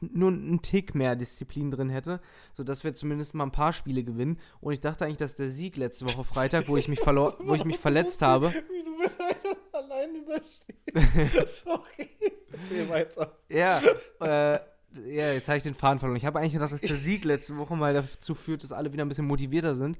nur 0.00 0.30
einen 0.30 0.62
Tick 0.62 0.94
mehr 0.94 1.14
Disziplin 1.14 1.70
drin 1.70 1.90
hätte, 1.90 2.22
sodass 2.54 2.84
wir 2.84 2.94
zumindest 2.94 3.34
mal 3.34 3.44
ein 3.44 3.52
paar 3.52 3.74
Spiele 3.74 4.02
gewinnen. 4.02 4.38
Und 4.62 4.72
ich 4.72 4.80
dachte 4.80 5.04
eigentlich, 5.04 5.18
dass 5.18 5.34
der 5.34 5.50
Sieg 5.50 5.76
letzte 5.76 6.06
Woche 6.06 6.24
Freitag, 6.24 6.68
wo 6.68 6.78
ich 6.78 6.88
mich 6.88 7.00
verlor, 7.00 7.36
wo 7.44 7.54
ich 7.54 7.66
mich 7.66 7.76
verletzt 7.76 8.22
habe. 8.22 8.50
Wie 8.50 8.82
du 8.82 8.96
mit 8.96 9.10
einem 9.20 9.56
allein 9.72 10.14
überstehst. 10.14 11.64
Sorry. 11.64 12.08
Erzähl 12.50 12.88
weiter. 12.88 13.36
Ja, 13.50 13.82
äh, 14.22 14.58
ja, 15.06 15.32
jetzt 15.32 15.48
habe 15.48 15.58
ich 15.58 15.64
den 15.64 15.74
Faden 15.74 15.98
verloren. 15.98 16.16
Ich 16.16 16.24
habe 16.24 16.38
eigentlich 16.38 16.54
gedacht, 16.54 16.72
dass 16.72 16.80
der 16.80 16.96
Sieg 16.96 17.26
letzte 17.26 17.58
Woche 17.58 17.76
mal 17.76 17.92
dazu 17.92 18.34
führt, 18.34 18.62
dass 18.62 18.72
alle 18.72 18.90
wieder 18.90 19.04
ein 19.04 19.08
bisschen 19.08 19.26
motivierter 19.26 19.76
sind. 19.76 19.98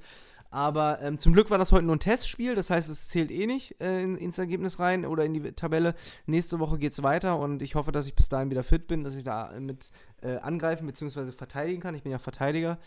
Aber 0.51 1.01
ähm, 1.01 1.17
zum 1.17 1.31
Glück 1.31 1.49
war 1.49 1.57
das 1.57 1.71
heute 1.71 1.85
nur 1.85 1.95
ein 1.95 2.01
Testspiel, 2.01 2.55
das 2.55 2.69
heißt, 2.69 2.89
es 2.89 3.07
zählt 3.07 3.31
eh 3.31 3.47
nicht 3.47 3.81
äh, 3.81 4.03
in, 4.03 4.17
ins 4.17 4.37
Ergebnis 4.37 4.79
rein 4.79 5.05
oder 5.05 5.23
in 5.23 5.33
die 5.33 5.53
Tabelle. 5.53 5.95
Nächste 6.25 6.59
Woche 6.59 6.77
geht 6.77 6.91
es 6.91 7.01
weiter 7.01 7.39
und 7.39 7.61
ich 7.61 7.75
hoffe, 7.75 7.93
dass 7.93 8.05
ich 8.05 8.15
bis 8.15 8.27
dahin 8.27 8.49
wieder 8.49 8.63
fit 8.63 8.85
bin, 8.87 9.05
dass 9.05 9.15
ich 9.15 9.23
da 9.23 9.53
mit 9.57 9.91
äh, 10.21 10.35
angreifen 10.37 10.85
bzw. 10.85 11.31
verteidigen 11.31 11.81
kann. 11.81 11.95
Ich 11.95 12.03
bin 12.03 12.11
ja 12.11 12.19
Verteidiger. 12.19 12.77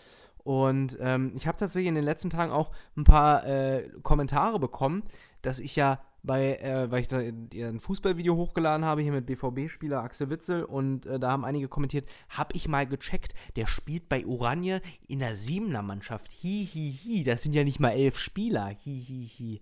Und 0.44 0.98
ähm, 1.00 1.32
ich 1.36 1.46
habe 1.46 1.56
tatsächlich 1.56 1.88
in 1.88 1.94
den 1.94 2.04
letzten 2.04 2.28
Tagen 2.28 2.52
auch 2.52 2.70
ein 2.98 3.04
paar 3.04 3.46
äh, 3.46 3.88
Kommentare 4.02 4.60
bekommen, 4.60 5.02
dass 5.40 5.58
ich 5.58 5.74
ja 5.74 6.00
bei, 6.24 6.56
äh, 6.56 6.90
weil 6.90 7.02
ich 7.02 7.08
da 7.08 7.18
ein 7.18 7.80
Fußballvideo 7.80 8.34
hochgeladen 8.34 8.84
habe, 8.84 9.02
hier 9.02 9.12
mit 9.12 9.26
BVB-Spieler 9.26 10.02
Axel 10.02 10.30
Witzel 10.30 10.64
und 10.64 11.06
äh, 11.06 11.20
da 11.20 11.30
haben 11.30 11.44
einige 11.44 11.68
kommentiert, 11.68 12.06
habe 12.30 12.56
ich 12.56 12.66
mal 12.66 12.86
gecheckt, 12.86 13.34
der 13.56 13.66
spielt 13.66 14.08
bei 14.08 14.26
Oranje 14.26 14.80
in 15.06 15.18
der 15.18 15.36
Siebener-Mannschaft. 15.36 16.32
Hi, 16.42 16.68
hi, 16.72 16.98
hi, 17.04 17.24
das 17.24 17.42
sind 17.42 17.52
ja 17.52 17.62
nicht 17.62 17.78
mal 17.78 17.90
elf 17.90 18.18
Spieler. 18.18 18.66
Hi, 18.66 19.04
hi, 19.06 19.30
hi. 19.38 19.60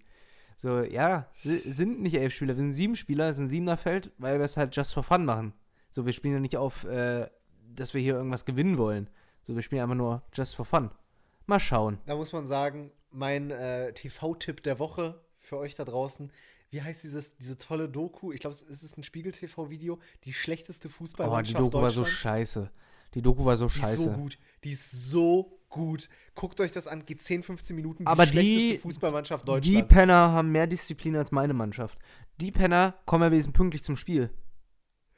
So, 0.63 0.83
ja, 0.83 1.29
sind 1.43 2.01
nicht 2.01 2.17
elf 2.17 2.33
Spieler, 2.33 2.57
wir 2.57 2.63
sind 2.63 2.73
sieben 2.73 2.95
Spieler, 2.95 3.29
es 3.29 3.37
ist 3.37 3.43
ein 3.43 3.49
siebener 3.49 3.77
Feld, 3.77 4.13
weil 4.19 4.39
wir 4.39 4.45
es 4.45 4.57
halt 4.57 4.75
just 4.77 4.95
for 4.95 5.03
fun 5.03 5.25
machen. 5.25 5.55
So, 5.91 6.07
wir 6.07 6.13
spielen 6.13 6.35
ja 6.35 6.41
nicht 6.41 6.57
auf, 6.57 6.85
äh, 6.85 7.29
dass 7.75 7.93
wir 7.93 8.01
hier 8.01 8.15
irgendwas 8.15 8.45
gewinnen 8.45 8.79
wollen. 8.79 9.11
So, 9.43 9.57
wir 9.57 9.63
spielen 9.63 9.83
einfach 9.83 9.97
nur 9.97 10.23
just 10.33 10.55
for 10.55 10.65
fun. 10.65 10.93
Mal 11.47 11.59
schauen. 11.59 11.99
Da 12.07 12.15
muss 12.15 12.33
man 12.33 12.47
sagen, 12.47 12.93
mein 13.11 13.51
äh, 13.51 13.93
TV-Tipp 13.93 14.63
der 14.63 14.79
Woche 14.79 15.21
für 15.41 15.59
euch 15.59 15.75
da 15.75 15.85
draußen 15.85 16.31
wie 16.73 16.81
heißt 16.81 17.05
dieses, 17.05 17.37
diese 17.37 17.59
tolle 17.59 17.87
Doku? 17.87 18.33
Ich 18.33 18.41
glaube, 18.41 18.57
es 18.57 18.83
ist 18.83 18.97
ein 18.97 19.05
Spiegel-TV-Video. 19.05 19.99
Die 20.25 20.33
schlechteste 20.33 20.89
Fußballmannschaft 20.89 21.61
Oh, 21.61 21.65
die 21.65 21.71
Doku 21.71 21.83
war 21.83 21.91
so 21.91 22.05
scheiße. 22.05 22.71
Die 23.15 23.21
Doku 23.21 23.45
war 23.45 23.57
so 23.57 23.67
die 23.67 23.79
scheiße. 23.79 23.97
Die 23.99 24.03
ist 24.03 24.05
so 24.05 24.11
gut. 24.11 24.39
Die 24.65 24.73
ist 24.73 25.11
so 25.11 25.59
gut. 25.69 26.09
Guckt 26.35 26.63
euch 26.63 26.73
das 26.73 26.87
an, 26.87 27.05
geht 27.05 27.21
10, 27.21 27.43
15 27.43 27.77
Minuten. 27.77 28.05
Die 28.05 28.07
Aber 28.07 28.25
die 28.25 28.79
Fußballmannschaft 28.79 29.47
Deutschlands. 29.47 29.69
Die 29.69 29.83
Penner 29.83 30.33
haben 30.33 30.51
mehr 30.51 30.67
Disziplin 30.67 31.15
als 31.15 31.31
meine 31.31 31.53
Mannschaft. 31.53 31.99
Die 32.41 32.51
Penner 32.51 32.95
kommen 33.05 33.25
ja 33.25 33.31
wesentlich 33.31 33.55
pünktlich 33.55 33.85
zum 33.85 33.97
Spiel. 33.97 34.31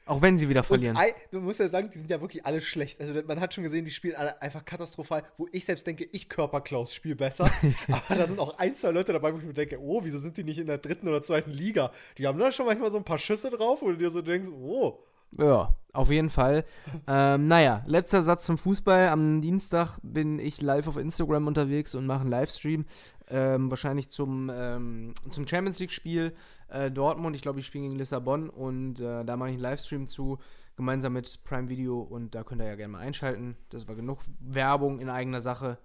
Auch 0.07 0.21
wenn 0.21 0.37
sie 0.37 0.47
wieder 0.47 0.61
verlieren. 0.61 0.95
Und 0.95 1.13
du 1.31 1.41
musst 1.41 1.59
ja 1.59 1.67
sagen, 1.67 1.89
die 1.91 1.97
sind 1.97 2.11
ja 2.11 2.21
wirklich 2.21 2.45
alle 2.45 2.61
schlecht. 2.61 3.01
Also 3.01 3.13
man 3.27 3.39
hat 3.39 3.55
schon 3.55 3.63
gesehen, 3.63 3.85
die 3.85 3.91
spielen 3.91 4.15
alle 4.15 4.39
einfach 4.39 4.63
katastrophal, 4.63 5.23
wo 5.37 5.47
ich 5.51 5.65
selbst 5.65 5.87
denke, 5.87 6.07
ich 6.11 6.29
Körperklaus 6.29 6.93
spiele 6.93 7.15
besser. 7.15 7.49
Aber 7.87 8.15
da 8.15 8.27
sind 8.27 8.39
auch 8.39 8.57
ein, 8.59 8.75
zwei 8.75 8.91
Leute 8.91 9.13
dabei, 9.13 9.33
wo 9.33 9.39
ich 9.39 9.43
mir 9.43 9.53
denke, 9.53 9.79
oh, 9.81 10.01
wieso 10.03 10.19
sind 10.19 10.37
die 10.37 10.43
nicht 10.43 10.59
in 10.59 10.67
der 10.67 10.77
dritten 10.77 11.07
oder 11.07 11.23
zweiten 11.23 11.49
Liga? 11.49 11.91
Die 12.19 12.27
haben 12.27 12.37
da 12.37 12.51
schon 12.51 12.67
manchmal 12.67 12.91
so 12.91 12.97
ein 12.97 13.03
paar 13.03 13.17
Schüsse 13.17 13.49
drauf, 13.49 13.81
wo 13.81 13.89
du 13.89 13.97
dir 13.97 14.11
so 14.11 14.21
denkst, 14.21 14.49
oh. 14.49 14.99
Ja, 15.31 15.75
auf 15.91 16.11
jeden 16.11 16.29
Fall. 16.29 16.65
ähm, 17.07 17.47
naja, 17.47 17.83
letzter 17.87 18.21
Satz 18.21 18.45
zum 18.45 18.59
Fußball. 18.59 19.09
Am 19.09 19.41
Dienstag 19.41 19.97
bin 20.03 20.37
ich 20.37 20.61
live 20.61 20.87
auf 20.87 20.97
Instagram 20.97 21.47
unterwegs 21.47 21.95
und 21.95 22.05
mache 22.05 22.21
einen 22.21 22.29
Livestream. 22.29 22.85
Ähm, 23.27 23.71
wahrscheinlich 23.71 24.09
zum, 24.09 24.51
ähm, 24.53 25.15
zum 25.29 25.47
Champions 25.47 25.79
League-Spiel 25.79 26.35
äh, 26.67 26.91
Dortmund. 26.91 27.35
Ich 27.35 27.41
glaube, 27.41 27.59
ich 27.59 27.65
spiele 27.65 27.85
gegen 27.85 27.95
Lissabon 27.95 28.49
und 28.49 28.99
äh, 28.99 29.23
da 29.23 29.37
mache 29.37 29.49
ich 29.49 29.55
einen 29.55 29.61
Livestream 29.61 30.07
zu, 30.07 30.39
gemeinsam 30.75 31.13
mit 31.13 31.43
Prime 31.43 31.69
Video 31.69 32.01
und 32.01 32.35
da 32.35 32.43
könnt 32.43 32.61
ihr 32.61 32.67
ja 32.67 32.75
gerne 32.75 32.93
mal 32.93 32.99
einschalten. 32.99 33.57
Das 33.69 33.87
war 33.87 33.95
genug 33.95 34.19
Werbung 34.39 34.99
in 34.99 35.09
eigener 35.09 35.41
Sache 35.41 35.77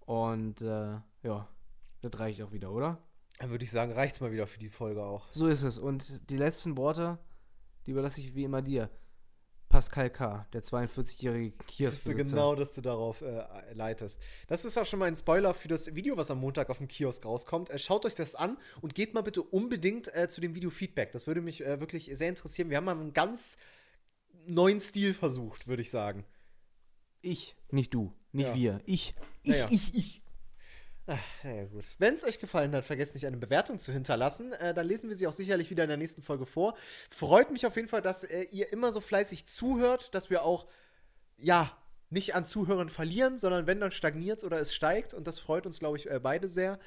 und 0.00 0.60
äh, 0.60 0.96
ja, 1.22 1.48
das 2.00 2.18
reicht 2.18 2.42
auch 2.42 2.52
wieder, 2.52 2.70
oder? 2.70 2.98
Dann 3.38 3.50
würde 3.50 3.64
ich 3.64 3.70
sagen, 3.70 3.92
reicht 3.92 4.14
es 4.14 4.20
mal 4.20 4.32
wieder 4.32 4.46
für 4.46 4.58
die 4.58 4.68
Folge 4.68 5.04
auch. 5.04 5.26
So 5.32 5.46
ist 5.46 5.62
es. 5.62 5.78
Und 5.78 6.30
die 6.30 6.36
letzten 6.36 6.76
Worte, 6.76 7.18
die 7.86 7.92
überlasse 7.92 8.20
ich 8.20 8.34
wie 8.34 8.44
immer 8.44 8.62
dir. 8.62 8.90
Pascal 9.68 10.10
K., 10.10 10.46
der 10.52 10.62
42-jährige 10.62 11.56
Kioskbesitzer. 11.66 12.14
genau, 12.14 12.54
dass 12.54 12.74
du 12.74 12.80
darauf 12.80 13.20
äh, 13.22 13.44
leitest. 13.74 14.20
Das 14.46 14.64
ist 14.64 14.78
auch 14.78 14.86
schon 14.86 14.98
mal 14.98 15.06
ein 15.06 15.16
Spoiler 15.16 15.52
für 15.54 15.68
das 15.68 15.94
Video, 15.94 16.16
was 16.16 16.30
am 16.30 16.40
Montag 16.40 16.70
auf 16.70 16.78
dem 16.78 16.88
Kiosk 16.88 17.24
rauskommt. 17.24 17.70
Äh, 17.70 17.78
schaut 17.78 18.06
euch 18.06 18.14
das 18.14 18.34
an 18.34 18.56
und 18.80 18.94
geht 18.94 19.14
mal 19.14 19.22
bitte 19.22 19.42
unbedingt 19.42 20.14
äh, 20.14 20.28
zu 20.28 20.40
dem 20.40 20.54
Video 20.54 20.70
Feedback. 20.70 21.12
Das 21.12 21.26
würde 21.26 21.42
mich 21.42 21.64
äh, 21.64 21.80
wirklich 21.80 22.10
sehr 22.12 22.28
interessieren. 22.28 22.70
Wir 22.70 22.78
haben 22.78 22.84
mal 22.84 22.98
einen 22.98 23.12
ganz 23.12 23.58
neuen 24.46 24.80
Stil 24.80 25.12
versucht, 25.14 25.66
würde 25.66 25.82
ich 25.82 25.90
sagen. 25.90 26.24
Ich, 27.20 27.56
nicht 27.70 27.92
du, 27.92 28.12
nicht 28.32 28.48
ja. 28.48 28.54
wir. 28.54 28.80
Ich, 28.86 29.14
ich, 29.42 29.50
naja. 29.50 29.68
ich, 29.70 29.94
ich. 29.96 30.22
Ach, 31.10 31.18
ja 31.42 31.64
gut. 31.64 31.86
Wenn 31.98 32.14
es 32.14 32.22
euch 32.22 32.38
gefallen 32.38 32.74
hat, 32.74 32.84
vergesst 32.84 33.14
nicht 33.14 33.26
eine 33.26 33.38
Bewertung 33.38 33.78
zu 33.78 33.92
hinterlassen. 33.92 34.52
Äh, 34.52 34.74
dann 34.74 34.86
lesen 34.86 35.08
wir 35.08 35.16
sie 35.16 35.26
auch 35.26 35.32
sicherlich 35.32 35.70
wieder 35.70 35.84
in 35.84 35.88
der 35.88 35.96
nächsten 35.96 36.20
Folge 36.20 36.44
vor. 36.44 36.76
Freut 37.10 37.50
mich 37.50 37.66
auf 37.66 37.76
jeden 37.76 37.88
Fall, 37.88 38.02
dass 38.02 38.24
äh, 38.24 38.42
ihr 38.52 38.70
immer 38.72 38.92
so 38.92 39.00
fleißig 39.00 39.46
zuhört, 39.46 40.14
dass 40.14 40.28
wir 40.28 40.42
auch, 40.42 40.66
ja, 41.38 41.72
nicht 42.10 42.34
an 42.34 42.44
Zuhörern 42.44 42.90
verlieren, 42.90 43.38
sondern 43.38 43.66
wenn 43.66 43.80
dann 43.80 43.90
stagniert 43.90 44.44
oder 44.44 44.60
es 44.60 44.74
steigt. 44.74 45.14
Und 45.14 45.26
das 45.26 45.38
freut 45.38 45.64
uns, 45.64 45.78
glaube 45.78 45.96
ich, 45.96 46.10
äh, 46.10 46.20
beide 46.22 46.46
sehr. 46.46 46.78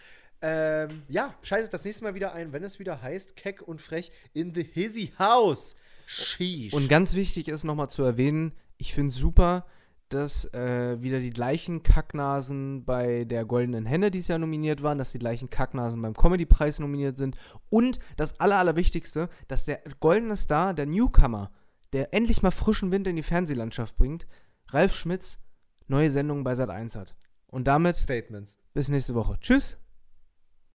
Ähm, 0.44 1.02
ja, 1.08 1.36
schaltet 1.42 1.74
das 1.74 1.84
nächste 1.84 2.04
Mal 2.04 2.14
wieder 2.14 2.34
ein, 2.34 2.54
wenn 2.54 2.64
es 2.64 2.78
wieder 2.78 3.02
heißt, 3.02 3.36
keck 3.36 3.64
und 3.64 3.82
frech 3.82 4.12
in 4.34 4.54
the 4.54 4.64
Hizzy 4.64 5.14
House. 5.18 5.76
Sheesh. 6.06 6.74
Und 6.74 6.90
ganz 6.90 7.16
wichtig 7.16 7.48
ist 7.48 7.64
nochmal 7.64 7.90
zu 7.90 8.04
erwähnen, 8.04 8.52
ich 8.78 8.94
finde 8.94 9.10
es 9.10 9.16
super, 9.16 9.66
dass 10.14 10.46
äh, 10.54 11.02
wieder 11.02 11.20
die 11.20 11.30
gleichen 11.30 11.84
Kacknasen 11.84 12.86
bei 12.86 13.24
der 13.24 13.46
Goldenen 13.46 13.86
Henne 13.86 14.12
dieses 14.12 14.28
Jahr 14.28 14.40
nominiert 14.40 14.84
waren, 14.84 14.98
dass 14.98 15.12
die 15.12 15.20
gleichen 15.20 15.50
Kacknasen 15.50 16.02
beim 16.02 16.14
Comedy-Preis 16.14 16.80
nominiert 16.80 17.18
sind 17.18 17.38
und 17.70 18.00
das 18.18 18.40
Aller, 18.40 18.58
Allerwichtigste, 18.58 19.30
dass 19.48 19.66
der 19.66 19.82
goldene 20.00 20.36
Star, 20.36 20.74
der 20.74 20.86
Newcomer, 20.86 21.52
der 21.94 22.14
endlich 22.14 22.42
mal 22.42 22.52
frischen 22.52 22.92
Wind 22.92 23.08
in 23.08 23.16
die 23.16 23.24
Fernsehlandschaft 23.24 23.98
bringt, 23.98 24.28
Ralf 24.70 24.96
Schmitz, 24.96 25.40
neue 25.88 26.12
Sendungen 26.12 26.44
bei 26.44 26.54
Sat1 26.54 26.98
hat. 26.98 27.16
Und 27.48 27.68
damit 27.68 27.98
Statements. 27.98 28.60
Bis 28.74 28.90
nächste 28.90 29.14
Woche. 29.14 29.38
Tschüss. 29.42 29.81